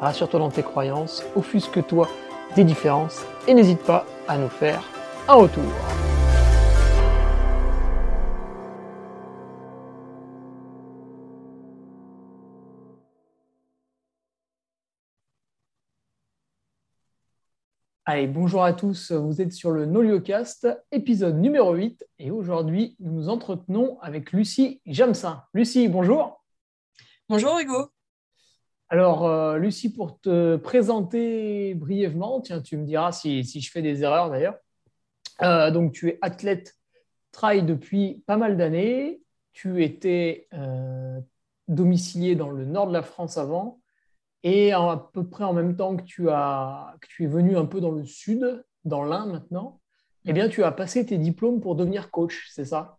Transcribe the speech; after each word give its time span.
rassure-toi 0.00 0.40
dans 0.40 0.50
tes 0.50 0.62
croyances, 0.62 1.24
offusque-toi 1.34 2.08
des 2.54 2.64
différences 2.64 3.24
et 3.46 3.54
n'hésite 3.54 3.82
pas 3.82 4.06
à 4.28 4.38
nous 4.38 4.48
faire 4.48 4.82
un 5.28 5.34
retour. 5.34 5.64
Allez, 18.08 18.28
bonjour 18.28 18.62
à 18.62 18.72
tous, 18.72 19.10
vous 19.10 19.42
êtes 19.42 19.52
sur 19.52 19.72
le 19.72 19.84
Noliocast, 19.84 20.68
épisode 20.92 21.40
numéro 21.40 21.74
8, 21.74 22.06
et 22.20 22.30
aujourd'hui 22.30 22.94
nous 23.00 23.10
nous 23.10 23.28
entretenons 23.28 23.98
avec 24.00 24.30
Lucie 24.30 24.80
Jamsin. 24.86 25.42
Lucie, 25.52 25.88
bonjour. 25.88 26.40
Bonjour 27.28 27.58
Hugo. 27.58 27.95
Alors, 28.88 29.26
euh, 29.26 29.58
Lucie, 29.58 29.92
pour 29.92 30.20
te 30.20 30.56
présenter 30.56 31.74
brièvement, 31.74 32.40
tiens, 32.40 32.60
tu 32.60 32.76
me 32.76 32.84
diras 32.84 33.10
si, 33.10 33.42
je 33.42 33.70
fais 33.70 33.82
des 33.82 34.02
erreurs 34.04 34.30
d'ailleurs. 34.30 34.56
Euh, 35.42 35.70
donc, 35.72 35.92
tu 35.92 36.08
es 36.08 36.18
athlète 36.22 36.76
trail 37.32 37.64
depuis 37.64 38.22
pas 38.26 38.36
mal 38.36 38.56
d'années. 38.56 39.20
Tu 39.52 39.82
étais 39.82 40.46
euh, 40.54 41.20
domicilié 41.66 42.36
dans 42.36 42.50
le 42.50 42.64
nord 42.64 42.86
de 42.86 42.92
la 42.92 43.02
France 43.02 43.38
avant. 43.38 43.80
Et 44.44 44.72
à 44.72 45.08
peu 45.12 45.28
près 45.28 45.42
en 45.42 45.52
même 45.52 45.76
temps 45.76 45.96
que 45.96 46.04
tu, 46.04 46.30
as, 46.30 46.94
que 47.00 47.08
tu 47.08 47.24
es 47.24 47.26
venu 47.26 47.56
un 47.56 47.66
peu 47.66 47.80
dans 47.80 47.90
le 47.90 48.04
sud, 48.04 48.64
dans 48.84 49.02
l'Ain 49.02 49.26
maintenant, 49.26 49.80
eh 50.24 50.32
bien, 50.32 50.48
tu 50.48 50.62
as 50.62 50.70
passé 50.70 51.04
tes 51.04 51.18
diplômes 51.18 51.60
pour 51.60 51.74
devenir 51.74 52.12
coach, 52.12 52.48
c'est 52.52 52.66
ça? 52.66 52.95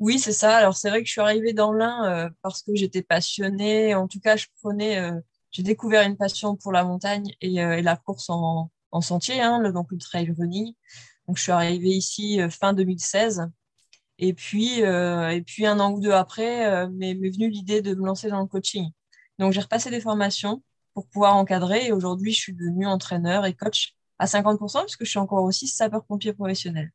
Oui, 0.00 0.18
c'est 0.18 0.32
ça. 0.32 0.56
Alors, 0.56 0.76
c'est 0.76 0.88
vrai 0.88 1.00
que 1.02 1.06
je 1.06 1.12
suis 1.12 1.20
arrivée 1.20 1.52
dans 1.52 1.72
l'Ain 1.72 2.04
euh, 2.26 2.30
parce 2.42 2.62
que 2.62 2.74
j'étais 2.74 3.02
passionnée. 3.02 3.94
En 3.94 4.08
tout 4.08 4.18
cas, 4.18 4.36
je 4.36 4.46
prenais, 4.62 4.98
euh, 4.98 5.20
j'ai 5.50 5.62
découvert 5.62 6.06
une 6.06 6.16
passion 6.16 6.56
pour 6.56 6.72
la 6.72 6.84
montagne 6.84 7.34
et, 7.42 7.62
euh, 7.62 7.82
la 7.82 7.96
course 7.96 8.30
en, 8.30 8.70
sentier, 9.02 9.40
hein, 9.42 9.70
donc 9.72 9.92
le 9.92 9.98
trail 9.98 10.34
running. 10.38 10.74
Donc, 11.28 11.36
je 11.36 11.42
suis 11.42 11.52
arrivée 11.52 11.90
ici 11.90 12.40
fin 12.50 12.72
2016. 12.72 13.50
Et 14.18 14.34
puis, 14.34 14.80
et 14.80 15.42
puis, 15.46 15.66
un 15.66 15.80
an 15.80 15.92
ou 15.92 16.00
deux 16.00 16.12
après, 16.12 16.88
m'est 16.88 17.14
venue 17.14 17.48
l'idée 17.50 17.82
de 17.82 17.94
me 17.94 18.06
lancer 18.06 18.28
dans 18.28 18.40
le 18.40 18.46
coaching. 18.46 18.90
Donc, 19.38 19.52
j'ai 19.52 19.60
repassé 19.60 19.90
des 19.90 20.00
formations 20.00 20.62
pour 20.94 21.06
pouvoir 21.08 21.36
encadrer. 21.36 21.86
Et 21.86 21.92
aujourd'hui, 21.92 22.32
je 22.32 22.40
suis 22.40 22.52
devenue 22.54 22.86
entraîneur 22.86 23.46
et 23.46 23.54
coach 23.54 23.94
à 24.18 24.26
50% 24.26 24.82
puisque 24.82 25.04
je 25.04 25.10
suis 25.10 25.18
encore 25.18 25.44
aussi 25.44 25.68
sapeur-pompier 25.68 26.32
professionnel. 26.32 26.92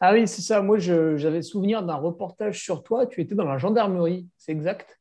Ah 0.00 0.12
oui, 0.12 0.26
c'est 0.28 0.42
ça. 0.42 0.60
Moi, 0.60 0.78
j'avais 0.78 1.42
souvenir 1.42 1.82
d'un 1.82 1.96
reportage 1.96 2.62
sur 2.62 2.82
toi. 2.82 3.06
Tu 3.06 3.20
étais 3.20 3.34
dans 3.34 3.44
la 3.44 3.58
gendarmerie, 3.58 4.28
c'est 4.36 4.52
exact? 4.52 5.00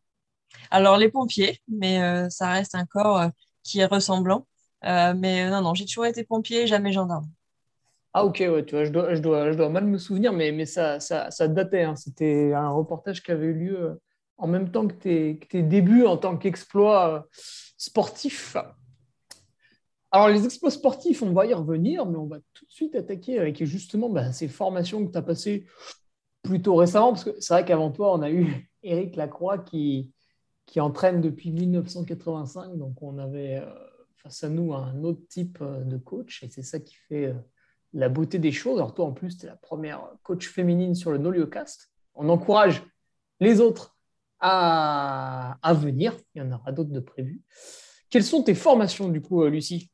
Alors, 0.72 0.98
les 0.98 1.09
pompiers, 1.09 1.59
mais 1.67 2.02
euh, 2.02 2.30
ça 2.30 2.50
reste 2.50 2.76
un 2.76 2.86
corps 2.86 3.20
euh, 3.20 3.28
qui 3.64 3.80
est 3.80 3.86
ressemblant. 3.86 4.48
Euh, 4.86 5.14
mais 5.17 5.50
non, 5.50 5.61
non, 5.61 5.73
j'ai 5.73 5.86
toujours 5.86 6.06
été 6.06 6.23
pompier, 6.23 6.67
jamais 6.67 6.92
gendarme. 6.92 7.28
Ah 8.14 8.26
ok, 8.26 8.38
ouais, 8.39 8.64
tu 8.64 8.76
vois, 8.76 8.86
je 8.86 8.92
dois, 8.92 9.16
je 9.16 9.21
dois, 9.21 9.52
je 9.52 9.58
dois 9.58 9.70
mal 9.70 9.86
me 9.86 9.98
souvenir, 9.98 10.33
mais, 10.33 10.52
mais 10.52 10.66
ça, 10.66 11.00
ça, 11.00 11.32
ça 11.32 11.48
datait. 11.48 11.83
Hein. 11.83 11.95
C'était 11.95 12.54
un 12.54 12.70
reportage 12.70 13.23
qui 13.23 13.32
avait 13.32 13.48
eu 13.48 13.54
lieu 13.54 14.02
en 14.38 14.48
même 14.48 14.71
temps 14.71 14.88
que 14.88 14.94
tes, 14.94 15.38
que 15.39 15.48
tes 15.48 15.64
débuts 15.64 16.05
en 16.05 16.17
tant 16.17 16.38
qu'exploit 16.38 17.27
sportif. 17.77 18.55
Alors, 20.14 20.30
les 20.30 20.46
expos 20.46 20.72
sportifs, 20.72 21.24
on 21.24 21.34
va 21.34 21.48
y 21.48 21.56
revenir, 21.56 22.06
mais 22.06 22.18
on 22.18 22.28
va 22.28 22.38
tout 22.54 22.66
de 22.66 22.72
suite 22.72 22.94
attaquer 22.94 23.40
avec 23.40 23.64
justement 23.66 24.12
bah, 24.12 24.32
ces 24.32 24.48
formations 24.48 25.04
que 25.04 25.12
tu 25.12 25.18
as 25.18 25.24
passées 25.24 25.66
plutôt 26.44 26.76
récemment, 26.76 27.14
parce 27.14 27.24
que 27.24 27.36
c'est 27.40 27.52
vrai 27.52 27.66
qu'avant 27.66 27.90
toi, 27.90 28.14
on 28.14 28.22
a 28.22 28.30
eu 28.30 28.70
Eric 28.84 29.16
Lacroix 29.16 29.58
qui, 29.58 30.12
qui 30.68 30.80
entraîne 30.80 31.20
depuis 31.20 31.52
1985, 31.52 32.78
donc 32.78 33.02
on 33.02 33.18
avait 33.18 33.58
euh, 33.58 33.66
face 34.18 34.44
à 34.44 34.50
nous 34.50 34.76
un 34.76 35.04
autre 35.04 35.22
type 35.30 35.58
euh, 35.64 35.84
de 35.84 35.98
coach, 35.98 36.44
et 36.44 36.50
c'est 36.52 36.62
ça 36.62 36.80
qui 36.80 36.94
fait 36.94 37.26
euh, 37.30 37.34
la 37.94 38.08
beauté 38.08 38.38
des 38.38 38.52
choses. 38.52 38.78
Alors 38.78 38.94
toi, 38.94 39.06
en 39.06 39.14
plus, 39.14 39.36
tu 39.40 39.48
es 39.48 39.50
la 39.50 39.56
première 39.56 40.10
coach 40.22 40.48
féminine 40.48 40.94
sur 40.94 41.12
le 41.12 41.18
Noliocast. 41.18 41.92
On 42.14 42.30
encourage 42.30 42.84
les 43.40 43.62
autres 43.62 43.98
à, 44.40 45.58
à 45.64 45.74
venir, 45.74 46.16
il 46.36 46.44
y 46.44 46.45
en 46.45 46.52
aura 46.52 46.72
d'autres 46.72 46.92
de 46.92 47.00
prévus. 47.00 47.42
Quelles 48.12 48.24
sont 48.24 48.44
tes 48.44 48.54
formations, 48.54 49.10
du 49.10 49.20
coup, 49.20 49.44
Lucie? 49.48 49.90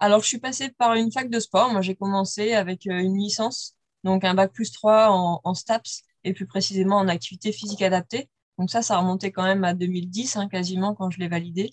Alors, 0.00 0.22
je 0.22 0.28
suis 0.28 0.38
passée 0.38 0.70
par 0.70 0.94
une 0.94 1.10
fac 1.10 1.28
de 1.28 1.40
sport. 1.40 1.72
Moi, 1.72 1.82
j'ai 1.82 1.96
commencé 1.96 2.52
avec 2.54 2.86
euh, 2.86 2.98
une 3.00 3.18
licence, 3.18 3.76
donc 4.04 4.24
un 4.24 4.34
bac 4.34 4.52
plus 4.52 4.70
3 4.70 5.08
en, 5.10 5.54
STAPS 5.54 6.02
et 6.24 6.32
plus 6.32 6.46
précisément 6.46 6.96
en 6.98 7.08
activité 7.08 7.52
physique 7.52 7.82
adaptée. 7.82 8.28
Donc 8.58 8.70
ça, 8.70 8.82
ça 8.82 8.98
remontait 8.98 9.32
quand 9.32 9.42
même 9.42 9.64
à 9.64 9.74
2010, 9.74 10.36
hein, 10.36 10.48
quasiment, 10.48 10.94
quand 10.94 11.10
je 11.10 11.18
l'ai 11.18 11.28
validé. 11.28 11.70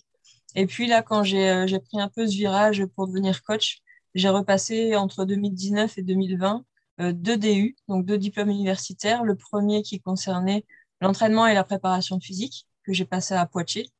Et 0.56 0.66
puis 0.66 0.86
là, 0.88 1.02
quand 1.02 1.20
euh, 1.20 1.66
j'ai 1.66 1.78
pris 1.78 2.00
un 2.00 2.08
peu 2.08 2.26
ce 2.26 2.32
virage 2.32 2.84
pour 2.96 3.06
devenir 3.06 3.42
coach, 3.44 3.78
j'ai 4.14 4.28
repassé 4.28 4.96
entre 4.96 5.24
2019 5.24 5.98
et 5.98 6.02
2020 6.02 6.64
euh, 7.00 7.12
deux 7.12 7.36
DU, 7.36 7.76
donc 7.88 8.06
deux 8.06 8.18
diplômes 8.18 8.50
universitaires. 8.50 9.22
Le 9.24 9.36
premier 9.36 9.82
qui 9.82 10.00
concernait 10.00 10.64
l'entraînement 11.00 11.46
et 11.46 11.54
la 11.54 11.64
préparation 11.64 12.18
physique, 12.20 12.66
que 12.84 12.92
j'ai 12.92 13.04
passé 13.04 13.34
à 13.34 13.46
Poitiers. 13.46 13.90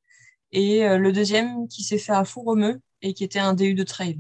Et 0.53 0.89
le 0.89 1.13
deuxième 1.13 1.69
qui 1.69 1.83
s'est 1.83 1.99
fait 1.99 2.13
à 2.13 2.25
Fouromeux, 2.25 2.81
et 3.03 3.15
qui 3.15 3.25
était 3.25 3.39
un 3.39 3.55
DU 3.55 3.75
de 3.75 3.85
trail. 3.85 4.19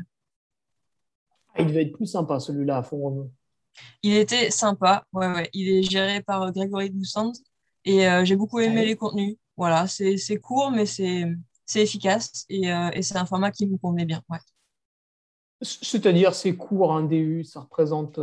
Ah, 1.56 1.62
il 1.62 1.68
devait 1.68 1.82
être 1.82 1.92
plus 1.92 2.06
sympa 2.06 2.38
celui-là 2.38 2.78
à 2.78 2.82
fond 2.82 3.30
Il 4.02 4.14
était 4.14 4.50
sympa, 4.50 5.04
ouais, 5.12 5.26
ouais. 5.28 5.50
Il 5.54 5.68
est 5.68 5.82
géré 5.82 6.22
par 6.22 6.42
euh, 6.42 6.50
Grégory 6.50 6.90
Doussand 6.90 7.32
et 7.84 8.06
euh, 8.06 8.24
j'ai 8.24 8.36
beaucoup 8.36 8.60
aimé 8.60 8.84
les 8.84 8.96
contenus. 8.96 9.36
Voilà, 9.56 9.86
c'est 9.86 10.38
court 10.38 10.70
mais 10.70 10.84
c'est 10.84 11.34
efficace 11.74 12.44
et, 12.50 12.70
euh, 12.70 12.90
et 12.92 13.02
c'est 13.02 13.16
un 13.16 13.24
format 13.24 13.50
qui 13.50 13.66
me 13.66 13.78
convenait 13.78 14.04
bien. 14.04 14.22
Ouais. 14.28 14.38
C'est-à-dire 15.62 16.34
c'est 16.34 16.54
court 16.54 16.92
un 16.92 17.04
DU, 17.04 17.42
ça 17.42 17.60
représente 17.60 18.20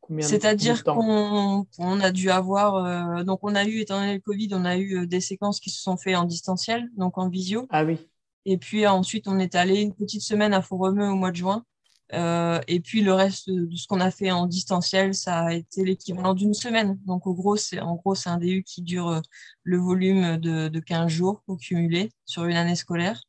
combien 0.00 0.26
C'est-à-dire 0.26 0.82
qu'on 0.82 1.66
on 1.78 2.00
a 2.00 2.10
dû 2.10 2.30
avoir, 2.30 3.22
donc 3.26 3.40
on 3.42 3.54
a 3.54 3.66
eu, 3.66 3.80
étant 3.80 4.00
donné 4.00 4.14
le 4.14 4.20
Covid, 4.20 4.48
on 4.52 4.64
a 4.64 4.78
eu 4.78 5.06
des 5.06 5.20
séquences 5.20 5.60
qui 5.60 5.68
se 5.68 5.82
sont 5.82 5.98
faites 5.98 6.16
en 6.16 6.24
distanciel, 6.24 6.88
donc 6.96 7.18
en 7.18 7.28
visio. 7.28 7.66
Ah 7.68 7.84
oui. 7.84 7.98
Et 8.46 8.58
puis 8.58 8.86
ensuite, 8.86 9.28
on 9.28 9.38
est 9.38 9.54
allé 9.54 9.80
une 9.82 9.94
petite 9.94 10.22
semaine 10.22 10.54
à 10.54 10.62
Font-Romeu 10.62 11.08
au 11.08 11.16
mois 11.16 11.30
de 11.30 11.36
juin. 11.36 11.64
Euh, 12.12 12.60
et 12.66 12.80
puis 12.80 13.02
le 13.02 13.12
reste 13.12 13.48
de 13.50 13.76
ce 13.76 13.86
qu'on 13.86 14.00
a 14.00 14.10
fait 14.10 14.30
en 14.30 14.46
distanciel, 14.46 15.14
ça 15.14 15.40
a 15.40 15.52
été 15.52 15.84
l'équivalent 15.84 16.34
d'une 16.34 16.54
semaine. 16.54 16.98
Donc 17.06 17.26
au 17.26 17.34
gros, 17.34 17.56
en 17.80 17.94
gros 17.96 18.14
c'est 18.14 18.30
un 18.30 18.38
DU 18.38 18.62
qui 18.64 18.82
dure 18.82 19.08
euh, 19.08 19.20
le 19.62 19.78
volume 19.78 20.36
de, 20.38 20.68
de 20.68 20.80
15 20.80 21.08
jours 21.08 21.42
au 21.46 21.56
cumulé 21.56 22.10
sur 22.26 22.44
une 22.44 22.56
année 22.56 22.74
scolaire 22.76 23.20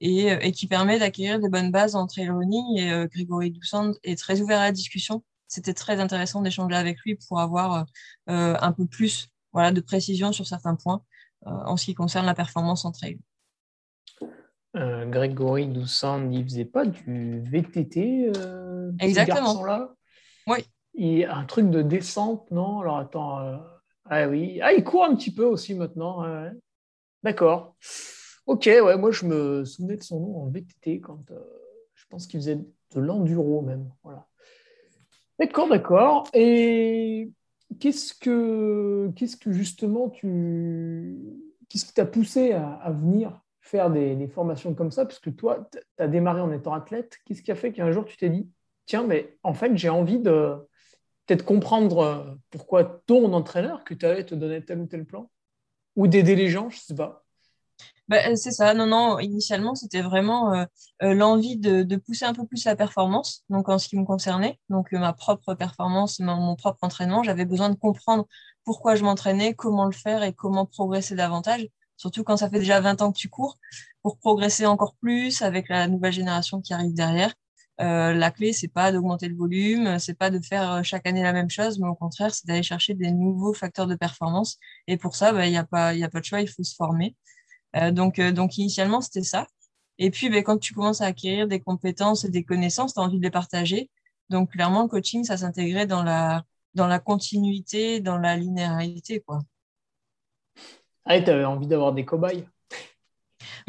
et, 0.00 0.32
euh, 0.32 0.38
et 0.40 0.52
qui 0.52 0.66
permet 0.68 0.98
d'acquérir 0.98 1.40
des 1.40 1.48
bonnes 1.48 1.72
bases 1.72 1.96
en 1.96 2.06
trail 2.06 2.30
running. 2.30 2.78
Et 2.78 3.08
Grégory 3.08 3.50
Doussand 3.50 3.92
est 4.04 4.18
très 4.18 4.40
ouvert 4.40 4.60
à 4.60 4.64
la 4.64 4.72
discussion. 4.72 5.24
C'était 5.48 5.74
très 5.74 6.00
intéressant 6.00 6.42
d'échanger 6.42 6.76
avec 6.76 6.98
lui 7.00 7.16
pour 7.16 7.40
avoir 7.40 7.86
un 8.26 8.72
peu 8.72 8.86
plus 8.86 9.28
voilà, 9.52 9.70
de 9.70 9.80
précision 9.82 10.32
sur 10.32 10.46
certains 10.46 10.76
points 10.76 11.02
en 11.44 11.76
ce 11.76 11.86
qui 11.86 11.94
concerne 11.94 12.24
la 12.24 12.34
performance 12.34 12.84
en 12.86 12.92
trail. 12.92 13.18
Euh, 14.74 15.04
Grégory 15.06 15.66
Doussand, 15.66 16.32
il 16.32 16.44
faisait 16.44 16.64
pas 16.64 16.86
du 16.86 17.40
VTT, 17.40 18.32
euh, 18.36 18.90
Exactement. 19.00 19.64
là 19.64 19.94
Oui. 20.46 20.58
Il, 20.94 21.24
un 21.24 21.44
truc 21.44 21.68
de 21.70 21.82
descente, 21.82 22.50
non? 22.50 22.80
Alors 22.80 22.98
attends. 22.98 23.40
Euh, 23.40 23.56
ah 24.08 24.28
oui. 24.28 24.60
Ah, 24.62 24.72
il 24.72 24.82
court 24.82 25.04
un 25.04 25.14
petit 25.14 25.32
peu 25.32 25.44
aussi 25.44 25.74
maintenant. 25.74 26.24
D'accord. 27.22 27.76
Ok, 28.46 28.64
ouais, 28.66 28.96
moi 28.96 29.10
je 29.10 29.26
me 29.26 29.64
souvenais 29.64 29.96
de 29.96 30.02
son 30.02 30.20
nom 30.20 30.42
en 30.42 30.46
VTT 30.48 31.00
quand 31.00 31.22
je 31.94 32.04
pense 32.08 32.26
qu'il 32.26 32.40
faisait 32.40 32.56
de 32.56 33.00
l'enduro 33.00 33.62
même. 33.62 33.90
Voilà. 34.02 34.26
D'accord, 35.38 35.68
d'accord. 35.68 36.28
Et 36.34 37.30
qu'est-ce 37.78 38.14
que, 38.14 39.10
qu'est-ce 39.16 39.36
que 39.36 39.52
justement 39.52 40.08
tu. 40.08 41.18
Qu'est-ce 41.68 41.86
qui 41.86 41.94
t'a 41.94 42.04
poussé 42.04 42.52
à 42.52 42.90
venir 42.90 43.41
faire 43.72 43.90
des, 43.90 44.28
formations 44.28 44.74
comme 44.74 44.90
ça 44.90 45.04
Parce 45.04 45.18
que 45.18 45.30
toi, 45.30 45.68
tu 45.72 45.78
as 45.98 46.08
démarré 46.08 46.40
en 46.40 46.52
étant 46.52 46.74
athlète. 46.74 47.18
Qu'est-ce 47.24 47.42
qui 47.42 47.50
a 47.50 47.56
fait 47.56 47.72
qu'un 47.72 47.90
jour 47.90 48.04
tu 48.04 48.16
t'es 48.16 48.28
dit, 48.28 48.48
tiens, 48.86 49.02
mais 49.02 49.36
en 49.42 49.54
fait, 49.54 49.76
j'ai 49.76 49.88
envie 49.88 50.20
de 50.20 50.54
peut-être 51.26 51.44
comprendre 51.44 51.98
euh, 51.98 52.34
pourquoi 52.50 52.84
ton 53.06 53.32
entraîneur 53.32 53.84
que 53.84 53.94
tu 53.94 54.06
avais 54.06 54.24
te 54.24 54.34
donnait 54.34 54.60
tel 54.62 54.78
ou 54.78 54.86
tel 54.86 55.04
plan 55.04 55.30
Ou 55.96 56.06
d'aider 56.06 56.36
les 56.36 56.48
gens, 56.48 56.70
je 56.70 56.78
sais 56.78 56.94
pas. 56.94 57.24
Bah, 58.08 58.36
c'est 58.36 58.50
ça, 58.50 58.74
non, 58.74 58.86
non, 58.86 59.18
initialement, 59.20 59.74
c'était 59.74 60.02
vraiment 60.02 60.52
euh, 60.52 60.64
euh, 61.02 61.14
l'envie 61.14 61.56
de, 61.56 61.96
pousser 61.96 62.24
un 62.24 62.34
peu 62.34 62.44
plus 62.44 62.64
la 62.64 62.76
performance, 62.76 63.44
donc 63.48 63.68
en 63.68 63.78
ce 63.78 63.88
qui 63.88 63.96
me 63.96 64.04
concernait, 64.04 64.58
donc 64.68 64.92
euh, 64.92 64.98
ma 64.98 65.12
propre 65.12 65.54
performance, 65.54 66.18
mon, 66.20 66.56
propre 66.56 66.80
entraînement, 66.82 67.22
j'avais 67.22 67.46
besoin 67.46 67.70
de 67.70 67.76
comprendre 67.76 68.26
pourquoi 68.64 68.96
je 68.96 69.04
m'entraînais, 69.04 69.54
comment 69.54 69.86
le 69.86 69.92
faire 69.92 70.22
et 70.24 70.34
comment 70.34 70.66
progresser 70.66 71.14
davantage, 71.14 71.66
surtout 72.02 72.24
quand 72.24 72.36
ça 72.36 72.50
fait 72.50 72.58
déjà 72.58 72.80
20 72.80 73.00
ans 73.02 73.12
que 73.12 73.18
tu 73.18 73.28
cours, 73.28 73.58
pour 74.02 74.18
progresser 74.18 74.66
encore 74.66 74.94
plus 74.96 75.42
avec 75.42 75.68
la 75.68 75.88
nouvelle 75.88 76.12
génération 76.12 76.60
qui 76.60 76.74
arrive 76.74 76.94
derrière. 76.94 77.32
la 77.78 78.30
clé, 78.30 78.52
c'est 78.52 78.68
pas 78.68 78.92
d'augmenter 78.92 79.28
le 79.28 79.36
volume, 79.36 79.98
c'est 79.98 80.14
pas 80.14 80.30
de 80.30 80.40
faire 80.40 80.84
chaque 80.84 81.06
année 81.06 81.22
la 81.22 81.32
même 81.32 81.50
chose, 81.50 81.78
mais 81.78 81.88
au 81.88 81.94
contraire, 81.94 82.34
c'est 82.34 82.46
d'aller 82.46 82.62
chercher 82.62 82.94
des 82.94 83.12
nouveaux 83.12 83.54
facteurs 83.54 83.86
de 83.86 83.94
performance. 83.96 84.58
Et 84.88 84.96
pour 84.96 85.16
ça, 85.16 85.32
bah, 85.32 85.46
il 85.46 85.50
n'y 85.50 85.56
a, 85.56 85.64
pas, 85.64 85.88
a 85.90 86.08
pas 86.08 86.20
de 86.20 86.24
choix, 86.24 86.40
il 86.40 86.48
faut 86.48 86.62
se 86.64 86.74
former. 86.74 87.16
Euh, 87.76 87.90
donc, 87.90 88.18
euh, 88.18 88.32
donc, 88.32 88.58
initialement, 88.58 89.00
c'était 89.00 89.22
ça. 89.22 89.46
Et 89.98 90.10
puis, 90.10 90.28
ben, 90.30 90.42
quand 90.42 90.58
tu 90.58 90.74
commences 90.74 91.00
à 91.00 91.06
acquérir 91.06 91.48
des 91.48 91.60
compétences 91.60 92.24
et 92.24 92.30
des 92.30 92.44
connaissances, 92.44 92.94
tu 92.94 93.00
as 93.00 93.02
envie 93.02 93.18
de 93.18 93.22
les 93.22 93.30
partager. 93.30 93.90
Donc, 94.30 94.52
clairement, 94.52 94.82
le 94.82 94.88
coaching, 94.88 95.24
ça 95.24 95.36
s'intégrait 95.36 95.86
dans 95.86 96.02
la, 96.02 96.44
dans 96.74 96.86
la 96.86 96.98
continuité, 96.98 98.00
dans 98.00 98.18
la 98.18 98.36
linéarité. 98.36 99.20
Quoi. 99.20 99.40
Ah, 101.04 101.20
tu 101.20 101.30
avais 101.30 101.44
envie 101.44 101.66
d'avoir 101.66 101.92
des 101.92 102.04
cobayes 102.04 102.46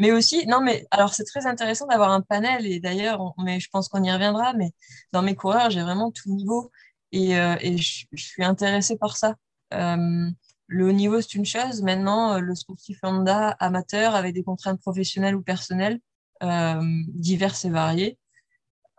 mais 0.00 0.12
aussi, 0.12 0.46
non, 0.46 0.60
mais 0.60 0.86
alors 0.90 1.14
c'est 1.14 1.24
très 1.24 1.46
intéressant 1.46 1.86
d'avoir 1.86 2.10
un 2.10 2.20
panel, 2.20 2.66
et 2.66 2.80
d'ailleurs, 2.80 3.32
mais 3.38 3.60
je 3.60 3.68
pense 3.70 3.88
qu'on 3.88 4.02
y 4.02 4.10
reviendra, 4.10 4.52
mais 4.52 4.72
dans 5.12 5.22
mes 5.22 5.34
coureurs, 5.36 5.70
j'ai 5.70 5.82
vraiment 5.82 6.10
tout 6.10 6.30
niveau 6.30 6.70
et, 7.12 7.38
euh, 7.38 7.56
je, 7.62 8.06
suis 8.16 8.44
intéressée 8.44 8.96
par 8.98 9.16
ça. 9.16 9.36
Euh, 9.72 10.28
le 10.66 10.88
haut 10.88 10.92
niveau, 10.92 11.20
c'est 11.20 11.34
une 11.34 11.44
chose. 11.44 11.82
Maintenant, 11.82 12.34
euh, 12.34 12.40
le 12.40 12.54
sportif 12.56 12.98
lambda 13.02 13.50
amateur 13.60 14.14
avec 14.16 14.34
des 14.34 14.42
contraintes 14.42 14.80
professionnelles 14.80 15.36
ou 15.36 15.42
personnelles 15.42 16.00
diverses 17.14 17.64
et 17.64 17.70
variées 17.70 18.18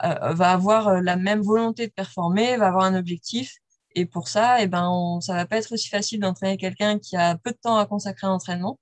va 0.01 0.51
avoir 0.51 0.99
la 1.03 1.15
même 1.15 1.41
volonté 1.41 1.85
de 1.85 1.91
performer, 1.91 2.57
va 2.57 2.69
avoir 2.69 2.85
un 2.85 2.95
objectif. 2.95 3.57
Et 3.95 4.05
pour 4.05 4.27
ça, 4.27 4.61
eh 4.61 4.67
ben, 4.67 5.19
ça 5.21 5.33
va 5.33 5.45
pas 5.45 5.57
être 5.57 5.71
aussi 5.73 5.89
facile 5.89 6.19
d'entraîner 6.19 6.57
quelqu'un 6.57 6.99
qui 6.99 7.15
a 7.15 7.37
peu 7.37 7.51
de 7.51 7.57
temps 7.57 7.77
à 7.77 7.85
consacrer 7.85 8.27
à 8.27 8.29
l'entraînement, 8.29 8.79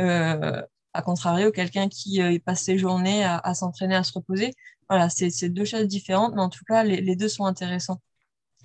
euh, 0.00 0.62
à 0.92 1.02
contrario, 1.02 1.50
quelqu'un 1.50 1.88
qui 1.88 2.20
passe 2.40 2.62
ses 2.62 2.78
journées 2.78 3.24
à, 3.24 3.54
s'entraîner, 3.54 3.96
à 3.96 4.04
se 4.04 4.12
reposer. 4.12 4.52
Voilà, 4.90 5.08
c'est 5.08 5.48
deux 5.48 5.64
choses 5.64 5.88
différentes, 5.88 6.34
mais 6.34 6.42
en 6.42 6.50
tout 6.50 6.64
cas, 6.68 6.84
les, 6.84 7.16
deux 7.16 7.28
sont 7.28 7.46
intéressants 7.46 8.00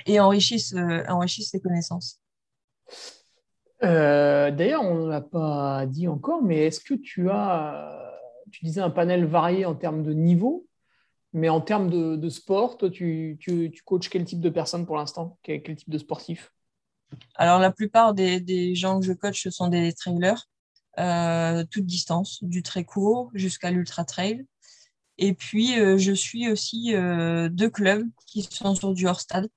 et 0.06 0.19
enrichissent, 0.19 0.75
enrichissent 1.07 1.54
les 1.54 1.62
connaissances. 1.62 2.19
Euh, 3.83 4.51
d'ailleurs, 4.51 4.83
on 4.83 5.06
ne 5.06 5.10
l'a 5.10 5.22
pas 5.22 5.86
dit 5.86 6.07
encore, 6.07 6.42
mais 6.42 6.66
est-ce 6.66 6.80
que 6.80 6.95
tu 6.95 7.30
as, 7.30 8.13
tu 8.51 8.66
disais 8.66 8.81
un 8.81 8.90
panel 8.90 9.25
varié 9.25 9.66
en 9.66 9.75
termes 9.75 10.04
de 10.04 10.13
niveau, 10.13 10.67
mais 11.34 11.50
en 11.50 11.62
termes 11.62 11.90
de, 11.90 12.30
sport, 12.30 12.78
toi, 12.78 12.90
tu, 12.90 13.38
coaches 13.86 14.10
quel 14.10 14.26
type 14.26 14.42
de 14.42 14.50
personnes 14.50 14.86
pour 14.86 14.98
l'instant? 14.98 15.38
Quel, 15.44 15.62
type 15.64 15.90
de 15.90 15.98
sportif? 15.98 16.54
Alors, 17.36 17.60
la 17.60 17.72
plupart 17.72 18.14
des, 18.14 18.76
gens 18.76 19.00
que 19.00 19.06
je 19.06 19.14
coach, 19.14 19.44
ce 19.44 19.50
sont 19.50 19.68
des 19.68 19.94
trailers, 19.94 20.48
euh, 21.00 21.64
toute 21.70 21.86
distance, 21.86 22.44
du 22.44 22.64
très 22.64 22.84
court 22.84 23.30
jusqu'à 23.34 23.72
l'ultra 23.72 24.04
trail. 24.04 24.46
Et 25.18 25.34
puis, 25.34 25.80
euh, 25.80 25.98
je 25.98 26.12
suis 26.12 26.50
aussi 26.50 26.94
deux 26.94 27.70
clubs 27.70 28.08
qui 28.26 28.44
sont 28.44 28.76
sur 28.76 28.94
du 28.94 29.08
hors-stade. 29.08 29.50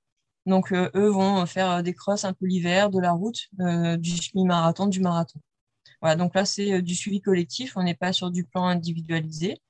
Donc, 0.45 0.71
euh, 0.71 0.89
eux 0.95 1.09
vont 1.09 1.45
faire 1.45 1.71
euh, 1.71 1.81
des 1.81 1.93
crosses 1.93 2.25
un 2.25 2.33
peu 2.33 2.45
l'hiver, 2.45 2.89
de 2.89 2.99
la 2.99 3.11
route, 3.11 3.47
euh, 3.59 3.97
du 3.97 4.17
semi-marathon, 4.17 4.87
du 4.87 4.99
marathon. 4.99 5.39
Voilà, 6.01 6.15
donc 6.15 6.33
là, 6.35 6.45
c'est 6.45 6.81
du 6.81 6.95
suivi 6.95 7.21
collectif, 7.21 7.77
on 7.77 7.83
n'est 7.83 7.95
pas 7.95 8.13
sur 8.13 8.31
du 8.31 8.45
plan 8.45 8.65
individualisé. 8.65 9.61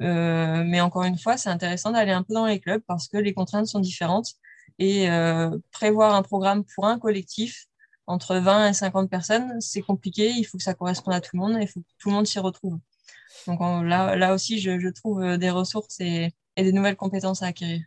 Mais 0.00 0.80
encore 0.80 1.04
une 1.04 1.18
fois, 1.18 1.36
c'est 1.36 1.50
intéressant 1.50 1.92
d'aller 1.92 2.12
un 2.12 2.22
peu 2.22 2.34
dans 2.34 2.46
les 2.46 2.60
clubs 2.60 2.82
parce 2.86 3.08
que 3.08 3.16
les 3.16 3.34
contraintes 3.34 3.66
sont 3.66 3.80
différentes 3.80 4.34
et 4.78 5.08
prévoir 5.72 6.14
un 6.14 6.22
programme 6.22 6.64
pour 6.64 6.86
un 6.86 6.98
collectif 6.98 7.66
entre 8.06 8.36
20 8.36 8.70
et 8.70 8.72
50 8.72 9.10
personnes, 9.10 9.60
c'est 9.60 9.82
compliqué, 9.82 10.30
il 10.30 10.44
faut 10.44 10.56
que 10.56 10.64
ça 10.64 10.72
corresponde 10.72 11.14
à 11.14 11.20
tout 11.20 11.36
le 11.36 11.40
monde 11.40 11.58
et 11.58 11.62
il 11.62 11.68
faut 11.68 11.80
que 11.80 11.86
tout 11.98 12.08
le 12.08 12.14
monde 12.14 12.26
s'y 12.26 12.38
retrouve. 12.38 12.78
Donc 13.46 13.60
là, 13.60 14.16
là 14.16 14.34
aussi, 14.34 14.58
je, 14.60 14.90
trouve 14.90 15.36
des 15.36 15.50
ressources 15.50 16.00
et 16.00 16.32
des 16.56 16.72
nouvelles 16.72 16.96
compétences 16.96 17.42
à 17.42 17.46
acquérir. 17.46 17.82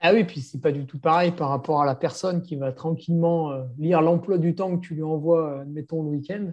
Ah 0.00 0.12
oui, 0.12 0.24
puis 0.24 0.42
c'est 0.42 0.60
pas 0.60 0.70
du 0.70 0.86
tout 0.86 0.98
pareil 0.98 1.32
par 1.32 1.48
rapport 1.48 1.82
à 1.82 1.86
la 1.86 1.96
personne 1.96 2.42
qui 2.42 2.54
va 2.54 2.70
tranquillement 2.70 3.50
euh, 3.50 3.64
lire 3.78 4.00
l'emploi 4.00 4.38
du 4.38 4.54
temps 4.54 4.78
que 4.78 4.86
tu 4.86 4.94
lui 4.94 5.02
envoies, 5.02 5.64
mettons 5.66 6.04
le 6.04 6.10
week-end, 6.10 6.52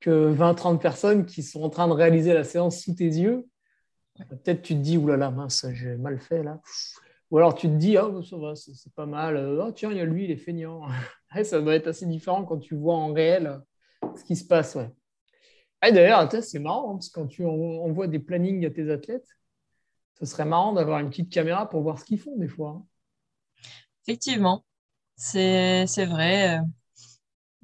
que 0.00 0.34
20-30 0.34 0.78
personnes 0.78 1.26
qui 1.26 1.42
sont 1.42 1.62
en 1.62 1.68
train 1.68 1.86
de 1.86 1.92
réaliser 1.92 2.32
la 2.32 2.44
séance 2.44 2.80
sous 2.80 2.94
tes 2.94 3.04
yeux. 3.04 3.46
Peut-être 4.28 4.62
tu 4.62 4.74
te 4.74 4.80
dis, 4.80 4.98
oulala, 4.98 5.30
mince, 5.30 5.66
j'ai 5.72 5.96
mal 5.96 6.20
fait 6.20 6.42
là. 6.42 6.60
Ou 7.30 7.38
alors 7.38 7.54
tu 7.54 7.66
te 7.66 7.74
dis, 7.74 7.96
ah, 7.96 8.10
ça 8.28 8.36
va, 8.36 8.54
c'est 8.54 8.92
pas 8.94 9.06
mal. 9.06 9.36
Oh, 9.58 9.72
tiens, 9.72 9.90
il 9.90 9.96
y 9.96 10.00
a 10.00 10.04
lui, 10.04 10.24
il 10.24 10.30
est 10.30 10.36
feignant. 10.36 10.82
ça 11.44 11.60
doit 11.60 11.74
être 11.74 11.88
assez 11.88 12.06
différent 12.06 12.44
quand 12.44 12.58
tu 12.58 12.74
vois 12.74 12.94
en 12.94 13.12
réel 13.12 13.60
ce 14.16 14.24
qui 14.24 14.36
se 14.36 14.44
passe. 14.44 14.74
Ouais. 14.74 14.90
D'ailleurs, 15.82 16.30
c'est 16.42 16.58
marrant, 16.58 16.90
hein, 16.90 16.94
parce 16.96 17.08
que 17.08 17.20
quand 17.20 17.26
tu 17.26 17.44
envoies 17.44 18.06
des 18.06 18.18
plannings 18.18 18.64
à 18.66 18.70
tes 18.70 18.90
athlètes, 18.90 19.26
ce 20.20 20.26
serait 20.26 20.44
marrant 20.44 20.72
d'avoir 20.72 21.00
une 21.00 21.08
petite 21.08 21.32
caméra 21.32 21.68
pour 21.68 21.82
voir 21.82 21.98
ce 21.98 22.04
qu'ils 22.04 22.20
font 22.20 22.36
des 22.36 22.48
fois. 22.48 22.70
Hein. 22.70 22.86
Effectivement, 24.06 24.64
c'est 25.16 25.86
vrai. 26.04 26.60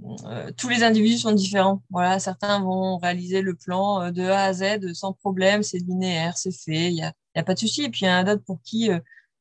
Euh, 0.04 0.16
euh, 0.26 0.50
tous 0.56 0.68
les 0.68 0.82
individus 0.82 1.18
sont 1.18 1.32
différents. 1.32 1.82
Voilà, 1.90 2.18
certains 2.18 2.60
vont 2.60 2.98
réaliser 2.98 3.42
le 3.42 3.54
plan 3.54 4.02
euh, 4.02 4.10
de 4.10 4.22
A 4.22 4.44
à 4.44 4.52
Z 4.52 4.92
sans 4.94 5.12
problème, 5.12 5.62
c'est 5.62 5.78
linéaire, 5.78 6.36
c'est 6.36 6.52
fait, 6.52 6.90
il 6.90 6.94
n'y 6.94 7.02
a, 7.02 7.42
pas 7.44 7.54
de 7.54 7.58
souci. 7.58 7.82
Et 7.84 7.90
puis 7.90 8.00
il 8.02 8.08
y 8.08 8.10
en 8.10 8.14
a 8.16 8.24
d'autres 8.24 8.44
pour 8.44 8.60
qui, 8.62 8.90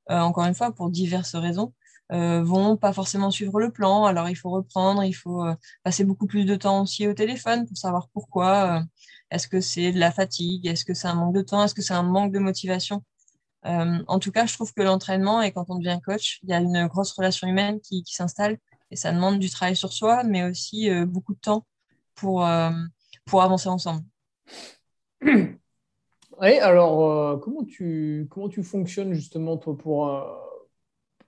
encore 0.10 0.46
une 0.46 0.56
fois, 0.56 0.72
pour 0.72 0.90
diverses 0.90 1.36
raisons, 1.36 1.74
vont 2.10 2.78
pas 2.78 2.94
forcément 2.94 3.32
suivre 3.32 3.60
le 3.60 3.72
plan. 3.72 4.06
Alors 4.06 4.30
il 4.30 4.36
faut 4.36 4.50
reprendre, 4.50 5.04
il 5.04 5.14
faut 5.14 5.44
passer 5.84 6.04
beaucoup 6.04 6.28
plus 6.28 6.46
de 6.46 6.56
temps 6.56 6.84
aussi 6.84 7.08
au 7.08 7.14
téléphone 7.14 7.66
pour 7.68 7.78
savoir 7.78 8.10
pourquoi. 8.14 8.84
Est-ce 9.32 9.48
que 9.48 9.62
c'est 9.62 9.92
de 9.92 10.00
la 10.00 10.12
fatigue 10.12 10.68
Est-ce 10.68 10.86
que 10.86 10.94
c'est 10.94 11.08
un 11.08 11.16
manque 11.16 11.36
de 11.36 11.42
temps 11.42 11.64
Est-ce 11.64 11.74
que 11.74 11.82
c'est 11.82 11.94
un 11.94 12.04
manque 12.04 12.32
de 12.32 12.40
motivation 12.40 13.04
euh, 13.66 14.00
En 14.08 14.20
tout 14.20 14.32
cas, 14.32 14.46
je 14.46 14.54
trouve 14.54 14.74
que 14.74 14.82
l'entraînement 14.82 15.42
et 15.42 15.52
quand 15.52 15.66
on 15.70 15.78
devient 15.78 16.00
coach, 16.04 16.40
il 16.44 16.50
y 16.50 16.54
a 16.54 16.60
une 16.60 16.88
grosse 16.88 17.12
relation 17.12 17.48
humaine 17.48 17.80
qui, 17.82 18.04
s'installe 18.06 18.58
et 18.92 18.96
ça 18.96 19.12
demande 19.12 19.40
du 19.40 19.50
travail 19.50 19.76
sur 19.76 19.94
soi, 19.94 20.24
mais 20.24 20.44
aussi 20.44 20.90
euh, 20.90 21.06
beaucoup 21.06 21.34
de 21.34 21.40
temps 21.40 21.66
pour, 22.16 22.46
euh, 22.46 22.72
pour 23.26 23.42
avancer 23.42 23.70
ensemble. 23.70 24.04
Oui, 26.40 26.60
alors 26.60 27.40
comment, 27.40 27.64
tu, 27.64 28.28
comment 28.30 28.48
tu 28.48 28.62
fonctionnes 28.62 29.12
justement 29.12 29.58
toi 29.58 29.76
pour, 29.76 30.24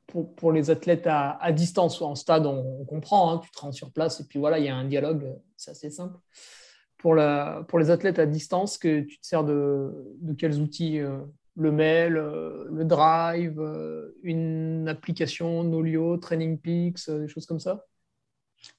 pour, 0.06 0.36
pour, 0.36 0.52
les 0.52 0.70
athlètes 0.70 1.08
à, 1.08 1.52
distance 1.52 2.00
ou 2.00 2.06
en 2.06 2.14
stade 2.14 2.46
On, 2.46 2.86
comprend, 2.86 3.34
hein, 3.34 3.40
tu 3.40 3.50
te 3.50 3.60
rends 3.60 3.72
sur 3.72 3.92
place 3.92 4.20
et 4.20 4.26
puis 4.26 4.38
voilà, 4.38 4.60
il 4.60 4.66
y 4.66 4.70
a 4.70 4.76
un 4.76 4.86
dialogue, 4.86 5.36
c'est 5.58 5.72
assez 5.72 5.90
simple 5.90 6.20
pour, 7.00 7.16
la, 7.16 7.66
pour 7.68 7.80
les 7.80 7.90
athlètes 7.90 8.20
à 8.20 8.28
distance, 8.28 8.78
que 8.78 9.02
tu 9.02 9.20
te 9.20 9.26
sers 9.26 9.44
de, 9.44 10.16
de 10.22 10.34
quels 10.34 10.60
outils 10.60 11.00
euh, 11.00 11.18
Le 11.60 11.72
mail, 11.72 12.18
euh, 12.18 12.68
le 12.72 12.86
drive, 12.86 13.60
euh, 13.60 14.16
une 14.24 14.88
application 14.88 15.64
Nolio, 15.64 16.18
Training 16.18 16.58
Peaks, 16.58 17.10
des 17.10 17.28
choses 17.28 17.46
comme 17.46 17.60
ça 17.60 17.86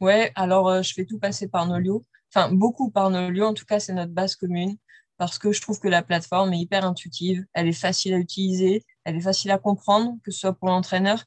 Ouais, 0.00 0.32
alors 0.34 0.82
je 0.82 0.92
fais 0.92 1.04
tout 1.06 1.18
passer 1.18 1.49
par 1.49 1.66
Nolio. 1.66 2.04
Enfin, 2.34 2.52
beaucoup 2.52 2.90
par 2.90 3.10
Nolio. 3.10 3.46
En 3.46 3.54
tout 3.54 3.64
cas, 3.64 3.80
c'est 3.80 3.92
notre 3.92 4.12
base 4.12 4.34
commune 4.34 4.76
parce 5.16 5.38
que 5.38 5.52
je 5.52 5.60
trouve 5.60 5.78
que 5.78 5.88
la 5.88 6.02
plateforme 6.02 6.52
est 6.52 6.58
hyper 6.58 6.84
intuitive. 6.84 7.44
Elle 7.54 7.68
est 7.68 7.72
facile 7.72 8.14
à 8.14 8.18
utiliser, 8.18 8.84
elle 9.04 9.16
est 9.16 9.20
facile 9.20 9.50
à 9.52 9.58
comprendre, 9.58 10.16
que 10.25 10.30
ce 10.30 10.40
soit 10.40 10.52
pour 10.54 10.68
l'entraîneur 10.68 11.25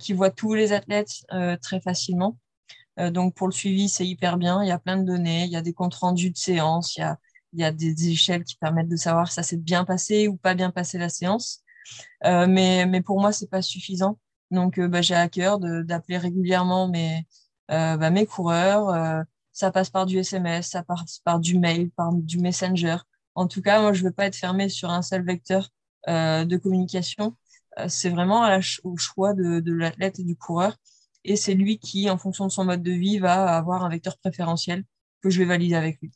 qui 0.00 0.14
voit 0.14 0.30
tous 0.30 0.54
les 0.54 0.72
athlètes 0.72 1.24
très 1.62 1.80
facilement 1.80 2.36
euh, 2.98 3.10
donc 3.10 3.34
pour 3.34 3.46
le 3.48 3.52
suivi, 3.52 3.88
c'est 3.88 4.06
hyper 4.06 4.38
bien. 4.38 4.62
Il 4.62 4.68
y 4.68 4.72
a 4.72 4.78
plein 4.78 4.96
de 4.96 5.04
données, 5.04 5.44
il 5.44 5.50
y 5.50 5.56
a 5.56 5.62
des 5.62 5.72
comptes 5.72 5.94
rendus 5.94 6.30
de 6.30 6.36
séance, 6.36 6.96
il 6.96 7.00
y 7.00 7.02
a, 7.02 7.18
il 7.56 7.60
y 7.60 7.64
a 7.64 7.72
des 7.72 8.08
échelles 8.08 8.44
qui 8.44 8.56
permettent 8.56 8.88
de 8.88 8.96
savoir 8.96 9.28
si 9.28 9.34
ça 9.34 9.42
s'est 9.42 9.56
bien 9.56 9.84
passé 9.84 10.28
ou 10.28 10.36
pas 10.36 10.54
bien 10.54 10.70
passé 10.70 10.98
la 10.98 11.08
séance. 11.08 11.62
Euh, 12.24 12.46
mais, 12.48 13.00
pour 13.02 13.20
moi, 13.20 13.32
c'est 13.32 13.50
pas 13.50 13.62
suffisant. 13.62 14.18
Donc 14.50 14.78
euh, 14.78 14.88
bah, 14.88 15.02
j'ai 15.02 15.14
à 15.14 15.28
cœur 15.28 15.58
d'appeler 15.58 16.18
régulièrement 16.18 16.88
mes, 16.88 17.26
bah, 17.68 18.10
mes 18.10 18.26
coureurs. 18.26 19.24
ça 19.52 19.70
passe 19.72 19.90
par 19.90 20.06
du 20.06 20.18
SMS, 20.18 20.68
ça 20.70 20.82
passe 20.82 21.20
par 21.24 21.40
du 21.40 21.58
mail, 21.58 21.90
par 21.90 22.12
du 22.12 22.38
messenger. 22.38 22.96
En 23.34 23.48
tout 23.48 23.62
cas, 23.62 23.80
moi, 23.80 23.92
je 23.92 24.04
veux 24.04 24.12
pas 24.12 24.26
être 24.26 24.36
fermé 24.36 24.68
sur 24.68 24.90
un 24.90 25.02
seul 25.02 25.24
vecteur 25.24 25.70
de 26.08 26.56
communication. 26.56 27.36
c'est 27.88 28.10
vraiment 28.10 28.48
au 28.84 28.96
choix 28.96 29.34
de 29.34 29.72
l'athlète 29.72 30.18
et 30.20 30.24
du 30.24 30.36
coureur 30.36 30.76
et 31.26 31.36
c'est 31.36 31.54
lui 31.54 31.78
qui, 31.78 32.08
en 32.08 32.18
fonction 32.18 32.46
de 32.46 32.52
son 32.52 32.64
mode 32.64 32.82
de 32.82 32.92
vie, 32.92 33.18
va 33.18 33.56
avoir 33.56 33.84
un 33.84 33.88
vecteur 33.88 34.16
préférentiel 34.18 34.84
que 35.22 35.28
je 35.28 35.40
vais 35.40 35.44
valider 35.44 35.74
avec 35.74 36.00
lui. 36.00 36.12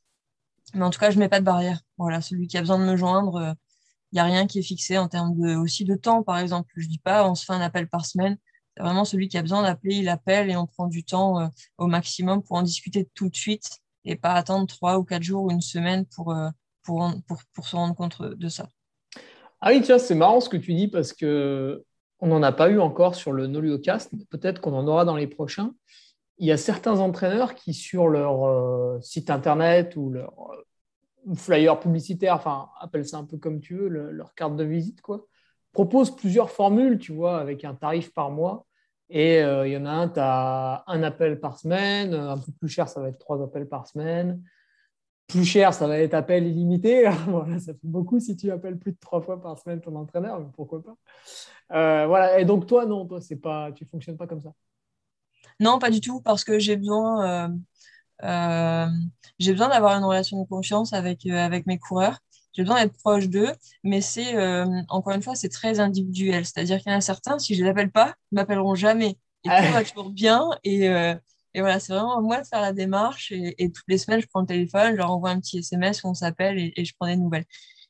Mais 0.74 0.84
en 0.84 0.90
tout 0.90 0.98
cas, 0.98 1.10
je 1.10 1.16
ne 1.16 1.20
mets 1.20 1.28
pas 1.28 1.40
de 1.40 1.44
barrière. 1.44 1.80
Voilà, 1.98 2.20
celui 2.20 2.46
qui 2.46 2.56
a 2.56 2.60
besoin 2.60 2.78
de 2.78 2.84
me 2.84 2.96
joindre, 2.96 3.40
il 3.40 3.48
euh, 3.48 3.54
n'y 4.12 4.20
a 4.20 4.24
rien 4.24 4.46
qui 4.46 4.58
est 4.60 4.62
fixé 4.62 4.98
en 4.98 5.08
termes 5.08 5.36
de, 5.38 5.56
aussi 5.56 5.84
de 5.84 5.94
temps, 5.94 6.22
par 6.22 6.38
exemple. 6.38 6.70
Je 6.76 6.86
ne 6.86 6.90
dis 6.90 6.98
pas 6.98 7.28
on 7.28 7.34
se 7.34 7.44
fait 7.44 7.52
un 7.52 7.60
appel 7.60 7.88
par 7.88 8.06
semaine. 8.06 8.36
C'est 8.76 8.82
vraiment 8.82 9.04
celui 9.04 9.28
qui 9.28 9.36
a 9.36 9.42
besoin 9.42 9.62
d'appeler, 9.62 9.96
il 9.96 10.08
appelle 10.08 10.50
et 10.50 10.56
on 10.56 10.66
prend 10.66 10.86
du 10.86 11.04
temps 11.04 11.40
euh, 11.40 11.48
au 11.78 11.86
maximum 11.86 12.42
pour 12.42 12.56
en 12.56 12.62
discuter 12.62 13.08
tout 13.14 13.28
de 13.28 13.36
suite 13.36 13.68
et 14.04 14.16
pas 14.16 14.32
attendre 14.32 14.66
trois 14.66 14.98
ou 14.98 15.04
quatre 15.04 15.22
jours 15.22 15.44
ou 15.44 15.50
une 15.50 15.60
semaine 15.60 16.06
pour, 16.06 16.34
pour, 16.84 17.12
pour, 17.52 17.66
se 17.66 17.76
rendre 17.76 17.94
compte 17.94 18.22
de 18.22 18.48
ça. 18.48 18.66
Ah 19.60 19.72
oui, 19.72 19.82
tiens, 19.82 19.98
c'est 19.98 20.14
marrant 20.14 20.40
ce 20.40 20.48
que 20.48 20.56
tu 20.56 20.72
dis 20.72 20.88
parce 20.88 21.12
que 21.12 21.84
on 22.20 22.28
n'en 22.28 22.42
a 22.42 22.52
pas 22.52 22.70
eu 22.70 22.78
encore 22.78 23.14
sur 23.14 23.32
le 23.32 23.46
NoLuocast, 23.46 24.12
mais 24.12 24.24
peut-être 24.30 24.60
qu'on 24.60 24.74
en 24.74 24.86
aura 24.86 25.04
dans 25.04 25.16
les 25.16 25.26
prochains. 25.26 25.74
Il 26.40 26.46
y 26.46 26.52
a 26.52 26.56
certains 26.56 26.98
entraîneurs 26.98 27.54
qui, 27.54 27.74
sur 27.74 28.08
leur 28.08 29.02
site 29.02 29.30
internet 29.30 29.94
ou 29.94 30.10
leur 30.10 30.32
flyer 31.34 31.78
publicitaire, 31.78 32.34
enfin, 32.34 32.70
appelle 32.80 33.06
ça 33.06 33.18
un 33.18 33.24
peu 33.24 33.36
comme 33.36 33.60
tu 33.60 33.76
veux, 33.76 33.88
leur 33.88 34.34
carte 34.34 34.56
de 34.56 34.64
visite, 34.64 35.00
quoi, 35.02 35.26
propose 35.72 36.14
plusieurs 36.14 36.50
formules, 36.50 36.98
tu 36.98 37.12
vois, 37.12 37.38
avec 37.38 37.64
un 37.64 37.74
tarif 37.74 38.12
par 38.12 38.30
mois. 38.30 38.66
Et 39.08 39.42
euh, 39.42 39.66
il 39.66 39.72
y 39.72 39.76
en 39.76 39.86
a 39.86 39.90
un, 39.90 40.08
tu 40.08 40.20
as 40.20 40.84
un 40.86 41.02
appel 41.02 41.40
par 41.40 41.58
semaine, 41.58 42.14
un 42.14 42.38
peu 42.38 42.52
plus 42.52 42.68
cher, 42.68 42.88
ça 42.88 43.00
va 43.00 43.08
être 43.08 43.18
trois 43.18 43.42
appels 43.42 43.68
par 43.68 43.86
semaine. 43.86 44.42
Plus 45.26 45.44
cher, 45.44 45.74
ça 45.74 45.86
va 45.86 45.98
être 45.98 46.14
appel 46.14 46.46
illimité. 46.46 47.08
voilà, 47.28 47.58
ça 47.58 47.72
fait 47.72 47.78
beaucoup 47.82 48.20
si 48.20 48.36
tu 48.36 48.50
appelles 48.50 48.78
plus 48.78 48.92
de 48.92 48.98
trois 49.00 49.20
fois 49.20 49.40
par 49.40 49.58
semaine 49.58 49.80
ton 49.80 49.94
entraîneur, 49.96 50.40
mais 50.40 50.46
pourquoi 50.54 50.82
pas. 50.82 50.96
Euh, 51.72 52.06
voilà. 52.06 52.40
Et 52.40 52.44
donc, 52.44 52.66
toi, 52.66 52.86
non, 52.86 53.06
toi, 53.06 53.20
c'est 53.20 53.36
pas, 53.36 53.72
tu 53.72 53.84
ne 53.84 53.88
fonctionnes 53.88 54.16
pas 54.16 54.26
comme 54.26 54.40
ça. 54.40 54.52
Non, 55.60 55.78
pas 55.78 55.90
du 55.90 56.00
tout, 56.00 56.20
parce 56.22 56.42
que 56.42 56.58
j'ai 56.58 56.76
besoin, 56.76 57.46
euh, 57.46 57.48
euh, 58.24 58.86
j'ai 59.38 59.52
besoin 59.52 59.68
d'avoir 59.68 59.96
une 59.96 60.04
relation 60.04 60.40
de 60.42 60.48
confiance 60.48 60.94
avec, 60.94 61.26
euh, 61.26 61.36
avec 61.36 61.66
mes 61.66 61.78
coureurs. 61.78 62.18
J'ai 62.54 62.62
besoin 62.62 62.82
d'être 62.82 62.96
proche 62.98 63.28
d'eux, 63.28 63.52
mais 63.84 64.00
c'est, 64.00 64.36
encore 64.88 65.12
une 65.14 65.22
fois, 65.22 65.36
c'est 65.36 65.48
très 65.48 65.78
individuel. 65.78 66.44
C'est-à-dire 66.44 66.78
qu'il 66.80 66.90
y 66.90 66.94
en 66.94 66.98
a 66.98 67.00
certains, 67.00 67.38
si 67.38 67.54
je 67.54 67.60
ne 67.60 67.66
les 67.66 67.70
appelle 67.70 67.92
pas, 67.92 68.14
ils 68.32 68.34
ne 68.34 68.40
m'appelleront 68.40 68.74
jamais. 68.74 69.16
Et 69.44 69.48
tout 69.48 69.72
va 69.72 69.84
toujours 69.84 70.10
bien. 70.10 70.50
Et, 70.64 70.86
et 71.54 71.60
voilà, 71.60 71.78
c'est 71.78 71.92
vraiment 71.92 72.18
à 72.18 72.20
moi 72.20 72.40
de 72.40 72.46
faire 72.46 72.60
la 72.60 72.72
démarche. 72.72 73.30
Et, 73.32 73.70
toutes 73.70 73.84
les 73.86 73.98
semaines, 73.98 74.20
je 74.20 74.26
prends 74.26 74.40
le 74.40 74.48
téléphone, 74.48 74.92
je 74.92 74.96
leur 74.96 75.12
envoie 75.12 75.30
un 75.30 75.38
petit 75.38 75.58
SMS 75.58 76.02
où 76.02 76.08
on 76.08 76.14
s'appelle 76.14 76.58
et, 76.58 76.84
je 76.84 76.92
prends 76.98 77.06
des 77.06 77.16
nouvelles. 77.16 77.44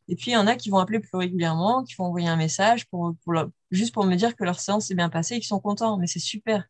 Et 0.09 0.15
puis, 0.17 0.33
il 0.33 0.35
y 0.35 0.37
en 0.37 0.47
a 0.47 0.57
qui 0.57 0.69
vont 0.69 0.79
appeler 0.79 1.01
plus 1.01 1.17
régulièrement, 1.17 1.83
qui 1.83 1.95
vont 1.95 2.05
envoyer 2.05 2.29
un 2.29 2.37
message 2.37 2.87
pour, 2.89 3.15
pour 3.25 3.35
juste 3.71 3.95
pour 3.95 4.05
me 4.05 4.15
dire 4.15 4.37
que 4.37 4.45
leur 4.45 4.61
séance 4.61 4.89
s'est 4.89 4.95
bien 4.95 5.09
passée 5.09 5.37
et 5.37 5.39
qu'ils 5.39 5.49
sont 5.49 5.61
contents. 5.61 5.97
Mais 5.97 6.07
c'est 6.07 6.19
super. 6.19 6.67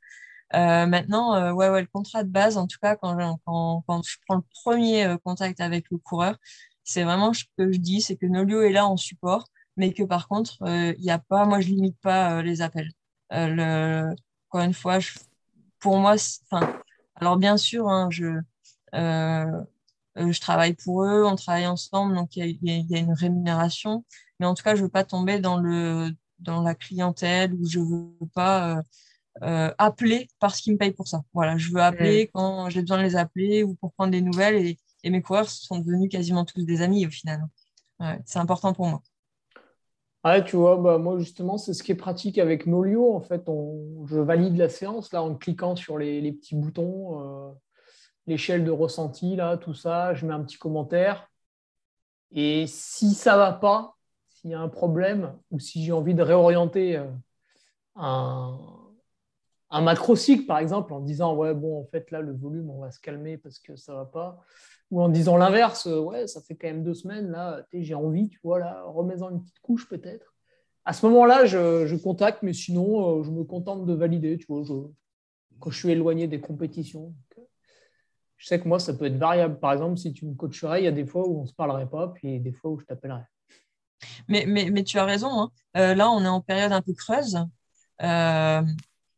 Euh, 0.55 0.87
maintenant, 0.87 1.35
euh, 1.37 1.53
ouais, 1.53 1.69
ouais, 1.69 1.83
le 1.83 1.87
contrat 1.87 2.25
de 2.25 2.29
base, 2.29 2.57
en 2.57 2.67
tout 2.67 2.79
cas, 2.83 2.97
quand, 2.97 3.39
quand, 3.45 3.85
quand 3.87 4.03
je 4.05 4.17
prends 4.27 4.37
le 4.37 4.43
premier 4.65 5.05
euh, 5.07 5.17
contact 5.19 5.61
avec 5.61 5.87
le 5.91 5.99
coureur, 5.99 6.37
c'est 6.85 7.05
vraiment 7.05 7.33
ce 7.33 7.45
que 7.57 7.73
je 7.73 7.79
dis, 7.79 8.01
c'est 8.01 8.17
que 8.17 8.27
Nolio 8.27 8.63
est 8.63 8.73
là 8.73 8.87
en 8.87 8.97
support, 8.97 9.47
mais 9.77 9.93
que 9.93 10.03
par 10.03 10.29
contre, 10.29 10.57
il 10.67 11.01
n'y 11.01 11.11
a 11.11 11.19
pas, 11.19 11.45
moi, 11.47 11.61
je 11.61 11.69
limite 11.69 11.99
pas 12.01 12.43
les 12.43 12.63
appels. 12.63 12.91
Le, 13.31 14.13
encore 14.49 14.63
une 14.67 14.75
fois, 14.75 14.99
je, 14.99 15.13
pour 15.79 15.99
moi, 15.99 16.17
alors 17.17 17.37
bien 17.37 17.57
sûr, 17.57 17.89
hein, 17.89 18.09
je, 18.11 18.41
je 18.93 20.41
travaille 20.41 20.75
pour 20.75 21.05
eux, 21.05 21.25
on 21.25 21.37
travaille 21.37 21.67
ensemble, 21.67 22.15
donc 22.15 22.37
il 22.37 22.59
y, 22.63 22.83
y, 22.91 22.95
a 22.97 22.99
une 22.99 23.13
rémunération, 23.13 24.05
mais 24.41 24.47
en 24.47 24.55
tout 24.55 24.65
cas, 24.65 24.75
je 24.75 24.83
veux 24.83 24.89
pas 24.89 25.05
tomber 25.05 25.39
dans 25.41 25.59
le 25.59 26.11
dans 26.41 26.63
la 26.63 26.75
clientèle 26.75 27.53
où 27.55 27.69
je 27.69 27.79
veux 27.81 28.29
pas 28.35 28.83
euh, 29.43 29.73
appeler 29.79 30.29
parce 30.39 30.61
qu'ils 30.61 30.75
me 30.75 30.79
payent 30.79 30.93
pour 30.93 31.09
ça. 31.09 31.23
Voilà, 31.33 31.57
je 31.57 31.71
veux 31.73 31.81
appeler 31.81 32.31
quand 32.35 32.69
j'ai 32.71 32.81
besoin 32.81 32.99
de 32.99 33.03
les 33.05 33.17
appeler 33.17 33.63
ou 33.63 33.75
pour 33.75 33.93
prendre 33.93 34.13
des 34.13 34.23
nouvelles. 34.23 34.77
Et, 35.03 35.11
mes 35.11 35.23
coureurs 35.23 35.49
sont 35.49 35.79
devenus 35.79 36.11
quasiment 36.11 36.45
tous 36.45 36.65
des 36.65 36.83
amis 36.83 37.07
au 37.07 37.11
final. 37.11 37.41
c'est 38.27 38.39
important 38.39 38.75
pour 38.75 38.87
moi. 38.87 39.03
Ouais, 40.25 40.45
tu 40.45 40.57
vois, 40.57 40.77
bah, 40.77 40.99
moi 40.99 41.19
justement, 41.19 41.57
c'est 41.57 41.73
ce 41.73 41.83
qui 41.83 41.93
est 41.93 41.95
pratique 41.95 42.39
avec 42.39 42.67
Nolio. 42.67 43.15
En 43.15 43.21
fait, 43.21 43.49
on, 43.49 44.07
je 44.07 44.19
valide 44.19 44.57
la 44.59 44.69
séance 44.69 45.13
là 45.13 45.23
en 45.23 45.35
cliquant 45.35 45.77
sur 45.77 45.97
les, 45.97 46.31
petits 46.33 46.55
boutons, 46.57 47.49
euh, 47.49 47.53
l'échelle 48.27 48.65
de 48.65 48.71
ressenti, 48.71 49.35
là, 49.37 49.57
tout 49.57 49.73
ça. 49.73 50.13
Je 50.13 50.27
mets 50.27 50.35
un 50.35 50.43
petit 50.45 50.59
commentaire. 50.59 51.31
Et 52.33 52.67
si 52.67 53.15
ça 53.15 53.37
va 53.39 53.53
pas, 53.53 53.97
s'il 54.29 54.51
y 54.51 54.55
a 54.55 54.61
un 54.61 54.69
problème 54.69 55.37
ou 55.51 55.59
si 55.59 55.85
j'ai 55.85 55.93
envie 55.93 56.15
de 56.15 56.23
réorienter 56.23 56.97
euh, 56.99 57.11
un, 57.97 58.59
un 59.71 59.81
macro-cycle, 59.83 60.47
par 60.47 60.59
exemple, 60.59 60.93
en 60.93 61.01
disant 61.01 61.35
ouais, 61.37 61.55
bon, 61.55 61.81
en 61.81 61.85
fait, 61.85 62.11
là, 62.11 62.21
le 62.21 62.33
volume, 62.33 62.71
on 62.71 62.81
va 62.81 62.91
se 62.91 63.01
calmer 63.01 63.39
parce 63.39 63.59
que 63.59 63.77
ça 63.77 63.95
va 63.95 64.05
pas. 64.05 64.41
Ou 64.91 65.01
en 65.01 65.09
disant 65.09 65.37
l'inverse, 65.37 65.87
euh, 65.87 66.01
ouais, 66.01 66.27
ça 66.27 66.41
fait 66.41 66.57
quand 66.57 66.67
même 66.67 66.83
deux 66.83 66.95
semaines, 66.95 67.31
là, 67.31 67.65
j'ai 67.73 67.95
envie, 67.95 68.29
tu 68.29 68.41
vois, 68.43 68.59
là, 68.59 68.83
remets-en 68.87 69.31
une 69.31 69.41
petite 69.41 69.61
couche 69.61 69.89
peut-être. 69.89 70.35
À 70.85 70.93
ce 70.93 71.07
moment-là, 71.07 71.45
je, 71.45 71.95
contacte, 71.97 72.43
mais 72.43 72.53
sinon, 72.53 73.21
euh, 73.21 73.23
je 73.23 73.31
me 73.31 73.45
contente 73.45 73.87
de 73.87 73.93
valider, 73.93 74.39
tu 74.39 74.47
vois, 74.49 74.65
quand 75.61 75.71
je 75.71 75.79
suis 75.79 75.91
éloigné 75.91 76.27
des 76.27 76.41
compétitions. 76.41 77.15
je 78.37 78.47
sais 78.47 78.59
que 78.59 78.67
moi, 78.67 78.81
ça 78.81 78.95
peut 78.95 79.05
être 79.05 79.19
variable. 79.19 79.61
Par 79.61 79.73
exemple, 79.73 79.99
si 79.99 80.13
tu 80.13 80.27
me 80.27 80.35
coacherais, 80.35 80.81
il 80.81 80.85
y 80.85 80.89
a 80.89 80.93
des 80.93 81.07
fois 81.07 81.29
où 81.29 81.39
on 81.39 81.43
ne 81.43 81.47
se 81.47 81.55
parlerait 81.55 81.89
pas, 81.89 82.09
puis 82.09 82.41
des 82.41 82.53
fois 82.53 82.73
où 82.73 82.81
je 82.81 82.87
t'appellerai. 82.87 83.23
Mais, 84.27 84.47
mais, 84.47 84.71
mais, 84.71 84.83
tu 84.83 84.99
as 84.99 85.05
raison. 85.05 85.29
Hein. 85.29 85.51
Euh, 85.77 85.95
là, 85.95 86.11
on 86.11 86.25
est 86.25 86.29
en 86.29 86.41
période 86.41 86.73
un 86.73 86.83
peu 86.83 86.95
creuse 86.95 87.39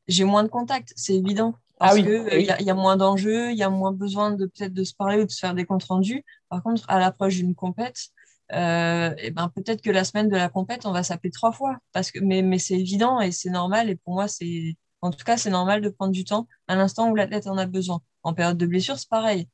j'ai 0.08 0.24
moins 0.24 0.42
de 0.42 0.48
contacts, 0.48 0.92
c'est 0.96 1.14
évident. 1.14 1.54
Ah 1.80 1.88
parce 1.88 1.96
qu'il 1.96 2.08
euh, 2.08 2.40
y, 2.40 2.70
a 2.70 2.74
moins 2.74 2.96
d'enjeux, 2.96 3.50
il 3.50 3.56
y 3.56 3.62
a 3.64 3.70
moins 3.70 3.92
besoin 3.92 4.30
de 4.30 4.46
peut-être 4.46 4.72
de 4.72 4.84
se 4.84 4.94
parler 4.94 5.20
ou 5.20 5.26
de 5.26 5.30
se 5.30 5.40
faire 5.40 5.54
des 5.54 5.64
comptes 5.64 5.84
rendus. 5.84 6.24
Par 6.48 6.62
contre, 6.62 6.84
à 6.88 7.00
l'approche 7.00 7.36
d'une 7.36 7.56
compète, 7.56 8.10
euh, 8.52 9.14
et 9.18 9.30
ben 9.30 9.48
peut-être 9.48 9.82
que 9.82 9.90
la 9.90 10.04
semaine 10.04 10.28
de 10.28 10.36
la 10.36 10.48
compète, 10.48 10.86
on 10.86 10.92
va 10.92 11.02
s'appeler 11.02 11.30
trois 11.30 11.52
fois. 11.52 11.78
Parce 11.92 12.10
que, 12.10 12.20
mais, 12.20 12.42
mais 12.42 12.58
c'est 12.58 12.78
évident 12.78 13.20
et 13.20 13.32
c'est 13.32 13.50
normal. 13.50 13.90
Et 13.90 13.96
pour 13.96 14.14
moi, 14.14 14.28
c'est 14.28 14.76
en 15.00 15.10
tout 15.10 15.24
cas, 15.24 15.36
c'est 15.36 15.50
normal 15.50 15.80
de 15.80 15.88
prendre 15.88 16.12
du 16.12 16.24
temps 16.24 16.46
à 16.68 16.76
l'instant 16.76 17.10
où 17.10 17.14
l'athlète 17.16 17.48
en 17.48 17.58
a 17.58 17.66
besoin. 17.66 18.00
En 18.22 18.34
période 18.34 18.56
de 18.56 18.66
blessure, 18.66 18.98
c'est 18.98 19.08
pareil. 19.08 19.48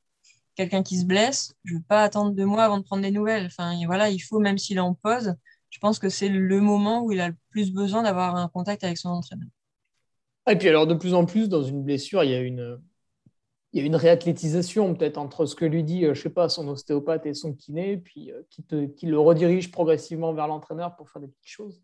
Quelqu'un 0.57 0.83
qui 0.83 0.99
se 0.99 1.07
blesse, 1.07 1.55
je 1.65 1.75
ne 1.75 1.79
veux 1.79 1.85
pas 1.85 2.03
attendre 2.03 2.33
deux 2.33 2.45
mois 2.45 2.65
avant 2.65 2.79
de 2.79 2.83
prendre 2.83 3.03
des 3.03 3.11
nouvelles. 3.11 3.47
Enfin, 3.47 3.75
voilà, 3.87 4.11
il 4.11 4.19
faut, 4.19 4.41
même 4.41 4.59
s'il 4.59 4.77
est 4.77 4.81
en 4.81 4.95
pause, 4.95 5.35
je 5.71 5.79
pense 5.79 5.99
que 5.99 6.11
c'est 6.11 6.29
le 6.29 6.61
moment 6.61 7.03
où 7.03 7.13
il 7.13 7.21
a 7.21 7.29
le 7.29 7.37
plus 7.51 7.73
besoin 7.73 8.03
d'avoir 8.03 8.37
un 8.37 8.49
contact 8.49 8.85
avec 8.85 8.99
son 8.99 9.09
entraîneur. 9.09 9.49
Et 10.51 10.57
puis 10.57 10.69
alors, 10.69 10.87
de 10.87 10.95
plus 10.95 11.15
en 11.15 11.25
plus, 11.25 11.49
dans 11.49 11.63
une 11.63 11.83
blessure, 11.83 12.25
il 12.25 12.31
y 12.31 12.35
a 12.35 12.41
une, 12.41 12.81
il 13.73 13.81
y 13.81 13.83
a 13.83 13.87
une 13.87 13.97
réathlétisation 13.97 14.95
peut-être 14.95 15.19
entre 15.19 15.47
ce 15.47 15.55
que 15.55 15.65
lui 15.65 15.85
dit, 15.85 16.05
euh, 16.05 16.15
je 16.15 16.23
sais 16.23 16.31
pas, 16.31 16.49
son 16.49 16.69
ostéopathe 16.69 17.27
et 17.27 17.35
son 17.35 17.53
kiné, 17.53 17.99
puis 17.99 18.33
euh, 18.33 18.43
qui, 18.51 18.63
te, 18.63 18.87
qui 18.87 19.07
le 19.07 19.19
redirige 19.19 19.71
progressivement 19.71 20.33
vers 20.33 20.47
l'entraîneur 20.47 20.97
pour 20.97 21.11
faire 21.11 21.21
des 21.21 21.29
petites 21.29 21.51
choses. 21.51 21.83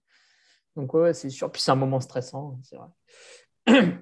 Donc 0.77 0.95
ouais, 0.95 1.13
c'est 1.13 1.31
sûr. 1.31 1.53
Puis 1.53 1.61
c'est 1.61 1.71
un 1.71 1.77
moment 1.77 2.01
stressant, 2.01 2.59
c'est 2.63 2.77
vrai. 2.77 3.93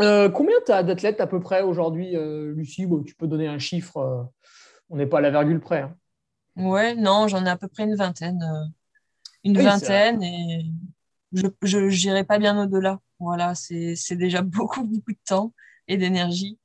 Euh, 0.00 0.28
combien 0.28 0.54
tu 0.64 0.70
as 0.70 0.84
d'athlètes 0.84 1.20
à 1.20 1.26
peu 1.26 1.40
près 1.40 1.62
aujourd'hui, 1.62 2.14
Lucie? 2.54 2.86
Tu 3.04 3.16
peux 3.16 3.26
donner 3.26 3.48
un 3.48 3.58
chiffre, 3.58 4.30
on 4.90 4.96
n'est 4.96 5.08
pas 5.08 5.18
à 5.18 5.20
la 5.20 5.30
virgule 5.32 5.58
près. 5.58 5.80
Hein. 5.80 5.96
Ouais, 6.54 6.94
non, 6.94 7.26
j'en 7.26 7.44
ai 7.44 7.48
à 7.48 7.56
peu 7.56 7.66
près 7.66 7.82
une 7.82 7.96
vingtaine. 7.96 8.40
une 9.42 9.58
vingtaine 9.58 10.22
et 10.22 10.66
je 11.32 12.06
n'irai 12.06 12.22
pas 12.22 12.38
bien 12.38 12.62
au-delà. 12.62 13.00
Voilà, 13.20 13.54
c'est 13.54 14.16
déjà 14.16 14.42
beaucoup, 14.42 14.84
beaucoup 14.84 15.12
de 15.12 15.18
temps 15.26 15.52
et 15.86 15.96
d'énergie. 15.96 16.58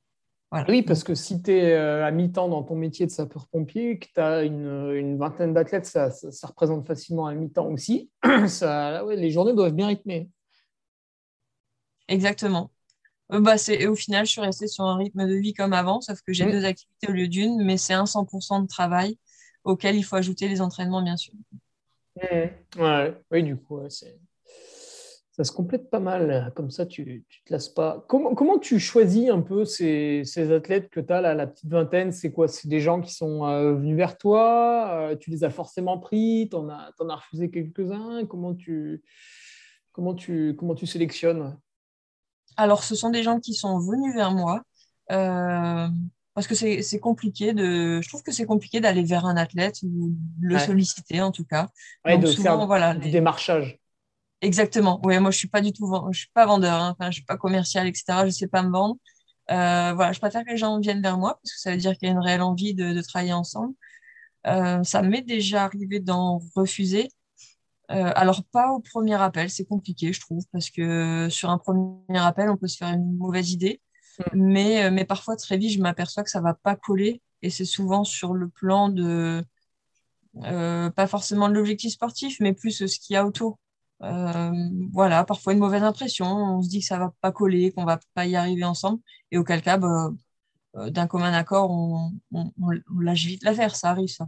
Oui, 0.67 0.83
parce 0.83 1.03
que 1.03 1.15
si 1.15 1.41
tu 1.41 1.51
es 1.51 1.73
euh, 1.73 2.05
à 2.05 2.11
mi-temps 2.11 2.47
dans 2.47 2.61
ton 2.61 2.75
métier 2.75 3.07
de 3.07 3.11
sapeur-pompier, 3.11 3.97
que 3.97 4.05
tu 4.13 4.19
as 4.21 4.43
une, 4.43 5.17
vingtaine 5.17 5.51
d'athlètes, 5.51 5.87
ça, 5.87 6.11
représente 6.43 6.85
facilement 6.85 7.25
un 7.25 7.33
mi-temps 7.33 7.67
aussi. 7.69 8.11
Ça, 8.47 9.03
les 9.15 9.31
journées 9.31 9.53
doivent 9.53 9.73
bien 9.73 9.87
rythmer. 9.87 10.29
Exactement. 12.07 12.69
Euh, 13.31 13.39
bah, 13.39 13.55
et 13.67 13.87
au 13.87 13.95
final, 13.95 14.27
je 14.27 14.31
suis 14.31 14.41
restée 14.41 14.67
sur 14.67 14.83
un 14.83 14.97
rythme 14.97 15.27
de 15.27 15.33
vie 15.33 15.55
comme 15.55 15.73
avant, 15.73 16.01
sauf 16.01 16.21
que 16.21 16.33
j'ai 16.33 16.45
mmh. 16.45 16.51
deux 16.51 16.65
activités 16.65 17.07
au 17.09 17.13
lieu 17.13 17.27
d'une, 17.27 17.63
mais 17.63 17.77
c'est 17.77 17.93
un 17.93 18.05
100% 18.05 18.61
de 18.61 18.67
travail 18.67 19.17
auquel 19.63 19.95
il 19.95 20.03
faut 20.03 20.17
ajouter 20.17 20.47
les 20.47 20.61
entraînements, 20.61 21.01
bien 21.01 21.17
sûr. 21.17 21.33
Mmh. 22.15 22.79
Ouais. 22.79 23.17
Oui, 23.31 23.41
du 23.41 23.57
coup, 23.57 23.79
c'est 23.89 24.19
ça 25.35 25.43
se 25.43 25.51
complète 25.51 25.89
pas 25.89 25.99
mal. 25.99 26.51
Comme 26.55 26.69
ça, 26.69 26.85
tu 26.85 27.03
ne 27.03 27.45
te 27.45 27.51
lasses 27.51 27.69
pas. 27.69 28.05
Comment, 28.07 28.35
comment, 28.35 28.59
tu 28.59 28.79
choisis 28.79 29.29
un 29.29 29.41
peu 29.41 29.65
ces, 29.65 30.21
ces 30.25 30.51
athlètes 30.51 30.89
que 30.89 30.99
tu 30.99 31.11
as, 31.11 31.21
là, 31.21 31.33
la 31.33 31.47
petite 31.47 31.69
vingtaine? 31.69 32.11
C'est 32.11 32.31
quoi? 32.31 32.47
C'est 32.47 32.67
des 32.67 32.79
gens 32.79 33.01
qui 33.01 33.13
sont 33.13 33.45
euh, 33.45 33.73
venus 33.73 33.97
vers 33.97 34.17
toi 34.17 34.89
euh, 34.91 35.15
Tu 35.15 35.31
les 35.31 35.43
as 35.43 35.49
forcément 35.49 35.97
pris 35.97 36.47
Tu 36.51 36.55
en, 36.55 36.69
as, 36.69 36.91
as 36.99 37.15
refusé 37.15 37.49
quelques-uns? 37.49 38.25
Comment 38.27 38.53
tu, 38.53 39.03
comment, 39.91 40.13
tu, 40.13 40.55
comment 40.55 40.75
tu 40.75 40.85
sélectionnes? 40.85 41.57
Alors, 42.55 42.83
ce 42.83 42.93
sont 42.93 43.09
des 43.09 43.23
gens 43.23 43.39
qui 43.39 43.55
sont 43.55 43.79
venus 43.79 44.13
vers 44.13 44.31
moi. 44.31 44.61
Euh, 45.11 45.87
parce 46.35 46.45
que 46.45 46.53
c'est 46.53 46.99
compliqué 46.99 47.53
de. 47.53 48.01
Je 48.01 48.07
trouve 48.07 48.21
que 48.21 48.31
c'est 48.31 48.45
compliqué 48.45 48.79
d'aller 48.81 49.03
vers 49.03 49.25
un 49.25 49.37
athlète 49.37 49.81
ou 49.83 50.15
le 50.41 50.57
solliciter 50.59 51.21
en 51.21 51.31
tout 51.31 51.45
cas. 51.45 51.69
Ouais, 52.05 52.17
de 52.17 52.27
faire 52.27 52.65
voilà, 52.65 52.93
du 52.93 53.09
démarchage. 53.09 53.79
Exactement. 54.43 54.99
Oui, 55.05 55.17
moi 55.19 55.31
je 55.31 55.37
suis 55.37 55.47
pas 55.47 55.61
du 55.61 55.71
tout, 55.71 55.89
je 56.11 56.19
suis 56.19 56.29
pas 56.33 56.45
vendeur, 56.45 56.73
hein. 56.73 56.95
enfin, 56.99 57.09
je 57.11 57.15
suis 57.15 57.25
pas 57.25 57.37
commercial, 57.37 57.87
etc. 57.87 58.25
Je 58.25 58.29
sais 58.31 58.47
pas 58.47 58.61
me 58.61 58.71
vendre. 58.71 58.97
Euh, 59.51 59.93
voilà, 59.93 60.11
je 60.11 60.19
préfère 60.19 60.43
que 60.43 60.51
les 60.51 60.57
gens 60.57 60.79
viennent 60.79 61.01
vers 61.01 61.17
moi 61.17 61.39
parce 61.41 61.53
que 61.53 61.59
ça 61.59 61.71
veut 61.71 61.77
dire 61.77 61.97
qu'il 61.97 62.09
y 62.09 62.11
a 62.11 62.13
une 62.13 62.19
réelle 62.19 62.41
envie 62.41 62.73
de, 62.73 63.01
travailler 63.01 63.33
ensemble. 63.33 63.73
Euh, 64.47 64.83
ça 64.83 65.01
m'est 65.01 65.21
déjà 65.21 65.63
arrivé 65.63 66.01
d'en 66.01 66.41
refuser. 66.55 67.09
Euh, 67.91 68.11
alors 68.15 68.43
pas 68.51 68.71
au 68.71 68.79
premier 68.79 69.15
appel, 69.15 69.49
c'est 69.49 69.65
compliqué, 69.65 70.11
je 70.13 70.19
trouve, 70.19 70.43
parce 70.51 70.69
que 70.69 71.29
sur 71.29 71.49
un 71.49 71.57
premier 71.57 72.19
appel, 72.19 72.49
on 72.49 72.57
peut 72.57 72.67
se 72.67 72.77
faire 72.77 72.89
une 72.89 73.17
mauvaise 73.17 73.51
idée, 73.51 73.81
mm. 74.19 74.23
mais, 74.33 74.91
mais 74.91 75.05
parfois 75.05 75.37
très 75.37 75.57
vite, 75.57 75.71
je 75.71 75.81
m'aperçois 75.81 76.23
que 76.23 76.29
ça 76.29 76.41
va 76.41 76.53
pas 76.53 76.75
coller 76.75 77.21
et 77.41 77.49
c'est 77.49 77.65
souvent 77.65 78.03
sur 78.03 78.33
le 78.33 78.49
plan 78.49 78.89
de, 78.89 79.43
euh, 80.43 80.89
pas 80.89 81.07
forcément 81.07 81.47
de 81.47 81.53
l'objectif 81.53 81.93
sportif, 81.93 82.37
mais 82.39 82.53
plus 82.53 82.85
ce 82.87 82.99
qu'il 82.99 83.13
y 83.13 83.17
a 83.17 83.25
autour. 83.25 83.59
Euh, 84.03 84.51
voilà, 84.91 85.23
parfois 85.23 85.53
une 85.53 85.59
mauvaise 85.59 85.83
impression, 85.83 86.25
on 86.25 86.61
se 86.61 86.69
dit 86.69 86.81
que 86.81 86.85
ça 86.85 86.99
va 86.99 87.13
pas 87.21 87.31
coller, 87.31 87.71
qu'on 87.71 87.85
va 87.85 87.99
pas 88.13 88.25
y 88.25 88.35
arriver 88.35 88.65
ensemble, 88.65 88.99
et 89.31 89.37
auquel 89.37 89.61
cas, 89.61 89.77
bah, 89.77 90.11
euh, 90.75 90.89
d'un 90.89 91.07
commun 91.07 91.31
accord, 91.33 91.71
on, 91.71 92.11
lâche 92.99 93.25
vite 93.25 93.43
l'affaire, 93.43 93.75
ça 93.75 93.91
arrive 93.91 94.09
ça. 94.09 94.27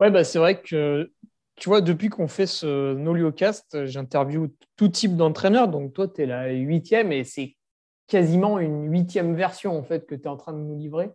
Ouais, 0.00 0.10
bah, 0.10 0.24
c'est 0.24 0.38
vrai 0.38 0.60
que 0.60 1.10
tu 1.56 1.68
vois, 1.68 1.80
depuis 1.80 2.08
qu'on 2.08 2.28
fait 2.28 2.46
ce 2.46 2.94
Noliocast, 2.94 3.84
j'interviewe 3.86 4.48
tout 4.76 4.88
type 4.88 5.16
d'entraîneur. 5.16 5.68
Donc, 5.68 5.92
toi, 5.92 6.08
tu 6.08 6.22
es 6.22 6.26
la 6.26 6.50
huitième 6.50 7.12
et 7.12 7.22
c'est 7.22 7.56
quasiment 8.08 8.58
une 8.58 8.90
huitième 8.90 9.34
version 9.34 9.78
en 9.78 9.82
fait 9.84 10.04
que 10.04 10.16
tu 10.16 10.22
es 10.22 10.26
en 10.26 10.36
train 10.36 10.52
de 10.52 10.58
nous 10.58 10.76
livrer. 10.76 11.10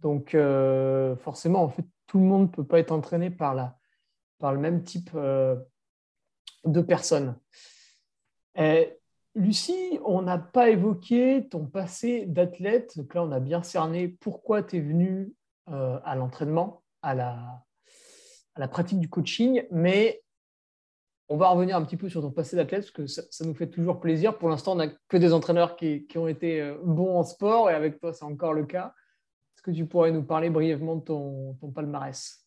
Donc, 0.00 0.34
euh, 0.34 1.16
forcément, 1.16 1.62
en 1.64 1.68
fait, 1.68 1.84
tout 2.06 2.18
le 2.18 2.24
monde 2.24 2.42
ne 2.42 2.46
peut 2.46 2.64
pas 2.64 2.78
être 2.78 2.92
entraîné 2.92 3.30
par, 3.30 3.54
la, 3.54 3.76
par 4.38 4.52
le 4.52 4.60
même 4.60 4.84
type 4.84 5.10
de 6.66 6.80
personnes. 6.80 7.36
Lucie, 9.36 9.98
on 10.02 10.22
n'a 10.22 10.38
pas 10.38 10.70
évoqué 10.70 11.46
ton 11.50 11.66
passé 11.66 12.24
d'athlète. 12.24 12.96
Donc 12.96 13.12
là, 13.14 13.22
on 13.22 13.30
a 13.32 13.38
bien 13.38 13.62
cerné 13.62 14.08
pourquoi 14.08 14.62
tu 14.62 14.78
es 14.78 14.80
venue 14.80 15.34
euh, 15.68 16.00
à 16.04 16.16
l'entraînement, 16.16 16.82
à 17.02 17.14
la, 17.14 17.62
à 18.54 18.60
la 18.60 18.66
pratique 18.66 18.98
du 18.98 19.10
coaching, 19.10 19.64
mais 19.70 20.22
on 21.28 21.36
va 21.36 21.48
revenir 21.48 21.76
un 21.76 21.84
petit 21.84 21.98
peu 21.98 22.08
sur 22.08 22.22
ton 22.22 22.30
passé 22.30 22.56
d'athlète, 22.56 22.80
parce 22.80 22.92
que 22.92 23.06
ça, 23.06 23.44
nous 23.44 23.54
fait 23.54 23.68
toujours 23.68 24.00
plaisir. 24.00 24.38
Pour 24.38 24.48
l'instant, 24.48 24.72
on 24.72 24.76
n'a 24.76 24.88
que 24.88 25.18
des 25.18 25.34
entraîneurs 25.34 25.76
qui, 25.76 26.06
ont 26.16 26.28
été 26.28 26.62
euh, 26.62 26.78
bons 26.82 27.18
en 27.18 27.22
sport, 27.22 27.68
et 27.68 27.74
avec 27.74 28.00
toi, 28.00 28.14
c'est 28.14 28.24
encore 28.24 28.54
le 28.54 28.64
cas. 28.64 28.94
Est-ce 29.54 29.62
que 29.62 29.70
tu 29.70 29.84
pourrais 29.84 30.12
nous 30.12 30.24
parler 30.24 30.48
brièvement 30.48 30.96
de 30.96 31.02
ton, 31.02 31.56
palmarès? 31.74 32.45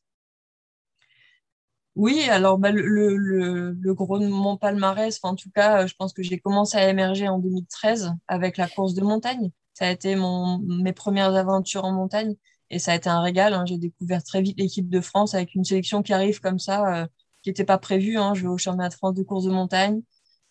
Oui, 1.96 2.22
alors 2.29 2.58
bah, 2.58 2.72
le, 2.72 3.93
gros 3.93 4.19
de 4.19 4.27
mon 4.27 4.58
palmarès, 4.58 5.19
en 5.24 5.36
tout 5.36 5.50
cas, 5.51 5.86
je 5.86 5.93
pense 5.96 6.13
que 6.13 6.24
j'ai 6.24 6.39
commencé 6.39 6.77
à 6.77 6.89
émerger 6.89 7.27
en 7.27 7.39
2013 7.39 8.13
avec 8.27 8.58
la 8.58 8.67
course 8.67 8.93
de 8.93 9.01
montagne. 9.01 9.51
Ça 9.74 9.88
a 9.88 9.91
été 9.91 10.15
mes 10.15 10.93
premières 10.93 11.36
aventures 11.36 11.86
en 11.86 11.91
montagne 11.91 12.36
et 12.69 12.79
ça 12.79 12.93
a 12.93 12.96
été 12.96 13.10
un 13.10 13.22
régal. 13.22 13.53
Hein. 13.53 13.65
J'ai 13.65 13.77
découvert 13.77 14.24
très 14.24 14.41
vite 14.41 14.60
l'équipe 14.60 14.89
de 14.89 15.01
France 15.01 15.34
avec 15.34 15.55
une 15.55 15.63
sélection 15.63 16.03
qui 16.03 16.13
arrive 16.13 16.39
comme 16.39 16.60
ça, 16.60 17.03
euh, 17.03 17.08
qui 17.43 17.50
n'était 17.50 17.63
pas 17.65 17.77
prévue. 17.77 18.17
Hein. 18.17 18.34
Je 18.34 18.43
vais 18.43 18.48
au 18.48 18.58
championnat 18.58 18.89
de 18.89 18.93
France 18.93 19.15
de 19.15 19.24
course 19.24 19.46
de 19.46 19.51
montagne. 19.51 20.01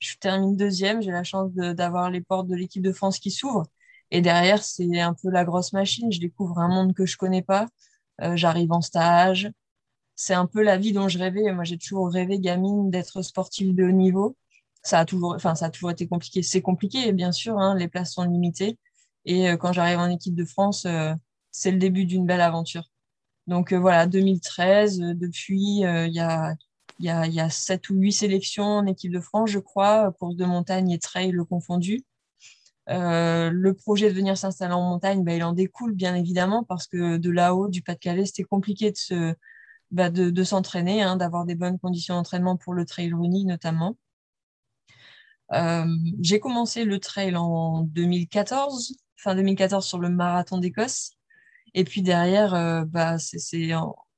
Je 0.01 0.17
termine 0.17 0.57
deuxième. 0.57 1.03
J'ai 1.03 1.11
la 1.11 1.25
chance 1.25 1.53
d'avoir 1.53 2.11
les 2.11 2.21
portes 2.21 2.47
de 2.47 2.55
l'équipe 2.55 2.83
de 2.83 2.93
France 2.93 3.19
qui 3.19 3.31
s'ouvrent. 3.31 3.67
Et 4.11 4.21
derrière, 4.23 4.63
c'est 4.63 5.01
un 5.01 5.15
peu 5.15 5.31
la 5.31 5.45
grosse 5.45 5.73
machine. 5.73 6.11
Je 6.13 6.21
découvre 6.21 6.59
un 6.59 6.69
monde 6.69 6.95
que 6.95 7.07
je 7.07 7.17
connais 7.17 7.43
pas. 7.43 7.67
Euh, 8.23 8.37
j'arrive 8.37 8.73
en 8.73 8.81
stage. 8.81 9.51
C'est 10.21 10.35
un 10.35 10.47
peu 10.47 10.63
la 10.63 10.79
vie 10.79 10.93
dont 10.93 11.09
je 11.09 11.19
rêvais. 11.19 11.53
Moi, 11.53 11.65
j'ai 11.65 11.79
toujours 11.79 12.11
rêvé, 12.11 12.41
gamine, 12.41 12.91
d'être 12.91 13.23
sportive 13.23 13.75
de 13.75 13.85
haut 13.85 13.93
niveau. 13.93 14.37
Ça 14.83 15.01
a 15.01 15.05
toujours, 15.05 15.35
enfin, 15.35 15.55
ça 15.55 15.67
a 15.67 15.71
toujours 15.71 15.91
été 15.93 16.09
compliqué. 16.09 16.43
C'est 16.43 16.63
compliqué, 16.63 17.13
bien 17.13 17.33
sûr. 17.33 17.59
Hein. 17.59 17.77
les 17.77 17.89
places 17.89 18.15
sont 18.15 18.25
limitées. 18.25 18.79
Et 19.25 19.51
euh, 19.51 19.57
quand 19.57 19.73
j'arrive 19.73 19.99
en 19.99 20.09
équipe 20.11 20.35
de 20.35 20.45
France, 20.45 20.87
c'est 21.53 21.71
le 21.71 21.79
début 21.79 22.05
d'une 22.05 22.27
belle 22.27 22.41
aventure. 22.41 22.85
Donc 23.49 23.73
euh, 23.73 23.79
voilà, 23.79 24.07
2013, 24.07 25.01
euh, 25.01 25.15
depuis, 25.15 25.85
euh, 25.85 26.07
il 26.07 26.15
y 26.15 26.21
a, 26.21 26.55
y, 27.01 27.09
a, 27.09 27.27
y, 27.27 27.41
a, 27.41 27.51
7 27.51 27.91
ou 27.91 27.95
8 27.97 28.13
sélections 28.13 28.65
en 28.65 28.87
équipe 28.87 29.13
de 29.13 29.21
France, 29.21 29.51
je 29.51 29.59
crois, 29.59 30.13
course 30.21 30.37
de 30.37 30.45
montagne 30.45 30.91
et 30.91 30.99
trail 30.99 31.31
le 31.33 31.45
confondu. 31.45 32.05
le 32.87 33.73
projet 33.73 34.11
de 34.11 34.15
venir 34.15 34.37
s'installer 34.37 34.75
en 34.75 34.83
montagne, 34.83 35.25
bah, 35.25 35.35
il 35.35 35.43
en 35.45 35.53
découle 35.53 35.95
bien 35.95 36.15
évidemment 36.15 36.65
parce 36.65 36.87
que 36.87 37.17
de 37.17 37.31
là-haut, 37.31 37.69
du 37.69 37.83
Pas-de-Calais, 37.83 38.27
c'était 38.27 38.45
compliqué 38.45 38.91
de 38.91 38.97
se, 38.97 39.35
bah, 39.91 40.11
de, 40.11 40.45
s'entraîner, 40.45 41.03
hein, 41.03 41.17
d'avoir 41.17 41.47
des 41.47 41.55
bonnes 41.55 41.79
conditions 41.79 42.15
d'entraînement 42.15 42.57
pour 42.57 42.75
le 42.75 42.85
trail 42.85 43.13
running 43.13 43.47
notamment. 43.47 43.97
Euh, 45.53 45.87
j'ai 46.21 46.41
commencé 46.41 46.85
le 46.85 46.99
trail 47.01 47.35
en 47.37 47.83
2014, 47.83 48.97
fin 49.17 49.35
2014 49.35 49.87
sur 49.87 49.99
le 49.99 50.11
marathon 50.11 50.59
d'Écosse. 50.59 51.13
Et 51.75 51.85
puis 51.85 52.03
derrière, 52.03 52.55
euh, 52.55 52.85
bah, 52.85 53.19
c'est 53.19 53.71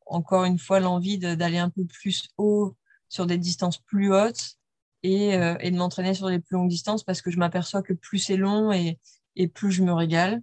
encore 0.07 0.45
une 0.45 0.59
fois 0.59 0.81
l'envie 0.81 1.19
d'aller 1.19 1.59
un 1.59 1.71
peu 1.71 1.85
plus 1.85 2.29
haut 2.37 2.77
sur 3.09 3.27
des 3.27 3.39
distances 3.39 3.79
plus 3.79 4.13
hautes 4.13 4.57
et, 5.05 5.37
euh, 5.37 5.57
et 5.61 5.71
de 5.71 5.77
m'entraîner 5.77 6.15
sur 6.15 6.29
les 6.29 6.41
plus 6.41 6.57
longues 6.57 6.69
distances 6.69 7.05
parce 7.05 7.23
que 7.23 7.31
je 7.31 7.39
m'aperçois 7.39 7.83
que 7.83 7.93
plus 7.93 8.19
c'est 8.19 8.37
long 8.37 8.73
et, 8.73 8.99
et, 9.37 9.47
plus 9.49 9.71
je 9.71 9.83
me 9.85 9.93
régale. 9.93 10.43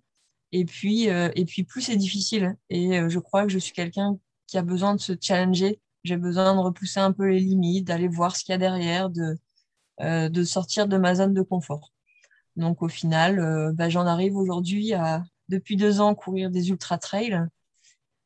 Et 0.53 0.63
puis, 0.63 1.03
et 1.07 1.45
puis 1.45 1.65
plus 1.65 1.81
c'est 1.81 1.97
difficile. 1.97 2.55
Et 2.69 3.01
je 3.09 3.19
crois 3.19 3.43
que 3.43 3.49
je 3.49 3.59
suis 3.59 3.73
quelqu'un 3.73 4.17
qui 4.47 4.57
a 4.57 4.63
besoin 4.63 4.95
de 4.95 5.01
se 5.01 5.13
challenger. 5.19 5.79
J'ai 6.03 6.17
besoin 6.17 6.55
de 6.55 6.59
repousser 6.59 6.99
un 6.99 7.11
peu 7.11 7.27
les 7.29 7.39
limites, 7.39 7.87
d'aller 7.87 8.07
voir 8.07 8.35
ce 8.35 8.43
qu'il 8.43 8.53
y 8.53 8.55
a 8.55 8.57
derrière, 8.57 9.09
de, 9.09 9.37
de 9.99 10.43
sortir 10.43 10.87
de 10.87 10.97
ma 10.97 11.15
zone 11.15 11.33
de 11.33 11.41
confort. 11.41 11.91
Donc 12.55 12.81
au 12.81 12.87
final, 12.87 13.73
bah, 13.73 13.89
j'en 13.89 14.05
arrive 14.05 14.37
aujourd'hui 14.37 14.93
à, 14.93 15.23
depuis 15.49 15.75
deux 15.75 16.01
ans 16.01 16.15
courir 16.15 16.49
des 16.49 16.69
ultra 16.69 16.97
trails. 16.97 17.39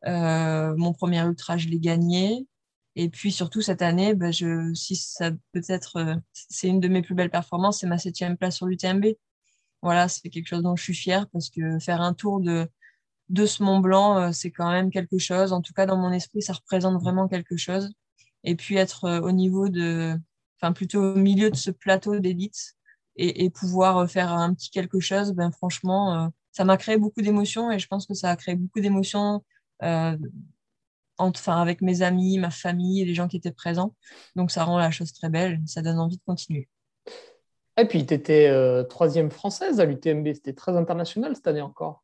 Euh, 0.07 0.75
mon 0.77 0.93
premier 0.93 1.21
ultra, 1.21 1.57
je 1.57 1.67
l'ai 1.67 1.79
gagné. 1.79 2.47
Et 2.95 3.09
puis 3.09 3.31
surtout 3.31 3.61
cette 3.61 3.81
année, 3.81 4.13
bah, 4.15 4.31
si 4.33 4.95
ça 4.95 5.31
peut 5.53 5.61
être, 5.69 5.97
euh, 5.97 6.15
c'est 6.33 6.67
une 6.67 6.79
de 6.79 6.87
mes 6.87 7.01
plus 7.01 7.15
belles 7.15 7.29
performances, 7.29 7.79
c'est 7.79 7.87
ma 7.87 7.97
septième 7.97 8.37
place 8.37 8.57
sur 8.57 8.65
l'UTMB. 8.65 9.05
Voilà, 9.81 10.07
c'est 10.07 10.29
quelque 10.29 10.47
chose 10.47 10.63
dont 10.63 10.75
je 10.75 10.83
suis 10.83 10.93
fière 10.93 11.27
parce 11.29 11.49
que 11.49 11.79
faire 11.79 12.01
un 12.01 12.13
tour 12.13 12.41
de, 12.41 12.67
de 13.31 13.45
ce 13.45 13.63
Mont 13.63 13.79
Blanc, 13.79 14.17
euh, 14.17 14.31
c'est 14.31 14.51
quand 14.51 14.69
même 14.71 14.91
quelque 14.91 15.17
chose. 15.17 15.53
En 15.53 15.61
tout 15.61 15.73
cas, 15.73 15.85
dans 15.85 15.97
mon 15.97 16.11
esprit, 16.11 16.41
ça 16.41 16.53
représente 16.53 17.01
vraiment 17.01 17.27
quelque 17.27 17.57
chose. 17.57 17.91
Et 18.43 18.55
puis 18.55 18.75
être 18.77 19.21
au 19.21 19.31
niveau 19.31 19.69
de, 19.69 20.15
enfin 20.59 20.73
plutôt 20.73 21.13
au 21.13 21.15
milieu 21.15 21.51
de 21.51 21.55
ce 21.55 21.71
plateau 21.71 22.19
d'élite 22.19 22.75
et, 23.15 23.45
et, 23.45 23.49
pouvoir 23.51 24.09
faire 24.09 24.31
un 24.31 24.53
petit 24.53 24.71
quelque 24.71 24.99
chose, 24.99 25.33
ben 25.33 25.51
franchement, 25.51 26.31
ça 26.51 26.65
m'a 26.65 26.77
créé 26.77 26.97
beaucoup 26.97 27.21
d'émotions 27.21 27.71
et 27.71 27.77
je 27.77 27.87
pense 27.87 28.07
que 28.07 28.15
ça 28.15 28.31
a 28.31 28.35
créé 28.35 28.55
beaucoup 28.55 28.79
d'émotions 28.79 29.43
euh, 29.83 30.17
enfin, 31.17 31.61
avec 31.61 31.81
mes 31.81 32.01
amis, 32.01 32.37
ma 32.37 32.49
famille 32.49 33.05
les 33.05 33.13
gens 33.13 33.27
qui 33.27 33.37
étaient 33.37 33.51
présents. 33.51 33.95
Donc 34.35 34.51
ça 34.51 34.63
rend 34.63 34.77
la 34.77 34.91
chose 34.91 35.13
très 35.13 35.29
belle, 35.29 35.59
ça 35.65 35.81
donne 35.81 35.99
envie 35.99 36.17
de 36.17 36.23
continuer. 36.25 36.67
Et 37.77 37.85
puis, 37.85 38.05
tu 38.05 38.13
étais 38.13 38.47
euh, 38.47 38.83
troisième 38.83 39.31
française 39.31 39.79
à 39.79 39.85
l'UTMB, 39.85 40.33
c'était 40.33 40.53
très 40.53 40.75
international 40.75 41.35
cette 41.35 41.47
année 41.47 41.61
encore. 41.61 42.03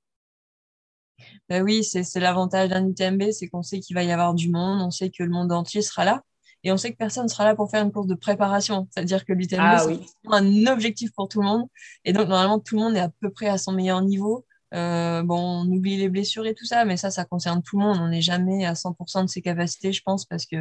Ben 1.50 1.64
oui, 1.64 1.84
c'est 1.84 2.20
l'avantage 2.20 2.70
d'un 2.70 2.88
UTMB, 2.88 3.32
c'est 3.32 3.48
qu'on 3.48 3.64
sait 3.64 3.80
qu'il 3.80 3.96
va 3.96 4.04
y 4.04 4.12
avoir 4.12 4.34
du 4.34 4.50
monde, 4.50 4.82
on 4.82 4.92
sait 4.92 5.10
que 5.10 5.24
le 5.24 5.30
monde 5.30 5.52
entier 5.52 5.82
sera 5.82 6.06
là. 6.06 6.22
Et 6.64 6.72
on 6.72 6.78
sait 6.78 6.92
que 6.92 6.98
personne 6.98 7.24
ne 7.24 7.30
sera 7.30 7.46
là 7.46 7.56
pour 7.56 7.70
faire 7.70 7.84
une 7.84 7.92
course 7.92 8.08
de 8.08 8.16
préparation. 8.16 8.88
C'est-à-dire 8.92 9.26
que 9.26 9.34
l'UTMB, 9.34 9.60
ah 9.62 9.80
c'est 9.80 10.00
un 10.30 10.68
objectif 10.68 11.12
pour 11.14 11.30
tout 11.30 11.42
le 11.42 11.48
monde. 11.48 11.68
Et 12.04 12.14
donc, 12.14 12.28
normalement, 12.28 12.60
tout 12.60 12.76
le 12.76 12.82
monde 12.82 12.96
est 12.98 13.02
à 13.02 13.10
peu 13.10 13.30
près 13.30 13.48
à 13.48 13.58
son 13.58 13.72
meilleur 13.72 14.02
niveau. 14.02 14.46
Euh, 14.74 15.24
bon, 15.24 15.38
on 15.38 15.72
oublie 15.72 15.98
les 15.98 16.10
blessures 16.10 16.46
et 16.46 16.54
tout 16.54 16.66
ça, 16.66 16.84
mais 16.84 16.98
ça, 16.98 17.10
ça 17.10 17.24
concerne 17.24 17.62
tout 17.64 17.80
le 17.80 17.86
monde. 17.86 17.98
On 18.02 18.10
n'est 18.10 18.22
jamais 18.22 18.66
à 18.66 18.74
100% 18.74 19.24
de 19.24 19.30
ses 19.30 19.42
capacités, 19.42 19.94
je 19.94 20.02
pense, 20.04 20.26
parce 20.26 20.46
que 20.46 20.58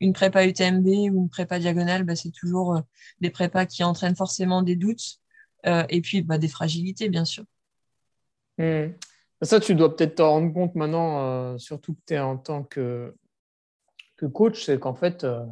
une 0.00 0.12
prépa 0.12 0.46
UTMB 0.46 0.86
ou 0.86 1.22
une 1.22 1.30
prépa 1.30 1.58
diagonale, 1.58 2.04
bah, 2.04 2.16
c'est 2.16 2.32
toujours 2.32 2.76
euh, 2.76 2.80
des 3.20 3.30
prépas 3.30 3.64
qui 3.66 3.82
entraînent 3.82 4.16
forcément 4.16 4.62
des 4.62 4.76
doutes 4.76 5.20
euh, 5.66 5.84
et 5.88 6.00
puis 6.00 6.22
bah, 6.22 6.38
des 6.38 6.48
fragilités, 6.48 7.08
bien 7.08 7.24
sûr. 7.24 7.44
Hmm. 8.58 8.88
Ça, 9.42 9.60
tu 9.60 9.74
dois 9.74 9.94
peut-être 9.94 10.16
t'en 10.16 10.30
rendre 10.30 10.52
compte 10.52 10.74
maintenant, 10.74 11.58
surtout 11.58 11.94
que 11.94 12.00
tu 12.06 12.14
es 12.14 12.18
en 12.18 12.38
tant 12.38 12.62
que 12.62 13.14
que 14.16 14.26
coach, 14.26 14.64
c'est 14.64 14.78
qu'en 14.78 14.94
fait, 14.94 15.24
euh, 15.24 15.44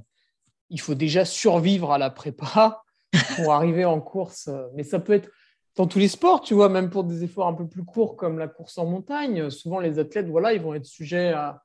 il 0.70 0.81
faut 0.81 0.94
déjà 0.94 1.25
survivre 1.25 1.92
à 1.92 1.99
la 1.99 2.11
prépa 2.11 2.83
pour 3.37 3.53
arriver 3.53 3.85
en 3.85 4.01
course. 4.01 4.51
Mais 4.75 4.83
ça 4.83 4.99
peut 4.99 5.12
être 5.12 5.31
dans 5.77 5.87
tous 5.87 5.99
les 5.99 6.09
sports, 6.09 6.40
tu 6.40 6.55
vois, 6.55 6.68
même 6.68 6.90
pour 6.90 7.05
des 7.05 7.25
efforts 7.25 7.49
un 7.49 7.55
peu 7.55 7.66
plus 7.66 7.85
courts 7.85 8.16
comme 8.16 8.38
la 8.38 8.49
course 8.49 8.79
en 8.79 8.87
montagne. 8.87 9.51
Souvent, 9.51 9.81
les 9.81 9.99
athlètes, 9.99 10.29
voilà, 10.29 10.53
ils 10.53 10.61
vont 10.61 10.75
être 10.75 10.87
sujets 10.87 11.31
à, 11.31 11.62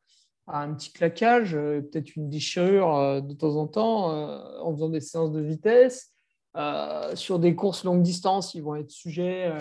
un 0.48 0.74
petit 0.74 0.92
claquage, 0.92 1.54
euh, 1.54 1.82
peut-être 1.82 2.16
une 2.16 2.28
déchirure 2.28 2.96
euh, 2.96 3.22
de 3.22 3.34
temps 3.34 3.56
en 3.56 3.68
temps 3.68 4.10
en 4.64 4.74
faisant 4.74 4.90
des 4.90 5.00
séances 5.00 5.32
de 5.32 5.42
vitesse. 5.42 6.12
sur 7.14 7.40
des 7.40 7.56
courses 7.56 7.84
longue 7.84 8.02
distance, 8.02 8.56
ils 8.56 8.64
vont 8.64 8.76
être 8.76 8.90
sujets 8.90 9.54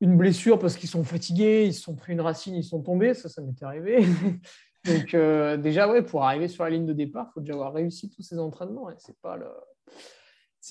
une 0.00 0.16
blessure 0.16 0.58
parce 0.58 0.76
qu'ils 0.76 0.88
sont 0.88 1.04
fatigués, 1.04 1.66
ils 1.66 1.74
se 1.74 1.82
sont 1.82 1.94
pris 1.94 2.12
une 2.12 2.20
racine, 2.20 2.54
ils 2.54 2.64
sont 2.64 2.82
tombés. 2.82 3.14
Ça, 3.14 3.28
ça 3.28 3.42
m'est 3.42 3.62
arrivé. 3.62 4.06
Donc 4.84 5.14
euh, 5.14 5.56
déjà, 5.56 5.88
ouais, 5.88 6.02
pour 6.02 6.24
arriver 6.24 6.48
sur 6.48 6.64
la 6.64 6.70
ligne 6.70 6.86
de 6.86 6.92
départ, 6.92 7.28
il 7.30 7.32
faut 7.34 7.40
déjà 7.40 7.54
avoir 7.54 7.72
réussi 7.72 8.08
tous 8.08 8.22
ces 8.22 8.38
entraînements. 8.38 8.88
Ce 8.98 9.10
n'est 9.10 9.16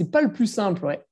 pas, 0.09 0.23
le... 0.23 0.31
plus 0.31 0.47
simple. 0.47 0.83
Ouais. 0.85 1.05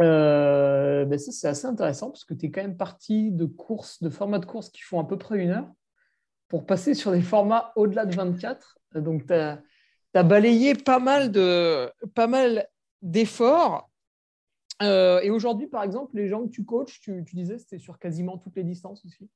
Euh, 0.00 1.04
ben 1.06 1.18
c'est 1.18 1.48
assez 1.48 1.66
intéressant 1.66 2.10
parce 2.10 2.24
que 2.24 2.34
tu 2.34 2.46
es 2.46 2.50
quand 2.50 2.62
même 2.62 2.76
parti 2.76 3.32
de 3.32 3.46
courses, 3.46 4.00
de 4.00 4.10
formats 4.10 4.38
de 4.38 4.46
course 4.46 4.70
qui 4.70 4.82
font 4.82 5.00
à 5.00 5.04
peu 5.04 5.18
près 5.18 5.38
une 5.38 5.50
heure 5.50 5.68
pour 6.46 6.66
passer 6.66 6.94
sur 6.94 7.10
des 7.10 7.20
formats 7.20 7.72
au-delà 7.74 8.06
de 8.06 8.14
24. 8.14 8.78
Donc, 8.94 9.26
tu 9.26 9.34
as, 9.34 9.62
balayé 10.14 10.74
pas 10.74 10.98
mal 10.98 11.30
de 11.30 11.90
pas 12.14 12.26
mal 12.26 12.68
d'efforts. 13.02 13.88
Euh, 14.82 15.20
et 15.22 15.30
aujourd'hui, 15.30 15.66
par 15.66 15.82
exemple, 15.82 16.16
les 16.16 16.28
gens 16.28 16.44
que 16.44 16.50
tu 16.50 16.64
coaches, 16.64 17.00
tu, 17.00 17.24
tu 17.26 17.36
disais, 17.36 17.58
c'était 17.58 17.78
sur 17.78 17.98
quasiment 17.98 18.38
toutes 18.38 18.56
les 18.56 18.64
distances 18.64 19.04
aussi 19.04 19.28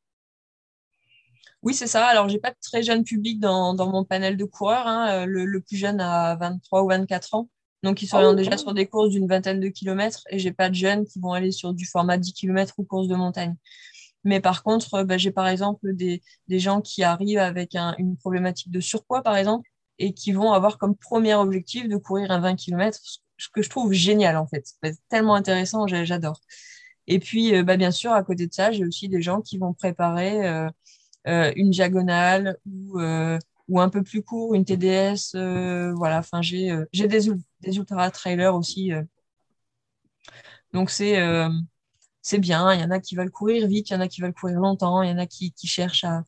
Oui, 1.63 1.75
c'est 1.75 1.87
ça. 1.87 2.07
Alors, 2.07 2.29
j'ai 2.29 2.39
pas 2.39 2.51
de 2.51 2.57
très 2.63 2.83
jeune 2.83 3.05
public 3.05 3.41
dans, 3.41 3.75
mon 3.75 4.05
panel 4.05 4.37
de 4.37 4.45
coureurs. 4.45 4.87
Hein. 4.87 5.27
Le, 5.27 5.61
plus 5.61 5.77
jeune 5.77 6.01
a 6.01 6.37
23 6.37 6.83
ou 6.83 6.89
24 6.89 7.35
ans. 7.35 7.49
Donc, 7.83 8.01
ils 8.01 8.07
sont 8.07 8.35
déjà 8.35 8.57
sur 8.57 8.75
des 8.75 8.87
courses 8.87 9.11
d'une 9.11 9.27
vingtaine 9.27 9.59
de 9.59 9.69
kilomètres 9.69 10.23
et 10.31 10.39
j'ai 10.39 10.53
pas 10.53 10.69
de 10.69 10.75
jeunes 10.75 11.05
qui 11.05 11.19
vont 11.19 11.33
aller 11.33 11.51
sur 11.51 11.75
du 11.75 11.85
format 11.85 12.17
10 12.17 12.33
km 12.33 12.75
ou 12.79 12.85
course 12.85 13.09
de 13.09 13.17
montagne. 13.17 13.57
Mais 14.25 14.41
par 14.41 14.63
contre, 14.63 15.03
bah, 15.03 15.19
j'ai 15.19 15.33
par 15.33 15.49
exemple 15.49 15.95
des, 15.95 16.23
gens 16.49 16.81
qui 16.81 17.03
arrivent 17.03 17.39
avec 17.39 17.75
une 17.99 18.17
problématique 18.17 18.71
de 18.71 18.81
surpoids, 18.81 19.23
par 19.23 19.37
exemple, 19.37 19.69
et 19.99 20.15
qui 20.15 20.33
vont 20.33 20.53
avoir 20.53 20.79
comme 20.79 20.97
premier 20.97 21.35
objectif 21.35 21.89
de 21.89 21.97
courir 21.97 22.31
un 22.31 22.41
20 22.41 22.55
km, 22.55 22.99
que 23.51 23.63
je 23.63 23.71
trouve 23.71 23.93
génial 23.93 24.37
en 24.37 24.47
fait. 24.47 24.67
C'est 24.83 24.97
tellement 25.09 25.35
intéressant, 25.35 25.87
j'adore. 25.87 26.41
Et 27.07 27.19
puis, 27.19 27.55
euh, 27.55 27.63
bah, 27.65 27.77
bien 27.77 27.91
sûr, 27.91 28.13
à 28.13 28.23
côté 28.23 28.47
de 28.47 28.53
ça, 28.53 28.73
j'ai 28.73 28.85
aussi 28.85 29.09
des 29.09 29.23
gens 29.23 29.41
qui 29.41 29.59
vont 29.59 29.75
préparer 29.75 30.47
euh, 30.47 30.69
euh, 31.29 31.53
une 31.57 31.71
diagonale 31.71 32.59
ou, 32.67 32.99
un 33.81 33.89
peu 33.89 34.03
plus 34.03 34.23
court, 34.23 34.55
une 34.55 34.65
TDS. 34.65 35.35
voilà, 35.97 36.19
enfin, 36.19 36.43
j'ai 36.43 36.71
des, 36.93 37.31
des 37.61 37.77
ultra-trailers 37.77 38.55
aussi. 38.55 38.93
Donc, 40.73 40.91
c'est 40.91 41.19
bien. 42.39 42.73
Il 42.75 42.81
y 42.81 42.85
en 42.85 42.91
a 42.91 43.01
qui 43.01 43.17
veulent 43.17 43.31
courir 43.31 43.67
vite, 43.69 43.91
il 43.91 43.95
y 43.95 43.97
en 43.97 44.01
a 44.01 44.09
qui 44.09 44.21
veulent 44.21 44.35
courir 44.35 44.61
longtemps, 44.61 45.03
il 45.03 45.11
y 45.11 45.13
en 45.13 45.19
a 45.19 45.27
qui, 45.27 45.53
cherchent 45.65 46.05
à. 46.05 46.25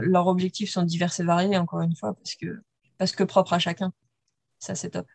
leurs 0.00 0.26
objectifs 0.26 0.70
sont 0.70 0.82
divers 0.82 1.18
et 1.18 1.24
variés, 1.24 1.56
encore 1.58 1.80
une 1.80 1.96
fois, 1.96 2.14
parce 2.14 2.34
que, 2.34 2.62
parce 2.98 3.12
que 3.12 3.24
propre 3.24 3.54
à 3.54 3.58
chacun. 3.58 3.92
Ça, 4.58 4.74
c'est 4.74 4.90
top. 4.90 5.06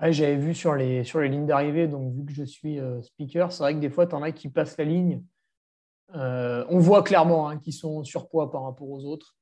J'avais 0.00 0.36
vu 0.36 0.54
sur 0.54 0.74
les, 0.74 1.04
sur 1.04 1.20
les 1.20 1.28
lignes 1.28 1.46
d'arrivée, 1.46 1.86
donc 1.86 2.12
vu 2.14 2.24
que 2.24 2.32
je 2.32 2.44
suis 2.44 2.80
euh, 2.80 3.00
speaker, 3.02 3.52
c'est 3.52 3.62
vrai 3.62 3.74
que 3.74 3.80
des 3.80 3.90
fois, 3.90 4.06
tu 4.06 4.14
en 4.14 4.22
as 4.22 4.32
qui 4.32 4.48
passent 4.48 4.76
la 4.76 4.84
ligne. 4.84 5.22
Euh, 6.14 6.64
on 6.68 6.78
voit 6.78 7.02
clairement 7.02 7.48
hein, 7.48 7.58
qu'ils 7.58 7.72
sont 7.72 7.98
en 7.98 8.04
surpoids 8.04 8.50
par 8.50 8.64
rapport 8.64 8.90
aux 8.90 9.04
autres. 9.04 9.36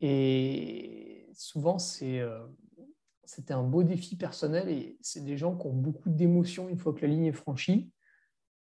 Et 0.00 1.28
souvent, 1.34 1.76
euh, 2.02 2.46
c'était 3.24 3.52
un 3.52 3.62
beau 3.62 3.82
défi 3.82 4.16
personnel 4.16 4.68
et 4.68 4.96
c'est 5.00 5.24
des 5.24 5.36
gens 5.36 5.56
qui 5.56 5.66
ont 5.66 5.74
beaucoup 5.74 6.08
d'émotions 6.08 6.68
une 6.68 6.78
fois 6.78 6.94
que 6.94 7.02
la 7.02 7.08
ligne 7.08 7.26
est 7.26 7.32
franchie. 7.32 7.90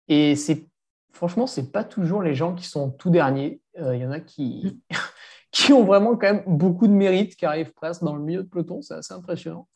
Et 0.07 0.35
c'est 0.35 0.67
franchement, 1.11 1.47
ce 1.47 1.61
n'est 1.61 1.67
pas 1.67 1.83
toujours 1.83 2.21
les 2.21 2.35
gens 2.35 2.53
qui 2.53 2.65
sont 2.65 2.91
tout 2.91 3.09
derniers. 3.09 3.61
Il 3.77 3.97
y 3.97 4.05
en 4.05 4.11
a 4.11 4.19
qui, 4.19 4.81
qui 5.51 5.73
ont 5.73 5.83
vraiment 5.83 6.15
quand 6.17 6.33
même 6.33 6.43
beaucoup 6.45 6.87
de 6.87 6.93
mérite, 6.93 7.35
qui 7.35 7.45
arrivent 7.45 7.73
presque 7.73 8.03
dans 8.03 8.15
le 8.15 8.21
milieu 8.21 8.43
de 8.43 8.49
peloton. 8.49 8.81
C'est 8.81 8.93
assez 8.93 9.13
impressionnant. 9.13 9.67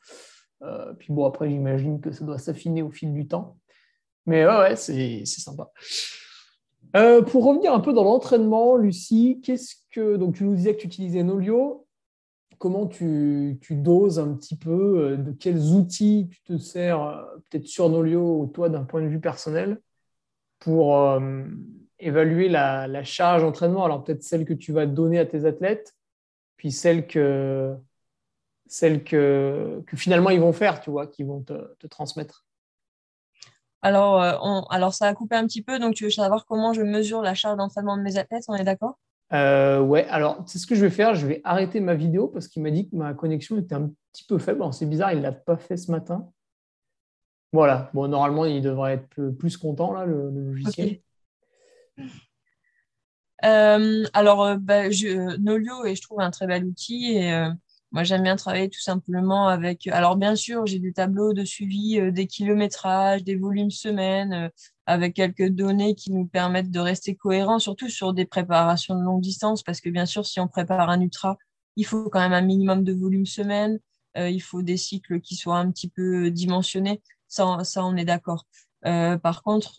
Euh, 0.62 0.94
puis 0.94 1.14
bon, 1.14 1.26
après, 1.26 1.50
j'imagine 1.50 2.02
que 2.02 2.12
ça 2.12 2.26
doit 2.26 2.38
s'affiner 2.38 2.82
au 2.82 2.92
fil 2.92 3.14
du 3.14 3.28
temps. 3.28 3.58
Mais 4.26 4.46
ouais, 4.46 4.76
c'est 4.76 5.26
sympa. 5.26 5.72
Euh, 6.96 7.22
pour 7.22 7.46
revenir 7.46 7.74
un 7.74 7.80
peu 7.80 7.94
dans 7.94 8.04
l'entraînement, 8.04 8.76
Lucie, 8.76 9.40
qu'est-ce 9.44 9.76
que. 9.92 10.18
Donc, 10.18 10.36
tu 10.36 10.44
nous 10.44 10.56
disais 10.56 10.76
que 10.76 10.82
tu 10.82 10.88
utilisais 10.88 11.24
Nolio. 11.24 11.86
Comment 12.58 12.88
tu, 12.88 13.58
tu, 13.62 13.76
doses 13.76 14.20
un 14.20 14.34
petit 14.34 14.58
peu 14.58 15.12
euh, 15.12 15.18
De 15.18 15.32
quels 15.32 15.72
outils 15.72 16.28
tu 16.30 16.42
te 16.44 16.58
sers, 16.58 17.26
peut-être 17.50 17.68
sur 17.68 17.90
Nolio 17.90 18.42
ou 18.42 18.48
toi, 18.48 18.68
d'un 18.68 18.84
point 18.84 19.02
de 19.02 19.08
vue 19.08 19.22
personnel, 19.22 19.82
pour 20.60 21.18
évaluer 22.00 22.50
la, 22.50 22.88
la 22.88 23.04
charge 23.04 23.44
d'entraînement? 23.44 23.86
Alors, 23.86 24.04
peut-être 24.04 24.24
celle 24.24 24.46
que 24.46 24.54
tu 24.54 24.74
vas 24.74 24.86
donner 24.86 25.20
à 25.20 25.26
tes 25.26 25.46
athlètes, 25.46 25.96
puis 26.58 26.74
celle 26.74 27.08
que 27.08 27.78
celles 28.70 29.04
que, 29.04 29.84
que, 29.86 29.98
finalement 29.98 30.30
ils 30.30 30.40
vont 30.40 30.54
faire, 30.54 30.80
tu 30.80 30.90
vois, 30.90 31.08
qui 31.08 31.24
vont 31.24 31.42
te, 31.42 31.76
te 31.80 31.88
transmettre 31.88 32.46
alors, 33.82 34.22
euh, 34.22 34.38
on, 34.42 34.64
alors, 34.64 34.94
ça 34.94 35.08
a 35.08 35.14
coupé 35.14 35.36
un 35.36 35.46
petit 35.46 35.62
peu, 35.62 35.80
donc 35.80 35.96
tu 35.96 36.04
veux 36.04 36.10
savoir 36.10 36.46
comment 36.46 36.74
je 36.74 36.82
mesure 36.82 37.22
la 37.22 37.34
charge 37.34 37.58
d'entraînement 37.58 37.98
de 37.98 38.02
mes 38.02 38.18
athlètes, 38.18 38.44
on 38.48 38.56
est 38.56 38.64
d'accord? 38.64 39.00
Euh, 39.32 39.80
Ouais, 39.80 40.06
alors 40.08 40.44
c'est 40.48 40.58
ce 40.58 40.68
que 40.68 40.76
je 40.76 40.82
vais 40.82 40.90
faire, 40.90 41.16
je 41.16 41.26
vais 41.26 41.40
arrêter 41.44 41.80
ma 41.80 41.96
vidéo 41.96 42.28
parce 42.28 42.48
qu'il 42.48 42.62
m'a 42.62 42.72
dit 42.72 42.90
que 42.90 42.96
ma 42.96 43.14
connexion 43.14 43.58
était 43.58 43.76
un 43.76 43.92
petit 44.12 44.26
peu 44.26 44.38
faible. 44.38 44.64
C'est 44.74 44.86
bizarre, 44.86 45.14
il 45.14 45.20
ne 45.20 45.24
l'a 45.24 45.32
pas 45.32 45.58
fait 45.58 45.78
ce 45.78 45.92
matin. 45.92 46.30
Voilà, 47.54 47.90
bon, 47.94 48.08
normalement, 48.08 48.46
il 48.46 48.62
devrait 48.62 48.94
être 48.94 49.30
plus 49.30 49.58
content, 49.58 49.94
là, 49.94 50.06
le, 50.06 50.30
logiciel. 50.30 51.00
Euh, 53.46 54.04
alors, 54.14 54.58
bah, 54.58 54.92
je, 54.92 55.38
Nolio 55.38 55.86
est, 55.86 55.96
je 55.96 56.02
trouve, 56.02 56.20
un 56.20 56.30
très 56.30 56.46
bel 56.46 56.66
outil 56.66 57.14
et 57.16 57.32
moi, 57.92 58.04
j'aime 58.04 58.22
bien 58.24 58.36
travailler 58.36 58.70
tout 58.70 58.80
simplement 58.80 59.48
avec. 59.48 59.88
Alors, 59.88 60.16
bien 60.16 60.36
sûr, 60.36 60.66
j'ai 60.68 60.78
des 60.80 60.94
tableaux 60.94 61.34
de 61.34 61.44
suivi 61.44 62.00
euh, 62.00 62.12
des 62.12 62.28
kilométrages, 62.28 63.24
des 63.24 63.36
volumes 63.36 63.72
semaines, 63.72 64.34
euh, 64.34 64.50
avec 64.86 65.16
quelques 65.16 65.48
données 65.50 65.96
qui 65.96 66.12
nous 66.12 66.28
permettent 66.28 66.70
de 66.70 66.80
rester 66.80 67.16
cohérents, 67.16 67.58
surtout 67.58 67.90
sur 67.90 68.14
des 68.14 68.26
préparations 68.26 68.96
de 68.96 69.04
longue 69.04 69.22
distance, 69.22 69.64
parce 69.64 69.82
que 69.82 69.90
bien 69.90 70.06
sûr, 70.06 70.26
si 70.26 70.40
on 70.40 70.48
prépare 70.48 70.90
un 70.90 71.02
ultra, 71.02 71.38
il 71.78 71.86
faut 71.86 72.10
quand 72.10 72.20
même 72.20 72.34
un 72.34 72.42
minimum 72.42 72.84
de 72.84 72.94
volume 72.94 73.26
semaine, 73.26 73.80
euh, 74.18 74.30
il 74.30 74.42
faut 74.42 74.62
des 74.62 74.78
cycles 74.78 75.20
qui 75.22 75.36
soient 75.36 75.58
un 75.58 75.72
petit 75.72 75.90
peu 75.90 76.30
dimensionnés. 76.30 77.02
Ça, 77.28 77.64
ça 77.64 77.84
on 77.86 77.96
est 77.96 78.06
d'accord. 78.06 78.46
par 78.84 79.44
contre, 79.44 79.76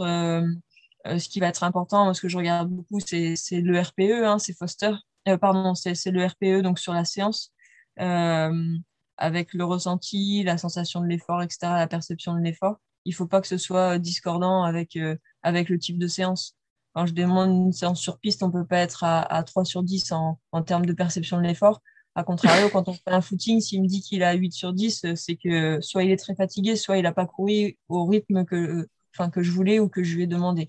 ce 1.07 1.29
qui 1.29 1.41
va 1.41 1.49
être 1.49 1.65
important, 1.65 2.13
ce 2.15 2.21
que 2.21 2.29
je 2.29 2.37
regarde 2.37 2.69
beaucoup, 2.71 3.01
c'est 3.01 3.35
le 3.53 3.81
RPE, 3.81 4.25
hein, 4.25 4.39
c'est 4.39 4.57
Foster. 4.57 4.93
pardon, 5.41 5.75
c'est 5.75 5.95
le 6.07 6.25
RPE, 6.25 6.63
donc 6.63 6.79
sur 6.79 6.93
la 6.93 7.05
séance. 7.05 7.53
Euh, 8.01 8.77
avec 9.19 9.53
le 9.53 9.65
ressenti, 9.65 10.43
la 10.45 10.57
sensation 10.57 11.01
de 11.03 11.07
l'effort, 11.07 11.43
etc., 11.43 11.59
la 11.63 11.87
perception 11.87 12.35
de 12.35 12.41
l'effort. 12.41 12.81
Il 13.05 13.11
ne 13.11 13.15
faut 13.17 13.27
pas 13.27 13.41
que 13.41 13.47
ce 13.47 13.59
soit 13.59 13.99
discordant 13.99 14.63
avec, 14.63 14.97
euh, 14.97 15.17
avec 15.43 15.69
le 15.69 15.79
type 15.79 15.99
de 15.99 16.07
séance. 16.07 16.57
Quand 16.95 17.07
je 17.07 17.13
demande 17.13 17.51
une 17.51 17.73
séance 17.73 18.01
sur 18.01 18.19
piste, 18.19 18.43
on 18.43 18.49
ne 18.49 18.53
peut 18.53 18.67
pas 18.67 18.79
être 18.79 19.05
à, 19.05 19.21
à 19.21 19.43
3 19.43 19.65
sur 19.65 19.83
10 19.83 20.13
en, 20.13 20.39
en 20.53 20.63
termes 20.63 20.87
de 20.87 20.93
perception 20.95 21.37
de 21.37 21.43
l'effort. 21.43 21.83
A 22.15 22.25
contrario, 22.25 22.69
quand 22.71 22.89
on 22.89 22.95
fait 22.95 23.03
un 23.07 23.21
footing, 23.21 23.61
s'il 23.61 23.83
me 23.83 23.87
dit 23.87 24.01
qu'il 24.01 24.23
a 24.23 24.33
8 24.33 24.53
sur 24.53 24.73
10, 24.73 25.15
c'est 25.15 25.37
que 25.37 25.81
soit 25.81 26.03
il 26.03 26.11
est 26.11 26.17
très 26.17 26.35
fatigué, 26.35 26.75
soit 26.77 26.97
il 26.97 27.03
n'a 27.03 27.13
pas 27.13 27.27
couru 27.27 27.79
au 27.89 28.07
rythme 28.07 28.45
que, 28.45 28.89
enfin, 29.15 29.31
que 29.31 29.43
je 29.43 29.53
voulais 29.53 29.79
ou 29.79 29.89
que 29.89 30.03
je 30.03 30.17
lui 30.17 30.25
ai 30.25 30.27
demandé. 30.27 30.67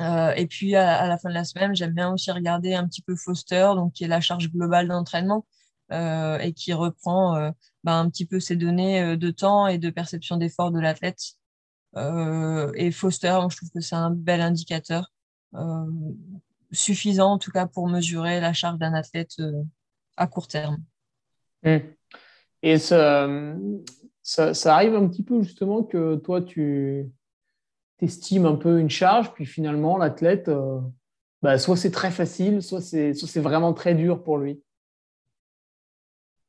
Euh, 0.00 0.32
et 0.34 0.46
puis, 0.46 0.74
à, 0.76 0.96
à, 0.98 1.06
la 1.06 1.18
fin 1.18 1.28
de 1.28 1.34
la 1.34 1.44
semaine, 1.44 1.74
j'aime 1.76 1.92
bien 1.92 2.12
aussi 2.12 2.30
regarder 2.32 2.74
un 2.74 2.88
petit 2.88 3.02
peu 3.02 3.14
Foster, 3.16 3.72
donc 3.74 3.92
qui 3.92 4.04
est 4.04 4.08
la 4.08 4.20
charge 4.20 4.50
globale 4.50 4.88
d'entraînement. 4.88 5.46
Euh, 5.92 6.38
et 6.38 6.52
qui 6.52 6.72
reprend 6.72 7.36
euh, 7.36 7.50
bah, 7.82 7.96
un 7.96 8.08
petit 8.08 8.24
peu 8.24 8.38
ces 8.38 8.54
données 8.54 9.02
euh, 9.02 9.16
de 9.16 9.32
temps 9.32 9.66
et 9.66 9.76
de 9.76 9.90
perception 9.90 10.36
d'effort 10.36 10.70
de 10.70 10.78
l'athlète. 10.78 11.20
et 11.96 12.90
Foster, 12.92 13.40
je 13.50 13.56
trouve 13.56 13.70
que 13.70 13.80
c'est 13.80 13.96
un 13.96 14.10
bel 14.10 14.40
indicateur, 14.40 15.12
suffisant 16.70 17.32
en 17.32 17.38
tout 17.38 17.50
cas 17.50 17.66
pour 17.66 17.88
mesurer 17.88 18.40
la 18.40 18.52
charge 18.52 18.78
d'un 18.78 18.94
athlète 18.94 19.34
à 20.16 20.28
court 20.28 20.46
terme. 20.46 20.78
Mmh. 21.64 21.78
Et 22.62 22.78
ça, 22.78 23.26
arrive 24.66 24.94
un 24.94 25.08
petit 25.08 25.24
peu 25.24 25.42
justement 25.42 25.82
que 25.82 26.14
toi, 26.14 26.40
tu 26.40 27.10
estimes 28.00 28.46
un 28.46 28.54
peu 28.54 28.78
une 28.78 28.90
charge, 28.90 29.32
puis 29.32 29.44
finalement, 29.44 29.98
l'athlète, 29.98 30.48
bah, 31.42 31.58
soit 31.58 31.76
c'est 31.76 31.90
très 31.90 32.12
facile, 32.12 32.62
soit 32.62 32.80
c'est 32.80 33.40
vraiment 33.40 33.74
très 33.74 33.96
dur 33.96 34.22
pour 34.22 34.38
lui 34.38 34.62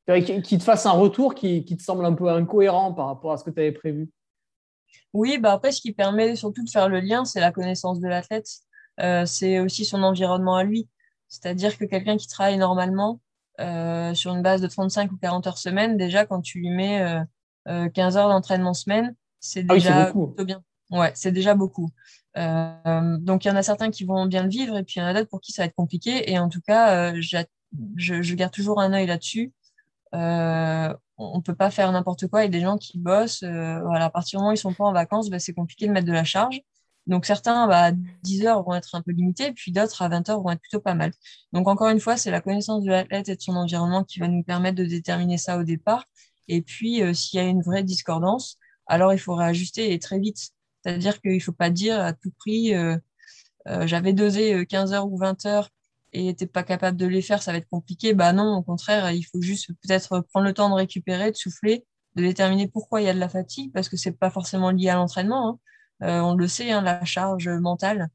qui 0.08 0.58
te 0.58 0.64
fasse 0.64 0.86
un 0.86 0.92
retour 0.92 1.36
qui, 1.36 1.66
te 1.66 1.82
semble 1.82 2.06
un 2.06 2.14
peu 2.14 2.30
incohérent 2.30 2.94
par 2.94 3.08
rapport 3.08 3.32
à 3.32 3.38
ce 3.38 3.44
que 3.44 3.50
tu 3.50 3.60
avais 3.60 3.72
prévu. 3.72 4.10
Oui, 5.14 5.38
bah 5.38 5.54
après, 5.54 5.72
ce 5.72 5.82
qui 5.82 5.92
permet 5.92 6.36
surtout 6.36 6.64
de 6.64 6.70
faire 6.70 6.90
le 6.90 7.00
lien, 7.00 7.26
c'est 7.26 7.40
la 7.40 7.52
connaissance 7.52 8.00
de 8.00 8.08
l'athlète. 8.08 8.48
Euh, 9.00 9.26
c'est 9.26 9.60
aussi 9.60 9.86
son 9.86 10.04
environnement 10.04 10.56
à 10.56 10.64
lui. 10.64 10.88
C'est-à-dire 11.28 11.78
que 11.78 11.86
quelqu'un 11.86 12.18
qui 12.18 12.28
travaille 12.28 12.58
normalement 12.58 13.22
euh, 13.60 14.14
sur 14.14 14.34
une 14.34 14.42
base 14.42 14.62
de 14.62 14.68
35 14.68 15.12
ou 15.12 15.18
40 15.18 15.48
heures 15.48 15.58
semaine, 15.58 15.98
déjà, 15.98 16.26
quand 16.26 16.42
tu 16.42 16.60
lui 16.60 16.70
mets 16.70 17.24
15 17.66 18.18
euh, 18.18 18.20
heures 18.20 18.30
d'entraînement 18.30 18.74
semaine, 18.74 19.16
c'est 19.40 19.66
ah 19.70 19.74
déjà 19.74 20.06
plutôt 20.06 20.46
bien. 20.46 20.64
Ouais, 20.92 21.12
c'est 21.16 21.32
déjà 21.32 21.56
beaucoup. 21.56 21.90
donc, 22.36 23.46
il 23.46 23.48
y 23.48 23.52
en 23.52 23.56
a 23.56 23.64
certains 23.64 23.92
qui 23.92 24.04
vont 24.04 24.26
bien 24.26 24.44
le 24.44 24.50
vivre 24.50 24.78
et 24.78 24.84
puis 24.84 24.96
il 24.98 25.00
y 25.00 25.04
en 25.04 25.08
a 25.08 25.14
d'autres 25.14 25.30
pour 25.30 25.42
qui 25.42 25.52
ça 25.52 25.64
va 25.64 25.68
être 25.68 25.76
compliqué. 25.76 26.32
Et 26.32 26.38
en 26.38 26.50
tout 26.50 26.62
cas, 26.62 27.14
je, 27.16 27.38
je, 27.96 28.36
garde 28.36 28.52
toujours 28.52 28.82
un 28.82 28.94
œil 28.94 29.08
là-dessus. 29.08 29.54
Euh, 30.14 30.94
on 31.18 31.38
ne 31.38 31.42
peut 31.42 31.56
pas 31.56 31.72
faire 31.72 31.92
n'importe 31.92 32.28
quoi. 32.28 32.42
Il 32.42 32.46
y 32.46 32.48
a 32.48 32.50
des 32.50 32.62
gens 32.62 32.78
qui 32.78 32.98
bossent. 32.98 33.44
Euh, 33.44 33.80
voilà, 33.82 34.06
à 34.06 34.10
partir 34.10 34.40
du 34.40 34.42
moment 34.42 34.52
où 34.52 34.56
ils 34.56 34.58
sont 34.58 34.74
pas 34.74 34.86
en 34.86 34.94
vacances, 34.94 35.30
bah, 35.30 35.40
c'est 35.40 35.54
compliqué 35.54 35.88
de 35.88 35.92
mettre 35.92 36.08
de 36.08 36.14
la 36.14 36.24
charge. 36.24 36.62
Donc 37.08 37.26
certains 37.26 37.68
bah, 37.68 37.86
à 37.86 37.92
10 37.92 38.46
heures 38.46 38.64
vont 38.64 38.76
être 38.76 38.94
un 38.96 39.02
peu 39.02 39.12
limités, 39.12 39.52
puis 39.54 39.72
d'autres 39.72 40.02
à 40.04 40.10
20 40.10 40.30
heures 40.30 40.42
vont 40.42 40.52
être 40.52 40.62
plutôt 40.62 40.80
pas 40.80 40.94
mal. 40.94 41.12
Donc 41.54 41.68
encore 41.68 41.90
une 41.90 42.00
fois, 42.00 42.18
c'est 42.18 42.32
la 42.32 42.42
connaissance 42.42 42.84
de 42.84 42.90
l'athlète 42.92 43.30
et 43.30 43.36
de 43.36 43.42
son 43.42 43.56
environnement 43.56 44.04
qui 44.04 44.20
va 44.20 44.28
nous 44.28 44.44
permettre 44.44 44.78
de 44.78 44.86
déterminer 44.86 45.38
ça 45.38 45.58
au 45.58 45.64
départ. 45.64 46.06
Et 46.48 46.62
puis 46.62 47.02
euh, 47.04 47.14
s'il 47.14 47.40
y 47.40 47.44
a 47.44 47.48
une 47.48 47.62
vraie 47.62 47.84
discordance, 47.84 48.58
alors 48.88 49.14
il 49.14 49.20
faut 49.20 49.36
réajuster 49.36 49.94
et 49.94 50.00
très 50.00 50.20
vite. 50.20 50.52
C'est-à-dire 50.84 51.22
qu'il 51.22 51.34
ne 51.36 51.40
faut 51.40 51.52
pas 51.52 51.70
dire 51.70 52.00
à 52.00 52.14
tout 52.14 52.32
prix, 52.40 52.74
j'avais 53.68 54.14
dosé 54.14 54.66
15 54.66 54.94
heures 54.94 55.08
ou 55.12 55.18
20 55.18 55.46
heures 55.46 55.70
et 56.14 56.36
t'es 56.36 56.48
pas 56.48 56.64
capable 56.64 56.98
de 56.98 57.06
les 57.06 57.22
faire, 57.22 57.42
ça 57.42 57.52
va 57.52 57.58
être 57.60 57.70
compliqué. 57.70 58.14
Bah 58.14 58.34
non, 58.34 58.56
au 58.58 58.64
contraire, 58.64 59.12
il 59.12 59.24
faut 59.24 59.42
juste 59.42 59.72
peut-être 59.82 60.22
prendre 60.32 60.46
le 60.46 60.54
temps 60.54 60.70
de 60.70 60.76
récupérer, 60.76 61.32
de 61.32 61.36
souffler, 61.36 61.86
de 62.16 62.24
déterminer 62.24 62.68
pourquoi 62.68 63.02
il 63.02 63.06
y 63.06 63.10
a 63.10 63.14
de 63.14 63.20
la 63.20 63.30
fatigue, 63.30 63.72
parce 63.74 63.90
que 63.90 63.98
c'est 63.98 64.12
pas 64.12 64.30
forcément 64.30 64.72
lié 64.72 64.90
à 64.90 64.96
l'entraînement. 64.96 65.60
Hein. 66.02 66.08
Euh, 66.08 66.22
on 66.22 66.36
le 66.36 66.48
sait, 66.48 66.72
hein, 66.72 66.82
la 66.82 67.04
charge 67.06 67.48
mentale, 67.48 68.10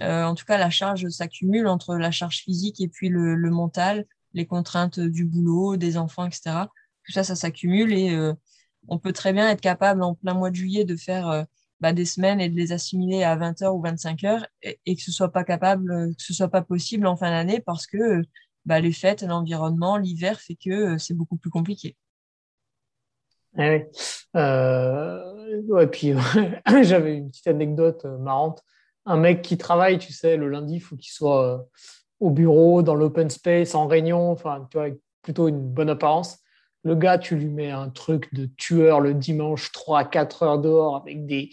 en 0.00 0.34
tout 0.34 0.44
cas, 0.44 0.58
la 0.58 0.70
charge 0.70 1.08
s'accumule 1.08 1.66
entre 1.66 1.96
la 1.96 2.10
charge 2.10 2.38
physique 2.38 2.80
et 2.80 2.88
puis 2.88 3.08
le, 3.08 3.36
mental, 3.50 4.06
les 4.32 4.46
contraintes 4.46 5.00
du 5.00 5.24
boulot, 5.26 5.76
des 5.76 5.98
enfants, 5.98 6.26
etc. 6.26 6.66
Tout 7.04 7.12
ça, 7.12 7.24
ça 7.24 7.36
s'accumule 7.36 7.92
et 7.92 8.32
on 8.88 8.98
peut 8.98 9.12
très 9.12 9.32
bien 9.32 9.48
être 9.50 9.60
capable 9.60 10.02
en 10.02 10.14
plein 10.14 10.34
mois 10.34 10.50
de 10.50 10.56
juillet 10.56 10.84
de 10.84 10.96
faire 10.96 11.46
bah, 11.82 11.92
des 11.92 12.04
semaines 12.04 12.40
et 12.40 12.48
de 12.48 12.56
les 12.56 12.70
assimiler 12.70 13.24
à 13.24 13.34
20 13.34 13.60
heures 13.62 13.74
ou 13.74 13.82
25 13.82 14.22
heures 14.22 14.46
et, 14.62 14.94
que 14.94 15.02
ce 15.02 15.10
soit 15.10 15.32
pas 15.32 15.42
capable, 15.42 16.14
que 16.16 16.22
ce 16.22 16.32
soit 16.32 16.48
pas 16.48 16.62
possible 16.62 17.08
en 17.08 17.16
fin 17.16 17.30
d'année 17.30 17.60
parce 17.60 17.88
que 17.88 18.22
bah, 18.64 18.78
les 18.78 18.92
fêtes, 18.92 19.22
l'environnement, 19.22 19.96
l'hiver 19.96 20.40
fait 20.40 20.54
que 20.54 20.96
c'est 20.98 21.14
beaucoup 21.14 21.36
plus 21.36 21.50
compliqué. 21.50 21.96
Eh 23.58 23.84
euh, 24.36 25.60
ouais, 25.62 25.88
puis 25.88 26.14
j'avais 26.82 27.16
une 27.16 27.30
petite 27.30 27.48
anecdote 27.48 28.04
euh, 28.04 28.16
marrante. 28.16 28.62
Un 29.04 29.16
mec 29.16 29.42
qui 29.42 29.58
travaille, 29.58 29.98
tu 29.98 30.12
sais, 30.12 30.36
le 30.36 30.48
lundi, 30.48 30.76
il 30.76 30.80
faut 30.80 30.96
qu'il 30.96 31.10
soit 31.10 31.44
euh, 31.44 31.58
au 32.20 32.30
bureau, 32.30 32.82
dans 32.82 32.94
l'open 32.94 33.28
space, 33.28 33.74
en 33.74 33.88
réunion, 33.88 34.30
enfin, 34.30 34.68
tu 34.70 34.78
vois, 34.78 34.86
plutôt 35.20 35.48
une 35.48 35.60
bonne 35.60 35.90
apparence. 35.90 36.38
Le 36.84 36.94
gars, 36.94 37.18
tu 37.18 37.36
lui 37.36 37.48
mets 37.48 37.70
un 37.70 37.88
truc 37.90 38.32
de 38.34 38.46
tueur 38.56 39.00
le 39.00 39.14
dimanche, 39.14 39.70
3-4 39.72 40.44
heures 40.44 40.58
dehors, 40.58 40.96
avec 40.96 41.26
des, 41.26 41.50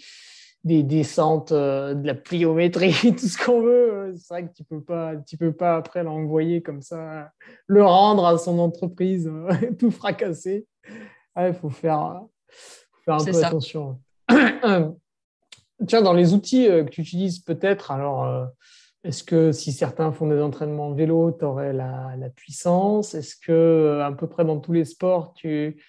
des 0.63 0.84
descentes, 0.84 1.54
de 1.54 2.02
la 2.04 2.15
pliométrie, 2.15 2.94
tout 3.15 3.28
ce 3.28 3.38
qu'on 3.38 3.62
veut. 3.62 4.13
C'est 4.18 4.34
vrai 4.34 4.48
que 4.48 4.54
tu 4.54 4.63
peux 4.63 4.82
pas, 4.82 5.15
tu 5.18 5.38
peux 5.38 5.54
pas 5.54 5.76
après 5.76 6.04
l'envoyer 6.04 6.62
comme 6.62 6.82
ça, 6.82 7.32
le 7.68 7.84
rendre 7.84 8.26
à 8.26 8.38
son 8.38 8.60
entreprise, 8.60 9.32
tout 9.80 9.92
fracassé 9.92 10.65
il 11.48 11.54
faut 11.54 11.70
faire, 11.70 12.22
faire 13.06 13.15
un 13.15 13.24
peu 13.24 13.44
attention. 13.44 14.00
Tiens, 15.88 16.02
dans 16.02 16.13
les 16.13 16.34
outils 16.34 16.68
euh, 16.68 16.84
que 16.84 16.89
tu 16.89 17.02
utilises 17.02 17.39
peut-être, 17.39 17.92
alors, 17.92 18.26
euh, 18.26 18.46
est-ce 19.04 19.24
que 19.24 19.52
si 19.52 19.72
certains 19.72 20.12
font 20.12 20.28
des 20.28 20.42
entraînements 20.42 20.92
vélo, 20.92 21.32
tu 21.38 21.46
aurais 21.46 21.74
la, 21.74 22.16
la, 22.18 22.30
puissance? 22.30 23.16
Est-ce 23.16 23.36
que 23.36 23.52
euh, 23.52 24.06
à 24.06 24.12
peu 24.12 24.28
près 24.28 24.44
dans 24.44 24.60
tous 24.60 24.74
les 24.74 24.86
sports, 24.86 25.34
tu, 25.34 25.82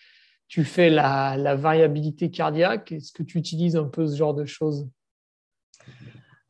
tu 0.48 0.64
fais 0.64 0.90
la, 0.90 1.36
la 1.36 1.56
variabilité 1.56 2.30
cardiaque? 2.30 2.92
Est-ce 2.92 3.12
que 3.12 3.22
tu 3.22 3.38
utilises 3.38 3.76
un 3.76 3.84
peu 3.84 4.06
ce 4.06 4.16
genre 4.16 4.34
de 4.34 4.44
choses? 4.44 4.88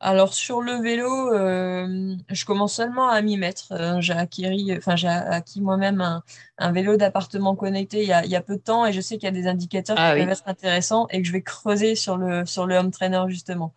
Alors 0.03 0.33
sur 0.33 0.61
le 0.61 0.81
vélo, 0.81 1.31
euh, 1.31 2.15
je 2.29 2.45
commence 2.45 2.73
seulement 2.73 3.07
à 3.07 3.21
m'y 3.21 3.37
mettre. 3.37 3.71
Euh, 3.71 4.01
j'ai 4.01 4.13
acquis, 4.13 4.73
enfin 4.75 4.95
j'ai 4.95 5.07
acquis 5.07 5.61
moi-même 5.61 6.01
un, 6.57 6.71
vélo 6.71 6.97
d'appartement 6.97 7.55
connecté 7.55 8.01
il 8.01 8.07
y, 8.07 8.35
a, 8.35 8.41
peu 8.41 8.55
de 8.55 8.61
temps 8.61 8.87
et 8.87 8.93
je 8.93 8.99
sais 8.99 9.17
qu'il 9.19 9.25
y 9.25 9.27
a 9.27 9.31
des 9.31 9.45
indicateurs 9.45 9.95
qui 9.95 10.01
ah 10.01 10.15
peuvent 10.15 10.27
être 10.27 10.47
intéressants 10.47 11.05
et 11.11 11.21
que 11.21 11.27
je 11.27 11.31
vais 11.31 11.43
creuser 11.43 11.93
sur 11.93 12.17
le 12.17 12.47
sur 12.47 12.65
le 12.65 12.77
home 12.77 12.89
trainer 12.89 13.21
justement. 13.27 13.75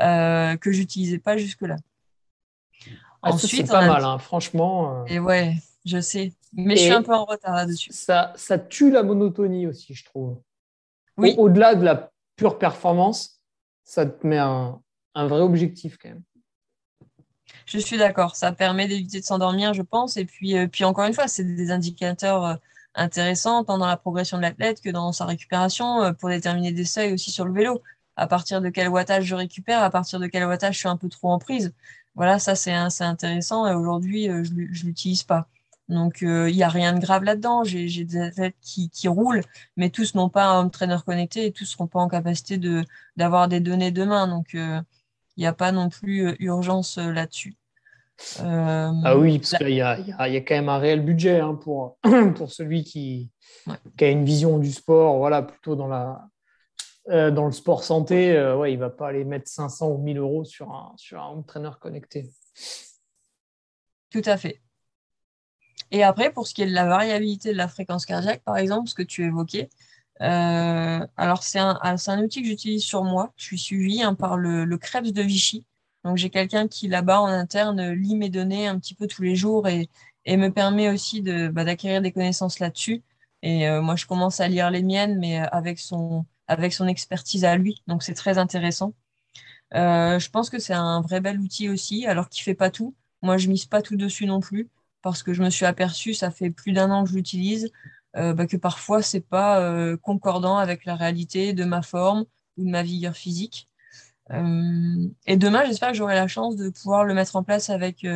Euh, 0.00 0.56
que 0.56 0.72
j'utilisais 0.72 1.18
pas 1.18 1.36
jusque 1.36 1.60
là. 1.60 1.76
Ah, 1.76 1.91
Ensuite, 3.22 3.66
c'est 3.66 3.72
pas 3.72 3.86
mal, 3.86 4.04
hein, 4.04 4.18
franchement. 4.18 5.04
Et 5.06 5.18
ouais, 5.18 5.54
je 5.84 6.00
sais, 6.00 6.32
mais 6.52 6.76
je 6.76 6.82
suis 6.82 6.92
un 6.92 7.02
peu 7.02 7.14
en 7.14 7.24
retard 7.24 7.54
là-dessus. 7.54 7.90
Ça, 7.92 8.32
ça 8.36 8.58
tue 8.58 8.90
la 8.90 9.02
monotonie 9.02 9.66
aussi, 9.66 9.94
je 9.94 10.04
trouve. 10.04 10.38
Oui. 11.16 11.34
Au-delà 11.38 11.74
de 11.74 11.84
la 11.84 12.10
pure 12.36 12.58
performance, 12.58 13.40
ça 13.84 14.06
te 14.06 14.26
met 14.26 14.38
un, 14.38 14.80
un 15.14 15.26
vrai 15.26 15.40
objectif 15.40 15.98
quand 15.98 16.08
même. 16.08 16.22
Je 17.66 17.78
suis 17.78 17.98
d'accord, 17.98 18.36
ça 18.36 18.52
permet 18.52 18.88
d'éviter 18.88 19.20
de 19.20 19.24
s'endormir, 19.24 19.72
je 19.74 19.82
pense. 19.82 20.16
Et 20.16 20.24
puis, 20.24 20.56
euh, 20.56 20.66
puis 20.66 20.84
encore 20.84 21.04
une 21.04 21.14
fois, 21.14 21.28
c'est 21.28 21.44
des 21.44 21.70
indicateurs 21.70 22.44
euh, 22.44 22.54
intéressants 22.94 23.64
tant 23.64 23.78
dans 23.78 23.86
la 23.86 23.96
progression 23.96 24.36
de 24.36 24.42
l'athlète 24.42 24.80
que 24.80 24.90
dans 24.90 25.12
sa 25.12 25.24
récupération 25.26 26.02
euh, 26.02 26.12
pour 26.12 26.28
déterminer 26.28 26.72
des 26.72 26.84
seuils 26.84 27.12
aussi 27.12 27.30
sur 27.30 27.44
le 27.44 27.52
vélo. 27.52 27.82
À 28.16 28.26
partir 28.26 28.60
de 28.60 28.68
quel 28.68 28.88
wattage 28.88 29.24
je 29.24 29.34
récupère, 29.34 29.82
à 29.82 29.90
partir 29.90 30.20
de 30.20 30.26
quel 30.26 30.44
wattage 30.44 30.74
je 30.74 30.78
suis 30.80 30.88
un 30.88 30.96
peu 30.98 31.08
trop 31.08 31.30
en 31.30 31.38
prise. 31.38 31.72
Voilà, 32.14 32.38
ça 32.38 32.54
c'est 32.54 32.72
intéressant 32.72 33.66
et 33.66 33.74
aujourd'hui, 33.74 34.24
je 34.26 34.52
ne 34.52 34.84
l'utilise 34.84 35.22
pas. 35.22 35.48
Donc, 35.88 36.18
il 36.20 36.54
n'y 36.54 36.62
a 36.62 36.68
rien 36.68 36.92
de 36.92 37.00
grave 37.00 37.24
là-dedans. 37.24 37.64
J'ai 37.64 38.04
des 38.04 38.20
athlètes 38.20 38.56
qui, 38.60 38.90
qui, 38.90 39.08
roulent, 39.08 39.42
mais 39.76 39.90
tous 39.90 40.14
n'ont 40.14 40.28
pas 40.28 40.46
un 40.46 40.60
home 40.60 40.70
trainer 40.70 40.98
connecté 41.04 41.46
et 41.46 41.52
tous 41.52 41.64
ne 41.64 41.68
seront 41.68 41.86
pas 41.86 42.00
en 42.00 42.08
capacité 42.08 42.58
d'avoir 43.16 43.48
des 43.48 43.60
données 43.60 43.90
demain. 43.90 44.28
Donc, 44.28 44.54
il 45.36 45.40
n'y 45.40 45.46
a 45.46 45.52
pas 45.52 45.72
non 45.72 45.88
plus 45.88 46.28
euh, 46.28 46.36
urgence 46.40 46.98
euh, 46.98 47.12
là-dessus. 47.12 47.56
Euh, 48.40 48.92
ah 49.04 49.16
oui, 49.16 49.38
parce 49.38 49.56
qu'il 49.56 49.70
y, 49.70 49.80
a 49.80 49.96
quand 49.96 50.54
même 50.54 50.68
un 50.68 50.78
réel 50.78 51.00
budget 51.00 51.40
hein, 51.40 51.54
pour, 51.54 51.98
pour 52.36 52.52
celui 52.52 52.84
qui, 52.84 53.30
qui, 53.96 54.04
a 54.04 54.10
une 54.10 54.24
vision 54.24 54.58
du 54.58 54.70
sport, 54.70 55.16
voilà, 55.16 55.42
plutôt 55.42 55.74
dans, 55.74 55.88
la, 55.88 56.28
dans 57.08 57.46
le 57.46 57.52
sport 57.52 57.84
santé. 57.84 58.32
ouais, 58.56 58.72
il 58.72 58.76
ne 58.76 58.80
va 58.80 58.90
pas 58.90 59.08
aller 59.08 59.24
mettre 59.24 59.48
500 59.48 59.90
ou 59.90 59.98
1000 59.98 60.18
euros 60.18 60.44
sur 60.44 60.70
un, 60.70 60.92
sur 60.96 61.20
un 61.20 61.26
entraîneur 61.26 61.78
connecté. 61.78 62.30
Tout 64.10 64.22
à 64.24 64.36
fait. 64.36 64.60
Et 65.90 66.02
après, 66.02 66.32
pour 66.32 66.46
ce 66.46 66.54
qui 66.54 66.62
est 66.62 66.66
de 66.66 66.72
la 66.72 66.86
variabilité 66.86 67.52
de 67.52 67.56
la 67.56 67.68
fréquence 67.68 68.06
cardiaque, 68.06 68.42
par 68.44 68.56
exemple, 68.56 68.88
ce 68.88 68.94
que 68.94 69.02
tu 69.02 69.24
évoquais, 69.24 69.68
euh, 70.20 71.06
alors, 71.16 71.42
c'est 71.42 71.58
un, 71.58 71.78
ah, 71.82 71.96
un, 72.06 72.22
outil 72.22 72.42
que 72.42 72.48
j'utilise 72.48 72.84
sur 72.84 73.04
moi. 73.04 73.32
Je 73.36 73.44
suis 73.44 73.58
suivie 73.58 74.02
hein, 74.02 74.14
par 74.14 74.36
le, 74.36 74.64
le 74.64 74.78
Krebs 74.78 75.12
de 75.12 75.22
Vichy. 75.22 75.66
Donc, 76.04 76.16
j'ai 76.16 76.30
quelqu'un 76.30 76.68
qui, 76.68 76.88
là-bas, 76.88 77.20
en 77.20 77.26
interne, 77.26 77.92
lit 77.92 78.16
mes 78.16 78.30
données 78.30 78.66
un 78.66 78.78
petit 78.78 78.94
peu 78.94 79.06
tous 79.06 79.22
les 79.22 79.36
jours 79.36 79.68
et, 79.68 79.88
et 80.24 80.36
me 80.36 80.50
permet 80.50 80.88
aussi 80.90 81.22
de, 81.22 81.48
bah, 81.48 81.64
d'acquérir 81.64 82.02
des 82.02 82.12
connaissances 82.12 82.58
là-dessus. 82.58 83.02
Et 83.42 83.68
euh, 83.68 83.82
moi, 83.82 83.96
je 83.96 84.06
commence 84.06 84.40
à 84.40 84.48
lire 84.48 84.70
les 84.70 84.82
miennes, 84.82 85.18
mais 85.18 85.38
avec 85.38 85.78
son, 85.78 86.24
avec 86.52 86.72
son 86.72 86.86
expertise 86.86 87.44
à 87.44 87.56
lui. 87.56 87.82
Donc, 87.86 88.02
c'est 88.02 88.14
très 88.14 88.38
intéressant. 88.38 88.94
Euh, 89.74 90.18
je 90.18 90.30
pense 90.30 90.50
que 90.50 90.58
c'est 90.58 90.74
un 90.74 91.00
vrai 91.00 91.20
bel 91.20 91.40
outil 91.40 91.68
aussi, 91.68 92.06
alors 92.06 92.28
qu'il 92.28 92.42
fait 92.42 92.54
pas 92.54 92.70
tout. 92.70 92.94
Moi, 93.22 93.38
je 93.38 93.48
mise 93.48 93.66
pas 93.66 93.82
tout 93.82 93.96
dessus 93.96 94.26
non 94.26 94.40
plus, 94.40 94.68
parce 95.02 95.22
que 95.22 95.32
je 95.32 95.42
me 95.42 95.50
suis 95.50 95.64
aperçu, 95.66 96.14
ça 96.14 96.30
fait 96.30 96.50
plus 96.50 96.72
d'un 96.72 96.90
an 96.90 97.04
que 97.04 97.10
je 97.10 97.16
l'utilise, 97.16 97.70
euh, 98.16 98.34
bah, 98.34 98.46
que 98.46 98.56
parfois 98.56 99.00
c'est 99.02 99.20
pas 99.20 99.60
euh, 99.60 99.96
concordant 99.96 100.58
avec 100.58 100.84
la 100.84 100.96
réalité 100.96 101.54
de 101.54 101.64
ma 101.64 101.82
forme 101.82 102.24
ou 102.58 102.64
de 102.64 102.70
ma 102.70 102.82
vigueur 102.82 103.16
physique. 103.16 103.68
Et 105.26 105.36
demain, 105.36 105.62
j'espère 105.66 105.90
que 105.90 105.96
j'aurai 105.96 106.14
la 106.14 106.26
chance 106.26 106.56
de 106.56 106.70
pouvoir 106.70 107.04
le 107.04 107.12
mettre 107.12 107.36
en 107.36 107.42
place 107.42 107.68
avec 107.68 108.06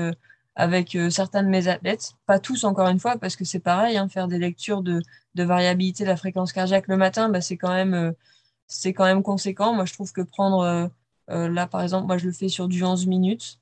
avec 0.56 0.96
certains 1.10 1.42
de 1.42 1.48
mes 1.48 1.68
athlètes, 1.68 2.12
pas 2.26 2.38
tous 2.38 2.64
encore 2.64 2.88
une 2.88 2.98
fois, 2.98 3.18
parce 3.18 3.36
que 3.36 3.44
c'est 3.44 3.60
pareil, 3.60 3.96
hein, 3.98 4.08
faire 4.08 4.26
des 4.26 4.38
lectures 4.38 4.82
de, 4.82 5.02
de, 5.34 5.44
variabilité 5.44 6.04
de 6.04 6.08
la 6.08 6.16
fréquence 6.16 6.52
cardiaque 6.52 6.88
le 6.88 6.96
matin, 6.96 7.28
bah, 7.28 7.40
c'est 7.40 7.56
quand 7.56 7.72
même 7.72 8.14
c'est 8.66 8.92
quand 8.94 9.04
même 9.04 9.22
conséquent. 9.22 9.74
Moi, 9.74 9.84
je 9.84 9.92
trouve 9.92 10.12
que 10.12 10.22
prendre 10.22 10.90
là, 11.28 11.66
par 11.66 11.82
exemple, 11.82 12.06
moi 12.06 12.18
je 12.18 12.26
le 12.26 12.32
fais 12.32 12.48
sur 12.48 12.68
du 12.68 12.82
11 12.82 13.06
minutes 13.06 13.58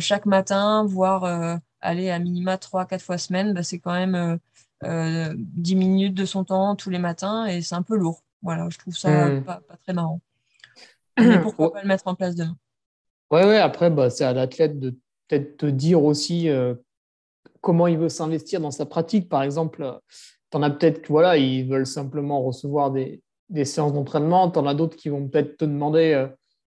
chaque 0.00 0.26
matin, 0.26 0.84
voire 0.84 1.60
aller 1.80 2.10
à 2.10 2.18
minima 2.18 2.56
3-4 2.56 3.00
fois 3.00 3.18
semaine, 3.18 3.54
bah, 3.54 3.62
c'est 3.62 3.78
quand 3.78 3.94
même 3.94 4.38
10 4.82 4.88
euh, 4.88 5.76
minutes 5.76 6.14
de 6.14 6.24
son 6.24 6.44
temps 6.44 6.76
tous 6.76 6.90
les 6.90 6.98
matins 6.98 7.46
et 7.46 7.62
c'est 7.62 7.74
un 7.74 7.82
peu 7.82 7.96
lourd. 7.96 8.22
Voilà, 8.42 8.68
je 8.70 8.78
trouve 8.78 8.96
ça 8.96 9.28
hmm. 9.28 9.44
pas, 9.44 9.62
très 9.84 9.92
marrant. 9.92 10.20
Mais 11.18 11.40
pourquoi 11.40 11.72
pas 11.72 11.82
le 11.82 11.88
mettre 11.88 12.06
en 12.06 12.14
place 12.14 12.34
demain? 12.34 12.56
Ouais, 13.30 13.44
ouais, 13.44 13.58
après, 13.58 13.90
bah, 13.90 14.10
c'est 14.10 14.24
à 14.24 14.32
l'athlète 14.32 14.78
de 14.78 14.96
peut-être 15.28 15.56
te 15.58 15.66
dire 15.66 16.02
aussi 16.02 16.48
euh, 16.48 16.74
comment 17.60 17.86
il 17.86 17.98
veut 17.98 18.08
s'investir 18.08 18.60
dans 18.60 18.70
sa 18.70 18.86
pratique. 18.86 19.28
Par 19.28 19.42
exemple, 19.42 19.82
euh, 19.82 19.92
tu 20.50 20.56
en 20.56 20.62
as 20.62 20.70
peut-être, 20.70 21.08
voilà, 21.08 21.36
ils 21.36 21.68
veulent 21.68 21.86
simplement 21.86 22.42
recevoir 22.42 22.90
des, 22.90 23.22
séances 23.64 23.92
d'entraînement. 23.92 24.50
Tu 24.50 24.58
en 24.58 24.66
as 24.66 24.74
d'autres 24.74 24.96
qui 24.96 25.08
vont 25.08 25.28
peut-être 25.28 25.56
te 25.56 25.64
demander 25.64 26.26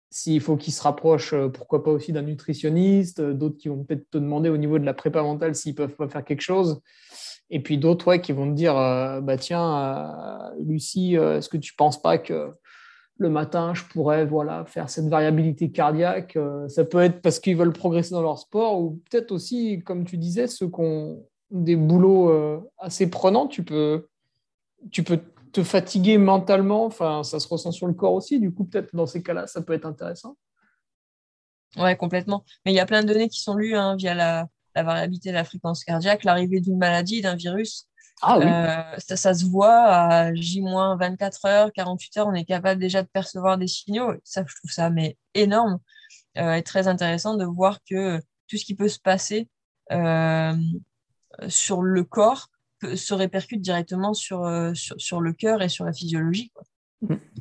s'il 0.10 0.42
faut 0.42 0.56
qu'ils 0.58 0.74
se 0.74 0.82
rapprochent, 0.82 1.36
pourquoi 1.54 1.84
pas 1.84 1.92
aussi 1.92 2.12
d'un 2.14 2.22
nutritionniste. 2.22 3.22
D'autres 3.22 3.58
qui 3.58 3.68
vont 3.68 3.84
peut-être 3.84 4.10
te 4.10 4.18
demander 4.18 4.50
au 4.50 4.58
niveau 4.58 4.80
de 4.80 4.86
la 4.86 4.94
prépa 4.94 5.22
mentale 5.22 5.56
s'ils 5.56 5.76
peuvent 5.76 5.96
pas 5.96 6.08
faire 6.08 6.24
quelque 6.24 6.42
chose. 6.42 6.82
Et 7.50 7.60
puis 7.62 7.78
d'autres 7.78 8.08
ouais, 8.08 8.22
qui 8.22 8.32
vont 8.32 8.50
te 8.50 8.56
dire 8.56 8.78
euh, 8.78 9.22
bah, 9.22 9.38
Tiens, 9.38 9.78
euh, 9.78 10.64
Lucie, 10.64 11.18
euh, 11.18 11.38
est-ce 11.38 11.50
que 11.50 11.58
tu 11.58 11.74
ne 11.74 11.78
penses 11.78 12.02
pas 12.02 12.18
que 12.18 12.52
le 13.18 13.30
matin, 13.30 13.74
je 13.74 13.84
pourrais 13.86 14.26
voilà, 14.26 14.66
faire 14.66 14.90
cette 14.90 15.08
variabilité 15.08 15.72
cardiaque 15.72 16.38
Ça 16.68 16.84
peut 16.84 17.00
être 17.00 17.22
parce 17.22 17.40
qu'ils 17.40 17.56
veulent 17.56 17.74
progresser 17.74 18.12
dans 18.12 18.22
leur 18.22 18.40
sport 18.40 18.82
ou 18.82 19.02
peut-être 19.10 19.32
aussi, 19.32 19.82
comme 19.84 20.06
tu 20.06 20.18
disais, 20.18 20.48
ceux 20.48 20.68
qui 20.68 20.82
ont 20.82 21.24
des 21.52 21.76
boulots 21.76 22.62
assez 22.78 23.10
prenants, 23.10 23.48
tu 23.48 23.64
peux, 23.64 24.08
tu 24.92 25.04
peux 25.04 25.20
te 25.54 25.64
fatiguer 25.64 26.18
mentalement. 26.18 26.86
Enfin, 26.86 27.24
ça 27.24 27.40
se 27.40 27.48
ressent 27.48 27.72
sur 27.72 27.88
le 27.88 27.94
corps 27.94 28.14
aussi. 28.14 28.40
Du 28.40 28.54
coup, 28.54 28.66
peut-être 28.66 28.94
dans 28.94 29.06
ces 29.06 29.24
cas-là, 29.24 29.48
ça 29.48 29.62
peut 29.62 29.74
être 29.74 29.86
intéressant. 29.86 30.36
Ouais, 31.78 31.96
complètement. 31.96 32.44
Mais 32.66 32.74
il 32.74 32.76
y 32.76 32.80
a 32.80 32.86
plein 32.86 33.02
de 33.02 33.08
données 33.08 33.30
qui 33.30 33.42
sont 33.42 33.56
lues 33.56 33.76
hein, 33.76 33.96
via 33.96 34.14
la 34.14 34.50
variabilité 34.76 35.30
de 35.30 35.36
la 35.36 35.46
fréquence 35.46 35.86
cardiaque, 35.86 36.26
l'arrivée 36.26 36.60
d'une 36.60 36.78
maladie, 36.78 37.22
d'un 37.22 37.36
virus. 37.36 37.88
Ah, 38.22 38.38
oui. 38.40 38.46
Euh, 38.46 39.16
ça, 39.16 39.34
se 39.34 39.46
voit 39.46 39.84
à 39.84 40.34
J-24 40.34 41.48
heures, 41.48 41.74
48 41.74 42.18
heures, 42.18 42.28
on 42.28 42.34
est 42.34 42.46
capable 42.46 42.80
déjà 42.80 43.04
de 43.04 43.08
percevoir 43.08 43.58
des 43.58 43.68
signaux. 43.68 44.14
Ça, 44.24 44.44
je 44.48 44.56
trouve 44.56 44.72
ça 44.72 44.90
mais 44.90 45.18
énorme 45.34 45.80
euh, 46.38 46.54
et 46.54 46.64
très 46.64 46.88
intéressant 46.88 47.36
de 47.36 47.46
voir 47.46 47.80
que 47.90 48.20
tout 48.48 48.58
ce 48.58 48.66
qui 48.66 48.76
peut 48.76 48.88
se 48.88 49.00
passer 49.00 49.50
euh, 49.92 50.56
sur 51.48 51.82
le 51.82 52.04
corps 52.04 52.50
se 52.96 53.14
répercute 53.14 53.62
directement 53.62 54.14
sur, 54.14 54.50
sur, 54.76 55.22
le 55.22 55.34
cœur 55.34 55.62
et 55.62 55.70
sur 55.70 55.86
la 55.86 55.94
physiologie. 55.94 56.52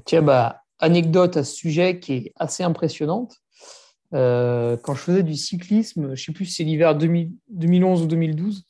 Tiens, 0.05 0.23
bah, 0.23 0.63
anecdote 0.79 1.37
à 1.37 1.45
ce 1.45 1.55
sujet 1.55 2.01
qui 2.01 2.13
est 2.15 2.33
assez 2.37 2.63
impressionnante. 2.63 3.37
quand 4.11 4.95
je 4.95 5.01
faisais 5.01 5.23
du 5.23 5.35
cyclisme, 5.35 6.07
je 6.07 6.11
ne 6.11 6.17
sais 6.17 6.33
plus 6.33 6.47
si 6.47 6.55
c'est 6.55 6.65
l'hiver 6.65 6.97
2011 6.97 8.03
ou 8.03 8.07
2012, 8.07 8.65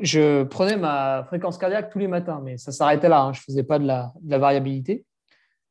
je 0.00 0.44
prenais 0.44 0.76
ma 0.76 1.24
fréquence 1.24 1.58
cardiaque 1.58 1.90
tous 1.90 1.98
les 1.98 2.08
matins, 2.08 2.40
mais 2.42 2.56
ça 2.56 2.72
s'arrêtait 2.72 3.08
là. 3.08 3.22
Hein. 3.22 3.32
Je 3.32 3.40
ne 3.40 3.44
faisais 3.44 3.62
pas 3.62 3.78
de 3.78 3.86
la, 3.86 4.12
variabilité. 4.22 5.04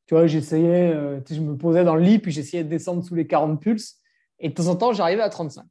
Tu 0.06 0.16
vois, 0.16 0.28
j'essayais, 0.28 0.94
euh, 0.94 1.20
je 1.30 1.40
me 1.40 1.58
posais 1.58 1.84
dans 1.84 1.96
le 1.96 2.02
lit, 2.02 2.20
puis 2.20 2.32
j'essayais 2.32 2.64
de 2.64 2.70
descendre 2.70 3.04
sous 3.04 3.16
les 3.16 3.28
40 3.28 3.62
pulses. 3.62 4.00
Et 4.40 4.50
de 4.50 4.54
temps 4.54 4.68
en 4.68 4.76
temps, 4.76 4.94
j'arrivais 4.94 5.22
à 5.22 5.30
35. 5.30 5.66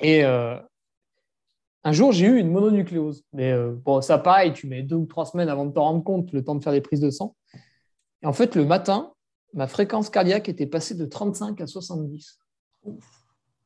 Et 0.00 0.24
euh, 0.24 0.56
un 1.84 1.92
jour, 1.92 2.12
j'ai 2.12 2.26
eu 2.26 2.38
une 2.38 2.50
mononucléose. 2.50 3.24
Mais 3.32 3.52
euh, 3.52 3.72
bon, 3.72 4.00
ça, 4.00 4.18
pareil, 4.18 4.52
tu 4.52 4.66
mets 4.66 4.82
deux 4.82 4.96
ou 4.96 5.06
trois 5.06 5.26
semaines 5.26 5.48
avant 5.48 5.66
de 5.66 5.72
t'en 5.72 5.84
rendre 5.84 6.04
compte, 6.04 6.32
le 6.32 6.42
temps 6.42 6.54
de 6.54 6.62
faire 6.62 6.72
des 6.72 6.80
prises 6.80 7.00
de 7.00 7.10
sang. 7.10 7.36
Et 8.22 8.26
en 8.26 8.32
fait, 8.32 8.56
le 8.56 8.64
matin, 8.64 9.12
ma 9.54 9.66
fréquence 9.66 10.10
cardiaque 10.10 10.48
était 10.48 10.66
passée 10.66 10.94
de 10.94 11.06
35 11.06 11.60
à 11.60 11.66
70. 11.66 12.38
Tu 12.84 12.90
te 12.90 12.98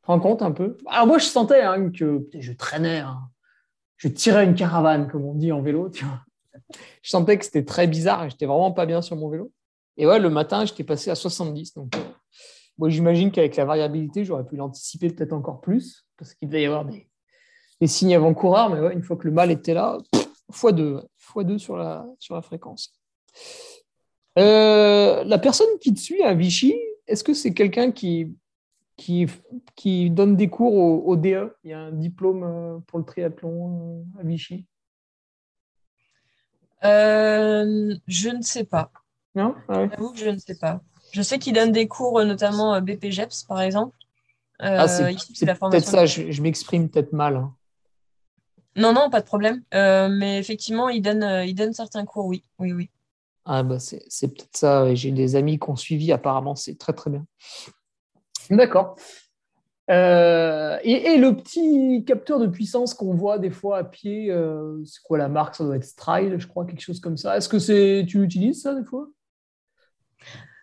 rends 0.07 0.21
compte 0.21 0.43
un 0.43 0.53
peu? 0.53 0.77
Alors 0.87 1.07
moi, 1.07 1.19
je 1.19 1.25
sentais 1.25 1.63
hein, 1.63 1.91
que 1.91 2.29
je 2.39 2.53
traînais. 2.53 2.99
Hein 2.99 3.19
je 4.05 4.09
tirais 4.11 4.45
une 4.45 4.55
caravane, 4.55 5.09
comme 5.09 5.25
on 5.25 5.33
dit 5.33 5.51
en 5.51 5.63
vélo. 5.63 5.89
Tu 5.89 6.05
vois. 6.05 6.21
Je 7.01 7.09
sentais 7.11 7.39
que 7.39 7.45
c'était 7.45 7.65
très 7.65 7.87
bizarre 7.87 8.25
et 8.25 8.31
j'étais 8.31 8.45
vraiment 8.45 8.71
pas 8.71 8.85
bien 8.85 9.01
sur 9.01 9.17
mon 9.17 9.31
vélo. 9.31 9.51
Et 9.97 10.07
ouais, 10.07 10.19
le 10.19 10.29
matin, 10.29 10.67
j'étais 10.67 10.85
passé 10.85 11.11
à 11.11 11.15
70. 11.15 11.73
Donc, 11.75 11.95
moi, 12.77 12.91
j'imagine 12.91 13.31
qu'avec 13.31 13.57
la 13.57 13.65
variabilité, 13.65 14.23
j'aurais 14.25 14.45
pu 14.45 14.57
l'anticiper 14.57 15.09
peut-être 15.09 15.33
encore 15.33 15.63
plus 15.63 16.05
parce 16.19 16.35
qu'il 16.35 16.49
devait 16.49 16.63
y 16.63 16.67
avoir 16.67 16.85
des, 16.85 17.09
signes 17.87 18.15
avant-coureurs. 18.15 18.69
Mais 18.69 18.81
ouais, 18.81 18.93
une 18.93 19.03
fois 19.03 19.17
que 19.17 19.27
le 19.27 19.33
mal 19.33 19.51
était 19.51 19.73
là, 19.73 19.97
x2, 20.53 21.03
x2 21.35 21.59
sur 21.59 21.79
la, 21.79 22.07
sur 22.19 22.35
la 22.35 22.43
fréquence. 22.43 22.93
Euh, 24.39 25.25
la 25.25 25.39
personne 25.39 25.79
qui 25.81 25.95
te 25.95 26.01
suit 26.01 26.23
à 26.23 26.35
Vichy, 26.35 26.75
est-ce 27.07 27.25
que 27.25 27.33
c'est 27.33 27.55
quelqu'un 27.55 27.91
qui, 27.91 28.35
qui, 28.97 29.27
qui 29.75 30.11
donne 30.11 30.37
des 30.37 30.49
cours 30.49 31.07
au, 31.07 31.17
DE. 31.17 31.55
Il 31.65 31.71
y 31.71 31.73
a 31.73 31.81
un 31.81 31.93
diplôme 31.93 32.45
euh, 32.45 32.79
pour 32.87 32.99
le 32.99 33.05
triathlon 33.05 34.05
euh, 34.17 34.21
à 34.21 34.25
Vichy. 34.25 34.67
Euh, 36.85 37.95
je 38.07 38.29
ne 38.29 38.43
sais 38.43 38.65
pas. 38.65 38.91
Non? 39.35 39.55
Ah 39.69 39.89
que 39.89 40.17
je 40.17 40.29
ne 40.29 40.39
sais 40.39 40.57
pas. 40.57 40.81
Je 41.13 41.23
sais 41.23 41.39
qu'il 41.39 41.55
donne 41.55 41.73
des 41.73 41.89
cours, 41.89 42.23
notamment 42.25 42.81
BPGEPS, 42.81 43.45
par 43.45 43.61
exemple. 43.61 43.97
ah, 44.59 44.87
c'est 44.87 45.15
peut-être 45.47 45.85
ça, 45.85 46.07
je, 46.07 46.43
m'exprime 46.43 46.89
peut-être 46.89 47.13
mal. 47.13 47.37
Hein. 47.37 47.55
Non, 48.77 48.93
non, 48.93 49.11
pas 49.11 49.21
de 49.21 49.27
problème. 49.27 49.63
mais 49.73 50.39
effectivement, 50.39 50.89
il 50.89 51.03
donne, 51.03 51.45
il 51.47 51.55
donne 51.55 51.73
certains 51.73 52.05
cours, 52.05 52.27
oui. 52.27 52.45
oui, 52.59 52.73
oui. 52.73 52.91
Ah, 53.47 53.63
bah 53.63 53.79
c'est 53.79 54.29
peut-être 54.29 54.57
ça. 54.57 54.95
J'ai 54.95 55.11
des 55.11 55.37
amis 55.37 55.59
qui 55.59 55.69
ont 55.69 55.77
suivi, 55.77 56.13
apparemment, 56.13 56.55
c'est 56.55 56.79
très, 56.79 56.93
très 56.93 57.11
bien. 57.11 57.27
D'accord. 58.51 58.97
Euh, 59.91 60.79
et, 60.83 61.19
le 61.19 61.37
petit 61.37 62.05
capteur 62.07 62.39
de 62.39 62.47
puissance 62.47 62.95
qu'on 62.95 63.13
voit 63.13 63.39
des 63.39 63.51
fois 63.51 63.79
à 63.79 63.85
pied, 63.85 64.31
euh, 64.31 64.83
c'est 64.85 65.03
quoi 65.03 65.19
la 65.19 65.29
marque? 65.29 65.55
Ça 65.57 65.65
doit 65.65 65.77
être 65.77 65.85
Stride, 65.85 66.39
je 66.39 66.47
crois, 66.47 66.65
quelque 66.65 66.81
chose 66.81 67.01
comme 67.01 67.17
ça. 67.17 67.37
Est-ce 67.37 67.49
que 67.49 67.59
c'est 67.59 68.05
tu 68.09 68.23
utilises 68.23 68.63
ça 68.63 68.75
des 68.75 68.85
fois? 68.85 69.09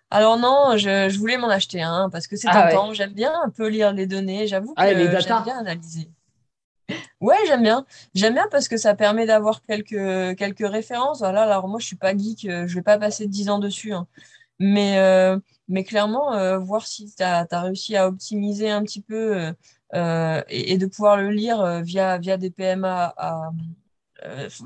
Alors 0.10 0.38
non, 0.38 0.76
je, 0.76 1.17
voulais 1.17 1.38
m'en 1.38 1.50
acheter 1.50 1.82
un 1.82 2.10
parce 2.10 2.28
que 2.28 2.36
c'est 2.36 2.50
ah 2.50 2.70
tentant. 2.70 2.94
J'aime 2.94 3.13
bien 3.13 3.32
un 3.46 3.50
peu 3.50 3.67
lire 3.67 3.94
les 3.94 4.08
données. 4.08 4.48
J'avoue 4.48 4.74
ah, 4.76 4.91
que 4.91 5.20
j'aime 5.20 5.44
bien 5.44 5.60
analyser. 5.60 6.10
Ouais, 7.22 7.38
j'aime 7.48 7.62
bien. 7.62 7.86
J'aime 8.13 8.34
bien 8.34 8.48
parce 8.52 8.67
que 8.67 8.78
ça 8.78 8.96
permet 8.96 9.26
d'avoir 9.26 9.62
quelques, 9.62 10.38
quelques 10.38 10.67
références. 10.67 11.20
Voilà, 11.20 11.44
alors 11.44 11.67
moi, 11.67 11.80
je 11.80 11.86
suis 11.86 11.96
pas 11.96 12.17
geek, 12.17 12.46
euh, 12.46 12.67
je 12.67 12.76
vais 12.76 12.82
pas 12.82 12.98
passer 12.98 13.28
10 13.28 13.50
ans 13.50 13.60
dessus. 13.60 13.94
Hein. 13.94 14.08
Mais, 14.60 14.98
euh, 15.00 15.38
mais 15.71 15.84
clairement, 15.84 16.34
euh, 16.34 16.57
voir 16.60 16.86
si 16.86 17.13
tu 17.15 17.23
as, 17.23 17.47
réussi 17.51 17.95
à 17.95 18.07
optimiser 18.07 18.69
un 18.69 18.84
petit 18.84 19.01
peu 19.01 19.53
euh, 19.93 20.41
et, 20.49 20.77
de 20.77 20.86
pouvoir 20.86 21.17
le 21.17 21.31
lire 21.31 21.81
via, 21.81 22.17
via 22.17 22.38
des 22.38 22.51
PMA, 22.51 23.15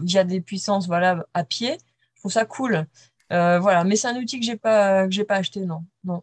via 0.01 0.23
des 0.23 0.41
puissances 0.41 0.87
voilà, 0.87 1.25
à 1.33 1.43
pied, 1.43 1.77
je 2.15 2.19
trouve 2.21 2.31
ça 2.31 2.45
cool. 2.45 2.85
voilà. 3.29 3.83
Mais 3.85 3.95
c'est 3.95 4.07
un 4.07 4.17
outil 4.17 4.39
que 4.39 4.45
je 4.45 4.51
n'ai 4.51 4.57
pas, 4.57 5.07
pas 5.27 5.35
acheté, 5.35 5.65
non. 5.65 5.85
non. 6.03 6.21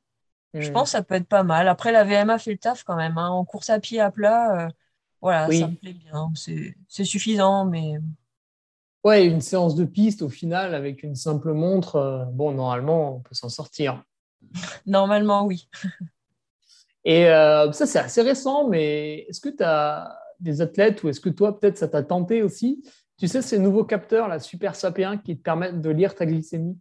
Je 0.55 0.69
hmm. 0.69 0.73
pense 0.75 0.89
que 0.89 0.99
ça 0.99 1.03
peut 1.03 1.15
être 1.15 1.29
pas 1.29 1.45
mal. 1.45 1.67
Après, 1.67 1.93
la 1.93 2.05
VMA 2.05 2.39
fait 2.39 2.53
le 2.53 2.59
taf 2.59 2.85
quand 2.85 2.97
même. 2.97 3.17
Hein. 3.17 3.31
En 3.31 3.45
course 3.45 3.71
à 3.71 3.81
pied 3.81 4.01
à 4.01 4.11
plat, 4.11 4.69
voilà, 5.23 5.51
ça 5.51 5.69
me 5.69 5.77
plaît 5.77 5.95
bien. 5.95 6.31
C'est 6.35 7.05
suffisant, 7.05 7.65
mais 7.65 7.95
Ouais, 9.05 9.27
une 9.27 9.41
séance 9.41 9.75
de 9.75 9.85
piste 9.85 10.23
au 10.23 10.29
final 10.29 10.77
avec 10.77 11.03
une 11.03 11.17
simple 11.17 11.53
montre, 11.53 11.97
euh, 11.97 12.25
bon, 12.27 12.53
normalement, 12.53 13.17
on 13.17 13.21
peut 13.21 13.35
s'en 13.35 13.49
sortir. 13.49 14.05
Normalement, 14.87 15.45
oui. 15.45 15.69
Et 17.05 17.27
euh, 17.29 17.73
ça, 17.73 17.87
c'est 17.87 17.99
assez 17.99 18.23
récent, 18.23 18.69
mais 18.69 19.27
est-ce 19.29 19.41
que 19.41 19.49
tu 19.49 19.63
as 19.63 20.19
des 20.39 20.61
athlètes 20.61 21.03
ou 21.03 21.09
est-ce 21.09 21.21
que 21.21 21.31
toi, 21.31 21.59
peut-être, 21.59 21.79
ça 21.79 21.89
t'a 21.89 22.03
tenté 22.03 22.43
aussi? 22.43 22.85
Tu 23.19 23.29
sais, 23.29 23.43
ces 23.43 23.59
nouveaux 23.59 23.85
capteurs, 23.85 24.29
la 24.29 24.39
Super 24.39 24.75
SAP1, 24.75 25.23
qui 25.23 25.37
te 25.37 25.43
permettent 25.43 25.81
de 25.81 25.91
lire 25.91 26.15
ta 26.15 26.27
glycémie? 26.27 26.79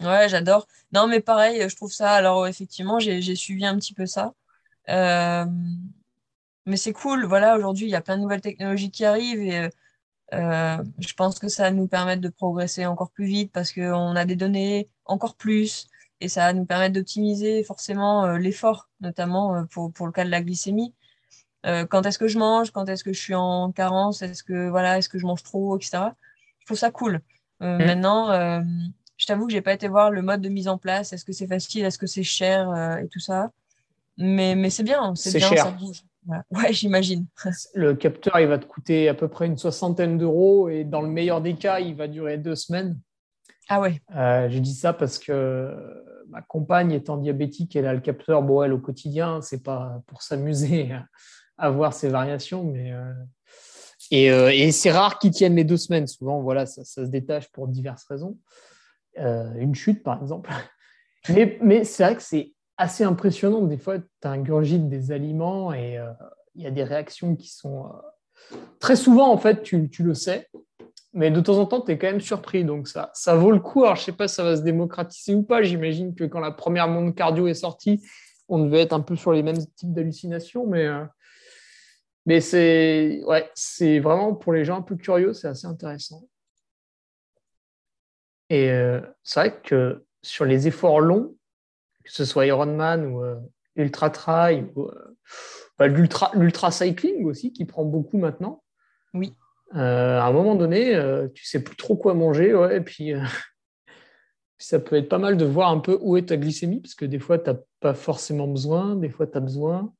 Ouais, 0.00 0.28
j'adore. 0.28 0.66
Non, 0.92 1.06
mais 1.06 1.20
pareil, 1.20 1.68
je 1.68 1.76
trouve 1.76 1.92
ça. 1.92 2.12
Alors, 2.12 2.46
effectivement, 2.46 2.98
j'ai 2.98 3.34
suivi 3.36 3.64
un 3.64 3.76
petit 3.76 3.94
peu 3.94 4.06
ça. 4.06 4.34
Euh, 4.88 5.44
mais 6.66 6.76
c'est 6.76 6.92
cool. 6.92 7.24
Voilà, 7.24 7.56
aujourd'hui, 7.56 7.86
il 7.86 7.90
y 7.90 7.94
a 7.94 8.00
plein 8.00 8.16
de 8.16 8.22
nouvelles 8.22 8.40
technologies 8.40 8.90
qui 8.90 9.04
arrivent 9.04 9.40
et 9.40 9.70
euh, 10.34 10.84
je 10.98 11.14
pense 11.14 11.38
que 11.38 11.48
ça 11.48 11.64
va 11.64 11.70
nous 11.70 11.86
permettre 11.86 12.20
de 12.20 12.28
progresser 12.28 12.86
encore 12.86 13.10
plus 13.10 13.26
vite 13.26 13.52
parce 13.52 13.72
qu'on 13.72 14.16
a 14.16 14.24
des 14.24 14.36
données 14.36 14.90
encore 15.04 15.36
plus 15.36 15.86
et 16.20 16.28
ça 16.28 16.46
va 16.46 16.52
nous 16.52 16.64
permettre 16.64 16.94
d'optimiser 16.94 17.62
forcément 17.64 18.24
euh, 18.24 18.38
l'effort, 18.38 18.88
notamment 19.00 19.54
euh, 19.54 19.62
pour, 19.64 19.92
pour, 19.92 20.06
le 20.06 20.12
cas 20.12 20.24
de 20.24 20.30
la 20.30 20.42
glycémie. 20.42 20.94
quand 21.64 22.06
est-ce 22.06 22.18
que 22.18 22.28
je 22.28 22.38
mange, 22.38 22.70
quand 22.70 22.88
est-ce 22.88 23.02
que 23.02 23.12
je 23.12 23.20
suis 23.20 23.34
en 23.34 23.72
carence, 23.72 24.22
est-ce 24.22 24.42
que 24.44 24.68
voilà, 24.68 24.98
est-ce 24.98 25.08
que 25.08 25.18
je 25.18 25.26
mange 25.26 25.42
trop, 25.42 25.76
etc. 25.76 25.98
Je 26.60 26.66
trouve 26.66 26.78
ça 26.78 26.90
cool. 26.90 27.20
Mm. 27.60 27.84
Maintenant, 27.84 28.62
je 29.16 29.26
t'avoue 29.26 29.46
que 29.46 29.52
j'ai 29.52 29.62
pas 29.62 29.72
été 29.72 29.88
voir 29.88 30.10
le 30.10 30.22
mode 30.22 30.42
de 30.42 30.48
mise 30.48 30.68
en 30.68 30.78
place. 30.78 31.12
Est-ce 31.12 31.24
que 31.24 31.32
c'est 31.32 31.48
facile, 31.48 31.84
est-ce 31.84 31.98
que 31.98 32.06
c'est 32.06 32.22
cher 32.22 32.72
et 33.02 33.08
tout 33.08 33.18
ça. 33.18 33.50
Mais, 34.16 34.54
mais 34.54 34.70
c'est 34.70 34.84
bien, 34.84 35.14
c'est 35.16 35.36
bien, 35.36 35.56
ça 35.56 35.72
bouge. 35.72 36.02
Ouais, 36.28 36.38
j'imagine. 36.72 37.26
Le 37.74 37.94
capteur, 37.94 38.38
il 38.40 38.48
va 38.48 38.58
te 38.58 38.66
coûter 38.66 39.08
à 39.08 39.14
peu 39.14 39.28
près 39.28 39.46
une 39.46 39.58
soixantaine 39.58 40.18
d'euros 40.18 40.68
et 40.68 40.84
dans 40.84 41.02
le 41.02 41.08
meilleur 41.08 41.40
des 41.40 41.54
cas, 41.54 41.80
il 41.80 41.94
va 41.94 42.08
durer 42.08 42.38
deux 42.38 42.56
semaines. 42.56 42.98
Ah 43.68 43.80
ouais. 43.80 44.00
Euh, 44.14 44.48
je 44.48 44.58
dis 44.58 44.74
ça 44.74 44.92
parce 44.92 45.18
que 45.18 45.74
ma 46.28 46.42
compagne 46.42 46.92
étant 46.92 47.16
diabétique, 47.16 47.76
elle 47.76 47.86
a 47.86 47.94
le 47.94 48.00
capteur, 48.00 48.42
bon, 48.42 48.70
au 48.70 48.78
quotidien, 48.78 49.40
c'est 49.42 49.62
pas 49.62 50.02
pour 50.06 50.22
s'amuser 50.22 50.90
à 51.58 51.70
voir 51.70 51.92
ces 51.92 52.08
variations, 52.08 52.64
mais 52.64 52.92
euh, 52.92 53.12
euh, 54.12 54.50
et, 54.52 54.72
c'est 54.72 54.90
rare 54.90 55.18
qu'ils 55.18 55.32
tiennent 55.32 55.56
les 55.56 55.64
deux 55.64 55.76
semaines. 55.76 56.06
Souvent, 56.06 56.40
voilà, 56.40 56.66
ça, 56.66 56.84
se 56.84 57.00
détache 57.00 57.50
pour 57.50 57.68
diverses 57.68 58.04
raisons. 58.04 58.38
une 59.16 59.74
chute, 59.74 60.02
par 60.02 60.20
exemple. 60.20 60.50
Mais, 61.60 61.84
c'est 61.84 62.04
vrai 62.04 62.16
que 62.16 62.22
c'est 62.22 62.52
assez 62.76 63.04
impressionnant. 63.04 63.62
Des 63.62 63.78
fois, 63.78 63.98
tu 63.98 64.28
ingurgites 64.28 64.88
des 64.88 65.12
aliments 65.12 65.72
et 65.72 65.98
euh, 65.98 66.10
il 66.54 66.62
y 66.62 66.66
a 66.66 66.70
des 66.70 66.84
réactions 66.84 67.34
qui 67.36 67.50
sont. 67.50 67.86
Euh, 67.86 68.56
très 68.78 68.96
souvent, 68.96 69.32
en 69.32 69.38
fait, 69.38 69.62
tu, 69.62 69.88
le 69.98 70.14
sais, 70.14 70.48
mais 71.16 71.30
de 71.30 71.40
temps 71.40 71.58
en 71.58 71.66
temps, 71.66 71.80
tu 71.80 71.90
es 71.90 71.98
quand 71.98 72.06
même 72.06 72.20
surpris. 72.20 72.64
Donc, 72.64 72.88
ça, 72.88 73.10
ça 73.14 73.34
vaut 73.34 73.50
le 73.50 73.58
coup. 73.58 73.84
Alors, 73.84 73.96
je 73.96 74.02
ne 74.02 74.04
sais 74.06 74.12
pas 74.12 74.28
si 74.28 74.36
ça 74.36 74.44
va 74.44 74.56
se 74.56 74.62
démocratiser 74.62 75.34
ou 75.34 75.42
pas. 75.42 75.62
J'imagine 75.62 76.14
que 76.14 76.24
quand 76.24 76.40
la 76.40 76.52
première 76.52 76.86
monde 76.86 77.14
cardio 77.14 77.48
est 77.48 77.54
sortie, 77.54 78.06
on 78.48 78.64
devait 78.64 78.82
être 78.82 78.92
un 78.92 79.00
peu 79.00 79.16
sur 79.16 79.32
les 79.32 79.42
mêmes 79.42 79.64
types 79.76 79.92
d'hallucinations, 79.92 80.66
mais. 80.66 80.86
Euh, 80.86 81.04
mais 82.28 82.40
c'est 82.40 83.22
ouais, 83.24 83.48
vraiment 84.00 84.34
pour 84.34 84.52
les 84.52 84.64
gens 84.64 84.78
un 84.78 84.82
peu 84.82 84.96
curieux, 84.96 85.32
c'est 85.32 85.46
assez 85.46 85.68
intéressant. 85.68 86.24
Et 88.50 88.68
c'est 89.22 89.40
vrai 89.40 89.60
que 89.62 90.04
sur 90.22 90.44
les 90.44 90.66
efforts 90.66 90.98
longs, 90.98 91.36
que 92.06 92.12
ce 92.12 92.24
soit 92.24 92.46
Ironman 92.46 93.04
ou 93.06 93.22
euh, 93.22 93.36
Ultra 93.74 94.10
Trail 94.10 94.66
ou 94.74 94.84
euh, 94.84 95.16
bah, 95.78 95.88
l'ultra, 95.88 96.70
cycling 96.70 97.24
aussi 97.26 97.52
qui 97.52 97.64
prend 97.64 97.84
beaucoup 97.84 98.16
maintenant. 98.16 98.62
Oui. 99.12 99.34
Euh, 99.74 100.20
à 100.20 100.24
un 100.24 100.32
moment 100.32 100.54
donné, 100.54 100.98
tu 101.34 101.44
sais 101.44 101.62
plus 101.62 101.76
trop 101.76 101.96
quoi 101.96 102.14
manger, 102.14 102.54
ouais, 102.54 102.80
puis 102.80 103.12
ça 104.58 104.78
peut 104.78 104.96
être 104.96 105.08
pas 105.08 105.18
mal 105.18 105.36
de 105.36 105.44
voir 105.44 105.70
un 105.70 105.78
peu 105.78 105.98
où 106.00 106.16
est 106.16 106.28
ta 106.28 106.36
glycémie, 106.36 106.80
parce 106.80 106.94
que 106.94 107.04
des 107.04 107.18
fois, 107.18 107.38
tu 107.38 107.50
n'as 107.50 107.56
pas 107.80 107.94
forcément 107.94 108.46
besoin, 108.46 108.96
des 108.96 109.10
fois, 109.10 109.26
tu 109.26 109.40
besoin. 109.40 109.92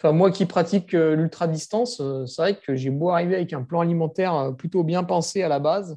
Enfin, 0.00 0.12
moi 0.12 0.30
qui 0.30 0.46
pratique 0.46 0.92
l'ultra 0.92 1.46
distance, 1.46 2.02
c'est 2.26 2.42
vrai 2.42 2.56
que 2.58 2.74
j'ai 2.74 2.90
beau 2.90 3.10
arriver 3.10 3.36
avec 3.36 3.52
un 3.52 3.62
plan 3.62 3.80
alimentaire 3.80 4.54
plutôt 4.58 4.82
bien 4.82 5.04
pensé 5.04 5.42
à 5.42 5.48
la 5.48 5.60
base, 5.60 5.96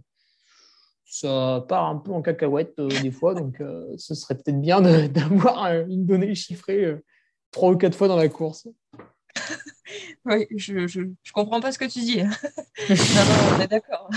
ça 1.10 1.66
part 1.68 1.86
un 1.86 1.98
peu 1.98 2.12
en 2.12 2.22
cacahuète 2.22 2.78
euh, 2.80 2.90
des 3.02 3.12
fois, 3.12 3.34
donc 3.34 3.62
euh, 3.62 3.94
ce 3.98 4.14
serait 4.14 4.36
peut-être 4.36 4.60
bien 4.60 4.82
d'avoir 5.08 5.66
une 5.88 6.06
donnée 6.06 6.36
chiffrée 6.36 6.86
euh, 6.86 7.04
trois 7.52 7.72
ou 7.72 7.78
quatre 7.78 7.96
fois 7.96 8.08
dans 8.08 8.18
la 8.18 8.30
course. 8.30 8.68
oui, 10.26 10.48
je, 10.56 10.88
je, 10.88 11.02
comprends 11.34 11.60
pas 11.60 11.72
ce 11.72 11.80
que 11.80 11.86
tu 11.86 12.00
dis. 12.00 12.22
on 12.90 13.60
est 13.60 13.68
d'accord. 13.68 14.10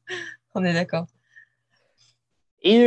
on 0.54 0.64
est 0.64 0.72
d'accord. 0.72 1.06
Et 2.62 2.86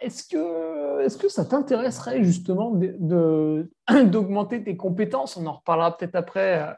est-ce 0.00 0.24
que, 0.24 1.04
est 1.04 1.20
que 1.20 1.28
ça 1.28 1.44
t'intéresserait 1.44 2.24
justement 2.24 2.72
d'augmenter 3.88 4.60
de, 4.60 4.64
tes 4.64 4.76
compétences? 4.76 5.36
On 5.36 5.46
en 5.46 5.52
reparlera 5.54 5.96
peut-être 5.96 6.16
après 6.16 6.76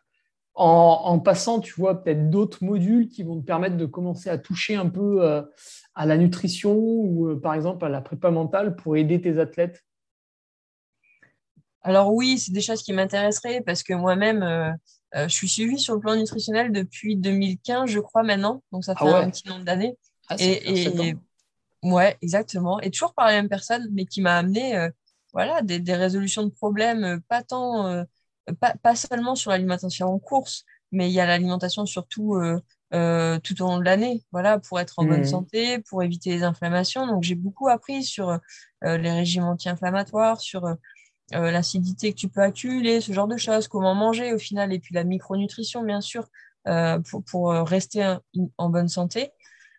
en, 0.54 1.18
passant, 1.18 1.60
tu 1.60 1.74
vois, 1.74 2.02
peut-être 2.02 2.30
d'autres 2.30 2.62
modules 2.64 3.08
qui 3.08 3.22
vont 3.22 3.40
te 3.40 3.46
permettre 3.46 3.76
de 3.76 3.86
commencer 3.86 4.28
à 4.28 4.38
toucher 4.38 4.74
un 4.74 4.88
peu 4.88 5.22
euh, 5.22 5.42
à 5.94 6.06
la 6.06 6.18
nutrition 6.18 6.74
ou 6.76 7.28
euh, 7.28 7.40
par 7.40 7.54
exemple 7.54 7.84
à 7.84 7.88
la 7.88 8.00
prépa 8.00 8.30
mentale 8.30 8.76
pour 8.76 8.96
aider 8.96 9.20
tes 9.20 9.38
athlètes? 9.38 9.82
Alors 11.82 12.12
oui, 12.12 12.38
c'est 12.38 12.52
des 12.52 12.60
choses 12.60 12.82
qui 12.82 12.92
m'intéresseraient 12.92 13.60
parce 13.60 13.82
que 13.82 13.92
moi-même, 13.94 14.42
euh, 14.42 14.70
je 15.14 15.34
suis 15.34 15.48
suivie 15.48 15.78
sur 15.78 15.94
le 15.94 16.00
plan 16.00 16.16
nutritionnel 16.16 16.72
depuis 16.72 17.16
2015, 17.16 17.90
je 17.90 18.00
crois 18.00 18.22
maintenant, 18.22 18.62
donc 18.72 18.84
ça 18.84 18.94
ah 18.96 19.04
fait 19.04 19.12
un 19.12 19.30
petit 19.30 19.48
nombre 19.48 19.64
d'années. 19.64 19.96
Ah, 20.28 20.36
et, 20.38 21.14
ouais, 21.82 22.16
exactement. 22.22 22.80
Et 22.80 22.90
toujours 22.90 23.14
par 23.14 23.26
la 23.26 23.32
même 23.32 23.48
personne, 23.48 23.88
mais 23.92 24.06
qui 24.06 24.22
m'a 24.22 24.36
amené 24.36 24.88
voilà, 25.32 25.62
des, 25.62 25.80
des, 25.80 25.94
résolutions 25.94 26.44
de 26.44 26.50
problèmes, 26.50 27.20
pas 27.28 27.42
tant 27.42 28.04
pas, 28.82 28.96
seulement 28.96 29.34
sur 29.34 29.50
l'alimentation 29.50 30.08
en 30.08 30.18
course, 30.18 30.64
mais 30.90 31.08
il 31.08 31.12
y 31.12 31.20
a 31.20 31.26
l'alimentation 31.26 31.86
surtout 31.86 32.34
euh, 32.34 32.60
euh, 32.94 33.38
tout 33.38 33.60
au 33.62 33.66
long 33.66 33.78
de 33.78 33.84
l'année, 33.84 34.22
voilà, 34.32 34.58
pour 34.58 34.80
être 34.80 34.98
en 34.98 35.04
bonne 35.04 35.22
mmh. 35.22 35.24
santé, 35.24 35.78
pour 35.78 36.02
éviter 36.02 36.30
les 36.30 36.42
inflammations. 36.42 37.06
Donc 37.06 37.22
j'ai 37.22 37.34
beaucoup 37.34 37.68
appris 37.68 38.02
sur 38.02 38.30
euh, 38.30 38.38
les 38.98 39.10
régimes 39.10 39.44
anti-inflammatoires, 39.44 40.40
sur 40.40 40.76
l'acidité 41.32 42.12
que 42.12 42.18
tu 42.18 42.28
peux 42.28 42.42
accumuler, 42.42 43.00
ce 43.00 43.12
genre 43.12 43.28
de 43.28 43.36
choses, 43.36 43.68
comment 43.68 43.94
manger 43.94 44.32
au 44.32 44.38
final, 44.38 44.72
et 44.72 44.78
puis 44.78 44.94
la 44.94 45.04
micronutrition, 45.04 45.82
bien 45.82 46.00
sûr, 46.00 46.28
pour, 46.64 47.24
pour, 47.24 47.50
rester 47.50 48.16
en 48.58 48.68
bonne 48.70 48.88
santé. 48.88 49.32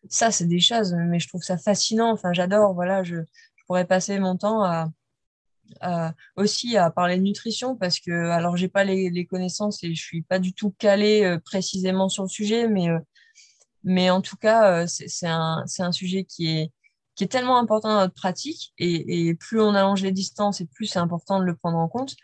Ça, 0.09 0.31
c'est 0.31 0.47
des 0.47 0.59
choses, 0.59 0.93
mais 0.93 1.19
je 1.19 1.27
trouve 1.27 1.43
ça 1.43 1.57
fascinant. 1.57 2.11
Enfin, 2.11 2.33
j'adore. 2.33 2.73
Voilà, 2.73 3.03
je, 3.03 3.17
pourrais 3.67 3.85
passer 3.85 4.19
mon 4.19 4.35
temps 4.35 4.91
aussi 6.35 6.77
à 6.77 6.91
parler 6.91 7.17
de 7.17 7.23
nutrition 7.23 7.75
parce 7.75 7.99
que, 7.99 8.29
alors, 8.29 8.57
j'ai 8.57 8.67
pas 8.67 8.83
les, 8.83 9.25
connaissances 9.25 9.83
et 9.83 9.93
je 9.93 10.01
suis 10.01 10.21
pas 10.21 10.39
du 10.39 10.53
tout 10.53 10.71
calée 10.77 11.23
euh, 11.23 11.39
précisément 11.39 12.09
sur 12.09 12.23
le 12.23 12.29
sujet, 12.29 12.67
mais, 12.67 12.89
euh, 12.89 12.99
mais 13.83 14.09
en 14.09 14.21
tout 14.21 14.37
cas, 14.37 14.83
euh, 14.83 14.87
c'est 14.87 15.27
un, 15.27 15.63
un, 15.79 15.91
sujet 15.91 16.23
qui 16.23 16.47
est, 16.49 16.71
qui 17.15 17.23
est 17.23 17.27
tellement 17.27 17.57
important 17.57 17.89
dans 17.89 17.99
notre 17.99 18.13
pratique 18.13 18.73
et, 18.77 19.35
plus 19.35 19.61
on 19.61 19.75
allonge 19.75 20.01
les 20.01 20.11
distances 20.11 20.61
et 20.61 20.65
plus 20.65 20.87
c'est 20.87 20.99
important 20.99 21.39
de 21.39 21.45
le 21.45 21.55
prendre 21.55 21.77
en 21.77 21.87
compte 21.87 22.15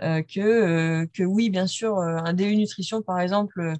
que, 0.00 1.04
que 1.06 1.22
oui, 1.22 1.50
bien 1.50 1.66
sûr, 1.66 1.98
un 1.98 2.32
DU 2.32 2.56
nutrition, 2.56 3.02
par 3.02 3.20
exemple, 3.20 3.74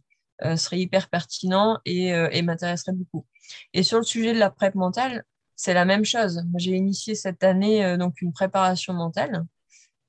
serait 0.57 0.79
hyper 0.79 1.09
pertinent 1.09 1.79
et, 1.87 2.43
m'intéresserait 2.43 2.93
beaucoup. 2.93 3.25
Et 3.73 3.83
sur 3.83 3.99
le 3.99 4.05
sujet 4.05 4.35
de 4.35 4.39
la 4.39 4.51
PrEP 4.51 4.75
mentale, 4.75 5.25
c'est 5.59 5.75
la 5.75 5.85
même 5.85 6.05
chose. 6.05 6.45
J'ai 6.57 6.77
initié 6.77 7.17
cette 7.17 7.43
année 7.43 7.85
euh, 7.85 7.97
donc 7.97 8.23
une 8.23 8.33
préparation 8.33 8.95
mentale. 8.95 9.45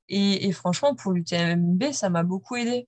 Et, 0.07 0.51
franchement, 0.53 0.95
pour 0.95 1.11
l'UTMB, 1.11 1.91
ça 1.91 2.09
m'a 2.09 2.23
beaucoup 2.23 2.55
aidé. 2.55 2.87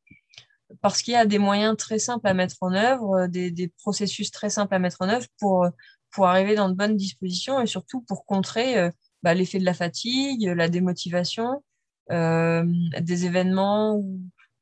Parce 0.82 1.04
qu'il 1.04 1.14
y 1.14 1.18
a 1.18 1.26
des 1.26 1.38
moyens 1.38 1.78
très 1.78 2.00
simples 2.00 2.28
à 2.28 2.34
mettre 2.34 2.56
en 2.62 2.74
œuvre, 2.74 3.28
des, 3.28 3.72
processus 3.78 4.32
très 4.32 4.50
simples 4.50 4.74
à 4.74 4.80
mettre 4.80 4.98
en 5.02 5.10
œuvre 5.10 5.28
pour, 5.40 5.68
pour 6.12 6.28
arriver 6.28 6.56
dans 6.56 6.70
de 6.70 6.76
bonnes 6.76 6.98
dispositions 6.98 7.62
et 7.62 7.68
surtout 7.68 8.02
pour 8.02 8.26
contrer 8.26 8.78
euh, 8.78 8.92
bah, 9.24 9.34
l'effet 9.34 9.60
de 9.60 9.66
la 9.66 9.74
fatigue, 9.74 10.44
la 10.56 10.70
démotivation, 10.70 11.64
euh, 12.12 12.66
des 13.00 13.26
événements 13.26 13.96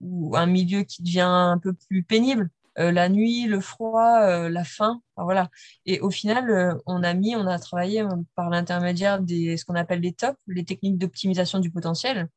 ou, 0.01 0.35
un 0.37 0.45
milieu 0.45 0.83
qui 0.83 1.03
devient 1.03 1.21
un 1.21 1.59
peu 1.61 1.73
plus 1.73 2.03
pénible. 2.03 2.49
Euh, 2.77 2.91
la 2.91 3.09
nuit, 3.09 3.47
le 3.47 3.59
froid, 3.59 4.47
la 4.47 4.63
faim. 4.63 5.01
voilà. 5.17 5.49
Et 5.85 5.99
au 5.99 6.09
final, 6.09 6.77
on 6.85 7.03
a 7.03 7.13
mis, 7.13 7.35
on 7.35 7.47
a 7.47 7.59
travaillé 7.59 8.05
par 8.35 8.49
l'intermédiaire 8.49 9.19
des 9.21 9.57
ce 9.57 9.65
qu'on 9.65 9.75
appelle 9.75 9.99
les 9.99 10.13
TOP, 10.13 10.37
les 10.47 10.63
techniques 10.63 10.97
d'optimisation 10.97 11.59
du 11.59 11.71
potentiel. 11.71 12.29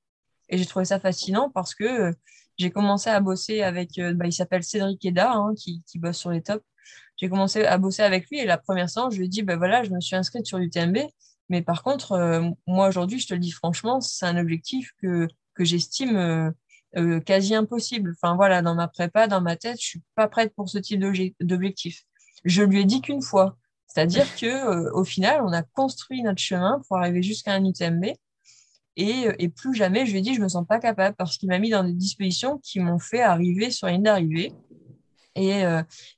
Et 0.48 0.58
j'ai 0.58 0.66
trouvé 0.66 0.84
ça 0.84 0.98
fascinant 0.98 1.50
parce 1.50 1.74
que 1.74 2.12
j'ai 2.58 2.70
commencé 2.70 3.10
à 3.10 3.20
bosser 3.20 3.62
avec, 3.62 3.90
bah, 4.14 4.26
il 4.26 4.32
s'appelle 4.32 4.64
Cédric 4.64 5.04
Eda, 5.04 5.32
hein, 5.32 5.54
qui, 5.56 5.82
bosse 5.96 6.18
sur 6.18 6.30
les 6.30 6.42
TOP. 6.42 6.62
J'ai 7.22 7.30
commencé 7.30 7.64
à 7.64 7.78
bosser 7.78 8.02
avec 8.02 8.28
lui 8.28 8.40
et 8.40 8.44
la 8.44 8.58
première 8.58 8.90
séance, 8.90 9.14
je 9.14 9.18
lui 9.18 9.26
ai 9.26 9.28
dit, 9.28 9.42
bah, 9.42 9.56
voilà, 9.56 9.82
je 9.82 9.90
me 9.90 10.00
suis 10.00 10.16
inscrite 10.16 10.44
sur 10.44 10.58
l'UTMB. 10.58 10.98
Mais 11.48 11.62
par 11.62 11.82
contre, 11.82 12.52
moi 12.66 12.88
aujourd'hui, 12.88 13.18
je 13.18 13.26
te 13.28 13.34
le 13.34 13.40
dis 13.40 13.50
franchement, 13.50 14.00
c'est 14.00 14.26
un 14.26 14.36
objectif 14.36 14.90
que, 15.00 15.28
que 15.54 15.64
j'estime 15.64 16.52
euh, 16.96 17.20
quasi 17.20 17.54
impossible. 17.54 18.14
Enfin 18.20 18.36
voilà, 18.36 18.60
dans 18.60 18.74
ma 18.74 18.86
prépa, 18.86 19.26
dans 19.26 19.40
ma 19.40 19.56
tête, 19.56 19.80
je 19.80 19.86
suis 19.86 20.02
pas 20.14 20.28
prête 20.28 20.54
pour 20.54 20.68
ce 20.68 20.78
type 20.78 21.00
d'objectif. 21.40 22.02
Je 22.44 22.62
lui 22.62 22.80
ai 22.80 22.84
dit 22.84 23.00
qu'une 23.00 23.22
fois. 23.22 23.56
C'est-à-dire 23.86 24.26
que 24.36 24.46
euh, 24.46 24.90
au 24.92 25.04
final, 25.04 25.42
on 25.42 25.52
a 25.52 25.62
construit 25.62 26.22
notre 26.22 26.40
chemin 26.40 26.82
pour 26.86 26.98
arriver 26.98 27.22
jusqu'à 27.22 27.54
un 27.54 27.64
UTMB. 27.64 28.04
Et, 28.96 29.26
euh, 29.26 29.34
et, 29.38 29.48
plus 29.48 29.74
jamais, 29.74 30.04
je 30.04 30.12
lui 30.12 30.18
ai 30.18 30.22
dit, 30.22 30.34
je 30.34 30.40
me 30.42 30.48
sens 30.48 30.66
pas 30.66 30.78
capable 30.78 31.16
parce 31.16 31.38
qu'il 31.38 31.48
m'a 31.48 31.58
mis 31.58 31.70
dans 31.70 31.82
des 31.82 31.94
dispositions 31.94 32.58
qui 32.58 32.78
m'ont 32.78 32.98
fait 32.98 33.22
arriver 33.22 33.70
sur 33.70 33.86
ligne 33.88 34.02
d'arrivée. 34.02 34.52
Et, 35.34 35.62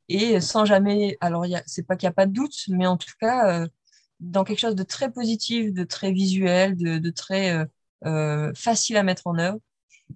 et 0.08 0.40
sans 0.40 0.64
jamais, 0.64 1.16
alors 1.20 1.46
c'est 1.66 1.86
pas 1.86 1.94
qu'il 1.96 2.06
n'y 2.08 2.10
a 2.10 2.14
pas 2.14 2.26
de 2.26 2.32
doute, 2.32 2.64
mais 2.68 2.86
en 2.86 2.96
tout 2.96 3.12
cas, 3.20 3.64
dans 4.18 4.42
quelque 4.42 4.58
chose 4.58 4.74
de 4.74 4.82
très 4.82 5.12
positif, 5.12 5.72
de 5.72 5.84
très 5.84 6.10
visuel, 6.10 6.76
de, 6.76 6.98
de 6.98 7.10
très 7.10 7.64
facile 8.54 8.96
à 8.96 9.02
mettre 9.02 9.26
en 9.26 9.38
œuvre 9.38 9.58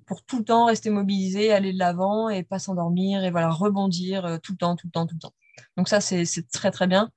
pour 0.06 0.22
tout 0.22 0.38
le 0.38 0.44
temps 0.44 0.66
rester 0.66 0.90
mobilisé, 0.90 1.52
aller 1.52 1.72
de 1.72 1.78
l'avant 1.78 2.28
et 2.28 2.42
pas 2.42 2.58
s'endormir 2.58 3.24
et 3.24 3.30
voilà, 3.30 3.50
rebondir 3.50 4.24
euh, 4.24 4.38
tout 4.42 4.52
le 4.52 4.58
temps, 4.58 4.76
tout 4.76 4.86
le 4.86 4.90
temps, 4.92 5.06
tout 5.06 5.14
le 5.14 5.20
temps. 5.20 5.34
Donc 5.76 5.88
ça, 5.88 6.00
c'est 6.00 6.26
très, 6.52 6.70
très 6.70 6.86
bien. 6.86 7.10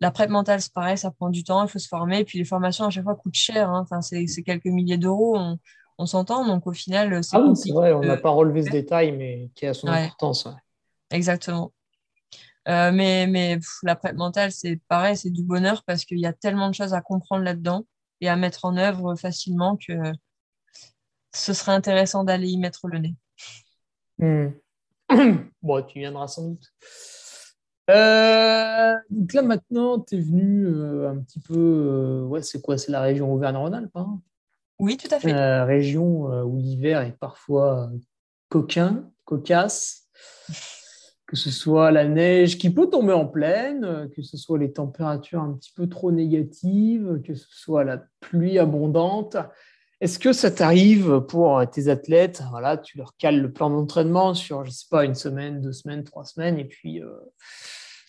La 0.00 0.10
prep 0.10 0.30
mentale, 0.30 0.60
c'est 0.60 0.72
pareil, 0.72 0.96
ça 0.96 1.10
prend 1.10 1.30
du 1.30 1.42
temps, 1.42 1.64
il 1.64 1.68
faut 1.68 1.80
se 1.80 1.88
former. 1.88 2.20
Et 2.20 2.24
puis 2.24 2.38
les 2.38 2.44
formations, 2.44 2.84
à 2.84 2.90
chaque 2.90 3.04
fois, 3.04 3.16
coûtent 3.16 3.34
cher. 3.34 3.68
Hein. 3.70 3.80
Enfin, 3.82 4.00
c'est 4.00 4.42
quelques 4.44 4.66
milliers 4.66 4.98
d'euros, 4.98 5.36
on, 5.98 6.06
s'entend. 6.06 6.46
Donc 6.46 6.66
au 6.68 6.72
final, 6.72 7.24
c'est 7.24 7.36
Ah 7.36 7.40
oui, 7.40 7.56
c'est 7.56 7.72
vrai, 7.72 7.92
on 7.92 8.00
n'a 8.00 8.16
pas 8.16 8.30
relevé 8.30 8.62
ce 8.62 8.70
détail, 8.70 9.12
mais 9.12 9.50
qui 9.56 9.66
a 9.66 9.74
son 9.74 9.88
importance. 9.88 10.46
Exactement. 11.10 11.72
Euh, 12.68 12.92
mais 12.92 13.26
mais 13.26 13.58
la 13.82 13.96
prep 13.96 14.14
mentale, 14.14 14.52
c'est 14.52 14.80
pareil, 14.88 15.16
c'est 15.16 15.30
du 15.30 15.42
bonheur 15.42 15.84
parce 15.84 16.04
qu'il 16.04 16.18
y 16.18 16.26
a 16.26 16.32
tellement 16.32 16.68
de 16.68 16.74
choses 16.74 16.92
à 16.92 17.00
comprendre 17.00 17.44
là-dedans 17.44 17.86
et 18.20 18.28
à 18.28 18.36
mettre 18.36 18.64
en 18.64 18.76
œuvre 18.76 19.14
facilement 19.14 19.76
que 19.76 19.94
ce 21.34 21.52
serait 21.52 21.72
intéressant 21.72 22.24
d'aller 22.24 22.48
y 22.48 22.58
mettre 22.58 22.88
le 22.88 22.98
nez. 22.98 23.14
Hmm. 24.18 24.48
bon, 25.62 25.82
tu 25.82 26.00
viendras 26.00 26.28
sans 26.28 26.48
doute. 26.48 26.72
Euh, 27.90 28.94
donc 29.08 29.32
là 29.32 29.42
maintenant, 29.42 30.00
tu 30.00 30.16
es 30.16 30.20
venu 30.20 30.66
euh, 30.66 31.10
un 31.10 31.18
petit 31.18 31.40
peu, 31.40 31.56
euh, 31.56 32.22
ouais, 32.22 32.42
c'est 32.42 32.60
quoi? 32.60 32.76
C'est 32.76 32.92
la 32.92 33.00
région 33.00 33.32
Auvergne-Rhône-Alpes 33.32 33.90
hein? 33.94 34.20
Oui, 34.78 34.96
tout 34.96 35.08
à 35.10 35.18
fait. 35.18 35.32
région 35.64 36.44
où 36.44 36.56
l'hiver 36.56 37.00
est 37.00 37.16
parfois 37.18 37.90
coquin, 38.48 39.10
cocasse, 39.24 40.06
que 41.28 41.36
ce 41.36 41.50
soit 41.50 41.90
la 41.90 42.06
neige 42.06 42.56
qui 42.56 42.70
peut 42.70 42.88
tomber 42.88 43.12
en 43.12 43.26
pleine, 43.26 44.08
que 44.16 44.22
ce 44.22 44.38
soit 44.38 44.58
les 44.58 44.72
températures 44.72 45.42
un 45.42 45.52
petit 45.52 45.72
peu 45.76 45.86
trop 45.86 46.10
négatives, 46.10 47.20
que 47.22 47.34
ce 47.34 47.46
soit 47.50 47.84
la 47.84 48.02
pluie 48.20 48.58
abondante. 48.58 49.36
Est-ce 50.00 50.18
que 50.18 50.32
ça 50.32 50.50
t'arrive 50.50 51.20
pour 51.28 51.62
tes 51.70 51.88
athlètes 51.88 52.42
Voilà, 52.50 52.78
tu 52.78 52.96
leur 52.96 53.14
cales 53.18 53.42
le 53.42 53.52
plan 53.52 53.68
d'entraînement 53.68 54.32
sur, 54.32 54.64
je 54.64 54.70
sais 54.70 54.86
pas, 54.90 55.04
une 55.04 55.14
semaine, 55.14 55.60
deux 55.60 55.72
semaines, 55.72 56.02
trois 56.02 56.24
semaines, 56.24 56.58
et 56.58 56.64
puis 56.64 57.02
euh, 57.02 57.10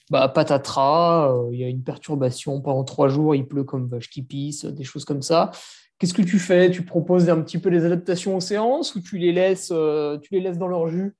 bah, 0.09 0.29
patatras, 0.29 1.33
euh, 1.33 1.49
il 1.51 1.59
y 1.59 1.65
a 1.65 1.67
une 1.67 1.83
perturbation 1.83 2.61
pendant 2.61 2.85
trois 2.85 3.09
jours, 3.09 3.35
il 3.35 3.45
pleut 3.45 3.65
comme 3.65 3.89
vache 3.89 4.09
qui 4.09 4.21
pisse, 4.21 4.63
des 4.63 4.85
choses 4.85 5.03
comme 5.03 5.21
ça. 5.21 5.51
Qu'est-ce 5.97 6.13
que 6.13 6.21
tu 6.21 6.39
fais? 6.39 6.71
Tu 6.71 6.85
proposes 6.85 7.29
un 7.29 7.41
petit 7.41 7.57
peu 7.57 7.69
des 7.69 7.83
adaptations 7.83 8.37
aux 8.37 8.39
séances 8.39 8.95
ou 8.95 9.01
tu 9.01 9.17
les 9.17 9.33
laisses, 9.33 9.71
euh, 9.73 10.17
tu 10.19 10.35
les 10.35 10.39
laisses 10.39 10.57
dans 10.57 10.69
leur 10.69 10.87
jus? 10.87 11.17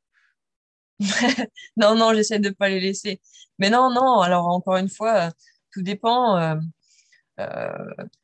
Non, 1.77 1.95
non, 1.95 2.13
j'essaie 2.13 2.39
de 2.39 2.49
ne 2.49 2.53
pas 2.53 2.69
les 2.69 2.79
laisser. 2.79 3.21
Mais 3.57 3.69
non, 3.69 3.89
non, 3.91 4.19
alors 4.19 4.47
encore 4.47 4.77
une 4.77 4.89
fois, 4.89 5.31
tout 5.71 5.81
dépend. 5.81 6.57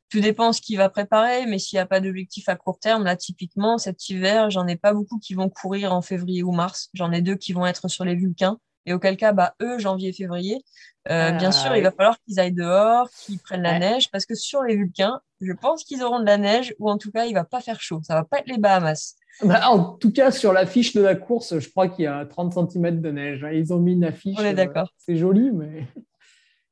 Tout 0.08 0.20
dépend 0.20 0.52
ce 0.52 0.60
qu'il 0.60 0.78
va 0.78 0.88
préparer, 0.88 1.46
mais 1.46 1.58
s'il 1.58 1.76
n'y 1.76 1.80
a 1.80 1.86
pas 1.86 2.00
d'objectif 2.00 2.48
à 2.48 2.54
court 2.54 2.78
terme, 2.78 3.04
là, 3.04 3.16
typiquement, 3.16 3.76
cet 3.76 4.08
hiver, 4.08 4.50
j'en 4.50 4.66
ai 4.66 4.76
pas 4.76 4.92
beaucoup 4.92 5.18
qui 5.18 5.34
vont 5.34 5.48
courir 5.48 5.92
en 5.92 6.00
février 6.00 6.42
ou 6.44 6.52
mars. 6.52 6.90
J'en 6.94 7.10
ai 7.10 7.22
deux 7.22 7.34
qui 7.34 7.52
vont 7.52 7.66
être 7.66 7.88
sur 7.88 8.04
les 8.04 8.14
Vulcains. 8.14 8.58
Et 8.88 8.92
auquel 8.92 9.16
cas, 9.16 9.32
bah, 9.32 9.54
eux, 9.60 9.80
janvier, 9.80 10.12
février, 10.12 10.62
euh, 11.10 11.32
bien 11.32 11.50
sûr, 11.50 11.74
il 11.76 11.82
va 11.82 11.90
falloir 11.90 12.16
qu'ils 12.20 12.38
aillent 12.38 12.52
dehors, 12.52 13.10
qu'ils 13.10 13.40
prennent 13.40 13.62
la 13.62 13.80
neige, 13.80 14.10
parce 14.12 14.26
que 14.26 14.36
sur 14.36 14.62
les 14.62 14.76
Vulcains, 14.76 15.20
je 15.40 15.52
pense 15.52 15.82
qu'ils 15.82 16.04
auront 16.04 16.20
de 16.20 16.24
la 16.24 16.38
neige, 16.38 16.72
ou 16.78 16.88
en 16.88 16.96
tout 16.96 17.10
cas, 17.10 17.24
il 17.24 17.34
va 17.34 17.42
pas 17.42 17.60
faire 17.60 17.80
chaud. 17.80 18.00
Ça 18.04 18.14
va 18.14 18.22
pas 18.22 18.38
être 18.38 18.46
les 18.46 18.58
Bahamas. 18.58 19.16
Bah, 19.42 19.68
en 19.68 19.92
tout 19.96 20.12
cas, 20.12 20.30
sur 20.30 20.52
l'affiche 20.52 20.94
de 20.94 21.02
la 21.02 21.14
course, 21.14 21.58
je 21.58 21.68
crois 21.68 21.88
qu'il 21.88 22.04
y 22.04 22.08
a 22.08 22.24
30 22.24 22.70
cm 22.70 23.00
de 23.00 23.10
neige. 23.10 23.46
Ils 23.52 23.72
ont 23.72 23.78
mis 23.78 23.92
une 23.92 24.04
affiche. 24.04 24.36
On 24.38 24.44
est 24.44 24.54
d'accord. 24.54 24.88
Euh, 24.88 24.98
c'est 24.98 25.16
joli, 25.16 25.50
mais. 25.52 25.86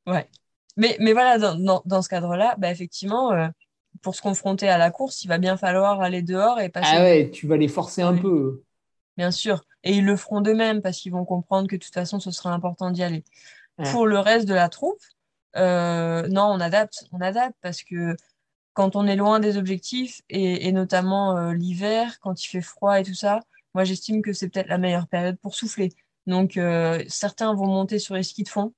Ouais. 0.07 0.29
Mais, 0.77 0.99
mais 1.01 1.15
voilà, 1.15 1.39
dans, 1.39 1.81
dans, 1.87 2.03
ce 2.03 2.11
cadre-là, 2.11 2.57
bah, 2.59 2.71
effectivement, 2.71 3.33
euh, 3.33 3.49
pour 4.03 4.15
se 4.15 4.21
confronter 4.21 4.69
à 4.69 4.77
la 4.77 4.91
course, 4.91 5.25
il 5.25 5.29
va 5.29 5.39
bien 5.39 5.57
falloir 5.57 6.03
aller 6.03 6.21
dehors 6.21 6.61
et 6.61 6.69
passer. 6.69 6.93
Ah 6.95 7.01
ouais, 7.01 7.31
tu 7.31 7.47
vas 7.47 7.57
les 7.57 7.69
forcer 7.69 8.03
un 8.03 8.15
peu. 8.15 8.63
Bien 9.17 9.31
sûr. 9.31 9.65
Et 9.83 9.95
ils 9.95 10.05
le 10.05 10.17
feront 10.17 10.43
d'eux-mêmes 10.43 10.83
parce 10.83 10.99
qu'ils 10.99 11.13
vont 11.13 11.25
comprendre 11.25 11.69
que 11.69 11.77
de 11.77 11.81
toute 11.81 11.95
façon, 11.95 12.21
ce 12.21 12.31
sera 12.31 12.53
important 12.53 12.91
d'y 12.91 13.03
aller. 13.03 13.25
Pour 13.93 14.07
le 14.07 14.19
reste 14.19 14.47
de 14.47 14.53
la 14.53 14.69
troupe, 14.69 15.01
non, 15.57 16.51
on 16.53 16.61
adapte. 16.61 17.07
On 17.13 17.21
adapte 17.23 17.57
parce 17.63 17.83
que 17.83 18.15
quand 18.75 18.97
on 18.97 19.07
est 19.07 19.17
loin 19.17 19.41
des 19.41 19.57
objectifs, 19.57 20.23
et, 20.29 20.73
notamment 20.73 21.53
l'hiver, 21.53 22.19
quand 22.21 22.45
il 22.45 22.49
fait 22.49 22.61
froid 22.61 23.01
et 23.01 23.05
tout 23.05 23.15
ça, 23.15 23.41
moi 23.75 23.85
j'estime 23.85 24.23
que 24.23 24.33
c'est 24.33 24.49
peut-être 24.49 24.69
la 24.69 24.79
meilleure 24.79 25.09
période 25.09 25.39
pour 25.41 25.55
souffler. 25.55 25.91
Donc 26.27 26.59
certains 27.09 27.55
vont 27.55 27.67
monter 27.67 27.99
sur 27.99 28.15
les 28.15 28.23
skis 28.25 28.45
de 28.45 28.49
fond, 28.49 28.75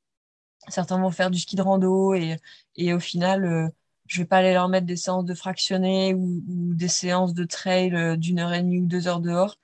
certains 0.69 1.01
vont 1.01 1.11
faire 1.11 1.31
du 1.31 1.39
ski 1.39 1.57
de 1.57 1.63
rando, 1.63 2.15
et, 2.15 2.39
et 2.77 2.93
au 2.95 3.01
final, 3.01 3.73
je 4.07 4.23
vais 4.23 4.27
pas 4.27 4.39
aller 4.39 4.53
leur 4.53 4.69
mettre 4.69 4.87
des 4.87 4.97
séances 4.97 5.25
de 5.25 5.35
fractionné 5.35 6.15
ou, 6.15 6.43
des 6.75 6.89
séances 6.89 7.35
de 7.35 7.45
trail 7.45 8.19
d'une 8.19 8.39
heure 8.41 8.53
et 8.53 8.63
demie 8.63 8.81
ou 8.81 8.87
deux 8.87 9.09
heures 9.09 9.21
dehors. 9.21 9.59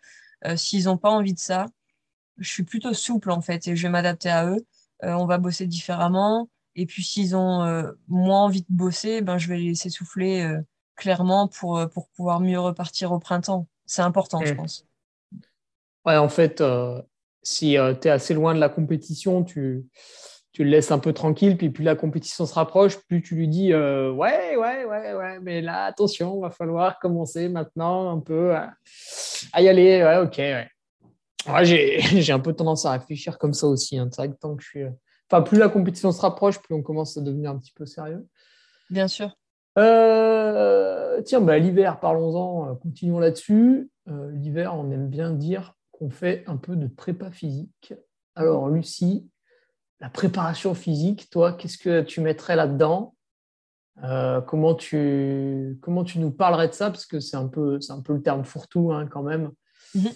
S'ils 0.56 0.84
n'ont 0.86 0.98
pas 0.98 1.10
envie 1.10 1.34
de 1.34 1.38
ça, 1.38 1.66
je 2.38 2.50
suis 2.50 2.64
plutôt 2.64 2.94
souple 2.94 3.30
en 3.30 3.40
fait 3.42 3.68
et 3.68 3.76
je 3.76 3.82
vais 3.82 3.90
m'adapter 3.90 4.30
à 4.30 4.46
eux. 4.46 4.66
on 5.02 5.26
va 5.26 5.38
bosser 5.38 5.66
différemment. 5.66 6.48
Et 6.74 6.86
puis 6.86 7.02
s'ils 7.02 7.36
ont 7.36 7.62
euh, 7.62 7.90
moins 8.08 8.44
envie 8.44 8.62
de 8.62 8.66
bosser, 8.70 9.20
ben, 9.20 9.38
je 9.38 9.48
vais 9.48 9.58
les 9.58 9.68
laisser 9.70 9.90
souffler 9.90 10.42
euh, 10.42 10.60
clairement 10.96 11.48
pour, 11.48 11.78
euh, 11.78 11.86
pour 11.86 12.08
pouvoir 12.08 12.40
mieux 12.40 12.58
repartir 12.58 13.12
au 13.12 13.18
printemps. 13.18 13.66
C'est 13.84 14.02
important, 14.02 14.42
je 14.44 14.54
pense. 14.54 14.86
Ouais, 16.06 16.16
en 16.16 16.28
fait, 16.28 16.62
si 17.42 17.76
tu 18.00 18.08
es 18.08 18.10
assez 18.10 18.34
loin 18.34 18.54
de 18.54 18.60
la 18.60 18.68
compétition, 18.68 19.44
tu, 19.44 19.84
tu 20.52 20.64
le 20.64 20.70
laisses 20.70 20.90
un 20.90 20.98
peu 20.98 21.12
tranquille, 21.12 21.56
puis 21.56 21.68
plus 21.70 21.84
la 21.84 21.94
compétition 21.94 22.46
se 22.46 22.54
rapproche, 22.54 22.98
plus 23.06 23.22
tu 23.22 23.34
lui 23.34 23.48
dis 23.48 23.74
ouais, 23.74 24.56
ouais, 24.56 24.84
ouais, 24.84 25.12
ouais, 25.12 25.40
mais 25.40 25.60
là, 25.60 25.84
attention, 25.84 26.40
va 26.40 26.50
falloir 26.50 26.98
commencer 26.98 27.48
maintenant 27.48 28.16
un 28.16 28.20
peu 28.20 28.54
à, 28.54 28.72
y 29.60 29.68
aller. 29.68 30.02
Ouais, 30.02 30.16
ok, 30.16 30.38
ouais. 30.38 30.68
j'ai 31.64 32.32
un 32.32 32.40
peu 32.40 32.54
tendance 32.54 32.86
à 32.86 32.92
réfléchir 32.92 33.38
comme 33.38 33.52
ça 33.52 33.66
aussi. 33.66 33.98
Hein. 33.98 34.08
C'est 34.10 34.22
vrai 34.22 34.30
que 34.30 34.38
tant 34.38 34.56
que 34.56 34.62
je 34.62 34.68
suis 34.68 34.84
plus 35.40 35.58
la 35.58 35.68
compétition 35.68 36.12
se 36.12 36.20
rapproche, 36.20 36.60
plus 36.60 36.74
on 36.74 36.82
commence 36.82 37.16
à 37.16 37.22
devenir 37.22 37.50
un 37.50 37.58
petit 37.58 37.72
peu 37.72 37.86
sérieux. 37.86 38.26
Bien 38.90 39.08
sûr. 39.08 39.34
Euh, 39.78 41.22
tiens, 41.22 41.40
bah, 41.40 41.58
l'hiver, 41.58 41.98
parlons-en, 42.00 42.70
euh, 42.70 42.74
continuons 42.74 43.18
là-dessus. 43.18 43.90
Euh, 44.08 44.30
l'hiver, 44.32 44.74
on 44.74 44.90
aime 44.90 45.08
bien 45.08 45.30
dire 45.30 45.74
qu'on 45.92 46.10
fait 46.10 46.44
un 46.46 46.56
peu 46.56 46.76
de 46.76 46.86
prépa 46.86 47.30
physique. 47.30 47.94
Alors, 48.34 48.68
Lucie, 48.68 49.28
la 50.00 50.10
préparation 50.10 50.74
physique, 50.74 51.30
toi, 51.30 51.52
qu'est-ce 51.52 51.78
que 51.78 52.02
tu 52.02 52.20
mettrais 52.20 52.56
là-dedans? 52.56 53.14
Comment, 54.46 54.74
tu, 54.74 55.78
comment 55.82 56.02
tu 56.02 56.18
nous 56.18 56.30
parlerais 56.30 56.66
de 56.66 56.72
ça? 56.72 56.90
Parce 56.90 57.06
que 57.06 57.20
c'est 57.20 57.36
un, 57.36 57.46
peu, 57.46 57.78
un 57.88 58.00
peu 58.00 58.14
le 58.14 58.22
terme 58.22 58.42
fourre-tout 58.42 58.90
hein, 58.90 59.06
quand 59.06 59.22
même. 59.22 59.52
Mhm. 59.94 60.08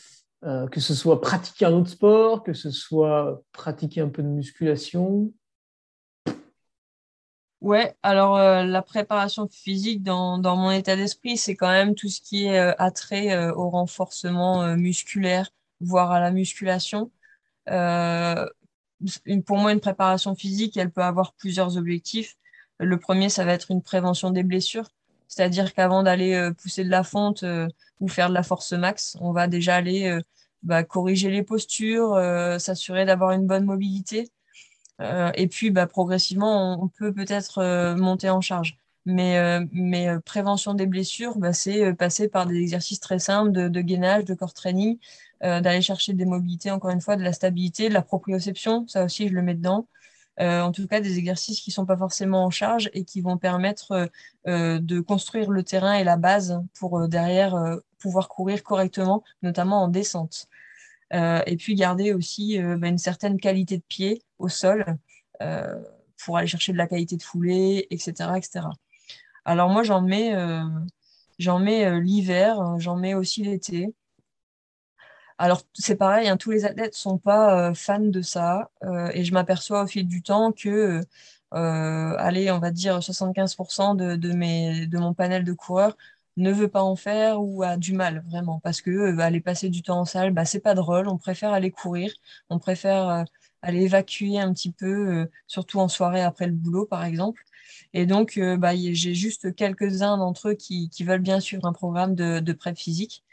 Euh, 0.44 0.68
que 0.68 0.80
ce 0.80 0.94
soit 0.94 1.20
pratiquer 1.20 1.64
un 1.64 1.72
autre 1.72 1.88
sport, 1.88 2.42
que 2.42 2.52
ce 2.52 2.70
soit 2.70 3.42
pratiquer 3.52 4.02
un 4.02 4.10
peu 4.10 4.22
de 4.22 4.28
musculation 4.28 5.32
Ouais, 7.62 7.96
alors 8.02 8.36
euh, 8.36 8.62
la 8.62 8.82
préparation 8.82 9.48
physique 9.48 10.02
dans, 10.02 10.38
dans 10.38 10.56
mon 10.56 10.70
état 10.70 10.94
d'esprit, 10.94 11.38
c'est 11.38 11.56
quand 11.56 11.70
même 11.70 11.94
tout 11.94 12.08
ce 12.10 12.20
qui 12.20 12.44
est 12.44 12.58
euh, 12.58 12.74
attrait 12.78 13.48
au 13.48 13.70
renforcement 13.70 14.76
musculaire, 14.76 15.48
voire 15.80 16.12
à 16.12 16.20
la 16.20 16.30
musculation. 16.30 17.10
pour 17.66 19.58
moi, 19.58 19.72
une 19.72 19.80
préparation 19.80 20.34
physique, 20.34 20.76
elle 20.76 20.90
peut 20.92 21.02
avoir 21.02 21.32
plusieurs 21.32 21.78
objectifs. 21.78 22.36
Le 22.78 22.98
premier, 22.98 23.30
ça 23.30 23.44
va 23.46 23.54
être 23.54 23.70
une 23.70 23.82
prévention 23.82 24.30
des 24.30 24.42
blessures. 24.42 24.88
C'est-à-dire 25.28 25.74
qu'avant 25.74 26.02
d'aller 26.02 26.34
euh, 26.34 26.52
pousser 26.52 26.84
de 26.84 26.90
la 26.90 27.02
fonte 27.02 27.42
euh, 27.42 27.68
ou 28.00 28.08
faire 28.08 28.28
de 28.28 28.34
la 28.34 28.42
force 28.42 28.72
max, 28.72 29.16
on 29.20 29.32
va 29.32 29.48
déjà 29.48 29.76
aller 29.76 30.06
euh, 30.06 30.20
bah, 30.62 30.84
corriger 30.84 31.30
les 31.30 31.42
postures, 31.42 32.18
s'assurer 32.58 33.04
d'avoir 33.04 33.32
une 33.32 33.46
bonne 33.46 33.64
mobilité. 33.64 34.30
et 35.00 35.46
puis, 35.48 35.70
bah, 35.70 35.86
progressivement, 35.86 36.82
on, 36.82 36.88
peut 36.88 37.12
peut-être 37.12 37.94
monter 37.94 38.30
en 38.30 38.40
charge. 38.40 38.78
Mais, 39.04 39.38
prévention 40.24 40.74
des 40.74 40.86
blessures, 40.86 41.38
bah, 41.38 41.52
c'est 41.52 41.94
passer 41.94 42.28
par 42.28 42.46
des 42.46 42.56
exercices 42.56 43.00
très 43.00 43.18
simples 43.20 43.52
de, 43.52 43.68
de 43.68 43.80
gainage, 43.80 44.24
de 44.24 44.34
corps 44.34 44.54
training, 44.54 44.98
d'aller 45.40 45.82
chercher 45.82 46.14
des 46.14 46.24
mobilités, 46.24 46.70
encore 46.70 46.90
une 46.90 47.00
fois, 47.00 47.16
de 47.16 47.22
la 47.22 47.32
stabilité, 47.32 47.88
de 47.88 47.94
la 47.94 48.02
proprioception, 48.02 48.88
ça 48.88 49.04
aussi, 49.04 49.28
je 49.28 49.34
le 49.34 49.42
mets 49.42 49.54
dedans. 49.54 49.86
Euh, 50.40 50.60
en 50.60 50.70
tout 50.70 50.86
cas 50.86 51.00
des 51.00 51.18
exercices 51.18 51.60
qui 51.60 51.70
ne 51.70 51.74
sont 51.74 51.86
pas 51.86 51.96
forcément 51.96 52.44
en 52.44 52.50
charge 52.50 52.90
et 52.92 53.04
qui 53.04 53.22
vont 53.22 53.38
permettre 53.38 53.92
euh, 53.92 54.06
euh, 54.46 54.78
de 54.80 55.00
construire 55.00 55.50
le 55.50 55.62
terrain 55.62 55.94
et 55.94 56.04
la 56.04 56.16
base 56.16 56.60
pour 56.78 57.08
derrière 57.08 57.78
pouvoir 57.98 58.28
courir 58.28 58.62
correctement, 58.62 59.24
notamment 59.42 59.82
en 59.84 59.88
descente. 59.88 60.46
et 61.12 61.56
puis 61.58 61.74
garder 61.74 62.12
aussi 62.12 62.58
bah, 62.58 62.88
une 62.88 62.98
certaine 62.98 63.38
qualité 63.40 63.78
de 63.78 63.82
pied 63.82 64.22
au 64.38 64.48
sol 64.48 64.84
pour 66.18 66.36
aller 66.36 66.46
chercher 66.46 66.72
de 66.72 66.78
la 66.78 66.86
qualité 66.86 67.16
de 67.16 67.22
foulée, 67.22 67.86
etc. 67.90 68.30
etc. 68.36 68.66
Alors 69.44 69.70
moi, 69.70 69.82
j'en 69.82 70.02
mets, 70.02 70.34
j'en 71.38 71.58
mets 71.58 72.00
l'hiver, 72.00 72.78
j'en 72.78 72.96
mets 72.96 73.14
aussi 73.14 73.42
l'été. 73.42 73.94
Alors, 75.38 75.62
c'est 75.74 75.96
pareil, 75.96 76.28
hein, 76.28 76.36
tous 76.38 76.50
les 76.50 76.64
athlètes 76.64 76.92
ne 76.92 76.96
sont 76.96 77.18
pas 77.18 77.68
euh, 77.70 77.74
fans 77.74 78.00
de 78.00 78.22
ça. 78.22 78.70
Euh, 78.84 79.10
et 79.12 79.24
je 79.24 79.32
m'aperçois 79.34 79.82
au 79.82 79.86
fil 79.86 80.06
du 80.08 80.22
temps 80.22 80.50
que, 80.52 81.02
euh, 81.54 82.14
allez, 82.18 82.50
on 82.50 82.58
va 82.58 82.70
dire 82.70 82.98
75% 83.02 83.96
de, 83.96 84.16
de, 84.16 84.98
mon 84.98 85.14
panel 85.14 85.44
de 85.44 85.52
coureurs 85.52 85.96
ne 86.38 86.52
veut 86.52 86.68
pas 86.68 86.82
en 86.82 86.96
faire 86.96 87.42
ou 87.42 87.62
a 87.62 87.76
du 87.76 87.92
mal, 87.92 88.24
vraiment. 88.28 88.60
Parce 88.60 88.80
que 88.80 89.18
aller 89.20 89.40
passer 89.40 89.68
du 89.68 89.82
temps 89.82 90.00
en 90.00 90.04
salle, 90.06 90.32
bah, 90.32 90.44
c'est 90.46 90.60
pas 90.60 90.74
drôle. 90.74 91.08
On 91.08 91.18
préfère 91.18 91.52
aller 91.52 91.70
courir. 91.70 92.12
On 92.50 92.58
préfère 92.58 93.24
aller 93.62 93.82
évacuer 93.82 94.38
un 94.38 94.52
petit 94.52 94.72
peu, 94.72 95.28
surtout 95.46 95.80
en 95.80 95.88
soirée 95.88 96.22
après 96.22 96.46
le 96.46 96.52
boulot, 96.52 96.86
par 96.86 97.04
exemple. 97.04 97.42
Et 97.94 98.06
donc, 98.06 98.38
bah, 98.58 98.72
j'ai 98.74 99.14
juste 99.14 99.54
quelques-uns 99.54 100.18
d'entre 100.18 100.50
eux 100.50 100.54
qui, 100.54 100.90
veulent 101.00 101.20
bien 101.20 101.40
suivre 101.40 101.66
un 101.66 101.72
programme 101.72 102.14
de, 102.14 102.40
de 102.40 102.56
physique. 102.74 103.24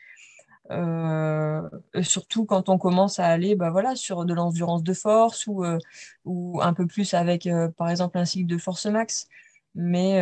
Euh, 0.71 1.69
surtout 2.01 2.45
quand 2.45 2.69
on 2.69 2.77
commence 2.77 3.19
à 3.19 3.27
aller 3.27 3.55
bah 3.55 3.69
voilà, 3.69 3.95
sur 3.95 4.25
de 4.25 4.33
l'endurance 4.33 4.81
de 4.83 4.93
force 4.93 5.45
ou, 5.47 5.65
euh, 5.65 5.77
ou 6.25 6.61
un 6.61 6.73
peu 6.73 6.87
plus 6.87 7.13
avec, 7.13 7.47
euh, 7.47 7.69
par 7.69 7.89
exemple, 7.89 8.17
un 8.17 8.25
cycle 8.25 8.47
de 8.47 8.57
force 8.57 8.85
max. 8.85 9.27
Mais 9.75 10.21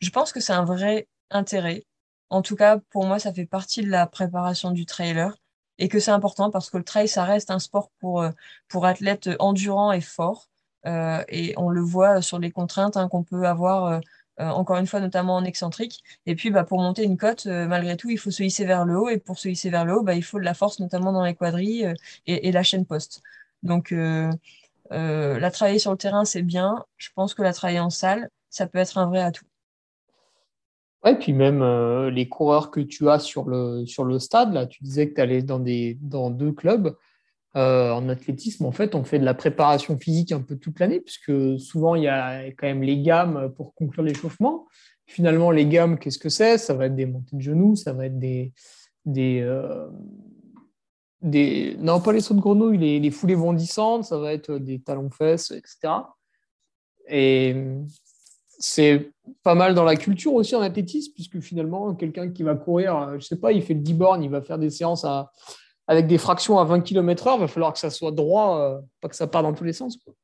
je 0.00 0.10
pense 0.10 0.32
que 0.32 0.40
c'est 0.40 0.52
un 0.52 0.64
vrai 0.64 1.08
intérêt. 1.30 1.86
En 2.30 2.42
tout 2.42 2.56
cas, 2.56 2.78
pour 2.90 3.06
moi, 3.06 3.18
ça 3.18 3.32
fait 3.32 3.46
partie 3.46 3.82
de 3.82 3.90
la 3.90 4.06
préparation 4.06 4.70
du 4.70 4.86
trailer 4.86 5.36
et 5.78 5.88
que 5.88 5.98
c'est 6.00 6.10
important 6.10 6.50
parce 6.50 6.70
que 6.70 6.78
le 6.78 6.84
trail, 6.84 7.08
ça 7.08 7.24
reste 7.24 7.50
un 7.50 7.58
sport 7.58 7.90
pour, 8.00 8.24
pour 8.68 8.86
athlètes 8.86 9.30
endurants 9.40 9.92
et 9.92 10.00
forts. 10.00 10.48
et 10.86 11.54
on 11.56 11.68
le 11.70 11.80
voit 11.80 12.22
sur 12.22 12.38
les 12.38 12.50
contraintes 12.52 12.96
hein, 12.96 13.08
qu'on 13.08 13.24
peut 13.24 13.46
avoir 13.46 14.00
encore 14.38 14.76
une 14.76 14.86
fois, 14.86 15.00
notamment 15.00 15.36
en 15.36 15.44
excentrique. 15.44 16.02
Et 16.26 16.34
puis, 16.34 16.50
bah, 16.50 16.64
pour 16.64 16.80
monter 16.80 17.04
une 17.04 17.16
côte, 17.16 17.46
euh, 17.46 17.66
malgré 17.66 17.96
tout, 17.96 18.10
il 18.10 18.18
faut 18.18 18.30
se 18.30 18.42
hisser 18.42 18.64
vers 18.64 18.84
le 18.84 18.98
haut. 18.98 19.08
Et 19.08 19.18
pour 19.18 19.38
se 19.38 19.48
hisser 19.48 19.70
vers 19.70 19.84
le 19.84 19.94
haut, 19.94 20.02
bah, 20.02 20.14
il 20.14 20.22
faut 20.22 20.38
de 20.38 20.44
la 20.44 20.54
force, 20.54 20.80
notamment 20.80 21.12
dans 21.12 21.24
les 21.24 21.34
quadrilles 21.34 21.86
euh, 21.86 21.94
et, 22.26 22.52
la 22.52 22.62
chaîne 22.62 22.86
poste. 22.86 23.22
Donc, 23.62 23.92
la 24.90 25.50
travailler 25.50 25.78
sur 25.78 25.90
le 25.90 25.98
terrain, 25.98 26.24
c'est 26.24 26.42
bien. 26.42 26.84
Je 26.96 27.08
pense 27.14 27.34
que 27.34 27.42
la 27.42 27.52
travailler 27.52 27.80
en 27.80 27.90
salle, 27.90 28.30
ça 28.50 28.66
peut 28.66 28.78
être 28.78 28.98
un 28.98 29.06
vrai 29.06 29.20
atout. 29.20 29.44
Ouais, 31.04 31.16
puis 31.16 31.32
même 31.32 31.62
les 32.08 32.28
coureurs 32.28 32.70
que 32.70 32.80
tu 32.80 33.08
as 33.08 33.18
sur 33.18 33.48
le, 33.48 33.86
sur 33.86 34.04
le 34.04 34.18
stade, 34.18 34.52
là, 34.52 34.66
tu 34.66 34.82
disais 34.82 35.08
que 35.08 35.14
tu 35.14 35.20
allais 35.20 35.42
dans, 35.42 35.58
des, 35.58 35.98
dans 36.00 36.30
deux 36.30 36.52
clubs. 36.52 36.96
Euh, 37.58 37.90
en 37.90 38.08
athlétisme, 38.08 38.66
en 38.66 38.72
fait, 38.72 38.94
on 38.94 39.02
fait 39.02 39.18
de 39.18 39.24
la 39.24 39.34
préparation 39.34 39.98
physique 39.98 40.30
un 40.30 40.40
peu 40.40 40.56
toute 40.56 40.78
l'année, 40.78 41.00
puisque 41.00 41.58
souvent, 41.58 41.96
il 41.96 42.04
y 42.04 42.08
a 42.08 42.46
quand 42.52 42.68
même 42.68 42.84
les 42.84 43.00
gammes 43.02 43.52
pour 43.56 43.74
conclure 43.74 44.04
l'échauffement. 44.04 44.68
Finalement, 45.06 45.50
les 45.50 45.66
gammes, 45.66 45.98
qu'est-ce 45.98 46.20
que 46.20 46.28
c'est? 46.28 46.56
Ça 46.56 46.74
va 46.74 46.86
être 46.86 46.94
des 46.94 47.06
montées 47.06 47.34
de 47.34 47.40
genoux, 47.40 47.74
ça 47.74 47.92
va 47.92 48.06
être 48.06 48.18
des... 48.18 48.52
des, 49.04 49.40
euh. 49.40 49.88
Non, 51.22 52.00
pas 52.00 52.12
les 52.12 52.20
sauts 52.20 52.34
de 52.34 52.40
grenouille, 52.40 52.78
les, 52.78 53.00
les 53.00 53.10
foulées 53.10 53.34
bondissantes, 53.34 54.04
ça 54.04 54.18
va 54.18 54.32
être 54.32 54.58
des 54.58 54.78
talons-fesses, 54.78 55.50
etc. 55.50 55.94
Et 57.08 57.56
c'est 58.60 59.10
pas 59.42 59.56
mal 59.56 59.74
dans 59.74 59.82
la 59.82 59.96
culture 59.96 60.34
aussi 60.34 60.54
en 60.54 60.60
athlétisme, 60.60 61.12
puisque 61.12 61.40
finalement, 61.40 61.92
quelqu'un 61.96 62.30
qui 62.30 62.44
va 62.44 62.54
courir, 62.54 63.18
je 63.18 63.26
sais 63.26 63.40
pas, 63.40 63.50
il 63.50 63.62
fait 63.62 63.74
le 63.74 63.80
10 63.80 63.94
bornes, 63.94 64.22
il 64.22 64.30
va 64.30 64.42
faire 64.42 64.60
des 64.60 64.70
séances 64.70 65.04
à 65.04 65.32
avec 65.88 66.06
des 66.06 66.18
fractions 66.18 66.58
à 66.58 66.64
20 66.64 66.82
km/h, 66.82 67.36
il 67.36 67.40
va 67.40 67.48
falloir 67.48 67.72
que 67.72 67.78
ça 67.78 67.88
soit 67.88 68.12
droit, 68.12 68.58
euh, 68.60 68.80
pas 69.00 69.08
que 69.08 69.16
ça 69.16 69.26
parte 69.26 69.44
dans 69.44 69.54
tous 69.54 69.64
les 69.64 69.72
sens. 69.72 69.96
Quoi. 69.96 70.14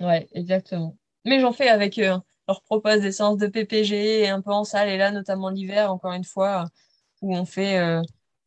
Ouais, 0.00 0.28
exactement. 0.32 0.96
Mais 1.24 1.40
j'en 1.40 1.52
fais 1.52 1.68
avec 1.68 1.98
eux. 1.98 2.04
Je 2.04 2.44
leur 2.48 2.62
propose 2.62 3.00
des 3.00 3.10
séances 3.10 3.36
de 3.36 3.48
PPG 3.48 4.20
et 4.20 4.28
un 4.28 4.40
peu 4.40 4.52
en 4.52 4.62
salle. 4.62 4.88
Et 4.88 4.96
là, 4.96 5.10
notamment 5.10 5.50
l'hiver, 5.50 5.92
encore 5.92 6.12
une 6.12 6.24
fois, 6.24 6.66
où 7.20 7.36
on 7.36 7.44
fait 7.44 7.78
euh, 7.78 8.00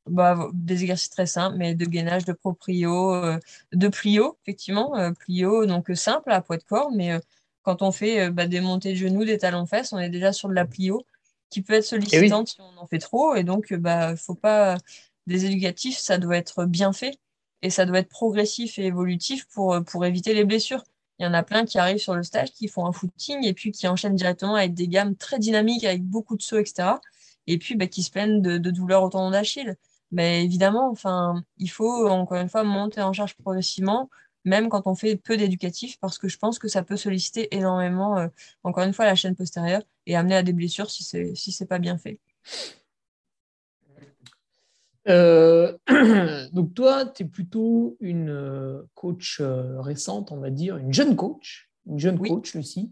bah, 0.09 0.49
des 0.53 0.83
exercices 0.83 1.09
très 1.09 1.25
simples, 1.25 1.57
mais 1.57 1.75
de 1.75 1.85
gainage, 1.85 2.23
de 2.23 2.33
proprio, 2.33 3.13
euh, 3.13 3.37
de 3.73 3.87
plio, 3.89 4.37
effectivement. 4.43 4.93
plio, 5.19 5.65
donc 5.65 5.91
simple 5.93 6.31
à 6.31 6.41
poids 6.41 6.57
de 6.57 6.63
corps. 6.63 6.91
Mais 6.93 7.19
quand 7.63 7.81
on 7.81 7.91
fait 7.91 8.31
bah, 8.31 8.47
des 8.47 8.61
montées 8.61 8.91
de 8.91 8.97
genoux, 8.97 9.25
des 9.25 9.37
talons-fesses, 9.37 9.91
on 9.91 9.99
est 9.99 10.09
déjà 10.09 10.31
sur 10.31 10.47
de 10.47 10.53
la 10.53 10.65
plio 10.65 11.05
qui 11.49 11.61
peut 11.61 11.73
être 11.73 11.85
sollicitante 11.85 12.47
si 12.47 12.61
on 12.61 12.81
en 12.81 12.87
fait 12.87 12.99
trop. 12.99 13.35
Et 13.35 13.43
donc, 13.43 13.67
il 13.71 13.77
bah, 13.77 14.11
ne 14.11 14.15
faut 14.15 14.35
pas 14.35 14.77
des 15.27 15.45
éducatifs, 15.45 15.97
ça 15.97 16.17
doit 16.17 16.37
être 16.37 16.65
bien 16.65 16.93
fait 16.93 17.19
et 17.61 17.69
ça 17.69 17.85
doit 17.85 17.99
être 17.99 18.09
progressif 18.09 18.77
et 18.79 18.85
évolutif 18.85 19.47
pour, 19.47 19.77
pour 19.85 20.05
éviter 20.05 20.33
les 20.33 20.45
blessures. 20.45 20.83
il 21.19 21.23
y 21.23 21.27
en 21.27 21.33
a 21.33 21.43
plein 21.43 21.65
qui 21.65 21.79
arrivent 21.79 21.97
sur 21.97 22.15
le 22.15 22.23
stage, 22.23 22.51
qui 22.51 22.67
font 22.67 22.85
un 22.85 22.91
footing 22.91 23.45
et 23.45 23.53
puis 23.53 23.71
qui 23.71 23.87
enchaînent 23.87 24.15
directement 24.15 24.55
avec 24.55 24.73
des 24.73 24.87
gammes 24.87 25.15
très 25.15 25.39
dynamiques, 25.39 25.83
avec 25.85 26.03
beaucoup 26.03 26.35
de 26.37 26.41
sauts, 26.41 26.59
etc. 26.59 26.99
Et 27.47 27.57
puis 27.57 27.75
bah, 27.75 27.87
qui 27.87 28.03
se 28.03 28.11
plaignent 28.11 28.41
de, 28.41 28.57
douleurs 28.57 29.03
au 29.03 29.09
tendon 29.09 29.31
d'Achille. 29.31 29.75
Mais 30.11 30.43
évidemment, 30.43 30.89
enfin, 30.91 31.43
il 31.57 31.69
faut 31.69 32.07
encore 32.07 32.37
une 32.37 32.49
fois 32.49 32.63
monter 32.63 33.01
en 33.01 33.13
charge 33.13 33.35
progressivement, 33.35 34.09
même 34.45 34.69
quand 34.69 34.85
on 34.85 34.95
fait 34.95 35.15
peu 35.15 35.35
d'éducatif, 35.37 35.97
parce 35.99 36.17
que 36.19 36.27
je 36.27 36.37
pense 36.37 36.59
que 36.59 36.67
ça 36.67 36.83
peut 36.83 36.97
solliciter 36.97 37.55
énormément, 37.55 38.17
euh, 38.17 38.27
encore 38.63 38.83
une 38.83 38.93
fois, 38.93 39.05
la 39.05 39.15
chaîne 39.15 39.35
postérieure 39.35 39.81
et 40.05 40.15
amener 40.15 40.35
à 40.35 40.43
des 40.43 40.53
blessures 40.53 40.91
si 40.91 41.03
c'est 41.03 41.33
si 41.35 41.65
pas 41.65 41.79
bien 41.79 41.97
fait. 41.97 42.19
Euh, 45.07 45.77
donc 46.53 46.73
toi, 46.73 47.05
tu 47.05 47.23
es 47.23 47.25
plutôt 47.25 47.97
une 47.99 48.29
euh, 48.29 48.81
coach 48.93 49.41
récente, 49.41 50.31
on 50.31 50.37
va 50.37 50.49
dire, 50.49 50.77
une 50.77 50.93
jeune 50.93 51.15
coach, 51.15 51.69
une 51.87 51.99
jeune 51.99 52.19
coach, 52.19 52.53
Lucie. 52.55 52.91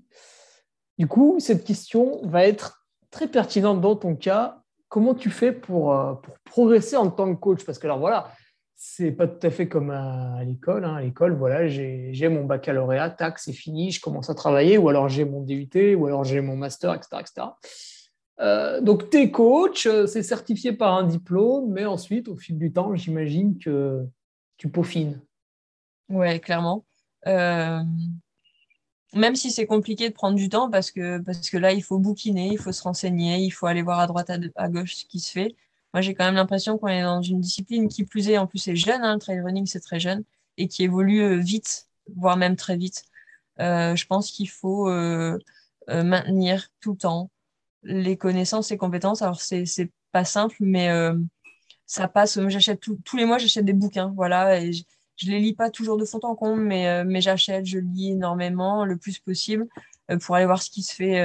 Du 0.97 1.07
coup, 1.07 1.37
cette 1.39 1.63
question 1.63 2.21
va 2.27 2.45
être 2.45 2.85
très 3.09 3.27
pertinente 3.27 3.81
dans 3.81 3.95
ton 3.95 4.15
cas. 4.15 4.61
Comment 4.89 5.15
tu 5.15 5.31
fais 5.31 5.51
pour, 5.51 6.21
pour 6.21 6.39
progresser 6.43 6.95
en 6.95 7.09
tant 7.09 7.33
que 7.33 7.39
coach? 7.39 7.65
Parce 7.65 7.79
que 7.79 7.87
alors 7.87 7.97
voilà, 7.97 8.31
c'est 8.85 9.13
pas 9.13 9.27
tout 9.27 9.47
à 9.47 9.49
fait 9.49 9.69
comme 9.69 9.91
à, 9.91 10.43
l'école. 10.43 10.83
Hein. 10.83 10.95
À 10.95 11.01
l'école, 11.01 11.35
voilà, 11.35 11.67
j'ai 11.67 12.27
mon 12.27 12.43
baccalauréat, 12.43 13.11
tac, 13.11 13.39
c'est 13.39 13.53
fini, 13.53 13.91
je 13.91 14.01
commence 14.01 14.29
à 14.29 14.35
travailler, 14.35 14.77
ou 14.77 14.89
alors 14.89 15.07
j'ai 15.07 15.23
mon 15.23 15.41
DUT, 15.41 15.95
ou 15.95 16.05
alors 16.05 16.25
j'ai 16.25 16.41
mon 16.41 16.57
master, 16.57 16.93
etc. 16.93 17.21
etc. 17.21 17.47
Euh, 18.39 18.81
donc, 18.81 19.09
tu 19.09 19.17
es 19.17 19.31
coach, 19.31 19.85
euh, 19.85 20.07
c'est 20.07 20.23
certifié 20.23 20.73
par 20.73 20.97
un 20.97 21.03
diplôme, 21.03 21.71
mais 21.71 21.85
ensuite, 21.85 22.27
au 22.27 22.35
fil 22.35 22.57
du 22.57 22.71
temps, 22.71 22.95
j'imagine 22.95 23.57
que 23.59 24.05
tu 24.57 24.69
peaufines. 24.69 25.21
Ouais, 26.09 26.39
clairement. 26.39 26.83
Euh, 27.27 27.79
même 29.13 29.35
si 29.35 29.51
c'est 29.51 29.67
compliqué 29.67 30.09
de 30.09 30.13
prendre 30.13 30.35
du 30.35 30.49
temps, 30.49 30.69
parce 30.69 30.91
que, 30.91 31.19
parce 31.19 31.49
que 31.49 31.57
là, 31.57 31.73
il 31.73 31.83
faut 31.83 31.99
bouquiner, 31.99 32.49
il 32.51 32.57
faut 32.57 32.71
se 32.71 32.81
renseigner, 32.81 33.37
il 33.37 33.51
faut 33.51 33.67
aller 33.67 33.83
voir 33.83 33.99
à 33.99 34.07
droite, 34.07 34.31
à 34.55 34.69
gauche 34.69 34.95
ce 34.95 35.05
qui 35.05 35.19
se 35.19 35.31
fait. 35.31 35.55
Moi, 35.93 36.01
j'ai 36.01 36.15
quand 36.15 36.25
même 36.25 36.35
l'impression 36.35 36.79
qu'on 36.79 36.87
est 36.87 37.03
dans 37.03 37.21
une 37.21 37.39
discipline 37.39 37.87
qui 37.87 38.03
plus 38.03 38.29
est, 38.29 38.39
en 38.39 38.47
plus, 38.47 38.57
c'est 38.57 38.75
jeune, 38.75 39.03
hein, 39.03 39.13
le 39.13 39.19
trail 39.19 39.41
running, 39.41 39.67
c'est 39.67 39.79
très 39.79 39.99
jeune, 39.99 40.23
et 40.57 40.67
qui 40.67 40.83
évolue 40.83 41.39
vite, 41.39 41.87
voire 42.15 42.35
même 42.35 42.55
très 42.55 42.77
vite. 42.77 43.03
Je 43.59 44.05
pense 44.07 44.31
qu'il 44.31 44.49
faut 44.49 44.89
maintenir 45.87 46.69
tout 46.79 46.93
le 46.93 46.97
temps 46.97 47.29
les 47.83 48.17
connaissances 48.17 48.71
et 48.71 48.77
compétences. 48.77 49.21
Alors, 49.21 49.41
c'est 49.41 49.91
pas 50.11 50.25
simple, 50.25 50.55
mais 50.59 50.89
ça 51.85 52.07
passe. 52.07 52.39
J'achète 52.47 52.79
tous 52.79 53.17
les 53.17 53.25
mois, 53.25 53.37
j'achète 53.37 53.65
des 53.65 53.73
bouquins, 53.73 54.13
voilà, 54.15 54.61
et 54.61 54.73
je, 54.73 54.83
je, 55.17 55.29
les 55.29 55.39
lis 55.39 55.53
pas 55.53 55.69
toujours 55.69 55.97
de 55.97 56.05
fond 56.05 56.19
en 56.23 56.35
comble, 56.35 56.61
mais, 56.61 57.03
mais 57.05 57.21
j'achète, 57.21 57.65
je 57.65 57.79
lis 57.79 58.11
énormément, 58.11 58.85
le 58.85 58.97
plus 58.97 59.19
possible, 59.19 59.67
pour 60.21 60.35
aller 60.35 60.45
voir 60.45 60.61
ce 60.61 60.69
qui 60.69 60.83
se 60.83 60.93
fait, 60.93 61.15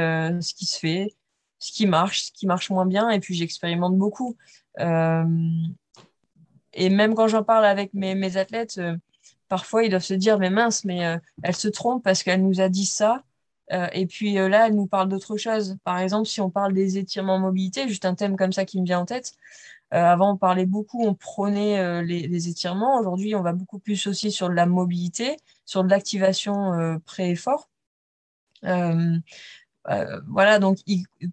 ce 0.40 0.54
qui 0.54 0.66
se 0.66 0.78
fait 0.78 1.14
ce 1.58 1.72
qui 1.72 1.86
marche, 1.86 2.24
ce 2.24 2.32
qui 2.32 2.46
marche 2.46 2.70
moins 2.70 2.86
bien, 2.86 3.10
et 3.10 3.20
puis 3.20 3.34
j'expérimente 3.34 3.96
beaucoup. 3.96 4.36
Euh, 4.78 5.24
et 6.72 6.90
même 6.90 7.14
quand 7.14 7.28
j'en 7.28 7.42
parle 7.42 7.66
avec 7.66 7.94
mes, 7.94 8.14
mes 8.14 8.36
athlètes, 8.36 8.78
euh, 8.78 8.96
parfois 9.48 9.84
ils 9.84 9.90
doivent 9.90 10.02
se 10.02 10.14
dire, 10.14 10.38
mais 10.38 10.50
mince, 10.50 10.84
mais 10.84 11.04
euh, 11.04 11.18
elle 11.42 11.56
se 11.56 11.68
trompe 11.68 12.04
parce 12.04 12.22
qu'elle 12.22 12.42
nous 12.42 12.60
a 12.60 12.68
dit 12.68 12.86
ça. 12.86 13.22
Et 13.70 14.06
puis 14.06 14.34
là, 14.34 14.66
elle 14.66 14.74
nous 14.74 14.86
parle 14.86 15.08
d'autre 15.08 15.36
chose. 15.36 15.76
Par 15.84 15.98
exemple, 15.98 16.26
si 16.26 16.40
on 16.40 16.50
parle 16.50 16.72
des 16.72 16.98
étirements 16.98 17.38
mobilité, 17.38 17.88
juste 17.88 18.04
un 18.04 18.14
thème 18.14 18.36
comme 18.36 18.52
ça 18.52 18.64
qui 18.64 18.80
me 18.80 18.86
vient 18.86 19.00
en 19.00 19.04
tête. 19.04 19.32
avant, 19.90 20.32
on 20.32 20.36
parlait 20.36 20.66
beaucoup, 20.66 21.04
on 21.04 21.14
prônait 21.14 22.02
les, 22.02 22.48
étirements. 22.48 22.98
Aujourd'hui, 22.98 23.34
on 23.34 23.42
va 23.42 23.52
beaucoup 23.52 23.78
plus 23.78 24.06
aussi 24.06 24.32
sur 24.32 24.48
de 24.48 24.54
la 24.54 24.66
mobilité, 24.66 25.36
sur 25.66 25.84
de 25.84 25.90
l'activation 25.90 26.98
pré-effort. 27.04 27.68
Euh, 29.90 30.20
voilà, 30.26 30.58
donc 30.58 30.78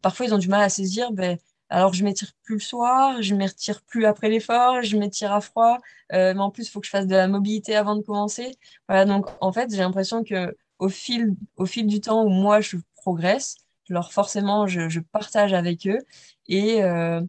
parfois 0.02 0.26
ils 0.26 0.34
ont 0.34 0.38
du 0.38 0.48
mal 0.48 0.62
à 0.62 0.70
saisir. 0.70 1.12
Ben, 1.12 1.38
alors 1.70 1.94
je 1.94 2.04
m'étire 2.04 2.32
plus 2.44 2.56
le 2.56 2.60
soir, 2.62 3.22
je 3.22 3.36
m'étire 3.36 3.82
plus 3.84 4.06
après 4.06 4.30
l'effort, 4.30 4.82
je 4.84 4.98
m'étire 4.98 5.34
à 5.34 5.42
froid, 5.42 5.80
euh, 6.14 6.34
mais 6.34 6.40
en 6.40 6.52
plus 6.52 6.68
il 6.68 6.72
faut 6.72 6.80
que 6.80 6.86
je 6.86 6.92
fasse 6.92 7.08
de 7.08 7.16
la 7.16 7.28
mobilité 7.28 7.76
avant 7.76 7.96
de 7.96 8.02
commencer. 8.02 8.56
Voilà, 8.88 9.06
donc 9.06 9.28
en 9.42 9.52
fait 9.52 9.72
j'ai 9.72 9.80
l'impression 9.80 10.24
que 10.24 10.56
au 10.80 10.90
fil, 10.90 11.36
au 11.58 11.66
fil 11.66 11.88
du 11.88 12.02
temps 12.02 12.24
où 12.24 12.30
moi 12.30 12.62
je 12.62 12.78
progresse, 12.96 13.58
alors 13.90 14.12
forcément 14.14 14.68
je, 14.68 15.00
partage 15.00 15.54
avec 15.54 15.88
eux 15.88 16.00
et 16.48 16.84
euh, 16.84 17.22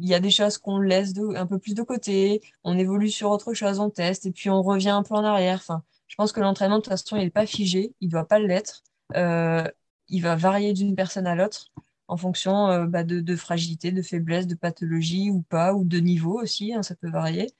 il 0.00 0.08
y 0.08 0.14
a 0.14 0.20
des 0.20 0.30
choses 0.30 0.58
qu'on 0.58 0.78
laisse 0.78 1.12
un 1.34 1.46
peu 1.46 1.58
plus 1.58 1.74
de 1.74 1.82
côté, 1.82 2.42
on 2.64 2.76
évolue 2.78 3.10
sur 3.10 3.30
autre 3.30 3.54
chose, 3.54 3.80
on 3.80 3.90
teste 3.90 4.26
et 4.26 4.30
puis 4.30 4.50
on 4.50 4.62
revient 4.62 4.90
un 4.90 5.02
peu 5.02 5.14
en 5.14 5.24
arrière. 5.24 5.56
Enfin, 5.56 5.82
je 6.06 6.16
pense 6.16 6.32
que 6.32 6.40
l'entraînement 6.40 6.76
de 6.76 6.82
toute 6.82 6.90
façon 6.90 7.16
il 7.16 7.24
n'est 7.24 7.30
pas 7.30 7.46
figé, 7.46 7.94
il 8.00 8.08
ne 8.08 8.12
doit 8.12 8.26
pas 8.26 8.38
l'être. 8.38 8.82
Euh, 9.16 9.64
il 10.08 10.22
va 10.22 10.36
varier 10.36 10.72
d'une 10.72 10.94
personne 10.94 11.26
à 11.26 11.34
l'autre 11.34 11.70
en 12.08 12.16
fonction 12.16 12.68
euh, 12.68 12.86
bah, 12.86 13.04
de, 13.04 13.36
fragilité, 13.36 13.92
de 13.92 14.02
faiblesse, 14.02 14.48
de 14.48 14.56
pathologie 14.56 15.30
ou 15.30 15.42
pas, 15.42 15.74
ou 15.74 15.84
de 15.84 15.98
niveau 15.98 16.40
aussi, 16.40 16.74
hein, 16.74 16.82
ça 16.82 16.96
peut 16.96 17.08
varier. 17.08 17.52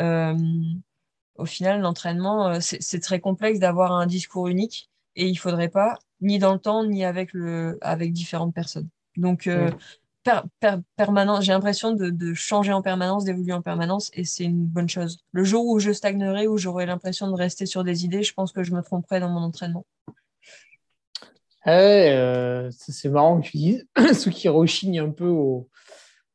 Euh, 0.00 0.36
au 1.38 1.44
final, 1.44 1.80
l'entraînement, 1.80 2.48
euh, 2.48 2.58
c'est 2.60 3.00
très 3.00 3.20
complexe 3.20 3.58
d'avoir 3.58 3.92
un 3.92 4.06
discours 4.06 4.48
unique 4.48 4.90
et 5.14 5.26
il 5.26 5.32
ne 5.32 5.38
faudrait 5.38 5.68
pas, 5.68 5.98
ni 6.20 6.38
dans 6.38 6.52
le 6.52 6.58
temps, 6.58 6.84
ni 6.84 7.04
avec, 7.04 7.32
le, 7.32 7.78
avec 7.80 8.12
différentes 8.12 8.54
personnes. 8.54 8.88
Donc, 9.16 9.48
permanence, 10.96 11.44
j'ai 11.44 11.52
l'impression 11.52 11.92
de, 11.92 12.10
de, 12.10 12.34
changer 12.34 12.72
en 12.72 12.82
permanence, 12.82 13.24
d'évoluer 13.24 13.52
en 13.52 13.62
permanence 13.62 14.10
et 14.12 14.24
c'est 14.24 14.44
une 14.44 14.66
bonne 14.66 14.88
chose. 14.88 15.18
Le 15.32 15.44
jour 15.44 15.66
où 15.66 15.78
je 15.78 15.92
stagnerai, 15.92 16.46
où 16.48 16.58
j'aurai 16.58 16.84
l'impression 16.84 17.28
de 17.28 17.34
rester 17.34 17.64
sur 17.64 17.84
des 17.84 18.04
idées, 18.04 18.22
je 18.22 18.34
pense 18.34 18.52
que 18.52 18.62
je 18.62 18.72
me 18.72 18.82
tromperai 18.82 19.20
dans 19.20 19.30
mon 19.30 19.40
entraînement. 19.40 19.86
Euh, 21.66 22.70
c'est 22.70 23.08
marrant 23.08 23.40
que 23.40 23.48
tu 23.48 23.56
dises, 23.56 23.86
ceux 24.14 24.30
qui 24.30 24.48
rechignent 24.48 25.00
un 25.00 25.10
peu 25.10 25.28
aux, 25.28 25.68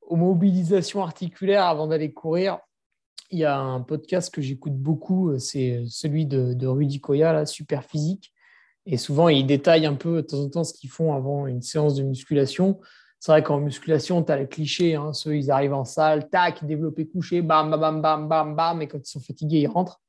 mobilisations 0.10 1.02
articulaires 1.02 1.64
avant 1.66 1.88
d'aller 1.88 2.12
courir. 2.12 2.60
Il 3.32 3.40
y 3.40 3.46
a 3.46 3.58
un 3.58 3.80
podcast 3.80 4.34
que 4.34 4.42
j'écoute 4.42 4.76
beaucoup, 4.76 5.40
c'est 5.40 5.84
celui 5.88 6.26
de, 6.26 6.68
Rudy 6.68 7.00
Koya, 7.00 7.46
Super 7.46 7.86
Physique. 7.86 8.34
Et 8.86 8.98
souvent, 8.98 9.30
il 9.30 9.46
détaille 9.46 9.86
un 9.86 9.94
peu 9.94 10.18
de 10.18 10.28
temps 10.28 10.40
en 10.40 10.50
temps 10.50 10.64
ce 10.66 10.74
qu'ils 10.74 10.90
font 10.90 11.14
avant 11.14 11.48
une 11.48 11.62
séance 11.62 11.96
de 11.96 12.04
musculation. 12.04 12.82
C'est 13.20 13.32
vrai 13.32 13.42
qu'en 13.42 13.60
musculation, 13.60 14.22
tu 14.22 14.32
as 14.34 14.38
le 14.38 14.48
cliché, 14.48 14.96
hein, 14.96 15.14
ceux, 15.14 15.38
ils 15.38 15.50
arrivent 15.50 15.76
en 15.76 15.86
salle, 15.86 16.30
tac, 16.30 16.66
développé 16.66 17.08
couché, 17.08 17.42
bam, 17.42 17.70
bam, 17.72 17.80
bam, 17.80 18.02
bam, 18.02 18.28
bam, 18.28 18.56
bam, 18.56 18.82
et 18.82 18.88
quand 18.88 18.98
ils 18.98 19.10
sont 19.10 19.22
fatigués, 19.22 19.60
ils 19.60 19.68
rentrent. 19.68 20.02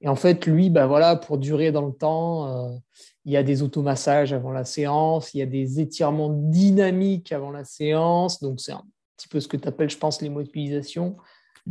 Et 0.00 0.08
en 0.08 0.16
fait, 0.16 0.44
lui, 0.46 0.68
bah 0.68 0.86
voilà, 0.86 1.16
pour 1.16 1.38
durer 1.38 1.70
dans 1.70 1.86
le 1.86 1.92
temps, 1.92 2.48
euh, 2.48 2.76
il 3.24 3.32
y 3.32 3.36
a 3.36 3.42
des 3.42 3.62
automassages 3.62 4.32
avant 4.32 4.50
la 4.50 4.64
séance, 4.64 5.34
il 5.34 5.38
y 5.38 5.42
a 5.42 5.46
des 5.46 5.80
étirements 5.80 6.30
dynamiques 6.30 7.30
avant 7.30 7.50
la 7.50 7.64
séance. 7.64 8.40
Donc, 8.40 8.60
c'est 8.60 8.72
un 8.72 8.84
petit 9.16 9.28
peu 9.28 9.38
ce 9.38 9.48
que 9.48 9.56
tu 9.56 9.68
appelles, 9.68 9.90
je 9.90 9.98
pense, 9.98 10.20
les 10.20 10.30
mobilisations. 10.30 11.16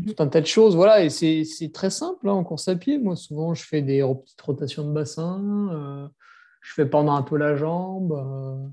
Tout 0.04 0.16
un 0.20 0.28
tas 0.28 0.42
de 0.42 0.46
choses. 0.46 0.76
Voilà, 0.76 1.04
et 1.04 1.10
c'est 1.10 1.72
très 1.74 1.90
simple 1.90 2.28
hein, 2.28 2.34
en 2.34 2.44
course 2.44 2.68
à 2.68 2.76
pied. 2.76 2.98
Moi, 2.98 3.16
souvent, 3.16 3.54
je 3.54 3.64
fais 3.64 3.82
des 3.82 4.02
petites 4.02 4.42
rotations 4.42 4.86
de 4.88 4.92
bassin, 4.92 5.70
euh, 5.72 6.08
je 6.62 6.74
fais 6.74 6.86
pendant 6.86 7.16
un 7.16 7.22
peu 7.22 7.38
la 7.38 7.56
jambe, 7.56 8.12
euh, 8.12 8.68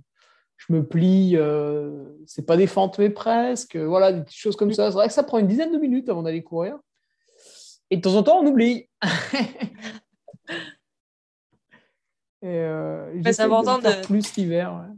je 0.57 0.73
me 0.73 0.85
plie, 0.85 1.37
euh, 1.37 2.05
c'est 2.27 2.47
pas 2.47 2.57
des 2.57 2.67
fentes, 2.67 2.99
mais 2.99 3.11
presque. 3.11 3.77
Voilà, 3.77 4.13
des 4.13 4.23
petites 4.23 4.39
choses 4.39 4.57
comme 4.57 4.73
ça. 4.73 4.91
C'est 4.91 4.95
vrai 4.95 5.09
que 5.09 5.15
ça 5.15 5.23
prend 5.23 5.39
une 5.39 5.47
dizaine 5.47 5.73
de 5.73 5.79
minutes 5.79 6.09
avant 6.09 6.23
d'aller 6.23 6.43
courir. 6.43 6.79
Et 7.91 7.97
de 7.97 8.03
temps 8.03 8.15
en 8.15 8.23
temps, 8.23 8.41
on 8.41 8.47
oublie. 8.47 8.89
Euh, 12.45 13.23
c'est 13.23 13.41
important 13.43 13.79
de, 13.79 14.05
plus 14.05 14.35
l'hiver. 14.35 14.89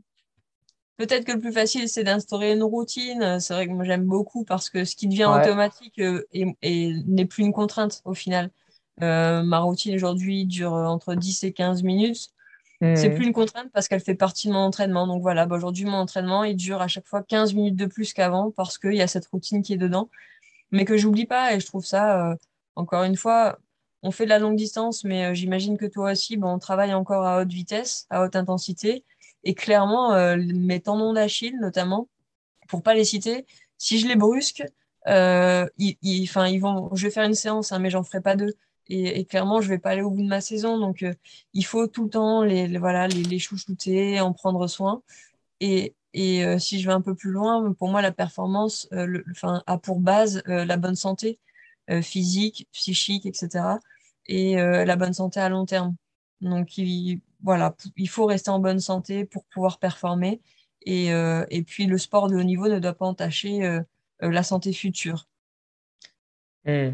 Peut-être 0.96 1.24
que 1.24 1.32
le 1.32 1.40
plus 1.40 1.52
facile, 1.52 1.88
c'est 1.88 2.04
d'instaurer 2.04 2.52
une 2.52 2.62
routine. 2.62 3.40
C'est 3.40 3.54
vrai 3.54 3.66
que 3.66 3.72
moi, 3.72 3.84
j'aime 3.84 4.04
beaucoup 4.04 4.44
parce 4.44 4.70
que 4.70 4.84
ce 4.84 4.94
qui 4.94 5.08
devient 5.08 5.28
automatique 5.28 5.98
euh, 5.98 6.24
n'est 6.62 7.26
plus 7.26 7.42
une 7.42 7.52
contrainte 7.52 8.00
au 8.04 8.14
final. 8.14 8.50
Euh, 9.02 9.42
ma 9.42 9.58
routine 9.58 9.94
aujourd'hui 9.96 10.46
dure 10.46 10.72
entre 10.72 11.14
10 11.14 11.44
et 11.44 11.52
15 11.52 11.82
minutes. 11.82 12.30
C'est 12.80 13.08
hmm. 13.08 13.14
plus 13.14 13.26
une 13.26 13.32
contrainte 13.32 13.70
parce 13.72 13.88
qu'elle 13.88 14.00
fait 14.00 14.14
partie 14.14 14.48
de 14.48 14.52
mon 14.52 14.58
entraînement. 14.58 15.06
Donc 15.06 15.22
voilà, 15.22 15.46
bah, 15.46 15.56
aujourd'hui, 15.56 15.84
mon 15.84 15.96
entraînement, 15.96 16.44
il 16.44 16.56
dure 16.56 16.80
à 16.80 16.88
chaque 16.88 17.06
fois 17.06 17.22
15 17.22 17.54
minutes 17.54 17.76
de 17.76 17.86
plus 17.86 18.12
qu'avant 18.12 18.50
parce 18.50 18.78
qu'il 18.78 18.94
y 18.94 19.02
a 19.02 19.06
cette 19.06 19.26
routine 19.26 19.62
qui 19.62 19.72
est 19.72 19.78
dedans. 19.78 20.10
Mais 20.70 20.84
que 20.84 20.96
j'oublie 20.96 21.26
pas 21.26 21.54
et 21.54 21.60
je 21.60 21.66
trouve 21.66 21.84
ça, 21.84 22.36
encore 22.76 23.04
une 23.04 23.16
fois, 23.16 23.58
on 24.04 24.10
fait 24.10 24.24
de 24.24 24.28
la 24.28 24.38
longue 24.38 24.56
distance, 24.56 25.02
mais 25.02 25.24
euh, 25.24 25.34
j'imagine 25.34 25.78
que 25.78 25.86
toi 25.86 26.12
aussi, 26.12 26.38
on 26.40 26.58
travaille 26.58 26.92
encore 26.92 27.24
à 27.24 27.40
haute 27.40 27.48
vitesse, 27.48 28.06
à 28.10 28.22
haute 28.22 28.36
intensité. 28.36 29.02
Et 29.44 29.54
clairement, 29.54 30.14
euh, 30.14 30.36
mes 30.36 30.80
tendons 30.80 31.12
d'Achille, 31.12 31.56
notamment, 31.60 32.08
pour 32.68 32.82
pas 32.82 32.94
les 32.94 33.04
citer, 33.04 33.46
si 33.78 33.98
je 33.98 34.08
les 34.08 34.16
brusque, 34.16 34.64
euh, 35.08 35.66
ils, 35.78 35.96
ils, 36.02 36.26
vont, 36.60 36.94
je 36.94 37.06
vais 37.06 37.10
faire 37.10 37.24
une 37.24 37.34
séance, 37.34 37.72
hein, 37.72 37.78
mais 37.78 37.90
j'en 37.90 38.02
ferai 38.04 38.20
pas 38.20 38.36
deux. 38.36 38.54
Et, 38.88 39.24
clairement, 39.24 39.62
je 39.62 39.68
vais 39.68 39.78
pas 39.78 39.90
aller 39.90 40.02
au 40.02 40.10
bout 40.10 40.22
de 40.22 40.28
ma 40.28 40.42
saison. 40.42 40.78
Donc, 40.78 41.04
il 41.54 41.64
faut 41.64 41.86
tout 41.86 42.04
le 42.04 42.10
temps 42.10 42.42
les, 42.42 42.78
voilà, 42.78 43.08
les, 43.08 43.38
chouchouter, 43.38 44.20
en 44.20 44.34
prendre 44.34 44.66
soin. 44.66 45.02
Et, 45.60 45.94
si 46.14 46.80
je 46.80 46.86
vais 46.86 46.92
un 46.92 47.00
peu 47.00 47.14
plus 47.14 47.30
loin, 47.30 47.72
pour 47.72 47.88
moi, 47.88 48.02
la 48.02 48.12
performance 48.12 48.88
a 49.66 49.78
pour 49.78 50.00
base 50.00 50.42
la 50.46 50.76
bonne 50.76 50.96
santé 50.96 51.38
physique, 52.02 52.68
psychique, 52.72 53.26
etc 53.26 53.78
et 54.26 54.58
euh, 54.58 54.84
la 54.84 54.96
bonne 54.96 55.12
santé 55.12 55.40
à 55.40 55.48
long 55.48 55.66
terme. 55.66 55.96
Donc, 56.40 56.76
il, 56.78 57.20
voilà, 57.44 57.76
il 57.96 58.08
faut 58.08 58.26
rester 58.26 58.50
en 58.50 58.58
bonne 58.58 58.80
santé 58.80 59.24
pour 59.24 59.44
pouvoir 59.44 59.78
performer. 59.78 60.40
Et, 60.86 61.08
et 61.08 61.62
puis, 61.62 61.86
le 61.86 61.96
sport 61.96 62.28
de 62.28 62.36
haut 62.36 62.42
niveau 62.42 62.68
ne 62.68 62.78
doit 62.78 62.94
pas 62.94 63.06
entacher 63.06 63.80
la 64.20 64.42
santé 64.42 64.72
future. 64.72 65.26
Hmm. 66.66 66.90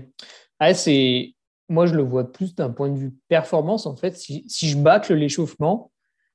c'est 0.74 1.34
moi, 1.70 1.86
je 1.86 1.94
le 1.94 2.02
vois 2.02 2.30
plus 2.30 2.54
d'un 2.54 2.70
point 2.70 2.90
de 2.90 2.98
vue 2.98 3.14
performance. 3.28 3.86
En 3.86 3.96
fait, 3.96 4.16
si, 4.16 4.44
si 4.48 4.68
je 4.68 4.76
bâcle 4.76 5.14
l'échauffement, 5.14 5.92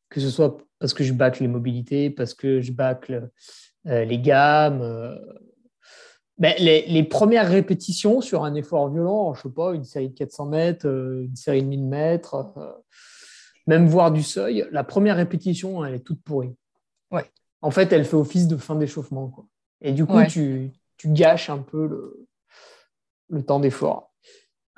que 0.09 0.21
ce 0.21 0.29
soit 0.29 0.57
parce 0.79 0.93
que 0.93 1.03
je 1.03 1.13
bâcle 1.13 1.41
les 1.43 1.49
mobilités, 1.49 2.09
parce 2.09 2.33
que 2.33 2.61
je 2.61 2.71
bâcle 2.71 3.29
euh, 3.87 4.05
les 4.05 4.17
gammes, 4.17 4.81
euh, 4.81 5.15
ben, 6.37 6.53
les, 6.57 6.85
les, 6.87 7.03
premières 7.03 7.49
répétitions 7.49 8.21
sur 8.21 8.43
un 8.43 8.55
effort 8.55 8.89
violent, 8.89 9.33
je 9.33 9.41
sais 9.41 9.53
pas, 9.53 9.73
une 9.73 9.83
série 9.83 10.09
de 10.09 10.15
400 10.15 10.45
mètres, 10.47 10.87
euh, 10.87 11.25
une 11.25 11.35
série 11.35 11.61
de 11.61 11.67
1000 11.67 11.85
mètres, 11.85 12.81
même 13.67 13.87
voir 13.87 14.11
du 14.11 14.23
seuil, 14.23 14.67
la 14.71 14.83
première 14.83 15.15
répétition, 15.15 15.83
elle 15.83 15.95
est 15.95 15.99
toute 15.99 16.21
pourrie. 16.21 16.55
Ouais. 17.11 17.29
En 17.61 17.71
fait, 17.71 17.91
elle 17.93 18.05
fait 18.05 18.15
office 18.15 18.47
de 18.47 18.57
fin 18.57 18.75
d'échauffement. 18.75 19.47
Et 19.81 19.91
du 19.91 20.05
coup, 20.05 20.23
tu, 20.29 20.71
tu, 20.97 21.09
gâches 21.09 21.49
un 21.49 21.59
peu 21.59 21.87
le, 21.87 22.27
le 23.29 23.43
temps 23.43 23.59
d'effort. 23.59 24.13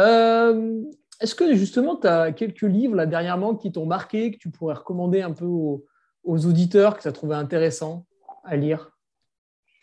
Euh, 0.02 0.84
est-ce 1.20 1.36
que 1.36 1.56
justement, 1.56 1.96
tu 1.96 2.08
as 2.08 2.32
quelques 2.32 2.62
livres 2.62 2.96
là, 2.96 3.06
dernièrement 3.06 3.56
qui 3.56 3.72
t'ont 3.72 3.86
marqué, 3.86 4.32
que 4.32 4.38
tu 4.38 4.50
pourrais 4.50 4.76
recommander 4.76 5.22
un 5.22 5.32
peu 5.32 5.46
aux, 5.46 5.86
auditeurs, 6.24 6.98
que 6.98 7.02
tu 7.02 7.08
as 7.08 7.14
trouvé 7.14 7.36
intéressant 7.36 8.06
à 8.44 8.56
lire 8.56 8.92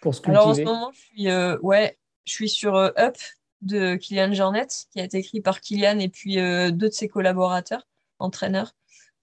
pour 0.00 0.14
se 0.14 0.20
cultiver 0.20 0.36
Alors 0.38 0.48
en 0.48 0.54
ce 0.54 0.62
moment, 0.62 0.90
je 0.92 1.00
suis, 1.00 1.30
euh, 1.30 1.58
ouais, 1.60 1.98
je 2.24 2.32
suis 2.32 2.48
sur 2.48 2.76
euh, 2.76 2.90
Up 2.98 3.16
de 3.62 3.96
Kylian 3.96 4.32
Jornet, 4.32 4.66
qui 4.92 5.00
a 5.00 5.04
été 5.04 5.18
écrit 5.18 5.40
par 5.40 5.60
Kylian 5.60 5.98
et 5.98 6.10
puis 6.10 6.36
deux 6.36 6.72
de 6.72 6.90
ses 6.90 7.08
collaborateurs, 7.08 7.88
entraîneurs 8.18 8.74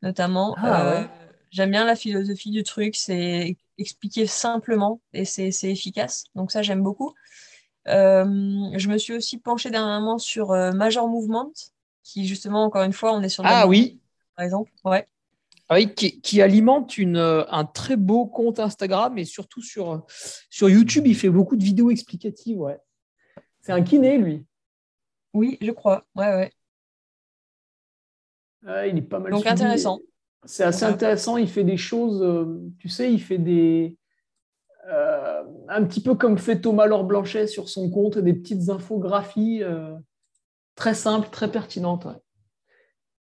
notamment. 0.01 0.55
Ah, 0.57 1.07
j'aime 1.51 1.71
bien 1.71 1.85
la 1.85 1.95
philosophie 1.95 2.51
du 2.51 2.63
truc, 2.63 2.95
c'est 2.95 3.57
expliqué 3.77 4.27
simplement 4.27 5.01
et 5.13 5.25
c'est 5.25 5.51
efficace. 5.63 6.25
Donc 6.35 6.51
ça, 6.51 6.61
j'aime 6.61 6.81
beaucoup. 6.81 7.13
Euh, 7.87 8.25
je 8.75 8.87
me 8.89 8.97
suis 8.97 9.13
aussi 9.13 9.37
penchée 9.37 9.69
dernièrement 9.69 10.19
sur 10.19 10.51
euh, 10.51 10.71
Major 10.71 11.07
Movement, 11.07 11.51
qui 12.03 12.27
justement, 12.27 12.63
encore 12.63 12.83
une 12.83 12.93
fois, 12.93 13.13
on 13.13 13.21
est 13.21 13.29
sur 13.29 13.43
Ah 13.45 13.67
oui 13.67 13.99
Par 14.35 14.45
exemple, 14.45 14.71
ouais. 14.85 15.07
Ah 15.69 15.75
oui, 15.75 15.93
qui, 15.93 16.41
alimente 16.41 16.97
une, 16.97 17.15
euh, 17.15 17.45
un 17.49 17.63
très 17.63 17.95
beau 17.95 18.25
compte 18.25 18.59
Instagram 18.59 19.17
et 19.17 19.23
surtout 19.23 19.61
sur, 19.61 20.05
sur 20.49 20.69
YouTube, 20.69 21.07
il 21.07 21.15
fait 21.15 21.29
beaucoup 21.29 21.55
de 21.55 21.63
vidéos 21.63 21.89
explicatives. 21.89 22.59
Ouais. 22.59 22.77
C'est 23.61 23.71
un 23.71 23.81
kiné, 23.81 24.17
lui. 24.17 24.45
Oui, 25.33 25.57
je 25.61 25.71
crois. 25.71 26.05
Ouais, 26.13 26.27
ouais. 26.27 26.51
Il 28.63 28.97
est 28.97 29.01
pas 29.01 29.19
mal. 29.19 29.31
Donc 29.31 29.45
intéressant. 29.45 29.99
C'est 30.43 30.63
assez 30.63 30.85
intéressant. 30.85 31.37
Il 31.37 31.47
fait 31.47 31.63
des 31.63 31.77
choses, 31.77 32.25
tu 32.79 32.89
sais, 32.89 33.13
il 33.13 33.21
fait 33.21 33.37
des, 33.37 33.95
euh, 34.87 35.43
un 35.69 35.85
petit 35.85 36.01
peu 36.01 36.15
comme 36.15 36.37
fait 36.37 36.59
Thomas 36.59 36.85
Laure 36.85 37.03
Blanchet 37.03 37.47
sur 37.47 37.69
son 37.69 37.89
compte, 37.89 38.17
des 38.17 38.33
petites 38.33 38.69
infographies 38.69 39.63
euh, 39.63 39.95
très 40.75 40.95
simples, 40.95 41.29
très 41.29 41.51
pertinentes. 41.51 42.07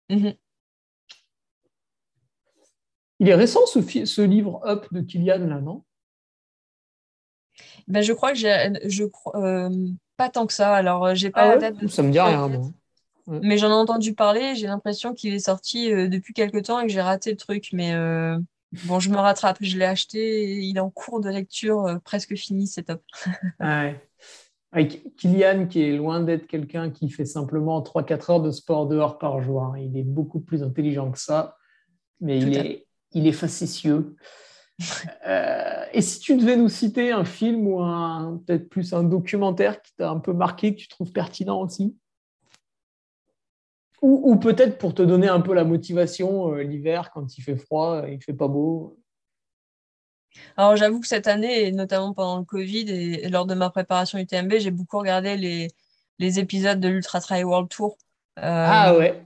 Mhm. 0.08 0.34
Il 3.20 3.28
est 3.28 3.34
récent 3.34 3.66
ce, 3.66 3.82
ce, 3.82 4.22
livre 4.22 4.60
Up 4.64 4.86
de 4.92 5.00
Kylian, 5.00 5.46
là, 5.46 5.60
non? 5.60 5.84
Ben, 7.88 8.02
Je 8.02 8.12
crois 8.12 8.30
que 8.30 8.38
j'ai. 8.38 8.72
Je, 8.84 9.04
euh, 9.34 9.88
pas 10.16 10.30
tant 10.30 10.46
que 10.46 10.52
ça. 10.52 10.74
Alors, 10.74 11.14
j'ai 11.16 11.30
pas 11.30 11.42
ah 11.42 11.48
la 11.48 11.56
date. 11.58 11.88
Ça 11.88 12.02
me 12.04 12.12
dit 12.12 12.20
rien, 12.20 12.46
moi. 12.46 12.70
Mais 13.42 13.58
j'en 13.58 13.68
ai 13.68 13.74
entendu 13.74 14.14
parler. 14.14 14.54
J'ai 14.54 14.66
l'impression 14.66 15.14
qu'il 15.14 15.34
est 15.34 15.38
sorti 15.38 15.90
depuis 15.90 16.32
quelque 16.32 16.58
temps 16.58 16.80
et 16.80 16.86
que 16.86 16.92
j'ai 16.92 17.00
raté 17.00 17.30
le 17.30 17.36
truc. 17.36 17.70
Mais 17.72 17.94
Bon, 18.84 19.00
je 19.00 19.08
me 19.10 19.16
rattrape, 19.16 19.58
je 19.60 19.78
l'ai 19.78 19.86
acheté, 19.86 20.58
il 20.62 20.76
est 20.76 20.80
en 20.80 20.90
cours 20.90 21.20
de 21.20 21.30
lecture, 21.30 21.86
euh, 21.86 21.98
presque 21.98 22.36
fini, 22.36 22.66
c'est 22.66 22.84
top. 22.84 23.02
Avec 24.70 25.16
Kylian, 25.16 25.66
qui 25.66 25.82
est 25.82 25.96
loin 25.96 26.20
d'être 26.20 26.46
quelqu'un 26.46 26.90
qui 26.90 27.08
fait 27.08 27.24
simplement 27.24 27.80
3-4 27.80 28.30
heures 28.30 28.42
de 28.42 28.50
sport 28.50 28.86
dehors 28.86 29.16
par 29.16 29.40
jour. 29.40 29.62
Hein. 29.62 29.78
Il 29.78 29.96
est 29.96 30.04
beaucoup 30.04 30.40
plus 30.40 30.62
intelligent 30.62 31.10
que 31.10 31.18
ça, 31.18 31.56
mais 32.20 32.38
il 32.38 32.54
est, 32.54 32.86
il 33.12 33.26
est 33.26 33.32
facétieux. 33.32 34.16
Euh, 35.26 35.84
et 35.92 36.00
si 36.00 36.20
tu 36.20 36.36
devais 36.36 36.56
nous 36.56 36.68
citer 36.68 37.10
un 37.10 37.24
film 37.24 37.66
ou 37.66 38.38
peut-être 38.46 38.68
plus 38.68 38.92
un 38.92 39.02
documentaire 39.02 39.82
qui 39.82 39.92
t'a 39.96 40.08
un 40.08 40.20
peu 40.20 40.32
marqué, 40.32 40.72
que 40.72 40.80
tu 40.80 40.86
trouves 40.86 41.10
pertinent 41.10 41.60
aussi? 41.60 41.96
Ou, 44.00 44.36
peut-être 44.36 44.78
pour 44.78 44.94
te 44.94 45.02
donner 45.02 45.28
un 45.28 45.40
peu 45.40 45.54
la 45.54 45.64
motivation 45.64 46.54
euh, 46.54 46.62
l'hiver 46.62 47.10
quand 47.12 47.36
il 47.36 47.42
fait 47.42 47.56
froid, 47.56 48.04
il 48.08 48.22
fait 48.22 48.32
pas 48.32 48.48
beau. 48.48 48.98
Alors 50.56 50.76
j'avoue 50.76 51.00
que 51.00 51.06
cette 51.06 51.26
année, 51.26 51.66
et 51.66 51.72
notamment 51.72 52.14
pendant 52.14 52.38
le 52.38 52.44
Covid 52.44 52.90
et, 52.90 53.28
lors 53.28 53.46
de 53.46 53.54
ma 53.54 53.70
préparation 53.70 54.18
UTMB, 54.18 54.54
j'ai 54.58 54.70
beaucoup 54.70 54.98
regardé 54.98 55.36
les, 55.36 55.68
les 56.18 56.38
épisodes 56.38 56.78
de 56.78 56.88
l'Ultra 56.88 57.20
Trail 57.20 57.44
World 57.44 57.68
Tour. 57.68 57.98
Euh, 58.38 58.42
ah 58.44 58.96
ouais. 58.96 59.24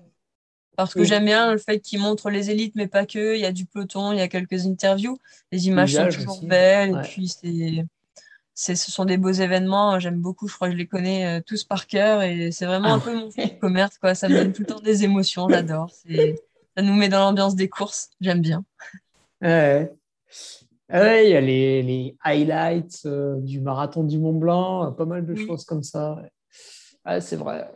Parce 0.77 0.95
que 0.95 1.05
j'aime 1.05 1.27
bien 1.27 1.53
le 1.53 1.59
fait 1.59 1.81
qu'ils 1.81 2.01
montrent 2.01 2.31
les 2.31 2.51
élites, 2.51 2.75
mais 2.77 2.87
pas 2.87 3.05
que. 3.05 3.35
Il 3.35 3.41
y 3.41 3.45
a 3.45 3.53
du 3.53 3.67
peloton, 3.67 4.13
il 4.13 4.19
y 4.19 4.23
a 4.23 4.29
quelques 4.29 4.67
interviews. 4.67 5.19
Les 5.51 5.67
images 5.67 5.95
sont 5.95 6.09
toujours 6.09 6.43
belles. 6.45 6.99
Et 7.05 7.09
puis 7.09 7.29
c'est 7.29 7.85
ce 8.55 8.75
sont 8.75 9.05
des 9.05 9.17
beaux 9.17 9.31
événements. 9.31 9.99
J'aime 9.99 10.21
beaucoup. 10.21 10.49
Je 10.49 10.55
crois 10.55 10.69
que 10.69 10.75
je 10.75 10.79
les 10.79 10.87
connais 10.87 11.39
euh, 11.39 11.43
tous 11.45 11.65
par 11.65 11.87
cœur 11.87 12.23
et 12.23 12.53
c'est 12.53 12.67
vraiment 12.67 12.95
un 12.95 12.99
peu 12.99 13.15
mon 13.15 13.31
commerce. 13.61 13.99
Quoi. 13.99 14.15
Ça 14.15 14.29
me 14.29 14.35
donne 14.35 14.53
tout 14.53 14.63
le 14.63 14.67
temps 14.67 14.81
des 14.81 15.05
émotions. 15.05 15.49
J'adore. 15.49 15.91
Ça 15.91 16.83
nous 16.83 16.95
met 16.95 17.09
dans 17.09 17.21
l'ambiance 17.21 17.55
des 17.55 17.69
courses. 17.69 18.11
J'aime 18.21 18.41
bien. 18.41 18.65
Ouais. 19.41 19.91
il 20.91 21.31
y 21.31 21.37
a 21.37 21.41
les, 21.41 22.17
highlights 22.23 23.03
euh, 23.07 23.37
du 23.41 23.61
marathon 23.61 24.05
du 24.05 24.19
Mont 24.19 24.35
Blanc, 24.35 24.87
euh, 24.87 24.91
pas 24.91 25.07
mal 25.07 25.27
de 25.27 25.35
choses 25.35 25.65
comme 25.65 25.83
ça. 25.83 26.23
c'est 27.21 27.37
vrai. 27.37 27.71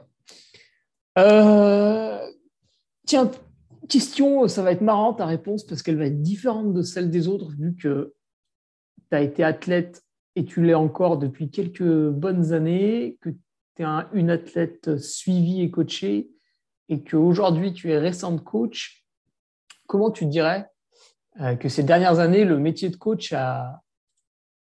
tiens, 3.07 3.31
question, 3.89 4.47
ça 4.49 4.63
va 4.63 4.73
être 4.73 4.83
marrant 4.83 5.15
ta 5.15 5.27
réponse 5.27 5.65
parce 5.65 5.83
qu'elle 5.83 5.97
va 5.97 6.07
être 6.07 6.23
différente 6.23 6.73
de 6.73 6.83
celle 6.83 7.11
des 7.11 7.29
autres 7.29 7.51
vu 7.51 7.75
que 7.75 8.15
tu 9.11 9.17
as 9.17 9.23
été 9.23 9.43
athlète 9.43 10.06
et 10.37 10.45
tu 10.45 10.63
l'es 10.63 10.75
encore 10.75 11.17
depuis 11.17 11.51
quelques 11.51 12.11
bonnes 12.11 12.53
années, 12.53 13.17
que 13.23 13.31
tu 13.31 13.83
es 13.83 13.87
une 14.13 14.31
athlète 14.31 14.99
suivie 14.99 15.63
et 15.63 15.71
coachée, 15.71 16.31
et 16.91 17.03
qu'aujourd'hui 17.03 17.73
tu 17.73 17.91
es 17.91 17.99
récente 17.99 18.45
coach, 18.45 19.05
comment 19.87 20.11
tu 20.11 20.27
dirais 20.27 20.71
euh, 21.41 21.57
que 21.57 21.69
ces 21.71 21.83
dernières 21.83 22.19
années, 22.19 22.45
le 22.45 22.59
métier 22.59 22.91
de 22.91 22.97
coach 22.97 23.33
a, 23.33 23.83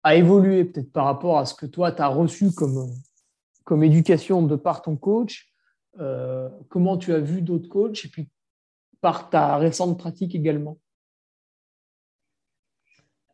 a 0.04 0.16
évolué 0.16 0.64
peut-être 0.64 0.92
par 0.92 1.06
rapport 1.06 1.38
à 1.38 1.46
ce 1.46 1.54
que 1.54 1.66
toi, 1.66 1.92
tu 1.92 2.02
as 2.02 2.08
reçu 2.08 2.52
comme, 2.52 2.90
comme 3.66 3.84
éducation 3.84 4.42
de 4.44 4.56
par 4.56 4.82
ton 4.82 4.96
coach, 4.96 5.54
euh, 6.00 6.50
comment 6.70 6.98
tu 6.98 7.14
as 7.14 7.20
vu 7.20 7.42
d'autres 7.42 7.70
coachs, 7.70 8.06
et 8.06 8.08
puis 8.08 8.30
par 9.02 9.30
ta 9.30 9.58
récente 9.58 10.00
pratique 10.00 10.36
également? 10.36 10.80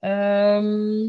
Euh... 0.03 1.07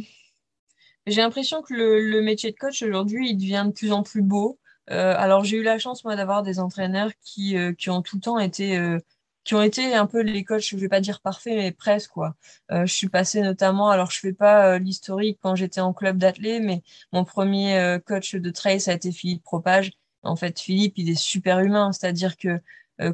J'ai 1.07 1.20
l'impression 1.20 1.62
que 1.62 1.74
le, 1.74 2.22
métier 2.22 2.53
de 2.53 2.57
coach 2.57 2.82
aujourd'hui, 2.82 3.30
il 3.30 3.36
devient 3.36 3.64
de 3.66 3.72
plus 3.72 3.92
en 3.92 4.03
plus 4.03 4.22
beau. 4.22 4.59
Euh, 4.90 5.14
alors 5.16 5.44
j'ai 5.44 5.59
eu 5.59 5.62
la 5.62 5.78
chance 5.78 6.05
moi 6.05 6.16
d'avoir 6.16 6.42
des 6.42 6.59
entraîneurs 6.59 7.11
qui, 7.22 7.57
euh, 7.57 7.72
qui 7.72 7.88
ont 7.88 8.03
tout 8.03 8.16
le 8.16 8.22
temps 8.22 8.38
été 8.38 8.76
euh, 8.76 8.98
qui 9.44 9.55
ont 9.55 9.62
été 9.62 9.94
un 9.94 10.07
peu 10.07 10.22
les 10.22 10.44
coachs, 10.44 10.62
je 10.62 10.76
vais 10.76 10.88
pas 10.88 11.00
dire 11.00 11.20
parfaits, 11.20 11.57
mais 11.57 11.72
presque 11.72 12.11
quoi. 12.12 12.36
je 12.70 12.86
suis 12.86 13.09
passée 13.09 13.40
notamment, 13.40 13.90
alors 13.90 14.09
je 14.12 14.20
fais 14.20 14.32
pas 14.32 14.78
l'historique 14.78 15.40
quand 15.42 15.57
j'étais 15.57 15.80
en 15.80 15.92
club 15.92 16.16
d'athlètes, 16.16 16.62
mais 16.62 16.82
mon 17.12 17.24
premier 17.24 17.98
coach 18.07 18.36
de 18.36 18.50
trail 18.50 18.80
ça 18.80 18.92
a 18.92 18.94
été 18.94 19.11
Philippe 19.11 19.42
Propage. 19.42 19.90
En 20.22 20.36
fait, 20.36 20.61
Philippe, 20.61 20.94
il 20.96 21.11
est 21.11 21.20
super 21.20 21.59
humain, 21.59 21.90
c'est-à-dire 21.90 22.36
que 22.36 22.61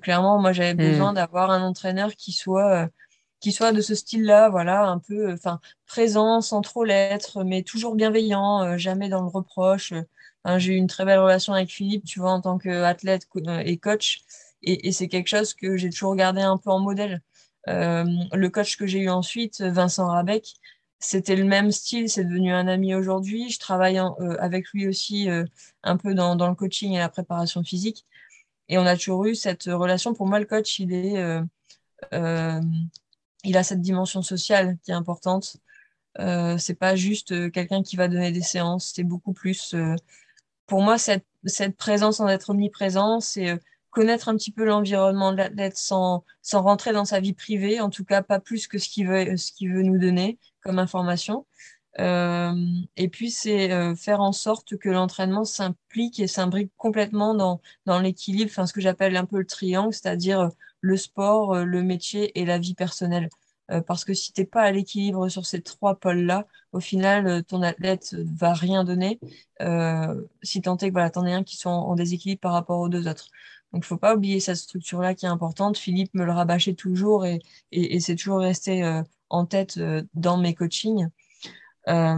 clairement, 0.02 0.38
moi 0.38 0.52
j'avais 0.52 0.74
hmm. 0.74 0.90
besoin 0.90 1.12
d'avoir 1.14 1.50
un 1.50 1.62
entraîneur 1.62 2.14
qui 2.14 2.32
soit 2.32 2.90
qui 3.40 3.52
soit 3.52 3.72
de 3.72 3.80
ce 3.80 3.94
style-là, 3.94 4.48
voilà, 4.48 4.86
un 4.88 4.98
peu, 4.98 5.32
enfin, 5.32 5.60
présent 5.86 6.40
sans 6.40 6.60
trop 6.60 6.84
l'être, 6.84 7.44
mais 7.44 7.62
toujours 7.62 7.94
bienveillant, 7.94 8.62
euh, 8.62 8.78
jamais 8.78 9.08
dans 9.08 9.22
le 9.22 9.28
reproche. 9.28 9.92
j'ai 10.56 10.74
eu 10.74 10.76
une 10.76 10.86
très 10.86 11.04
belle 11.04 11.18
relation 11.20 11.52
avec 11.52 11.70
Philippe, 11.70 12.04
tu 12.04 12.20
vois, 12.20 12.32
en 12.32 12.40
tant 12.40 12.58
qu'athlète 12.58 13.28
euh, 13.36 13.58
et 13.64 13.76
coach, 13.78 14.22
et, 14.62 14.92
c'est 14.92 15.08
quelque 15.08 15.28
chose 15.28 15.54
que 15.54 15.76
j'ai 15.76 15.90
toujours 15.90 16.16
gardé 16.16 16.40
un 16.40 16.56
peu 16.58 16.70
en 16.70 16.80
modèle. 16.80 17.22
Euh, 17.68 18.04
le 18.32 18.50
coach 18.50 18.76
que 18.76 18.86
j'ai 18.86 19.00
eu 19.00 19.10
ensuite, 19.10 19.60
Vincent 19.60 20.08
Rabec, 20.08 20.54
c'était 21.00 21.36
le 21.36 21.44
même 21.44 21.70
style, 21.70 22.10
c'est 22.10 22.24
devenu 22.24 22.52
un 22.52 22.66
ami 22.68 22.94
aujourd'hui. 22.94 23.50
Je 23.50 23.58
travaille 23.60 24.00
avec 24.40 24.68
lui 24.72 24.88
aussi 24.88 25.28
un 25.84 25.96
peu 25.96 26.14
dans, 26.14 26.34
le 26.48 26.54
coaching 26.54 26.92
et 26.94 26.98
la 26.98 27.08
préparation 27.08 27.62
physique. 27.62 28.04
Et 28.68 28.78
on 28.78 28.86
a 28.86 28.96
toujours 28.96 29.26
eu 29.26 29.34
cette 29.36 29.64
relation. 29.64 30.14
Pour 30.14 30.26
moi, 30.26 30.40
le 30.40 30.46
coach, 30.46 30.80
il 30.80 30.92
est 30.92 31.40
il 33.48 33.56
a 33.56 33.62
cette 33.62 33.80
dimension 33.80 34.22
sociale 34.22 34.78
qui 34.82 34.90
est 34.90 34.94
importante. 34.94 35.56
Euh, 36.20 36.58
c'est 36.58 36.74
pas 36.74 36.96
juste 36.96 37.32
euh, 37.32 37.50
quelqu'un 37.50 37.82
qui 37.82 37.96
va 37.96 38.08
donner 38.08 38.32
des 38.32 38.42
séances, 38.42 38.92
c'est 38.94 39.04
beaucoup 39.04 39.32
plus. 39.32 39.74
Euh, 39.74 39.94
pour 40.66 40.82
moi, 40.82 40.98
cette, 40.98 41.24
présence 41.76 42.20
en 42.20 42.28
être 42.28 42.50
omniprésent, 42.50 43.20
c'est 43.20 43.58
connaître 43.90 44.28
un 44.28 44.36
petit 44.36 44.52
peu 44.52 44.64
l'environnement 44.64 45.32
de 45.32 45.38
l'athlète 45.38 45.76
sans, 45.76 46.24
rentrer 46.52 46.92
dans 46.92 47.04
sa 47.04 47.20
vie 47.20 47.32
privée, 47.32 47.80
en 47.80 47.90
tout 47.90 48.04
cas 48.04 48.22
pas 48.22 48.40
plus 48.40 48.66
que 48.68 48.78
ce 48.78 48.88
qu'il 48.88 49.08
veut, 49.08 49.82
nous 49.82 49.98
donner 49.98 50.38
comme 50.60 50.78
information. 50.78 51.46
Euh, 52.00 52.54
et 52.96 53.08
puis, 53.08 53.30
c'est 53.30 53.72
euh, 53.72 53.94
faire 53.96 54.20
en 54.20 54.32
sorte 54.32 54.76
que 54.76 54.88
l'entraînement 54.88 55.44
s'implique 55.44 56.20
et 56.20 56.28
s'imbrique 56.28 56.70
complètement 56.76 57.34
dans, 57.34 57.60
dans 57.86 57.98
l'équilibre, 58.00 58.50
enfin, 58.52 58.66
ce 58.66 58.72
que 58.72 58.80
j'appelle 58.80 59.16
un 59.16 59.24
peu 59.24 59.38
le 59.38 59.46
triangle, 59.46 59.92
c'est-à-dire 59.92 60.50
le 60.80 60.96
sport, 60.96 61.56
le 61.56 61.82
métier 61.82 62.38
et 62.38 62.44
la 62.44 62.58
vie 62.58 62.74
personnelle. 62.74 63.28
parce 63.86 64.04
que 64.04 64.14
si 64.14 64.32
tu 64.32 64.40
n'es 64.40 64.46
pas 64.46 64.62
à 64.62 64.72
l'équilibre 64.72 65.28
sur 65.28 65.44
ces 65.46 65.60
trois 65.60 65.96
pôles-là, 65.96 66.46
au 66.72 66.80
final, 66.80 67.44
ton 67.44 67.62
athlète 67.62 68.14
va 68.14 68.54
rien 68.54 68.84
donner, 68.84 69.18
si 70.42 70.62
tant 70.62 70.76
est 70.78 70.88
que 70.88 70.92
voilà, 70.92 71.10
tu 71.10 71.18
en 71.18 71.26
es 71.26 71.32
un 71.32 71.44
qui 71.44 71.56
soit 71.56 71.72
en, 71.72 71.94
déséquilibre 71.94 72.40
par 72.40 72.52
rapport 72.52 72.80
aux 72.80 72.88
deux 72.88 73.08
autres. 73.08 73.28
Donc, 73.72 73.84
il 73.84 73.86
faut 73.86 73.98
pas 73.98 74.14
oublier 74.16 74.40
cette 74.40 74.56
structure-là 74.56 75.14
qui 75.14 75.26
est 75.26 75.28
importante. 75.28 75.76
Philippe 75.76 76.14
me 76.14 76.24
le 76.24 76.32
rabâchait 76.32 76.74
toujours 76.74 77.26
et, 77.26 77.40
c'est 78.00 78.16
toujours 78.16 78.40
resté 78.40 78.82
euh, 78.82 79.02
en 79.28 79.44
tête 79.44 79.76
euh, 79.76 80.02
dans 80.14 80.38
mes 80.38 80.54
coachings. 80.54 81.08
Euh, 81.88 82.16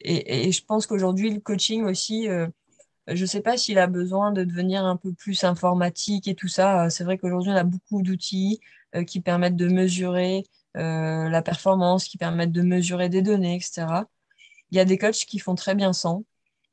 et, 0.00 0.52
je 0.52 0.64
pense 0.64 0.86
qu'aujourd'hui, 0.86 1.30
le 1.30 1.40
coaching 1.40 1.84
aussi, 1.84 2.28
je 3.08 3.20
ne 3.20 3.26
sais 3.26 3.40
pas 3.40 3.56
s'il 3.56 3.78
a 3.78 3.86
besoin 3.86 4.32
de 4.32 4.44
devenir 4.44 4.84
un 4.84 4.96
peu 4.96 5.12
plus 5.12 5.44
informatique 5.44 6.28
et 6.28 6.34
tout 6.34 6.48
ça. 6.48 6.90
C'est 6.90 7.04
vrai 7.04 7.18
qu'aujourd'hui, 7.18 7.52
on 7.52 7.56
a 7.56 7.64
beaucoup 7.64 8.02
d'outils 8.02 8.60
qui 9.06 9.20
permettent 9.20 9.56
de 9.56 9.68
mesurer 9.68 10.44
la 10.74 11.42
performance, 11.42 12.06
qui 12.06 12.18
permettent 12.18 12.52
de 12.52 12.62
mesurer 12.62 13.08
des 13.08 13.22
données, 13.22 13.56
etc. 13.56 13.86
Il 14.70 14.76
y 14.76 14.80
a 14.80 14.84
des 14.84 14.98
coachs 14.98 15.24
qui 15.26 15.38
font 15.38 15.54
très 15.54 15.74
bien 15.74 15.92
sans. 15.92 16.24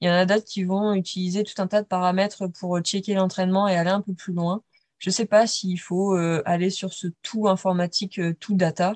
Il 0.02 0.08
y 0.08 0.10
en 0.10 0.14
a 0.16 0.26
d'autres 0.26 0.46
qui 0.46 0.64
vont 0.64 0.94
utiliser 0.94 1.44
tout 1.44 1.62
un 1.62 1.68
tas 1.68 1.82
de 1.82 1.88
paramètres 1.88 2.48
pour 2.48 2.80
checker 2.82 3.14
l'entraînement 3.14 3.68
et 3.68 3.76
aller 3.76 3.92
un 3.92 4.02
peu 4.02 4.14
plus 4.14 4.34
loin. 4.34 4.64
Je 5.04 5.10
ne 5.10 5.14
sais 5.14 5.26
pas 5.26 5.48
s'il 5.48 5.80
faut 5.82 6.16
euh, 6.16 6.42
aller 6.46 6.70
sur 6.70 6.94
ce 6.94 7.08
tout 7.22 7.50
informatique, 7.50 8.20
euh, 8.20 8.34
tout 8.40 8.56
data, 8.56 8.94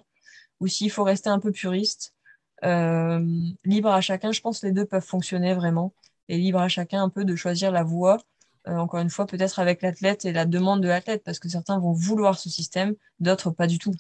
ou 0.62 0.68
s'il 0.68 0.90
faut 0.90 1.04
rester 1.04 1.30
un 1.30 1.40
peu 1.40 1.52
puriste. 1.52 2.14
Euh, 2.64 3.20
libre 3.66 3.90
à 3.90 4.00
chacun, 4.00 4.32
je 4.32 4.40
pense 4.40 4.62
que 4.62 4.68
les 4.68 4.72
deux 4.72 4.86
peuvent 4.86 5.04
fonctionner 5.06 5.54
vraiment. 5.54 5.94
Et 6.30 6.38
libre 6.38 6.60
à 6.60 6.68
chacun 6.68 7.04
un 7.04 7.10
peu 7.10 7.26
de 7.26 7.36
choisir 7.36 7.72
la 7.72 7.84
voie, 7.84 8.18
encore 8.66 9.00
une 9.00 9.10
fois, 9.10 9.26
peut-être 9.26 9.60
avec 9.60 9.82
l'athlète 9.82 10.26
et 10.26 10.34
la 10.34 10.46
demande 10.46 10.82
de 10.82 10.90
l'athlète, 10.90 11.24
parce 11.24 11.40
que 11.40 11.48
certains 11.48 11.80
vont 11.80 11.94
vouloir 11.94 12.38
ce 12.38 12.50
système, 12.50 12.96
d'autres 13.20 13.50
pas 13.52 13.68
du 13.68 13.80
tout. 13.80 13.94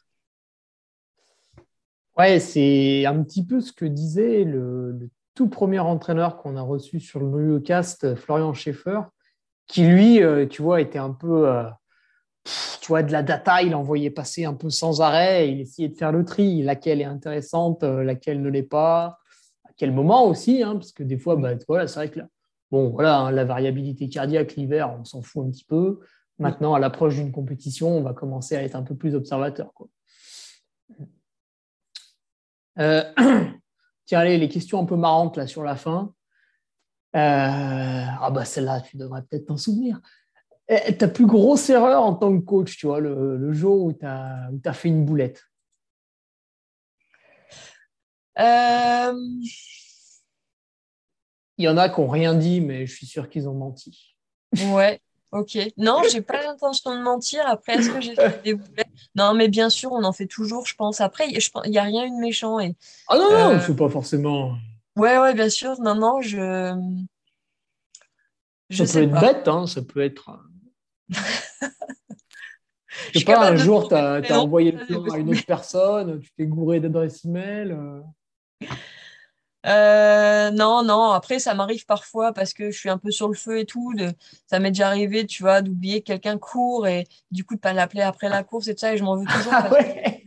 Ouais, 2.17 2.39
c'est 2.39 3.05
un 3.05 3.23
petit 3.23 3.45
peu 3.45 3.61
ce 3.61 3.71
que 3.71 3.85
disait 3.85 4.43
le 4.43 5.09
tout 5.37 5.47
premier 5.47 5.77
entraîneur 5.77 6.37
qu'on 6.37 6.57
a 6.57 6.63
reçu 6.63 6.99
sur 6.99 7.19
le 7.19 7.27
Newcast, 7.27 8.15
Florian 8.15 8.55
Schaeffer, 8.55 9.01
qui 9.67 9.85
lui, 9.85 10.23
euh, 10.23 10.47
tu 10.47 10.63
vois, 10.63 10.81
était 10.81 10.97
un 10.97 11.11
peu, 11.11 11.47
euh, 11.47 11.69
tu 12.81 12.87
vois, 12.87 13.03
de 13.03 13.11
la 13.11 13.21
data, 13.21 13.61
il 13.61 13.75
envoyait 13.75 14.09
passer 14.09 14.45
un 14.45 14.55
peu 14.55 14.71
sans 14.71 14.99
arrêt, 14.99 15.51
il 15.51 15.61
essayait 15.61 15.89
de 15.89 15.95
faire 15.95 16.11
le 16.11 16.25
tri, 16.25 16.63
laquelle 16.63 17.01
est 17.01 17.05
intéressante, 17.05 17.83
euh, 17.83 18.03
laquelle 18.03 18.41
ne 18.41 18.49
l'est 18.49 18.63
pas, 18.63 19.19
quel 19.77 19.91
moment 19.91 20.25
aussi, 20.25 20.63
hein, 20.63 20.75
parce 20.75 20.91
que 20.91 21.03
des 21.03 21.17
fois, 21.17 21.35
bah, 21.35 21.51
voilà, 21.67 21.87
c'est 21.87 21.99
vrai 21.99 22.09
que 22.09 22.19
bon, 22.71 22.89
voilà, 22.89 23.19
hein, 23.19 23.31
la 23.31 23.45
variabilité 23.45 24.09
cardiaque 24.09 24.55
l'hiver, 24.55 24.95
on 24.99 25.05
s'en 25.05 25.21
fout 25.21 25.45
un 25.45 25.51
petit 25.51 25.65
peu. 25.65 25.99
Maintenant, 26.39 26.75
à 26.75 26.79
l'approche 26.79 27.15
d'une 27.15 27.31
compétition, 27.31 27.97
on 27.97 28.01
va 28.01 28.13
commencer 28.13 28.55
à 28.55 28.61
être 28.61 28.75
un 28.75 28.83
peu 28.83 28.95
plus 28.95 29.15
observateur. 29.15 29.73
Quoi. 29.73 29.87
Tiens, 34.05 34.19
allez, 34.19 34.37
les 34.37 34.49
questions 34.49 34.79
un 34.79 34.85
peu 34.85 34.95
marrantes 34.95 35.35
là 35.37 35.47
sur 35.47 35.63
la 35.63 35.75
fin. 35.75 36.13
Euh, 37.15 37.19
ah 37.19 38.29
bah 38.31 38.45
celle-là, 38.45 38.81
tu 38.81 38.97
devrais 38.97 39.23
peut-être 39.23 39.47
t'en 39.47 39.57
souvenir. 39.57 39.99
Eh, 40.67 40.95
ta 40.95 41.07
plus 41.07 41.25
grosse 41.25 41.69
erreur 41.69 42.03
en 42.03 42.13
tant 42.13 42.37
que 42.37 42.43
coach, 42.43 42.77
tu 42.77 42.85
vois, 42.85 42.99
le, 42.99 43.51
jour 43.53 43.85
où 43.85 43.93
tu 43.93 44.05
as, 44.05 44.49
as, 44.65 44.73
fait 44.73 44.89
une 44.89 45.05
boulette? 45.05 45.43
euh... 45.43 45.56
Il 51.57 51.65
y 51.65 51.67
en 51.67 51.77
a 51.77 51.89
qui 51.89 52.01
n'ont 52.01 52.07
rien 52.07 52.35
dit, 52.35 52.61
mais 52.61 52.85
je 52.85 52.95
suis 52.95 53.07
sûr 53.07 53.29
qu'ils 53.29 53.49
ont 53.49 53.55
menti. 53.55 54.15
Ouais, 54.71 55.01
ok. 55.31 55.57
Non, 55.77 56.03
j'ai 56.11 56.21
pas 56.21 56.43
l'intention 56.43 56.95
de 56.95 57.01
mentir. 57.01 57.43
Après, 57.47 57.73
est-ce 57.73 57.89
que 57.89 57.99
j'ai 57.99 58.15
fait 58.15 58.43
des 58.43 58.53
boulettes? 58.53 58.87
Non, 59.15 59.33
mais 59.33 59.47
bien 59.47 59.69
sûr, 59.69 59.91
on 59.91 60.03
en 60.03 60.13
fait 60.13 60.27
toujours, 60.27 60.67
je 60.67 60.75
pense. 60.75 61.01
Après, 61.01 61.27
il 61.29 61.71
n'y 61.71 61.79
a 61.79 61.83
rien 61.83 62.07
de 62.07 62.21
méchant. 62.21 62.59
Et, 62.59 62.75
ah 63.07 63.17
non, 63.17 63.31
non, 63.31 63.55
euh, 63.55 63.59
c'est 63.59 63.75
pas 63.75 63.89
forcément. 63.89 64.55
Ouais, 64.95 65.17
ouais, 65.17 65.33
bien 65.33 65.49
sûr. 65.49 65.81
Non, 65.81 65.95
non, 65.95 66.21
je. 66.21 66.75
je 68.69 68.85
ça 68.85 68.99
peut 68.99 69.05
être 69.05 69.19
bête, 69.19 69.47
hein, 69.47 69.65
ça 69.65 69.81
peut 69.81 70.01
être. 70.01 70.39
je 71.09 71.19
sais 73.19 73.25
pas, 73.25 73.49
un 73.49 73.55
jour, 73.55 73.87
tu 73.87 73.95
as, 73.95 74.39
envoyé 74.39 74.73
le 74.73 74.85
plan 74.85 75.03
à 75.11 75.17
une 75.17 75.31
autre 75.31 75.45
personne, 75.45 76.19
tu 76.19 76.29
t'es 76.37 76.45
gouré 76.45 76.79
d'adresse 76.79 77.25
email. 77.25 77.71
Euh. 77.71 78.01
Euh, 79.65 80.49
non, 80.51 80.83
non. 80.83 81.11
Après, 81.11 81.39
ça 81.39 81.53
m'arrive 81.53 81.85
parfois 81.85 82.31
parce 82.33 82.53
que 82.53 82.71
je 82.71 82.77
suis 82.77 82.89
un 82.89 82.97
peu 82.97 83.11
sur 83.11 83.27
le 83.27 83.33
feu 83.33 83.59
et 83.59 83.65
tout. 83.65 83.93
De, 83.93 84.13
ça 84.47 84.59
m'est 84.59 84.71
déjà 84.71 84.87
arrivé, 84.87 85.25
tu 85.25 85.43
vois, 85.43 85.61
d'oublier 85.61 86.01
que 86.01 86.07
quelqu'un 86.07 86.37
court 86.37 86.87
et 86.87 87.05
du 87.31 87.43
coup 87.43 87.55
de 87.55 87.59
pas 87.59 87.73
l'appeler 87.73 88.01
après 88.01 88.29
la 88.29 88.43
course 88.43 88.67
et 88.67 88.75
tout 88.75 88.81
ça. 88.81 88.93
Et 88.93 88.97
je 88.97 89.03
m'en 89.03 89.17
veux 89.17 89.25
toujours. 89.25 89.53
Ah 89.53 89.69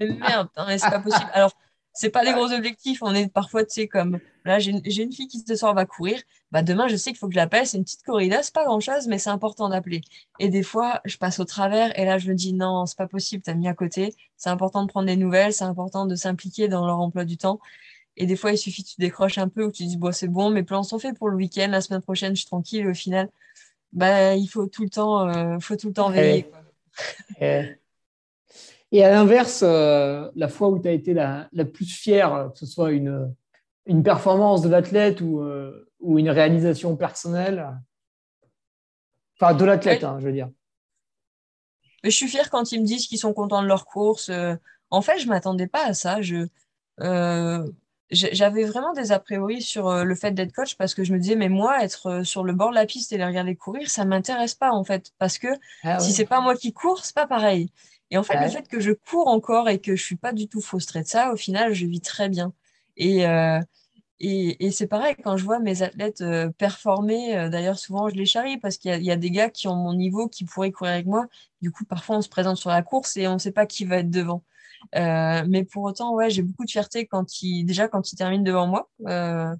merde, 0.00 0.48
hein, 0.56 0.78
c'est 0.78 0.90
pas 0.90 1.00
possible. 1.00 1.30
Alors, 1.32 1.52
c'est 1.92 2.10
pas 2.10 2.24
des 2.24 2.32
gros 2.32 2.52
objectifs. 2.52 3.02
On 3.02 3.14
est 3.14 3.28
parfois, 3.32 3.64
tu 3.64 3.72
sais, 3.72 3.88
comme 3.88 4.18
là, 4.44 4.58
j'ai 4.58 4.72
une, 4.72 5.12
fille 5.12 5.28
qui 5.28 5.40
ce 5.46 5.54
soir 5.54 5.74
va 5.74 5.86
courir. 5.86 6.20
Bah, 6.52 6.62
demain, 6.62 6.88
je 6.88 6.96
sais 6.96 7.10
qu'il 7.10 7.18
faut 7.18 7.28
que 7.28 7.34
je 7.34 7.38
l'appelle. 7.38 7.66
C'est 7.66 7.76
une 7.76 7.84
petite 7.84 8.02
corrida, 8.02 8.42
c'est 8.42 8.54
pas 8.54 8.64
grand 8.64 8.80
chose, 8.80 9.06
mais 9.08 9.18
c'est 9.18 9.30
important 9.30 9.68
d'appeler. 9.68 10.02
Et 10.38 10.48
des 10.48 10.62
fois, 10.62 11.00
je 11.04 11.16
passe 11.16 11.40
au 11.40 11.44
travers 11.44 11.98
et 11.98 12.04
là, 12.04 12.18
je 12.18 12.28
me 12.28 12.34
dis 12.34 12.52
non, 12.52 12.86
c'est 12.86 12.98
pas 12.98 13.08
possible. 13.08 13.42
Tu 13.42 13.50
as 13.50 13.54
mis 13.54 13.68
à 13.68 13.74
côté. 13.74 14.14
C'est 14.36 14.50
important 14.50 14.82
de 14.84 14.88
prendre 14.88 15.06
des 15.06 15.16
nouvelles. 15.16 15.52
C'est 15.52 15.64
important 15.64 16.06
de 16.06 16.14
s'impliquer 16.14 16.68
dans 16.68 16.86
leur 16.86 16.98
emploi 16.98 17.24
du 17.24 17.36
temps. 17.36 17.60
Et 18.16 18.26
des 18.26 18.36
fois, 18.36 18.52
il 18.52 18.58
suffit 18.58 18.82
que 18.82 18.88
tu 18.88 19.00
décroches 19.00 19.38
un 19.38 19.48
peu 19.48 19.64
ou 19.64 19.70
que 19.70 19.76
tu 19.76 19.84
dis, 19.84 19.96
bon, 19.96 20.12
c'est 20.12 20.28
bon, 20.28 20.50
mes 20.50 20.62
plans 20.62 20.82
sont 20.82 20.98
faits 20.98 21.16
pour 21.16 21.28
le 21.28 21.36
week-end, 21.36 21.68
la 21.70 21.80
semaine 21.80 22.02
prochaine, 22.02 22.34
je 22.34 22.40
suis 22.40 22.48
tranquille. 22.48 22.80
Et 22.80 22.88
au 22.88 22.94
final, 22.94 23.30
bah, 23.92 24.34
il 24.36 24.46
faut 24.46 24.66
tout 24.66 24.82
le 24.82 24.90
temps, 24.90 25.28
euh, 25.28 25.58
faut 25.60 25.76
tout 25.76 25.88
le 25.88 25.94
temps 25.94 26.10
veiller. 26.10 26.50
Et 28.92 29.04
à 29.04 29.10
l'inverse, 29.10 29.62
euh, 29.62 30.28
la 30.34 30.48
fois 30.48 30.68
où 30.68 30.80
tu 30.80 30.88
as 30.88 30.92
été 30.92 31.14
la, 31.14 31.48
la, 31.52 31.64
plus 31.64 31.86
fière, 31.86 32.50
que 32.52 32.58
ce 32.58 32.66
soit 32.66 32.90
une, 32.90 33.32
une 33.86 34.02
performance 34.02 34.62
de 34.62 34.68
l'athlète 34.68 35.20
ou, 35.20 35.40
euh, 35.40 35.88
ou, 36.00 36.18
une 36.18 36.28
réalisation 36.28 36.96
personnelle, 36.96 37.68
enfin 39.40 39.54
de 39.54 39.64
l'athlète, 39.64 40.02
hein, 40.02 40.16
je 40.18 40.26
veux 40.26 40.32
dire. 40.32 40.50
Mais 42.02 42.10
je 42.10 42.16
suis 42.16 42.26
fière 42.26 42.50
quand 42.50 42.72
ils 42.72 42.80
me 42.80 42.84
disent 42.86 43.06
qu'ils 43.06 43.18
sont 43.18 43.32
contents 43.32 43.62
de 43.62 43.68
leur 43.68 43.86
course. 43.86 44.28
en 44.90 45.02
fait, 45.02 45.18
je 45.18 45.24
ne 45.26 45.28
m'attendais 45.28 45.68
pas 45.68 45.86
à 45.86 45.94
ça. 45.94 46.20
Je, 46.20 46.48
j'avais 48.10 48.64
vraiment 48.64 48.92
des 48.92 49.12
a 49.12 49.20
priori 49.20 49.62
sur 49.62 49.88
euh, 49.88 50.04
le 50.04 50.14
fait 50.14 50.32
d'être 50.32 50.52
coach 50.52 50.74
parce 50.76 50.94
que 50.94 51.04
je 51.04 51.12
me 51.12 51.18
disais 51.18 51.36
mais 51.36 51.48
moi 51.48 51.82
être 51.84 52.06
euh, 52.06 52.24
sur 52.24 52.42
le 52.42 52.52
bord 52.52 52.70
de 52.70 52.74
la 52.74 52.86
piste 52.86 53.12
et 53.12 53.18
les 53.18 53.24
regarder 53.24 53.54
courir 53.54 53.88
ça 53.88 54.04
m'intéresse 54.04 54.54
pas 54.54 54.72
en 54.72 54.84
fait. 54.84 55.12
Parce 55.18 55.38
que 55.38 55.48
ah 55.84 56.00
si 56.00 56.12
c'est 56.12 56.24
pas 56.24 56.40
moi 56.40 56.56
qui 56.56 56.72
cours 56.72 57.04
c'est 57.04 57.14
pas 57.14 57.26
pareil. 57.26 57.70
Et 58.10 58.18
en 58.18 58.24
fait 58.24 58.40
le 58.40 58.48
fait 58.48 58.66
que 58.66 58.80
je 58.80 58.90
cours 58.92 59.28
encore 59.28 59.68
et 59.68 59.78
que 59.78 59.94
je 59.94 60.02
suis 60.02 60.16
pas 60.16 60.32
du 60.32 60.48
tout 60.48 60.60
frustrée 60.60 61.02
de 61.02 61.06
ça 61.06 61.32
au 61.32 61.36
final 61.36 61.72
je 61.72 61.86
vis 61.86 62.00
très 62.00 62.28
bien. 62.28 62.52
Et 62.96 63.26
euh, 63.26 63.60
et, 64.18 64.66
et 64.66 64.70
c'est 64.70 64.86
pareil 64.86 65.14
quand 65.24 65.36
je 65.36 65.44
vois 65.44 65.60
mes 65.60 65.82
athlètes 65.82 66.22
performer 66.58 67.48
d'ailleurs 67.50 67.78
souvent 67.78 68.08
je 68.08 68.16
les 68.16 68.26
charrie 68.26 68.58
parce 68.58 68.76
qu'il 68.76 68.94
y, 68.94 69.04
y, 69.04 69.10
a 69.10 69.16
des 69.16 69.30
gars 69.30 69.48
qui 69.48 69.66
ont 69.66 69.76
mon 69.76 69.94
niveau 69.94 70.28
qui 70.28 70.44
pourraient 70.44 70.72
courir 70.72 70.92
avec 70.94 71.06
moi. 71.06 71.26
Du 71.62 71.70
coup 71.70 71.84
parfois 71.84 72.16
on 72.16 72.22
se 72.22 72.28
présente 72.28 72.56
sur 72.56 72.70
la 72.70 72.82
course 72.82 73.16
et 73.16 73.28
on 73.28 73.34
ne 73.34 73.38
sait 73.38 73.52
pas 73.52 73.66
qui 73.66 73.84
va 73.84 73.98
être 73.98 74.10
devant 74.10 74.42
euh, 74.96 75.44
mais 75.48 75.64
pour 75.64 75.84
autant, 75.84 76.14
ouais, 76.14 76.30
j'ai 76.30 76.42
beaucoup 76.42 76.64
de 76.64 76.70
fierté 76.70 77.06
quand 77.06 77.42
ils, 77.42 77.64
déjà 77.64 77.88
quand 77.88 78.12
ils 78.12 78.16
terminent 78.16 78.42
devant 78.42 78.66
moi. 78.66 78.90
Euh, 79.06 79.54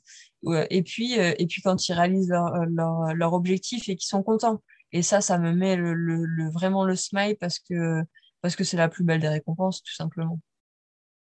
et 0.70 0.82
puis, 0.82 1.18
euh, 1.18 1.34
et 1.38 1.46
puis 1.46 1.62
quand 1.62 1.88
ils 1.88 1.92
réalisent 1.92 2.30
leur, 2.30 2.64
leur, 2.66 3.14
leur 3.14 3.32
objectif 3.32 3.88
et 3.88 3.96
qu'ils 3.96 4.08
sont 4.08 4.22
contents. 4.22 4.62
Et 4.92 5.02
ça, 5.02 5.20
ça 5.20 5.38
me 5.38 5.52
met 5.52 5.76
le, 5.76 5.94
le, 5.94 6.50
vraiment 6.50 6.84
le 6.84 6.96
smile 6.96 7.36
parce 7.38 7.58
que 7.58 8.02
parce 8.40 8.56
que 8.56 8.64
c'est 8.64 8.78
la 8.78 8.88
plus 8.88 9.04
belle 9.04 9.20
des 9.20 9.28
récompenses, 9.28 9.82
tout 9.82 9.94
simplement. 9.94 10.40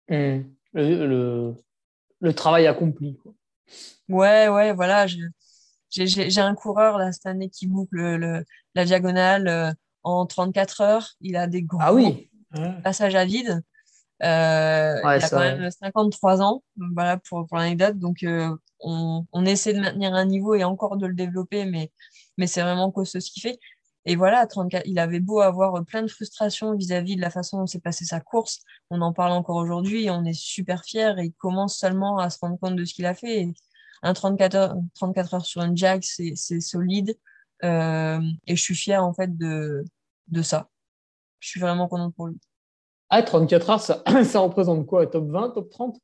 Mmh. 0.10 0.40
Le, 0.74 1.54
le, 2.22 2.34
travail 2.34 2.66
accompli. 2.66 3.18
Quoi. 3.18 3.34
Ouais, 4.08 4.48
ouais, 4.48 4.74
voilà. 4.74 5.06
J'ai 5.90 6.40
un 6.40 6.56
coureur 6.56 6.98
là, 6.98 7.12
cette 7.12 7.26
année 7.26 7.50
qui 7.50 7.68
boucle 7.68 7.98
le, 7.98 8.46
la 8.74 8.86
diagonale 8.86 9.76
en 10.04 10.26
34 10.26 10.82
heures. 10.82 11.10
Il 11.20 11.36
a 11.36 11.48
des 11.48 11.62
gros 11.62 11.80
ah 11.82 11.94
oui. 11.94 12.32
passages 12.84 13.16
à 13.16 13.26
vide. 13.26 13.62
Euh, 14.24 15.00
il 15.02 15.24
a 15.24 15.30
quand 15.30 15.40
même 15.40 15.72
53 15.72 16.42
ans, 16.42 16.64
voilà 16.94 17.18
pour, 17.18 17.48
pour 17.48 17.58
l'anecdote. 17.58 17.98
Donc, 17.98 18.24
euh, 18.24 18.56
on, 18.80 19.26
on, 19.32 19.46
essaie 19.46 19.74
de 19.74 19.80
maintenir 19.80 20.14
un 20.14 20.26
niveau 20.26 20.56
et 20.56 20.64
encore 20.64 20.98
de 20.98 21.08
le 21.08 21.14
développer, 21.14 21.66
mais, 21.66 21.92
mais 22.38 22.48
c'est 22.48 22.62
vraiment 22.62 22.92
costaud 22.92 23.20
ce 23.20 23.32
qu'il 23.32 23.42
fait. 23.42 23.60
Et 24.06 24.16
voilà, 24.16 24.46
34, 24.48 24.84
il 24.86 25.00
avait 25.00 25.20
beau 25.20 25.42
avoir 25.42 25.86
plein 25.86 26.02
de 26.02 26.08
frustrations 26.08 26.76
vis-à-vis 26.76 27.16
de 27.16 27.22
la 27.22 27.30
façon 27.30 27.60
dont 27.60 27.68
s'est 27.68 27.80
passée 27.80 28.06
sa 28.06 28.20
course. 28.20 28.62
On 28.90 29.02
en 29.02 29.14
parle 29.14 29.34
encore 29.34 29.58
aujourd'hui 29.58 30.06
et 30.06 30.10
on 30.10 30.26
est 30.26 30.34
super 30.34 30.84
fiers 30.84 31.14
et 31.18 31.26
il 31.26 31.34
commence 31.34 31.78
seulement 31.78 32.18
à 32.18 32.30
se 32.30 32.40
rendre 32.40 32.58
compte 32.60 32.76
de 32.76 32.86
ce 32.86 32.94
qu'il 32.94 33.06
a 33.06 33.14
fait. 33.14 33.48
un 34.02 34.14
34 34.14 34.56
heures, 34.56 34.76
34 34.96 35.34
heures 35.36 35.46
sur 35.46 35.62
une 35.62 35.78
jag, 35.78 36.02
c'est 36.04 36.36
solide. 36.62 37.18
et 37.64 37.68
je 38.56 38.62
suis 38.62 38.76
fière 38.76 39.04
en 39.04 39.14
fait 39.14 39.38
de, 39.38 39.86
de 40.28 40.42
ça. 40.42 40.70
Je 41.40 41.50
suis 41.50 41.60
vraiment 41.60 41.88
contente 41.88 42.16
pour 42.16 42.28
lui. 42.28 42.40
Ah, 43.10 43.24
34 43.24 43.70
heures, 43.70 43.82
ça, 43.82 44.04
ça 44.24 44.40
représente 44.40 44.86
quoi 44.86 45.08
Top 45.08 45.28
20, 45.28 45.52
top 45.52 45.70
30 45.70 46.00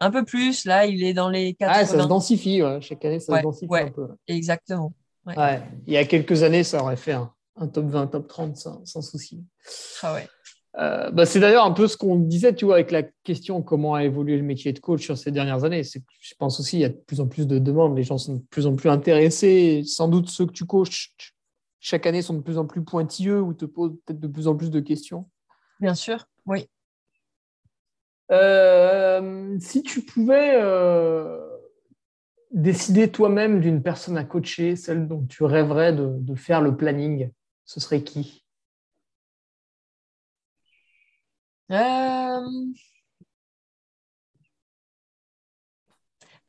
Un 0.00 0.10
peu 0.10 0.24
plus, 0.24 0.64
là, 0.64 0.86
il 0.86 1.04
est 1.04 1.14
dans 1.14 1.28
les 1.28 1.54
80. 1.54 1.80
Ah, 1.80 1.86
ça 1.86 2.02
se 2.02 2.08
densifie, 2.08 2.62
chaque 2.80 3.04
année, 3.04 3.20
ça 3.20 3.38
se 3.38 3.42
densifie 3.42 3.74
un 3.74 3.90
peu. 3.90 4.08
Exactement. 4.26 4.92
Il 5.26 5.92
y 5.92 5.96
a 5.96 6.04
quelques 6.04 6.42
années, 6.42 6.64
ça 6.64 6.82
aurait 6.82 6.96
fait 6.96 7.12
un, 7.12 7.68
top 7.68 7.86
20, 7.86 8.08
top 8.08 8.28
30 8.28 8.56
sans, 8.56 8.84
sans 8.84 9.02
souci. 9.02 9.44
Ah 10.02 10.14
ouais. 10.14 10.26
Euh, 10.76 11.10
bah, 11.12 11.24
c'est 11.24 11.38
d'ailleurs 11.38 11.64
un 11.64 11.70
peu 11.70 11.86
ce 11.86 11.96
qu'on 11.96 12.16
disait, 12.16 12.54
tu 12.54 12.64
vois, 12.64 12.74
avec 12.74 12.90
la 12.90 13.04
question 13.22 13.62
comment 13.62 13.94
a 13.94 14.02
évolué 14.02 14.36
le 14.36 14.42
métier 14.42 14.72
de 14.72 14.80
coach 14.80 15.04
sur 15.04 15.16
ces 15.16 15.30
dernières 15.30 15.62
années. 15.62 15.82
Je 15.84 16.34
pense 16.36 16.58
aussi 16.58 16.70
qu'il 16.70 16.80
y 16.80 16.84
a 16.84 16.88
de 16.88 16.94
plus 16.94 17.20
en 17.20 17.28
plus 17.28 17.46
de 17.46 17.58
demandes, 17.58 17.96
les 17.96 18.02
gens 18.02 18.18
sont 18.18 18.34
de 18.34 18.42
plus 18.50 18.66
en 18.66 18.74
plus 18.74 18.90
intéressés. 18.90 19.82
Sans 19.86 20.08
doute 20.08 20.28
ceux 20.28 20.46
que 20.46 20.52
tu 20.52 20.64
coaches 20.64 21.14
chaque 21.78 22.06
année 22.06 22.22
sont 22.22 22.32
de 22.34 22.40
plus 22.40 22.56
en 22.56 22.64
plus 22.64 22.82
pointilleux 22.82 23.42
ou 23.42 23.52
te 23.52 23.66
posent 23.66 23.92
peut-être 24.06 24.18
de 24.18 24.26
plus 24.26 24.48
en 24.48 24.56
plus 24.56 24.70
de 24.70 24.80
questions. 24.80 25.28
Bien 25.80 25.94
sûr, 25.94 26.26
oui. 26.46 26.68
Euh, 28.30 29.58
si 29.60 29.82
tu 29.82 30.02
pouvais 30.02 30.54
euh, 30.56 31.38
décider 32.52 33.10
toi-même 33.10 33.60
d'une 33.60 33.82
personne 33.82 34.16
à 34.16 34.24
coacher, 34.24 34.76
celle 34.76 35.06
dont 35.08 35.26
tu 35.26 35.44
rêverais 35.44 35.92
de, 35.92 36.34
faire 36.34 36.60
le 36.62 36.76
planning, 36.76 37.30
ce 37.64 37.80
serait 37.80 38.02
qui? 38.02 38.44
Euh, 41.70 42.40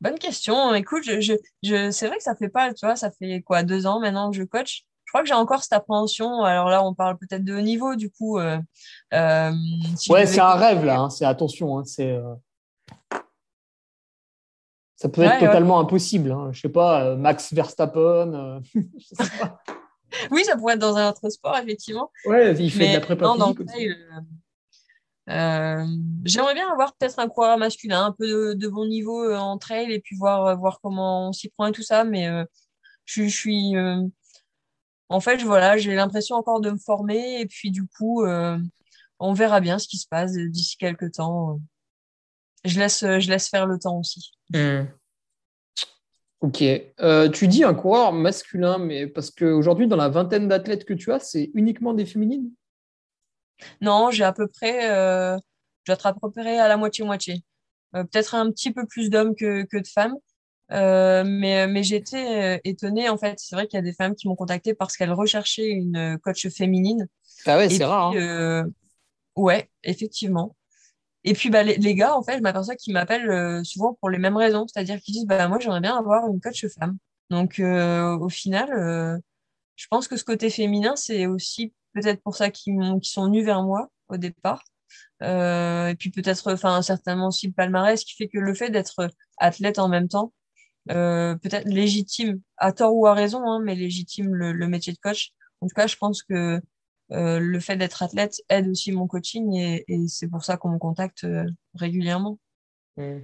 Bonne 0.00 0.18
question. 0.18 0.74
Écoute, 0.74 1.04
je, 1.04 1.34
c'est 1.90 2.06
vrai 2.06 2.16
que 2.18 2.22
ça 2.22 2.36
fait 2.36 2.48
pas, 2.48 2.72
tu 2.74 2.84
vois, 2.86 2.96
ça 2.96 3.10
fait 3.10 3.42
quoi, 3.42 3.62
deux 3.62 3.86
ans 3.86 4.00
maintenant 4.00 4.30
que 4.30 4.36
je 4.36 4.42
coach? 4.42 4.84
Je 5.06 5.12
crois 5.12 5.22
que 5.22 5.28
j'ai 5.28 5.34
encore 5.34 5.62
cette 5.62 5.72
appréhension. 5.72 6.42
Alors 6.42 6.68
là, 6.68 6.84
on 6.84 6.92
parle 6.92 7.16
peut-être 7.16 7.44
de 7.44 7.54
haut 7.54 7.60
niveau, 7.60 7.94
du 7.94 8.10
coup. 8.10 8.38
Euh, 8.38 8.58
euh, 9.14 9.52
ouais, 10.10 10.26
c'est 10.26 10.40
un 10.40 10.54
rêve, 10.54 10.84
là. 10.84 10.98
Hein. 10.98 11.10
C'est 11.10 11.24
attention. 11.24 11.78
Hein. 11.78 11.84
c'est, 11.84 12.10
euh, 12.10 12.34
Ça 14.96 15.08
peut 15.08 15.22
être 15.22 15.38
totalement 15.38 15.78
impossible. 15.78 16.32
Hein. 16.32 16.50
Je 16.52 16.60
sais 16.60 16.68
pas, 16.68 17.14
Max 17.14 17.54
Verstappen. 17.54 18.60
sais 18.98 19.38
pas. 19.38 19.60
oui, 20.32 20.44
ça 20.44 20.56
pourrait 20.56 20.74
être 20.74 20.80
dans 20.80 20.96
un 20.96 21.10
autre 21.10 21.30
sport, 21.30 21.56
effectivement. 21.56 22.10
Ouais, 22.24 22.52
il 22.56 22.72
fait 22.72 22.88
de 22.88 22.94
la 22.94 23.00
prépa 23.00 23.26
J'aimerais 26.24 26.54
bien 26.54 26.68
avoir 26.68 26.96
peut-être 26.96 27.20
un 27.20 27.28
coureur 27.28 27.58
masculin, 27.58 28.06
un 28.06 28.12
peu 28.12 28.56
de, 28.56 28.68
bon 28.68 28.86
niveau 28.86 29.32
en 29.32 29.56
trail 29.56 29.92
et 29.92 30.00
puis 30.00 30.16
voir, 30.16 30.58
voir 30.58 30.80
comment 30.82 31.28
on 31.28 31.32
s'y 31.32 31.48
prend 31.48 31.68
et 31.68 31.72
tout 31.72 31.84
ça. 31.84 32.02
Mais 32.02 32.28
je, 33.04 33.22
je, 33.22 33.28
suis 33.28 33.76
en 35.08 35.20
fait, 35.20 35.42
voilà, 35.42 35.76
j'ai 35.76 35.94
l'impression 35.94 36.36
encore 36.36 36.60
de 36.60 36.70
me 36.70 36.78
former 36.78 37.40
et 37.40 37.46
puis 37.46 37.70
du 37.70 37.86
coup, 37.86 38.24
euh, 38.24 38.58
on 39.18 39.32
verra 39.32 39.60
bien 39.60 39.78
ce 39.78 39.88
qui 39.88 39.98
se 39.98 40.08
passe 40.08 40.32
d'ici 40.32 40.76
quelques 40.76 41.12
temps. 41.12 41.60
Je 42.64 42.78
laisse, 42.78 43.00
je 43.00 43.30
laisse 43.30 43.48
faire 43.48 43.66
le 43.66 43.78
temps 43.78 43.98
aussi. 43.98 44.32
Hmm. 44.52 44.86
Ok. 46.40 46.62
Euh, 47.00 47.28
tu 47.30 47.48
dis 47.48 47.64
un 47.64 47.74
coureur 47.74 48.12
masculin, 48.12 48.78
mais 48.78 49.06
parce 49.06 49.30
qu'aujourd'hui, 49.30 49.86
dans 49.86 49.96
la 49.96 50.08
vingtaine 50.08 50.48
d'athlètes 50.48 50.84
que 50.84 50.94
tu 50.94 51.12
as, 51.12 51.20
c'est 51.20 51.50
uniquement 51.54 51.94
des 51.94 52.04
féminines? 52.04 52.50
Non, 53.80 54.10
j'ai 54.10 54.24
à 54.24 54.32
peu 54.32 54.46
près, 54.46 54.90
euh, 54.90 55.36
à 55.88 56.14
peu 56.14 56.30
près 56.30 56.58
à 56.58 56.68
la 56.68 56.76
moitié-moitié. 56.76 57.42
Euh, 57.94 58.04
peut-être 58.04 58.34
un 58.34 58.50
petit 58.50 58.72
peu 58.72 58.86
plus 58.86 59.08
d'hommes 59.08 59.34
que, 59.34 59.64
que 59.64 59.78
de 59.78 59.88
femmes. 59.88 60.14
Euh, 60.72 61.22
mais 61.24 61.68
mais 61.68 61.84
j'étais 61.84 62.56
euh, 62.56 62.60
étonnée 62.64 63.08
en 63.08 63.16
fait. 63.16 63.38
C'est 63.38 63.54
vrai 63.54 63.66
qu'il 63.66 63.76
y 63.76 63.80
a 63.80 63.82
des 63.82 63.92
femmes 63.92 64.14
qui 64.14 64.28
m'ont 64.28 64.34
contactée 64.34 64.74
parce 64.74 64.96
qu'elles 64.96 65.12
recherchaient 65.12 65.68
une 65.70 66.18
coach 66.22 66.48
féminine. 66.48 67.08
Ah 67.46 67.56
ouais, 67.56 67.68
c'est 67.68 67.84
rare. 67.84 68.10
Hein. 68.10 68.16
Euh, 68.16 68.64
ouais, 69.36 69.70
effectivement. 69.84 70.56
Et 71.24 71.34
puis 71.34 71.50
bah, 71.50 71.64
les, 71.64 71.94
gars, 71.94 72.16
en 72.16 72.22
fait, 72.22 72.36
je 72.36 72.42
m'aperçois 72.42 72.76
qu'ils 72.76 72.94
m'appellent 72.94 73.64
souvent 73.64 73.94
pour 73.94 74.10
les 74.10 74.18
mêmes 74.18 74.36
raisons, 74.36 74.66
c'est-à-dire 74.68 75.00
qu'ils 75.00 75.14
disent 75.14 75.26
bah 75.26 75.48
moi 75.48 75.58
j'aimerais 75.58 75.80
bien 75.80 75.96
avoir 75.96 76.28
une 76.28 76.40
coach 76.40 76.66
femme. 76.68 76.98
Donc 77.30 77.60
au 77.60 78.28
final, 78.28 79.20
je 79.74 79.86
pense 79.90 80.06
que 80.06 80.16
ce 80.16 80.24
côté 80.24 80.50
féminin, 80.50 80.94
c'est 80.94 81.26
aussi 81.26 81.72
peut-être 81.94 82.22
pour 82.22 82.36
ça 82.36 82.50
qu'ils 82.50 82.78
sont 83.02 83.24
venus 83.24 83.44
vers 83.44 83.64
moi 83.64 83.88
au 84.08 84.18
départ. 84.18 84.62
et 85.20 85.96
puis 85.98 86.10
peut-être, 86.10 86.52
enfin 86.52 86.80
certainement 86.82 87.28
aussi 87.28 87.48
le 87.48 87.52
palmarès 87.54 88.04
qui 88.04 88.14
fait 88.14 88.28
que 88.28 88.38
le 88.38 88.54
fait 88.54 88.70
d'être 88.70 89.08
athlète 89.38 89.80
en 89.80 89.88
même 89.88 90.06
temps, 90.06 90.32
euh, 90.32 90.35
peut-être 90.94 91.66
légitime, 91.66 92.40
à 92.56 92.72
tort 92.72 92.94
ou 92.94 93.06
à 93.06 93.14
raison, 93.14 93.42
hein, 93.48 93.60
mais 93.62 93.74
légitime 93.74 94.34
le, 94.34 94.68
métier 94.68 94.92
de 94.92 94.98
coach. 94.98 95.32
En 95.60 95.66
tout 95.66 95.74
cas, 95.74 95.86
je 95.86 95.96
pense 95.96 96.22
que 96.22 96.60
euh, 97.12 97.38
le 97.38 97.60
fait 97.60 97.76
d'être 97.76 98.02
athlète 98.02 98.42
aide 98.48 98.68
aussi 98.68 98.92
mon 98.92 99.06
coaching 99.06 99.54
et, 99.54 99.84
c'est 100.08 100.28
pour 100.28 100.44
ça 100.44 100.56
qu'on 100.56 100.70
me 100.70 100.78
contacte 100.78 101.24
euh, 101.24 101.44
régulièrement. 101.74 102.38
Mmh. 102.96 103.18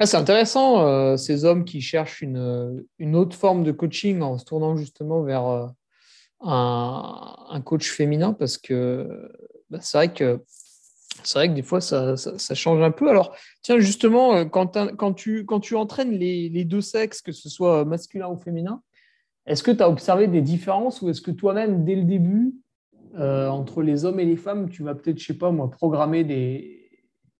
Ah, 0.00 0.06
c'est 0.06 0.16
intéressant, 0.16 1.16
ces 1.16 1.44
hommes 1.44 1.64
qui 1.64 1.80
cherchent 1.80 2.22
une, 2.22 2.86
autre 3.14 3.36
forme 3.36 3.64
de 3.64 3.72
coaching 3.72 4.22
en 4.22 4.38
se 4.38 4.44
tournant 4.44 4.76
justement 4.76 5.22
vers 5.22 5.42
un, 6.40 7.36
un, 7.50 7.60
coach 7.60 7.90
féminin 7.90 8.32
parce 8.32 8.58
que 8.58 9.28
bah, 9.70 9.78
c'est 9.80 9.98
vrai 9.98 10.12
que 10.12 10.40
c'est 11.24 11.38
vrai 11.38 11.48
que 11.48 11.54
des 11.54 11.62
fois, 11.62 11.80
ça, 11.80 12.14
change 12.54 12.82
un 12.82 12.90
peu. 12.90 13.08
Alors, 13.08 13.34
tiens, 13.62 13.78
justement, 13.78 14.34
euh, 14.34 14.44
quand, 14.44 15.12
tu, 15.14 15.44
quand 15.44 15.60
tu 15.60 15.74
entraînes 15.74 16.12
les, 16.12 16.64
deux 16.64 16.80
sexes, 16.80 17.22
que 17.22 17.32
ce 17.32 17.48
soit 17.48 17.84
masculin 17.84 18.28
ou 18.28 18.36
féminin, 18.36 18.82
est-ce 19.46 19.62
que 19.62 19.70
tu 19.70 19.82
as 19.82 19.88
observé 19.88 20.26
des 20.26 20.42
différences 20.42 21.02
ou 21.02 21.08
est-ce 21.08 21.22
que 21.22 21.30
toi-même, 21.30 21.84
dès 21.84 21.94
le 21.94 22.04
début, 22.04 22.54
euh, 23.16 23.48
entre 23.48 23.82
les 23.82 24.04
hommes 24.04 24.20
et 24.20 24.24
les 24.24 24.36
femmes, 24.36 24.68
tu 24.68 24.82
vas 24.82 24.94
peut-être, 24.94 25.18
je 25.18 25.26
sais 25.26 25.38
pas 25.38 25.50
moi, 25.50 25.70
programmer 25.70 26.24
des, 26.24 26.90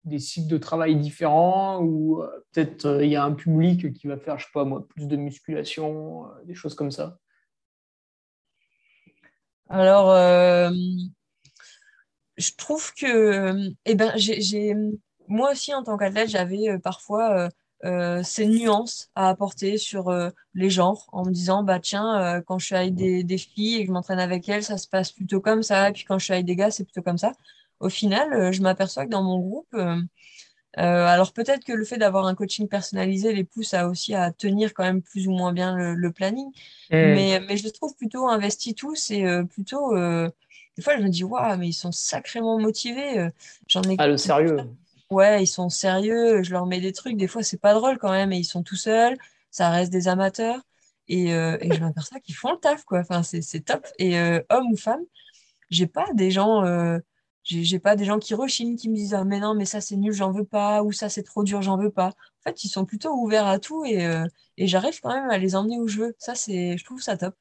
des 0.05 0.19
cycles 0.19 0.49
de 0.49 0.59
travail 0.59 0.97
différents 0.97 1.81
ou 1.83 2.23
euh, 2.23 2.29
peut-être 2.53 3.03
il 3.03 3.11
y 3.11 3.17
a 3.17 3.25
un 3.25 3.33
public 3.33 3.93
qui 3.93 4.07
va 4.07 4.17
faire, 4.17 4.39
je 4.39 4.47
sais 4.47 4.53
pas 4.55 4.65
moi, 4.65 4.87
plus 4.89 5.07
de 5.07 5.17
musculation, 5.17 6.25
des 6.47 6.55
choses 6.55 6.75
comme 6.75 6.91
ça? 6.91 7.19
Alors, 9.69 10.09
je 12.39 12.53
trouve 12.57 12.95
que, 12.95 13.73
eh 13.85 13.95
ben, 13.95 14.13
j'ai, 14.17 14.75
moi 15.29 15.53
aussi, 15.53 15.75
en 15.75 15.83
tant 15.83 15.97
qu'athlète, 15.97 16.31
j'avais 16.31 16.71
euh, 16.71 16.79
parfois 16.79 17.37
euh, 17.37 17.49
euh, 17.85 18.23
ces 18.23 18.47
nuances 18.47 19.11
à 19.15 19.29
apporter 19.29 19.77
sur 19.77 20.13
les 20.55 20.71
genres 20.71 21.09
en 21.13 21.25
me 21.25 21.31
disant, 21.31 21.63
bah, 21.63 21.81
tiens, 21.81 22.43
quand 22.47 22.59
je 22.59 22.67
suis 22.67 22.75
avec 22.75 22.95
des, 22.95 23.23
des, 23.25 23.39
filles 23.39 23.77
et 23.77 23.81
que 23.83 23.89
je 23.89 23.93
m'entraîne 23.93 24.21
avec 24.21 24.49
elles, 24.49 24.65
ça 24.65 24.79
se 24.79 24.89
passe 24.89 25.13
plutôt 25.13 25.41
comme 25.41 25.63
ça. 25.63 25.91
Et 25.91 25.93
puis 25.93 26.05
quand 26.05 26.19
je 26.19 26.25
suis 26.25 26.33
avec 26.33 26.47
des 26.47 26.57
gars, 26.57 26.71
c'est 26.71 26.85
plutôt 26.85 27.03
comme 27.03 27.19
ça. 27.19 27.33
Au 27.81 27.89
final, 27.89 28.53
je 28.53 28.63
m'aperçois 28.63 29.05
que 29.05 29.11
dans 29.11 29.23
mon 29.23 29.39
groupe, 29.39 29.77
alors 30.75 31.33
peut-être 31.33 31.65
que 31.65 31.73
le 31.73 31.85
fait 31.85 31.99
d'avoir 31.99 32.27
un 32.27 32.35
coaching 32.35 32.67
personnalisé 32.67 33.33
les 33.33 33.45
pousse 33.45 33.75
à 33.75 33.89
aussi 33.89 34.15
à 34.15 34.33
tenir 34.33 34.75
quand 34.75 34.85
même 34.85 35.03
plus 35.03 35.29
ou 35.29 35.33
moins 35.33 35.53
bien 35.53 35.77
le, 35.77 36.13
planning, 36.13 36.49
mmh. 36.49 36.97
mais, 36.97 37.41
mais 37.47 37.57
je 37.57 37.63
les 37.63 37.71
trouve 37.71 37.95
plutôt 37.95 38.29
investis 38.29 38.75
tous 38.75 39.13
et 39.13 39.25
plutôt 39.49 39.95
des 40.79 40.85
fois, 40.85 40.97
je 40.97 41.03
me 41.03 41.09
dis, 41.09 41.25
waouh, 41.25 41.57
mais 41.59 41.71
ils 41.71 41.73
sont 41.73 41.91
sacrément 41.91 42.57
motivés. 42.57 43.19
Euh, 43.19 43.31
j'en 43.67 43.83
ai. 43.83 43.97
Ah, 43.99 44.07
le 44.07 44.17
sérieux. 44.17 44.59
Ouais, 45.11 45.43
ils 45.43 45.49
sont 45.49 45.71
sérieux. 45.71 46.45
Je 46.45 46.53
leur 46.53 46.67
mets 46.67 46.81
des 46.81 46.93
trucs. 46.93 47.17
Des 47.17 47.27
fois, 47.27 47.43
c'est 47.43 47.61
pas 47.61 47.75
drôle 47.75 47.99
quand 47.99 48.13
même. 48.13 48.31
Et 48.33 48.39
ils 48.39 48.45
sont 48.45 48.63
tout 48.63 48.77
seuls. 48.77 49.19
Ça 49.51 49.71
reste 49.71 49.91
des 49.91 50.07
amateurs. 50.07 50.61
Et, 51.09 51.35
euh, 51.35 51.59
et 51.61 51.75
je 51.75 51.81
m'aperçois 51.81 52.21
qu'ils 52.21 52.37
font 52.37 52.53
le 52.53 52.59
taf, 52.59 52.85
quoi. 52.85 53.01
Enfin, 53.01 53.25
c'est 53.25 53.65
top. 53.65 53.89
Et 53.99 54.21
euh, 54.21 54.41
homme 54.51 54.71
ou 54.71 54.77
femme, 54.77 55.01
j'ai 55.69 55.89
pas 55.89 56.07
des 56.15 56.31
gens. 56.31 56.63
j'ai 57.43 57.81
pas 57.81 57.97
des 57.97 58.05
gens 58.05 58.21
qui 58.21 58.35
rechignent, 58.35 58.77
qui 58.77 58.89
me 58.89 58.95
disent 58.95 59.15
ah, 59.15 59.25
mais 59.25 59.41
non, 59.41 59.57
mais 59.57 59.65
ça 59.65 59.81
c'est 59.81 59.97
nul, 59.97 60.13
j'en 60.13 60.31
veux 60.31 60.45
pas, 60.45 60.85
ou 60.85 60.93
ça 60.93 61.09
c'est 61.09 61.25
trop 61.25 61.43
dur, 61.43 61.61
j'en 61.61 61.77
veux 61.77 61.91
pas. 61.91 62.11
En 62.11 62.51
fait, 62.51 62.63
ils 62.63 62.69
sont 62.69 62.85
plutôt 62.85 63.13
ouverts 63.15 63.49
à 63.49 63.59
tout 63.59 63.85
et, 63.85 64.07
et 64.59 64.67
j'arrive 64.69 65.01
quand 65.01 65.13
même 65.13 65.31
à 65.31 65.39
les 65.39 65.57
emmener 65.57 65.79
où 65.81 65.89
je 65.89 65.99
veux. 65.99 66.15
Ça, 66.19 66.37
c'est, 66.37 66.79
je 66.79 66.85
trouve 66.85 67.01
ça 67.01 67.17
top. 67.17 67.35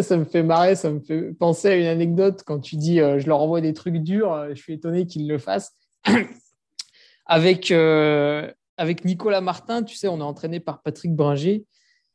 Ça 0.00 0.16
me 0.16 0.24
fait 0.24 0.42
marrer, 0.42 0.74
ça 0.74 0.90
me 0.90 1.00
fait 1.00 1.34
penser 1.34 1.68
à 1.68 1.76
une 1.76 1.86
anecdote 1.86 2.42
quand 2.46 2.60
tu 2.60 2.76
dis 2.76 3.00
euh, 3.00 3.18
je 3.18 3.26
leur 3.26 3.40
envoie 3.40 3.60
des 3.60 3.74
trucs 3.74 3.98
durs, 3.98 4.32
euh, 4.32 4.48
je 4.54 4.62
suis 4.62 4.72
étonné 4.72 5.06
qu'ils 5.06 5.28
le 5.28 5.36
fassent. 5.36 5.72
avec, 7.26 7.70
euh, 7.70 8.50
avec 8.78 9.04
Nicolas 9.04 9.42
Martin, 9.42 9.82
tu 9.82 9.94
sais, 9.94 10.08
on 10.08 10.18
est 10.18 10.22
entraîné 10.22 10.60
par 10.60 10.80
Patrick 10.80 11.14
Bringer. 11.14 11.66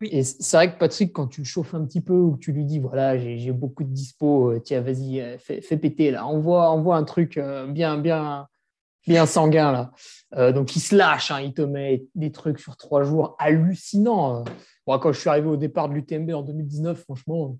Et 0.01 0.23
c'est 0.23 0.57
vrai 0.57 0.73
que 0.73 0.79
Patrick, 0.79 1.13
quand 1.13 1.27
tu 1.27 1.41
le 1.41 1.45
chauffes 1.45 1.75
un 1.75 1.85
petit 1.85 2.01
peu 2.01 2.13
ou 2.13 2.33
que 2.33 2.39
tu 2.39 2.51
lui 2.51 2.65
dis 2.65 2.79
voilà, 2.79 3.17
j'ai 3.17 3.51
beaucoup 3.51 3.83
de 3.83 3.91
dispo, 3.91 4.59
tiens, 4.63 4.81
vas-y, 4.81 5.37
fais, 5.39 5.61
fais, 5.61 5.77
péter 5.77 6.11
là, 6.11 6.25
envoie, 6.25 6.69
envoie 6.69 6.97
un 6.97 7.03
truc 7.03 7.39
bien, 7.69 7.97
bien, 7.97 8.47
bien 9.07 9.25
sanguin 9.25 9.71
là. 10.31 10.51
donc 10.51 10.75
il 10.75 10.81
se 10.81 10.95
lâche, 10.95 11.31
hein, 11.31 11.41
il 11.41 11.53
te 11.53 11.63
met 11.63 12.05
des 12.13 12.31
trucs 12.31 12.59
sur 12.59 12.77
trois 12.77 13.03
jours 13.03 13.35
hallucinants. 13.39 14.43
Bon, 14.85 14.97
quand 14.99 15.11
je 15.11 15.19
suis 15.19 15.29
arrivé 15.29 15.47
au 15.47 15.57
départ 15.57 15.89
de 15.89 15.95
l'UTMB 15.95 16.29
en 16.29 16.43
2019, 16.43 17.01
franchement, 17.01 17.57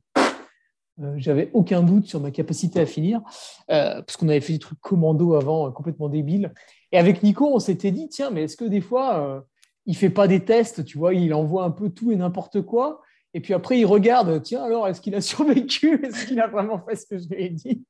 euh, 1.01 1.13
j'avais 1.17 1.49
aucun 1.53 1.83
doute 1.83 2.07
sur 2.07 2.19
ma 2.19 2.31
capacité 2.31 2.79
à 2.79 2.85
finir, 2.85 3.21
euh, 3.69 4.01
parce 4.01 4.17
qu'on 4.17 4.29
avait 4.29 4.41
fait 4.41 4.53
des 4.53 4.59
trucs 4.59 4.79
commando 4.79 5.35
avant, 5.35 5.67
euh, 5.67 5.71
complètement 5.71 6.09
débiles. 6.09 6.53
Et 6.91 6.97
avec 6.97 7.23
Nico, 7.23 7.49
on 7.53 7.59
s'était 7.59 7.91
dit, 7.91 8.09
tiens, 8.09 8.31
mais 8.31 8.43
est-ce 8.43 8.57
que 8.57 8.65
des 8.65 8.81
fois, 8.81 9.45
il 9.85 9.95
fait 9.95 10.09
pas 10.09 10.27
des 10.27 10.43
tests, 10.43 10.85
tu 10.85 10.97
vois, 10.97 11.13
il 11.13 11.33
envoie 11.33 11.65
un 11.65 11.71
peu 11.71 11.89
tout 11.89 12.11
et 12.11 12.15
n'importe 12.15 12.61
quoi, 12.61 13.01
Et 13.33 13.41
puis 13.41 13.53
après, 13.53 13.77
il 13.77 13.85
regarde, 13.85 14.41
tiens, 14.41 14.63
alors, 14.63 14.87
est-ce 14.87 15.01
qu'il 15.01 15.15
a 15.15 15.21
survécu? 15.21 16.01
Est-ce 16.03 16.25
qu'il 16.25 16.39
a 16.39 16.47
vraiment 16.47 16.79
fait 16.79 16.95
ce 16.95 17.05
que 17.05 17.17
je 17.17 17.27
lui 17.27 17.43
ai 17.43 17.49
dit? 17.49 17.83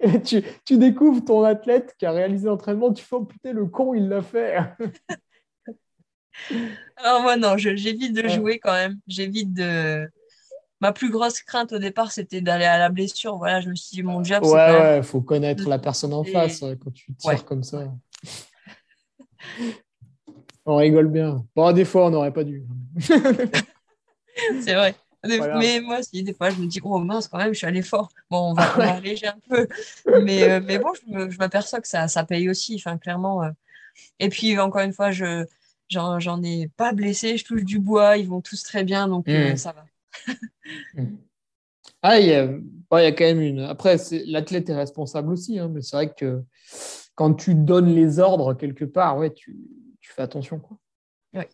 Et 0.00 0.22
tu, 0.22 0.42
tu, 0.64 0.78
découvres 0.78 1.24
ton 1.24 1.42
athlète 1.42 1.94
qui 1.98 2.06
a 2.06 2.12
réalisé 2.12 2.46
l'entraînement, 2.46 2.92
tu 2.92 3.02
fais, 3.02 3.16
oh 3.16 3.24
putain, 3.24 3.52
le 3.52 3.66
con, 3.66 3.94
il 3.94 4.08
l'a 4.08 4.22
fait. 4.22 4.56
Alors 6.96 7.22
moi, 7.22 7.36
non, 7.36 7.56
j'évite 7.56 8.12
de 8.12 8.28
jouer 8.28 8.58
quand 8.58 8.72
même. 8.72 8.98
J'évite 9.08 9.52
de... 9.52 10.08
Ma 10.84 10.92
plus 10.92 11.10
grosse 11.10 11.40
crainte 11.40 11.72
au 11.72 11.78
départ, 11.78 12.12
c'était 12.12 12.42
d'aller 12.42 12.66
à 12.66 12.76
la 12.76 12.90
blessure. 12.90 13.38
Voilà, 13.38 13.62
je 13.62 13.70
me 13.70 13.74
suis 13.74 13.96
dit, 13.96 14.02
mon 14.02 14.22
job, 14.22 14.42
c'est 14.44 14.50
Ouais, 14.50 14.70
ouais, 14.70 14.96
il 14.98 15.02
faut 15.02 15.22
connaître 15.22 15.66
la 15.66 15.78
personne 15.78 16.12
en 16.12 16.24
face 16.24 16.60
quand 16.60 16.92
tu 16.92 17.14
tires 17.14 17.46
comme 17.46 17.62
ça. 17.62 17.90
on 20.66 20.76
rigole 20.76 21.08
bien. 21.08 21.42
Bon, 21.56 21.72
des 21.72 21.86
fois, 21.86 22.04
on 22.04 22.10
n'aurait 22.10 22.34
pas 22.34 22.44
dû. 22.44 22.64
c'est 24.60 24.74
vrai. 24.74 24.94
Mais 25.24 25.80
moi 25.80 26.00
aussi, 26.00 26.22
des 26.22 26.34
fois, 26.34 26.50
je 26.50 26.60
me 26.60 26.66
dis, 26.66 26.80
oh 26.84 26.98
mince, 26.98 27.28
quand 27.28 27.38
même, 27.38 27.54
je 27.54 27.58
suis 27.60 27.66
allé 27.66 27.80
fort. 27.80 28.10
Bon, 28.30 28.50
on 28.50 28.52
va, 28.52 28.64
alléger 28.92 29.28
un 29.28 29.38
peu. 29.48 29.66
Mais, 30.22 30.42
euh, 30.42 30.60
mais 30.62 30.78
bon, 30.78 30.92
je 31.08 31.38
m'aperçois 31.38 31.80
que 31.80 31.88
ça, 31.88 32.08
ça 32.08 32.24
paye 32.24 32.50
aussi, 32.50 32.74
enfin, 32.74 32.98
clairement. 32.98 33.42
Euh. 33.42 33.52
Et 34.18 34.28
puis, 34.28 34.58
encore 34.58 34.82
une 34.82 34.92
fois, 34.92 35.12
je 35.12 35.46
j'en 35.88 36.42
ai 36.42 36.68
pas 36.76 36.92
blessé, 36.92 37.38
je 37.38 37.44
touche 37.46 37.64
du 37.64 37.78
bois, 37.78 38.18
ils 38.18 38.28
vont 38.28 38.42
tous 38.42 38.62
très 38.62 38.84
bien, 38.84 39.08
donc 39.08 39.28
euh, 39.28 39.54
hmm. 39.54 39.56
ça 39.56 39.72
va. 39.72 39.86
Hmm. 40.94 41.16
ah, 42.02 42.18
il 42.18 42.26
y, 42.26 42.32
a, 42.32 42.44
il 42.46 43.02
y 43.02 43.06
a 43.06 43.12
quand 43.12 43.24
même 43.24 43.42
une. 43.42 43.60
Après, 43.60 43.98
l'athlète 44.26 44.70
est 44.70 44.74
responsable 44.74 45.30
aussi, 45.30 45.58
hein, 45.58 45.68
mais 45.68 45.82
c'est 45.82 45.96
vrai 45.96 46.14
que 46.14 46.42
quand 47.14 47.34
tu 47.34 47.54
donnes 47.54 47.94
les 47.94 48.18
ordres 48.18 48.54
quelque 48.54 48.86
part, 48.86 49.18
ouais, 49.18 49.30
tu, 49.32 49.58
tu 50.00 50.12
fais 50.12 50.22
attention. 50.22 50.58
Quoi. 50.58 50.78
Ouais. 51.34 51.48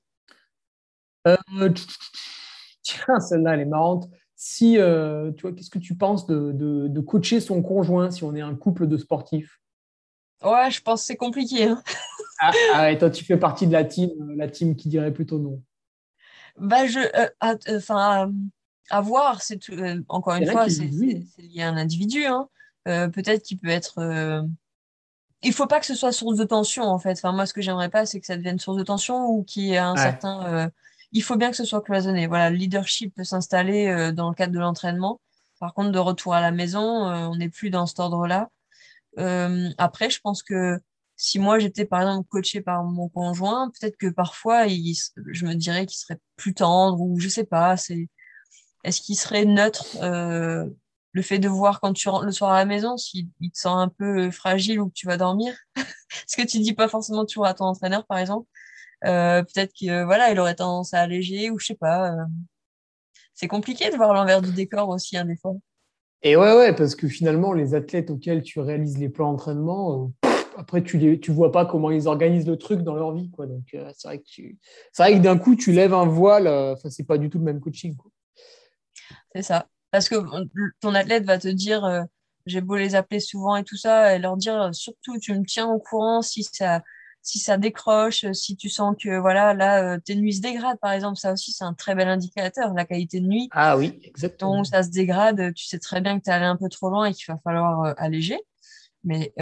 Tiens, 2.82 3.20
celle-là, 3.20 3.54
elle 3.54 3.60
est 3.60 3.64
marrante. 3.64 4.08
Si, 4.36 4.78
euh, 4.78 5.32
tu 5.32 5.42
vois, 5.42 5.52
qu'est-ce 5.52 5.70
que 5.70 5.78
tu 5.78 5.94
penses 5.94 6.26
de, 6.26 6.52
de, 6.52 7.00
coacher 7.00 7.40
son 7.40 7.62
conjoint 7.62 8.10
si 8.10 8.24
on 8.24 8.34
est 8.34 8.40
un 8.40 8.54
couple 8.54 8.86
de 8.86 8.96
sportifs? 8.96 9.60
Ouais, 10.42 10.70
je 10.70 10.80
pense 10.80 11.02
que 11.02 11.06
c'est 11.08 11.16
compliqué. 11.16 11.64
Hein. 11.64 11.82
Ah, 12.40 12.52
ah, 12.72 12.90
et 12.90 12.96
toi, 12.96 13.10
tu 13.10 13.22
fais 13.22 13.36
partie 13.36 13.66
de 13.66 13.72
la 13.72 13.84
team, 13.84 14.10
la 14.34 14.48
team 14.48 14.74
qui 14.74 14.88
dirait 14.88 15.12
plutôt 15.12 15.38
non. 15.38 15.62
Bah, 16.58 16.86
je, 16.86 16.98
euh, 16.98 17.76
enfin, 17.76 18.32
à, 18.90 19.00
voir. 19.00 19.42
C'est 19.42 19.70
euh, 19.70 20.02
encore 20.08 20.34
une 20.34 20.50
fois, 20.50 20.68
c'est 20.68 20.84
lié 20.84 21.62
à 21.62 21.68
un 21.68 21.76
individu. 21.76 22.24
Hein. 22.26 22.48
Peut-être 22.84 23.42
qu'il 23.42 23.58
peut 23.58 23.68
être. 23.68 24.44
Il 25.42 25.54
faut 25.54 25.66
pas 25.66 25.80
que 25.80 25.86
ce 25.86 25.94
soit 25.94 26.12
source 26.12 26.36
de 26.36 26.44
tension, 26.44 26.84
en 26.84 26.98
fait. 26.98 27.12
Enfin, 27.12 27.32
moi, 27.32 27.46
ce 27.46 27.54
que 27.54 27.62
j'aimerais 27.62 27.88
pas, 27.88 28.04
c'est 28.04 28.20
que 28.20 28.26
ça 28.26 28.36
devienne 28.36 28.58
source 28.58 28.76
de 28.76 28.82
tension 28.82 29.26
ou 29.26 29.42
qu'il 29.42 29.64
y 29.64 29.72
ait 29.72 29.78
un 29.78 29.96
certain 29.96 30.70
il 31.12 31.22
faut 31.22 31.36
bien 31.36 31.50
que 31.50 31.56
ce 31.56 31.64
soit 31.64 31.82
cloisonné. 31.82 32.26
Voilà, 32.26 32.50
le 32.50 32.56
leadership 32.56 33.14
peut 33.14 33.24
s'installer 33.24 33.88
euh, 33.88 34.12
dans 34.12 34.28
le 34.28 34.34
cadre 34.34 34.52
de 34.52 34.58
l'entraînement. 34.58 35.20
Par 35.58 35.74
contre, 35.74 35.90
de 35.90 35.98
retour 35.98 36.34
à 36.34 36.40
la 36.40 36.52
maison, 36.52 37.08
euh, 37.08 37.26
on 37.26 37.36
n'est 37.36 37.48
plus 37.48 37.70
dans 37.70 37.86
cet 37.86 38.00
ordre-là. 38.00 38.48
Euh, 39.18 39.68
après, 39.78 40.10
je 40.10 40.20
pense 40.20 40.42
que 40.42 40.80
si 41.20 41.38
moi 41.38 41.58
j'étais 41.58 41.84
par 41.84 42.00
exemple 42.00 42.28
coaché 42.30 42.62
par 42.62 42.82
mon 42.82 43.08
conjoint, 43.10 43.70
peut-être 43.78 43.96
que 43.98 44.06
parfois 44.08 44.66
je 44.68 45.46
me 45.46 45.54
dirais 45.54 45.84
qu'il 45.84 45.98
serait 45.98 46.18
plus 46.36 46.54
tendre 46.54 47.00
ou 47.00 47.20
je 47.20 47.28
sais 47.28 47.44
pas. 47.44 47.76
C'est 47.76 48.08
est-ce 48.84 49.02
qu'il 49.02 49.16
serait 49.16 49.44
neutre 49.44 49.98
le 50.00 51.22
fait 51.22 51.38
de 51.38 51.48
voir 51.48 51.80
quand 51.80 51.92
tu 51.92 52.08
rentres 52.08 52.24
le 52.24 52.32
soir 52.32 52.52
à 52.52 52.58
la 52.58 52.64
maison 52.64 52.96
s'il 52.96 53.28
te 53.28 53.44
sent 53.52 53.68
un 53.68 53.88
peu 53.88 54.30
fragile 54.30 54.80
ou 54.80 54.88
que 54.88 54.94
tu 54.94 55.06
vas 55.06 55.18
dormir? 55.18 55.54
Ce 56.26 56.36
que 56.36 56.46
tu 56.46 56.58
dis 56.58 56.72
pas 56.72 56.88
forcément 56.88 57.26
toujours 57.26 57.46
à 57.46 57.54
ton 57.54 57.66
entraîneur 57.66 58.06
par 58.06 58.18
exemple? 58.18 58.48
Euh, 59.04 59.42
peut-être 59.42 59.72
que 59.78 60.04
voilà, 60.04 60.30
il 60.30 60.40
aurait 60.40 60.54
tendance 60.54 60.94
à 60.94 61.00
alléger 61.00 61.50
ou 61.50 61.58
je 61.58 61.66
sais 61.66 61.74
pas. 61.74 62.12
Euh. 62.12 62.24
C'est 63.34 63.48
compliqué 63.48 63.90
de 63.90 63.96
voir 63.96 64.14
l'envers 64.14 64.42
du 64.42 64.52
décor 64.52 64.88
aussi, 64.88 65.16
hein, 65.16 65.24
des 65.26 65.36
fois. 65.36 65.54
Et 66.22 66.36
ouais, 66.36 66.54
ouais, 66.56 66.74
parce 66.74 66.94
que 66.94 67.08
finalement, 67.08 67.52
les 67.54 67.74
athlètes 67.74 68.10
auxquels 68.10 68.42
tu 68.42 68.60
réalises 68.60 68.98
les 68.98 69.08
plans 69.08 69.32
d'entraînement, 69.32 70.12
euh, 70.24 70.29
après, 70.60 70.82
tu 70.82 70.98
ne 70.98 71.14
tu 71.14 71.30
vois 71.30 71.50
pas 71.50 71.64
comment 71.66 71.90
ils 71.90 72.06
organisent 72.06 72.46
le 72.46 72.56
truc 72.56 72.82
dans 72.82 72.94
leur 72.94 73.12
vie. 73.12 73.30
Quoi. 73.30 73.46
Donc, 73.46 73.62
c'est 73.70 74.04
vrai 74.04 74.18
que, 74.18 74.24
tu... 74.24 74.58
vrai 74.96 75.14
que 75.14 75.22
d'un 75.22 75.38
coup, 75.38 75.56
tu 75.56 75.72
lèves 75.72 75.94
un 75.94 76.06
voile. 76.06 76.46
Enfin, 76.46 76.90
c'est 76.90 77.06
pas 77.06 77.18
du 77.18 77.30
tout 77.30 77.38
le 77.38 77.44
même 77.44 77.60
coaching. 77.60 77.96
C'est 79.34 79.42
ça. 79.42 79.66
Parce 79.90 80.08
que 80.08 80.16
ton 80.80 80.94
athlète 80.94 81.24
va 81.24 81.38
te 81.38 81.48
dire 81.48 82.06
j'ai 82.46 82.60
beau 82.60 82.76
les 82.76 82.94
appeler 82.94 83.20
souvent 83.20 83.56
et 83.56 83.64
tout 83.64 83.76
ça, 83.76 84.14
et 84.14 84.18
leur 84.18 84.36
dire 84.36 84.70
surtout, 84.72 85.18
tu 85.18 85.34
me 85.34 85.44
tiens 85.44 85.68
au 85.68 85.78
courant 85.78 86.22
si 86.22 86.42
ça 86.44 86.82
si 87.22 87.38
ça 87.38 87.56
décroche, 87.58 88.24
euh, 88.24 88.32
si 88.32 88.56
tu 88.56 88.68
sens 88.68 88.96
que 88.98 89.18
voilà, 89.18 89.54
là, 89.54 89.82
euh, 89.82 89.98
tes 89.98 90.14
nuits 90.14 90.34
se 90.34 90.40
dégradent, 90.40 90.78
par 90.80 90.92
exemple, 90.92 91.18
ça 91.18 91.32
aussi, 91.32 91.52
c'est 91.52 91.64
un 91.64 91.74
très 91.74 91.94
bel 91.94 92.08
indicateur, 92.08 92.72
la 92.74 92.84
qualité 92.84 93.20
de 93.20 93.26
nuit. 93.26 93.48
Ah 93.52 93.76
oui, 93.76 94.00
exactement. 94.04 94.56
Donc, 94.56 94.66
ça 94.66 94.82
se 94.82 94.90
dégrade, 94.90 95.52
tu 95.54 95.66
sais 95.66 95.78
très 95.78 96.00
bien 96.00 96.18
que 96.18 96.24
tu 96.24 96.30
es 96.30 96.32
allé 96.32 96.46
un 96.46 96.56
peu 96.56 96.68
trop 96.68 96.90
loin 96.90 97.06
et 97.06 97.12
qu'il 97.12 97.26
va 97.28 97.38
falloir 97.38 97.82
euh, 97.82 97.92
alléger. 97.98 98.38
Mais 99.04 99.32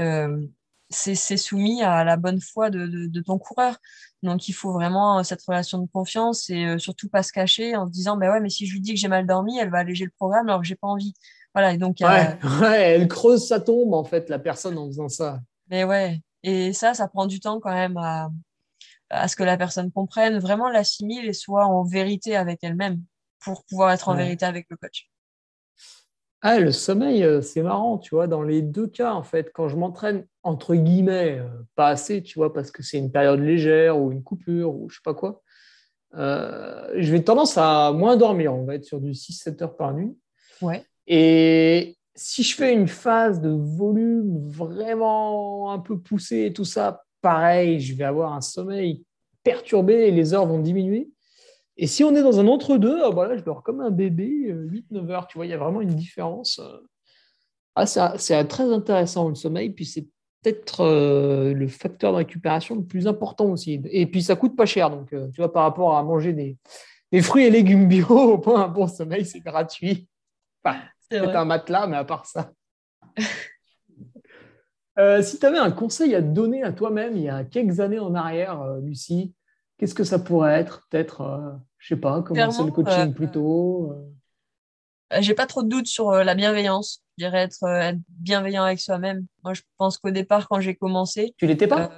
c'est 0.90 1.36
soumis 1.36 1.82
à 1.82 2.04
la 2.04 2.16
bonne 2.16 2.40
foi 2.40 2.70
de, 2.70 3.20
ton 3.20 3.38
coureur. 3.38 3.76
Donc, 4.22 4.48
il 4.48 4.52
faut 4.52 4.72
vraiment 4.72 5.22
cette 5.22 5.42
relation 5.42 5.78
de 5.78 5.86
confiance 5.90 6.50
et 6.50 6.78
surtout 6.78 7.08
pas 7.08 7.22
se 7.22 7.32
cacher 7.32 7.76
en 7.76 7.86
se 7.86 7.92
disant, 7.92 8.16
bah 8.16 8.32
ouais, 8.32 8.40
mais 8.40 8.50
si 8.50 8.66
je 8.66 8.72
lui 8.72 8.80
dis 8.80 8.94
que 8.94 9.00
j'ai 9.00 9.08
mal 9.08 9.26
dormi, 9.26 9.58
elle 9.58 9.70
va 9.70 9.78
alléger 9.78 10.04
le 10.04 10.12
programme 10.16 10.48
alors 10.48 10.60
que 10.60 10.66
j'ai 10.66 10.76
pas 10.76 10.88
envie. 10.88 11.14
Voilà, 11.54 11.72
et 11.72 11.78
donc, 11.78 11.98
ouais, 12.00 12.82
elle 12.82 13.08
creuse 13.08 13.46
sa 13.46 13.60
tombe, 13.60 13.94
en 13.94 14.04
fait, 14.04 14.28
la 14.28 14.38
personne 14.38 14.78
en 14.78 14.86
faisant 14.86 15.08
ça. 15.08 15.40
Mais 15.68 15.84
ouais, 15.84 16.20
et 16.42 16.72
ça, 16.72 16.94
ça 16.94 17.08
prend 17.08 17.26
du 17.26 17.40
temps 17.40 17.60
quand 17.60 17.72
même 17.72 17.96
à, 17.96 18.30
à 19.10 19.28
ce 19.28 19.36
que 19.36 19.44
la 19.44 19.56
personne 19.56 19.90
comprenne, 19.90 20.38
vraiment 20.38 20.68
l'assimile 20.68 21.26
et 21.26 21.32
soit 21.32 21.66
en 21.66 21.84
vérité 21.84 22.36
avec 22.36 22.62
elle-même 22.62 23.02
pour 23.40 23.64
pouvoir 23.64 23.90
être 23.92 24.08
en 24.08 24.14
vérité 24.14 24.44
avec 24.44 24.66
le 24.68 24.76
coach. 24.76 25.08
Ah, 26.40 26.60
le 26.60 26.70
sommeil, 26.70 27.24
euh, 27.24 27.40
c'est 27.42 27.62
marrant, 27.62 27.98
tu 27.98 28.14
vois, 28.14 28.28
dans 28.28 28.42
les 28.42 28.62
deux 28.62 28.86
cas, 28.86 29.12
en 29.12 29.24
fait, 29.24 29.50
quand 29.52 29.68
je 29.68 29.76
m'entraîne, 29.76 30.24
entre 30.44 30.76
guillemets, 30.76 31.38
euh, 31.40 31.48
pas 31.74 31.88
assez, 31.88 32.22
tu 32.22 32.38
vois, 32.38 32.52
parce 32.52 32.70
que 32.70 32.82
c'est 32.82 32.98
une 32.98 33.10
période 33.10 33.40
légère 33.40 33.98
ou 33.98 34.12
une 34.12 34.22
coupure 34.22 34.74
ou 34.74 34.88
je 34.88 34.96
sais 34.96 35.02
pas 35.04 35.14
quoi, 35.14 35.42
euh, 36.14 36.88
je 36.96 37.12
vais 37.12 37.22
tendance 37.22 37.58
à 37.58 37.92
moins 37.92 38.16
dormir. 38.16 38.54
On 38.54 38.64
va 38.64 38.76
être 38.76 38.84
sur 38.84 39.00
du 39.00 39.14
6-7 39.14 39.62
heures 39.62 39.76
par 39.76 39.92
nuit. 39.94 40.16
Ouais. 40.62 40.84
Et 41.06 41.96
si 42.14 42.42
je 42.42 42.54
fais 42.54 42.72
une 42.72 42.88
phase 42.88 43.40
de 43.40 43.50
volume 43.50 44.38
vraiment 44.48 45.72
un 45.72 45.78
peu 45.78 45.98
poussée 45.98 46.46
et 46.46 46.52
tout 46.52 46.64
ça, 46.64 47.02
pareil, 47.20 47.80
je 47.80 47.94
vais 47.96 48.04
avoir 48.04 48.32
un 48.32 48.40
sommeil 48.40 49.04
perturbé 49.42 49.94
et 50.08 50.10
les 50.10 50.34
heures 50.34 50.46
vont 50.46 50.58
diminuer. 50.60 51.10
Et 51.78 51.86
si 51.86 52.04
on 52.04 52.14
est 52.14 52.22
dans 52.22 52.40
un 52.40 52.46
entre-deux, 52.48 53.00
ah, 53.04 53.10
voilà, 53.10 53.36
je 53.36 53.42
dors 53.42 53.62
comme 53.62 53.80
un 53.80 53.90
bébé, 53.90 54.52
8-9 54.52 55.10
heures. 55.10 55.26
Tu 55.28 55.38
vois, 55.38 55.46
il 55.46 55.50
y 55.50 55.54
a 55.54 55.58
vraiment 55.58 55.80
une 55.80 55.94
différence. 55.94 56.60
Ah, 57.76 57.86
c'est 57.86 58.44
très 58.46 58.72
intéressant 58.72 59.28
le 59.28 59.36
sommeil. 59.36 59.70
Puis 59.70 59.86
c'est 59.86 60.08
peut-être 60.42 60.80
euh, 60.80 61.54
le 61.54 61.68
facteur 61.68 62.12
de 62.12 62.18
récupération 62.18 62.74
le 62.74 62.84
plus 62.84 63.06
important 63.06 63.46
aussi. 63.46 63.80
Et 63.90 64.06
puis 64.06 64.22
ça 64.22 64.36
coûte 64.36 64.56
pas 64.56 64.66
cher. 64.66 64.90
Donc, 64.90 65.12
euh, 65.12 65.28
tu 65.30 65.40
vois, 65.40 65.52
par 65.52 65.62
rapport 65.62 65.96
à 65.96 66.02
manger 66.02 66.32
des, 66.32 66.56
des 67.12 67.22
fruits 67.22 67.44
et 67.44 67.50
légumes 67.50 67.88
bio, 67.88 68.06
au 68.08 68.38
point 68.38 68.64
un 68.64 68.68
bon 68.68 68.86
sommeil, 68.86 69.24
c'est 69.24 69.40
gratuit. 69.40 70.08
Enfin, 70.64 70.80
c'est 71.10 71.18
un 71.18 71.44
matelas, 71.44 71.86
mais 71.86 71.96
à 71.96 72.04
part 72.04 72.26
ça. 72.26 72.52
Euh, 74.98 75.22
si 75.22 75.38
tu 75.38 75.46
avais 75.46 75.58
un 75.58 75.70
conseil 75.70 76.12
à 76.16 76.20
donner 76.20 76.64
à 76.64 76.72
toi-même 76.72 77.16
il 77.16 77.22
y 77.22 77.28
a 77.28 77.44
quelques 77.44 77.78
années 77.78 78.00
en 78.00 78.16
arrière, 78.16 78.60
euh, 78.62 78.80
Lucie, 78.80 79.32
qu'est-ce 79.78 79.94
que 79.94 80.04
ça 80.04 80.18
pourrait 80.18 80.58
être 80.60 80.86
Peut-être, 80.90 81.22
euh, 81.22 81.52
je 81.78 81.88
sais 81.88 82.00
pas, 82.00 82.22
commencer 82.22 82.64
le 82.64 82.70
coaching 82.70 83.14
plus 83.14 83.30
tôt 83.30 83.94
J'ai 85.20 85.34
pas 85.34 85.46
trop 85.46 85.62
de 85.62 85.68
doutes 85.68 85.86
sur 85.86 86.12
la 86.12 86.34
bienveillance. 86.34 87.02
Je 87.16 87.24
dirais 87.24 87.38
être, 87.38 87.64
être 87.64 87.98
bienveillant 88.08 88.64
avec 88.64 88.80
soi-même. 88.80 89.26
Moi, 89.42 89.54
je 89.54 89.62
pense 89.76 89.98
qu'au 89.98 90.10
départ, 90.10 90.48
quand 90.48 90.60
j'ai 90.60 90.74
commencé. 90.74 91.34
Tu 91.38 91.46
l'étais 91.46 91.66
pas? 91.66 91.90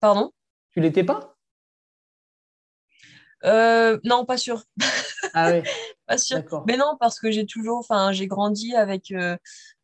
Pardon? 0.00 0.32
Tu 0.72 0.80
l'étais 0.80 1.04
pas? 1.04 1.36
Non, 3.42 4.24
pas 4.24 4.36
sûr. 4.36 4.62
Ah 5.32 5.50
oui. 5.52 5.62
pas 6.06 6.18
sûr. 6.18 6.42
Mais 6.66 6.76
non, 6.76 6.96
parce 6.98 7.18
que 7.18 7.30
j'ai 7.30 7.46
toujours, 7.46 7.78
enfin, 7.78 8.12
j'ai 8.12 8.26
grandi 8.26 8.74
avec 8.74 9.10
euh, 9.10 9.36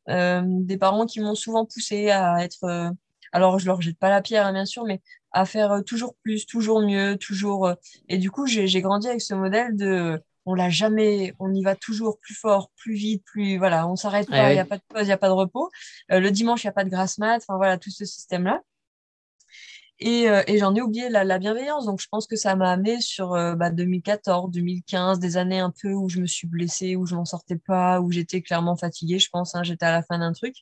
euh, 0.09 0.43
des 0.45 0.77
parents 0.77 1.07
qui 1.07 1.21
m'ont 1.21 1.35
souvent 1.35 1.67
poussé 1.67 2.11
à 2.11 2.45
être. 2.45 2.93
Euh, 3.35 3.37
alors, 3.39 3.59
je 3.59 3.67
leur 3.67 3.81
jette 3.81 3.99
pas 3.99 4.11
la 4.11 4.23
pierre, 4.23 4.47
hein, 4.47 4.53
bien 4.53 4.67
sûr, 4.67 4.85
mais 4.85 5.01
à 5.33 5.45
faire 5.47 5.83
toujours 5.87 6.15
plus, 6.23 6.47
toujours 6.47 6.81
mieux, 6.83 7.17
toujours. 7.17 7.73
et 8.09 8.19
du 8.19 8.31
coup, 8.31 8.47
j'ai 8.47 8.81
grandi 8.81 9.09
avec 9.09 9.21
ce 9.21 9.35
modèle 9.35 9.77
de 9.77 10.21
on 10.47 10.55
l'a 10.55 10.71
jamais, 10.71 11.35
on 11.39 11.53
y 11.55 11.63
va 11.63 11.77
toujours 11.77 12.19
plus 12.19 12.35
fort, 12.35 12.71
plus 12.77 12.95
vite, 12.95 13.23
plus 13.25 13.59
voilà, 13.59 13.87
on 13.87 13.95
s'arrête 13.95 14.29
pas, 14.29 14.51
il 14.51 14.55
n'y 14.55 14.61
a 14.61 14.65
pas 14.65 14.79
de 14.79 14.83
pause, 14.89 15.03
il 15.03 15.07
n'y 15.07 15.13
a 15.13 15.19
pas 15.19 15.29
de 15.29 15.35
repos. 15.35 15.71
le 16.09 16.31
dimanche, 16.31 16.65
il 16.65 16.67
n'y 16.67 16.71
a 16.71 16.73
pas 16.73 16.85
de 16.85 16.91
grasse 16.91 17.19
mat, 17.19 17.37
enfin 17.37 17.57
voilà, 17.57 17.79
tout 17.79 17.91
ce 17.91 18.05
système-là. 18.05 18.63
Euh, 20.03 20.43
et, 20.47 20.59
j'en 20.59 20.75
ai 20.75 20.81
oublié 20.81 21.09
la, 21.11 21.39
bienveillance. 21.39 21.85
Donc, 21.87 22.01
je 22.01 22.09
pense 22.11 22.27
que 22.27 22.37
ça 22.37 22.57
m'a 22.57 22.71
amené 22.73 23.01
sur 23.01 23.35
2014, 23.35 24.49
euh, 24.49 24.53
2015, 24.53 25.19
bah, 25.19 25.27
des 25.27 25.37
années 25.37 25.61
un 25.61 25.71
peu 25.71 25.93
où 25.93 26.09
je 26.09 26.21
me 26.21 26.27
suis 26.27 26.47
blessée, 26.47 26.97
où 26.97 27.07
je 27.07 27.15
m'en 27.15 27.25
sortais 27.25 27.57
pas, 27.57 28.01
où 28.01 28.11
j'étais 28.11 28.43
clairement 28.43 28.77
fatiguée, 28.77 29.19
je 29.19 29.29
pense. 29.31 29.55
Hein, 29.55 29.63
j'étais 29.63 29.87
à 29.87 29.93
la 29.93 30.03
fin 30.03 30.19
d'un 30.19 30.33
truc. 30.33 30.55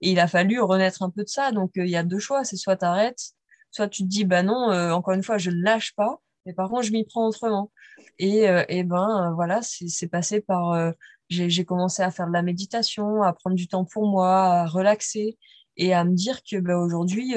Et 0.00 0.12
il 0.12 0.20
a 0.20 0.26
fallu 0.26 0.60
renaître 0.60 1.02
un 1.02 1.10
peu 1.10 1.24
de 1.24 1.28
ça. 1.28 1.52
Donc, 1.52 1.76
euh, 1.76 1.84
il 1.84 1.90
y 1.90 1.96
a 1.96 2.02
deux 2.02 2.18
choix. 2.18 2.44
C'est 2.44 2.56
soit 2.56 2.76
tu 2.76 2.84
arrêtes, 2.84 3.32
soit 3.70 3.88
tu 3.88 4.02
te 4.02 4.08
dis, 4.08 4.24
bah 4.24 4.42
non, 4.42 4.72
encore 4.92 5.14
une 5.14 5.22
fois, 5.22 5.38
je 5.38 5.50
ne 5.50 5.62
lâche 5.62 5.94
pas. 5.94 6.20
Mais 6.46 6.54
par 6.54 6.70
contre, 6.70 6.82
je 6.82 6.92
m'y 6.92 7.04
prends 7.04 7.26
autrement. 7.28 7.70
Et, 8.18 8.46
et 8.68 8.82
ben 8.84 9.32
voilà, 9.34 9.60
c'est 9.62 10.08
passé 10.08 10.40
par. 10.40 10.94
j'ai 11.28 11.64
commencé 11.64 12.02
à 12.02 12.10
faire 12.10 12.26
de 12.26 12.32
la 12.32 12.42
méditation, 12.42 13.22
à 13.22 13.32
prendre 13.32 13.56
du 13.56 13.68
temps 13.68 13.84
pour 13.84 14.08
moi, 14.08 14.44
à 14.44 14.66
relaxer 14.66 15.38
et 15.76 15.94
à 15.94 16.04
me 16.04 16.14
dire 16.14 16.40
que 16.42 16.56
ben, 16.58 16.76
aujourd'hui, 16.76 17.34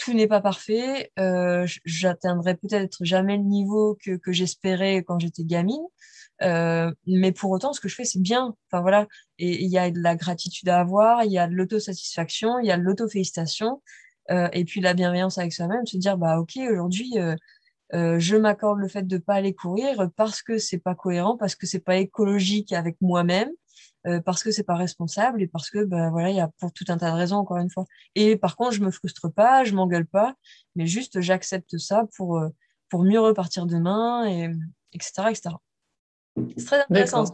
tout 0.00 0.14
n'est 0.14 0.26
pas 0.26 0.40
parfait. 0.40 1.12
Euh, 1.18 1.66
J'atteindrai 1.84 2.56
peut-être 2.56 3.04
jamais 3.04 3.36
le 3.36 3.44
niveau 3.44 3.98
que, 4.02 4.16
que 4.16 4.32
j'espérais 4.32 5.04
quand 5.06 5.18
j'étais 5.18 5.44
gamine. 5.44 5.84
Euh, 6.42 6.92
mais 7.06 7.32
pour 7.32 7.50
autant, 7.50 7.72
ce 7.72 7.80
que 7.80 7.88
je 7.88 7.94
fais, 7.94 8.04
c'est 8.04 8.20
bien. 8.20 8.54
Enfin 8.70 8.80
voilà. 8.82 9.06
Et 9.38 9.62
il 9.62 9.70
y 9.70 9.78
a 9.78 9.90
de 9.90 10.00
la 10.00 10.16
gratitude 10.16 10.68
à 10.68 10.80
avoir, 10.80 11.24
il 11.24 11.32
y 11.32 11.38
a 11.38 11.46
de 11.46 11.54
l'autosatisfaction, 11.54 12.58
il 12.58 12.66
y 12.66 12.70
a 12.70 12.78
de 12.78 12.82
l'autofélicitation, 12.82 13.82
euh, 14.30 14.48
et 14.52 14.64
puis 14.64 14.80
la 14.80 14.94
bienveillance 14.94 15.38
avec 15.38 15.52
soi-même, 15.52 15.86
se 15.86 15.96
dire 15.96 16.16
bah 16.18 16.38
ok, 16.38 16.56
aujourd'hui, 16.70 17.18
euh, 17.18 17.34
euh, 17.94 18.18
je 18.18 18.36
m'accorde 18.36 18.78
le 18.78 18.88
fait 18.88 19.06
de 19.06 19.18
pas 19.18 19.34
aller 19.34 19.54
courir 19.54 20.10
parce 20.16 20.42
que 20.42 20.58
c'est 20.58 20.78
pas 20.78 20.94
cohérent, 20.94 21.36
parce 21.36 21.54
que 21.56 21.66
c'est 21.66 21.80
pas 21.80 21.96
écologique 21.96 22.72
avec 22.72 22.96
moi-même, 23.00 23.50
euh, 24.06 24.20
parce 24.20 24.42
que 24.42 24.50
c'est 24.52 24.62
pas 24.64 24.76
responsable 24.76 25.42
et 25.42 25.48
parce 25.48 25.70
que 25.70 25.84
ben 25.84 26.10
voilà 26.10 26.30
il 26.30 26.36
y 26.36 26.40
a 26.40 26.48
pour 26.58 26.72
tout 26.72 26.84
un 26.88 26.96
tas 26.96 27.10
de 27.10 27.16
raisons 27.16 27.36
encore 27.36 27.58
une 27.58 27.70
fois 27.70 27.84
et 28.14 28.36
par 28.36 28.56
contre 28.56 28.72
je 28.72 28.80
me 28.80 28.90
frustre 28.90 29.30
pas 29.30 29.62
je 29.64 29.74
m'engueule 29.74 30.06
pas 30.06 30.34
mais 30.74 30.86
juste 30.86 31.20
j'accepte 31.20 31.76
ça 31.76 32.04
pour 32.16 32.42
pour 32.88 33.04
mieux 33.04 33.20
repartir 33.20 33.66
demain 33.66 34.26
et 34.26 34.50
etc 34.94 35.24
etc 35.28 35.50
c'est 36.56 36.64
très 36.64 36.82
intéressant 36.82 37.24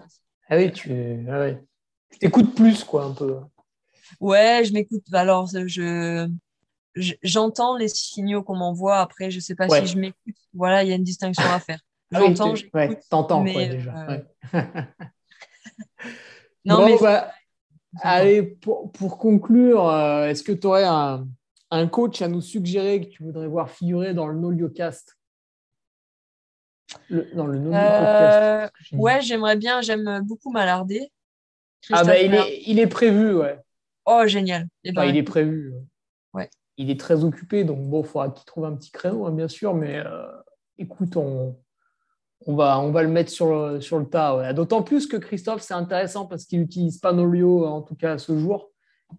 ah 0.48 0.56
oui 0.56 0.72
tu 0.72 1.26
ah 1.28 1.40
ouais. 1.40 1.60
t'écoutes 2.20 2.54
plus 2.54 2.84
quoi 2.84 3.04
un 3.04 3.12
peu. 3.12 3.38
Ouais 4.20 4.62
je 4.64 4.72
m'écoute. 4.72 5.02
Alors 5.12 5.48
je 5.48 6.28
j'entends 7.22 7.76
les 7.76 7.88
signaux 7.88 8.42
qu'on 8.42 8.56
m'envoie. 8.56 8.98
Après 8.98 9.30
je 9.30 9.40
sais 9.40 9.54
pas 9.54 9.68
si 9.68 9.86
je 9.86 9.98
m'écoute. 9.98 10.34
Voilà 10.54 10.84
il 10.84 10.90
y 10.90 10.92
a 10.92 10.96
une 10.96 11.04
distinction 11.04 11.44
à 11.44 11.60
faire. 11.60 11.80
Ah 12.14 12.20
j'entends 12.20 12.52
oui, 12.52 12.70
ouais, 12.72 13.00
t'entends 13.10 13.42
quoi 13.42 13.66
déjà. 13.66 14.06
euh, 14.10 14.22
Non, 16.64 16.86
mais... 16.86 16.96
Bah, 17.00 17.32
allez, 18.00 18.42
pour, 18.42 18.92
pour 18.92 19.18
conclure, 19.18 19.88
euh, 19.88 20.28
est-ce 20.28 20.44
que 20.44 20.52
tu 20.52 20.68
aurais 20.68 20.84
un, 20.84 21.26
un, 21.72 21.88
coach 21.88 22.22
à 22.22 22.28
nous 22.28 22.40
suggérer 22.40 23.00
que 23.00 23.06
tu 23.06 23.24
voudrais 23.24 23.48
voir 23.48 23.70
figurer 23.70 24.14
dans 24.14 24.28
le 24.28 24.38
NoLioCast 24.38 25.16
le, 27.08 27.28
Dans 27.34 27.46
le 27.46 27.58
No 27.58 27.72
euh, 27.74 28.68
Ouais, 28.92 29.20
j'aimerais 29.20 29.56
bien, 29.56 29.80
j'aime 29.80 30.20
beaucoup 30.24 30.50
Malardé. 30.50 31.10
Ah 31.90 32.02
bah 32.02 32.18
il 32.18 32.34
est, 32.34 32.62
il 32.66 32.80
est, 32.80 32.86
prévu, 32.86 33.34
ouais. 33.34 33.60
Oh, 34.06 34.22
génial. 34.26 34.66
Eh 34.82 34.92
ben, 34.92 35.04
il 35.04 35.16
est 35.16 35.22
prévu. 35.22 35.72
Ouais. 36.34 36.50
Il 36.76 36.90
est 36.90 36.98
très 36.98 37.22
occupé, 37.22 37.64
donc 37.64 37.88
bon, 37.88 38.02
il 38.02 38.06
faudra 38.06 38.30
qu'il 38.30 38.44
trouve 38.44 38.64
un 38.64 38.74
petit 38.74 38.90
créneau, 38.90 39.26
hein, 39.26 39.30
bien 39.30 39.48
sûr, 39.48 39.74
mais 39.74 39.98
euh, 39.98 40.26
écoute, 40.78 41.16
on, 41.16 41.56
on 42.46 42.54
va, 42.56 42.80
on 42.80 42.90
va 42.90 43.02
le 43.02 43.08
mettre 43.08 43.30
sur 43.30 43.54
le, 43.54 43.80
sur 43.80 43.98
le 43.98 44.06
tas. 44.06 44.52
D'autant 44.52 44.82
plus 44.82 45.06
que 45.06 45.16
Christophe, 45.16 45.62
c'est 45.62 45.74
intéressant 45.74 46.26
parce 46.26 46.44
qu'il 46.44 46.60
n'utilise 46.60 46.98
pas 46.98 47.12
Nolio, 47.12 47.66
en 47.66 47.82
tout 47.82 47.94
cas 47.94 48.14
à 48.14 48.18
ce 48.18 48.36
jour. 48.38 48.70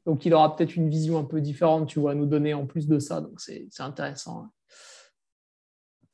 Donc, 0.05 0.25
il 0.25 0.33
aura 0.33 0.55
peut-être 0.55 0.75
une 0.75 0.89
vision 0.89 1.17
un 1.17 1.23
peu 1.23 1.39
différente, 1.39 1.87
tu 1.87 1.99
vois, 1.99 2.11
à 2.11 2.15
nous 2.15 2.25
donner 2.25 2.53
en 2.53 2.65
plus 2.65 2.87
de 2.87 2.99
ça. 2.99 3.21
Donc, 3.21 3.39
c'est 3.39 3.69
intéressant. 3.79 4.47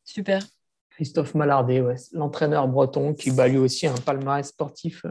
Super. 0.03 0.43
Christophe 0.95 1.35
Mallardet, 1.35 1.81
ouais, 1.81 1.95
l'entraîneur 2.11 2.67
breton, 2.67 3.13
qui 3.13 3.31
bat 3.31 3.47
lui 3.47 3.57
aussi 3.57 3.87
un 3.87 3.95
palmarès 3.95 4.47
sportif 4.47 5.05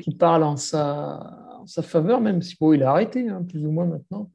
qui 0.00 0.14
parle 0.14 0.44
en 0.44 0.56
sa, 0.56 1.58
en 1.58 1.66
sa 1.66 1.82
faveur, 1.82 2.20
même 2.20 2.42
si 2.42 2.56
bon, 2.58 2.72
il 2.72 2.82
a 2.82 2.90
arrêté, 2.90 3.28
hein, 3.28 3.44
plus 3.48 3.64
ou 3.66 3.70
moins 3.70 3.86
maintenant. 3.86 4.30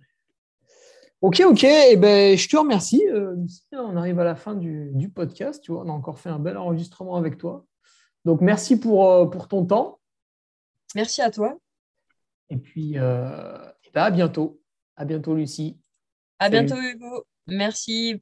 Ok, 1.22 1.42
ok. 1.46 1.64
Eh 1.64 1.96
ben, 1.98 2.38
je 2.38 2.48
te 2.48 2.58
remercie. 2.58 3.04
Euh, 3.10 3.36
on 3.72 3.96
arrive 3.96 4.20
à 4.20 4.24
la 4.24 4.36
fin 4.36 4.54
du, 4.54 5.12
podcast. 5.14 5.64
Tu 5.64 5.72
vois, 5.72 5.84
on 5.84 5.90
a 5.90 5.94
encore 5.94 6.20
fait 6.20 6.30
un 6.30 6.40
bel 6.40 6.58
enregistrement 6.58 7.16
avec 7.16 7.38
toi. 7.38 7.66
Donc, 8.24 8.42
merci 8.42 8.80
pour, 8.80 9.10
euh, 9.10 9.26
pour 9.26 9.48
ton 9.48 9.66
temps. 9.66 10.00
Merci 10.96 11.22
à 11.22 11.32
toi. 11.32 11.58
Et 12.50 12.58
puis, 12.58 12.98
euh, 12.98 13.58
eh 13.84 13.90
ben, 13.94 14.04
à 14.04 14.12
bientôt. 14.12 14.62
À 14.96 15.06
bientôt, 15.06 15.36
Lucie. 15.36 15.80
À 16.40 16.50
bientôt, 16.50 16.76
Hugo. 16.76 17.26
Merci. 17.48 18.22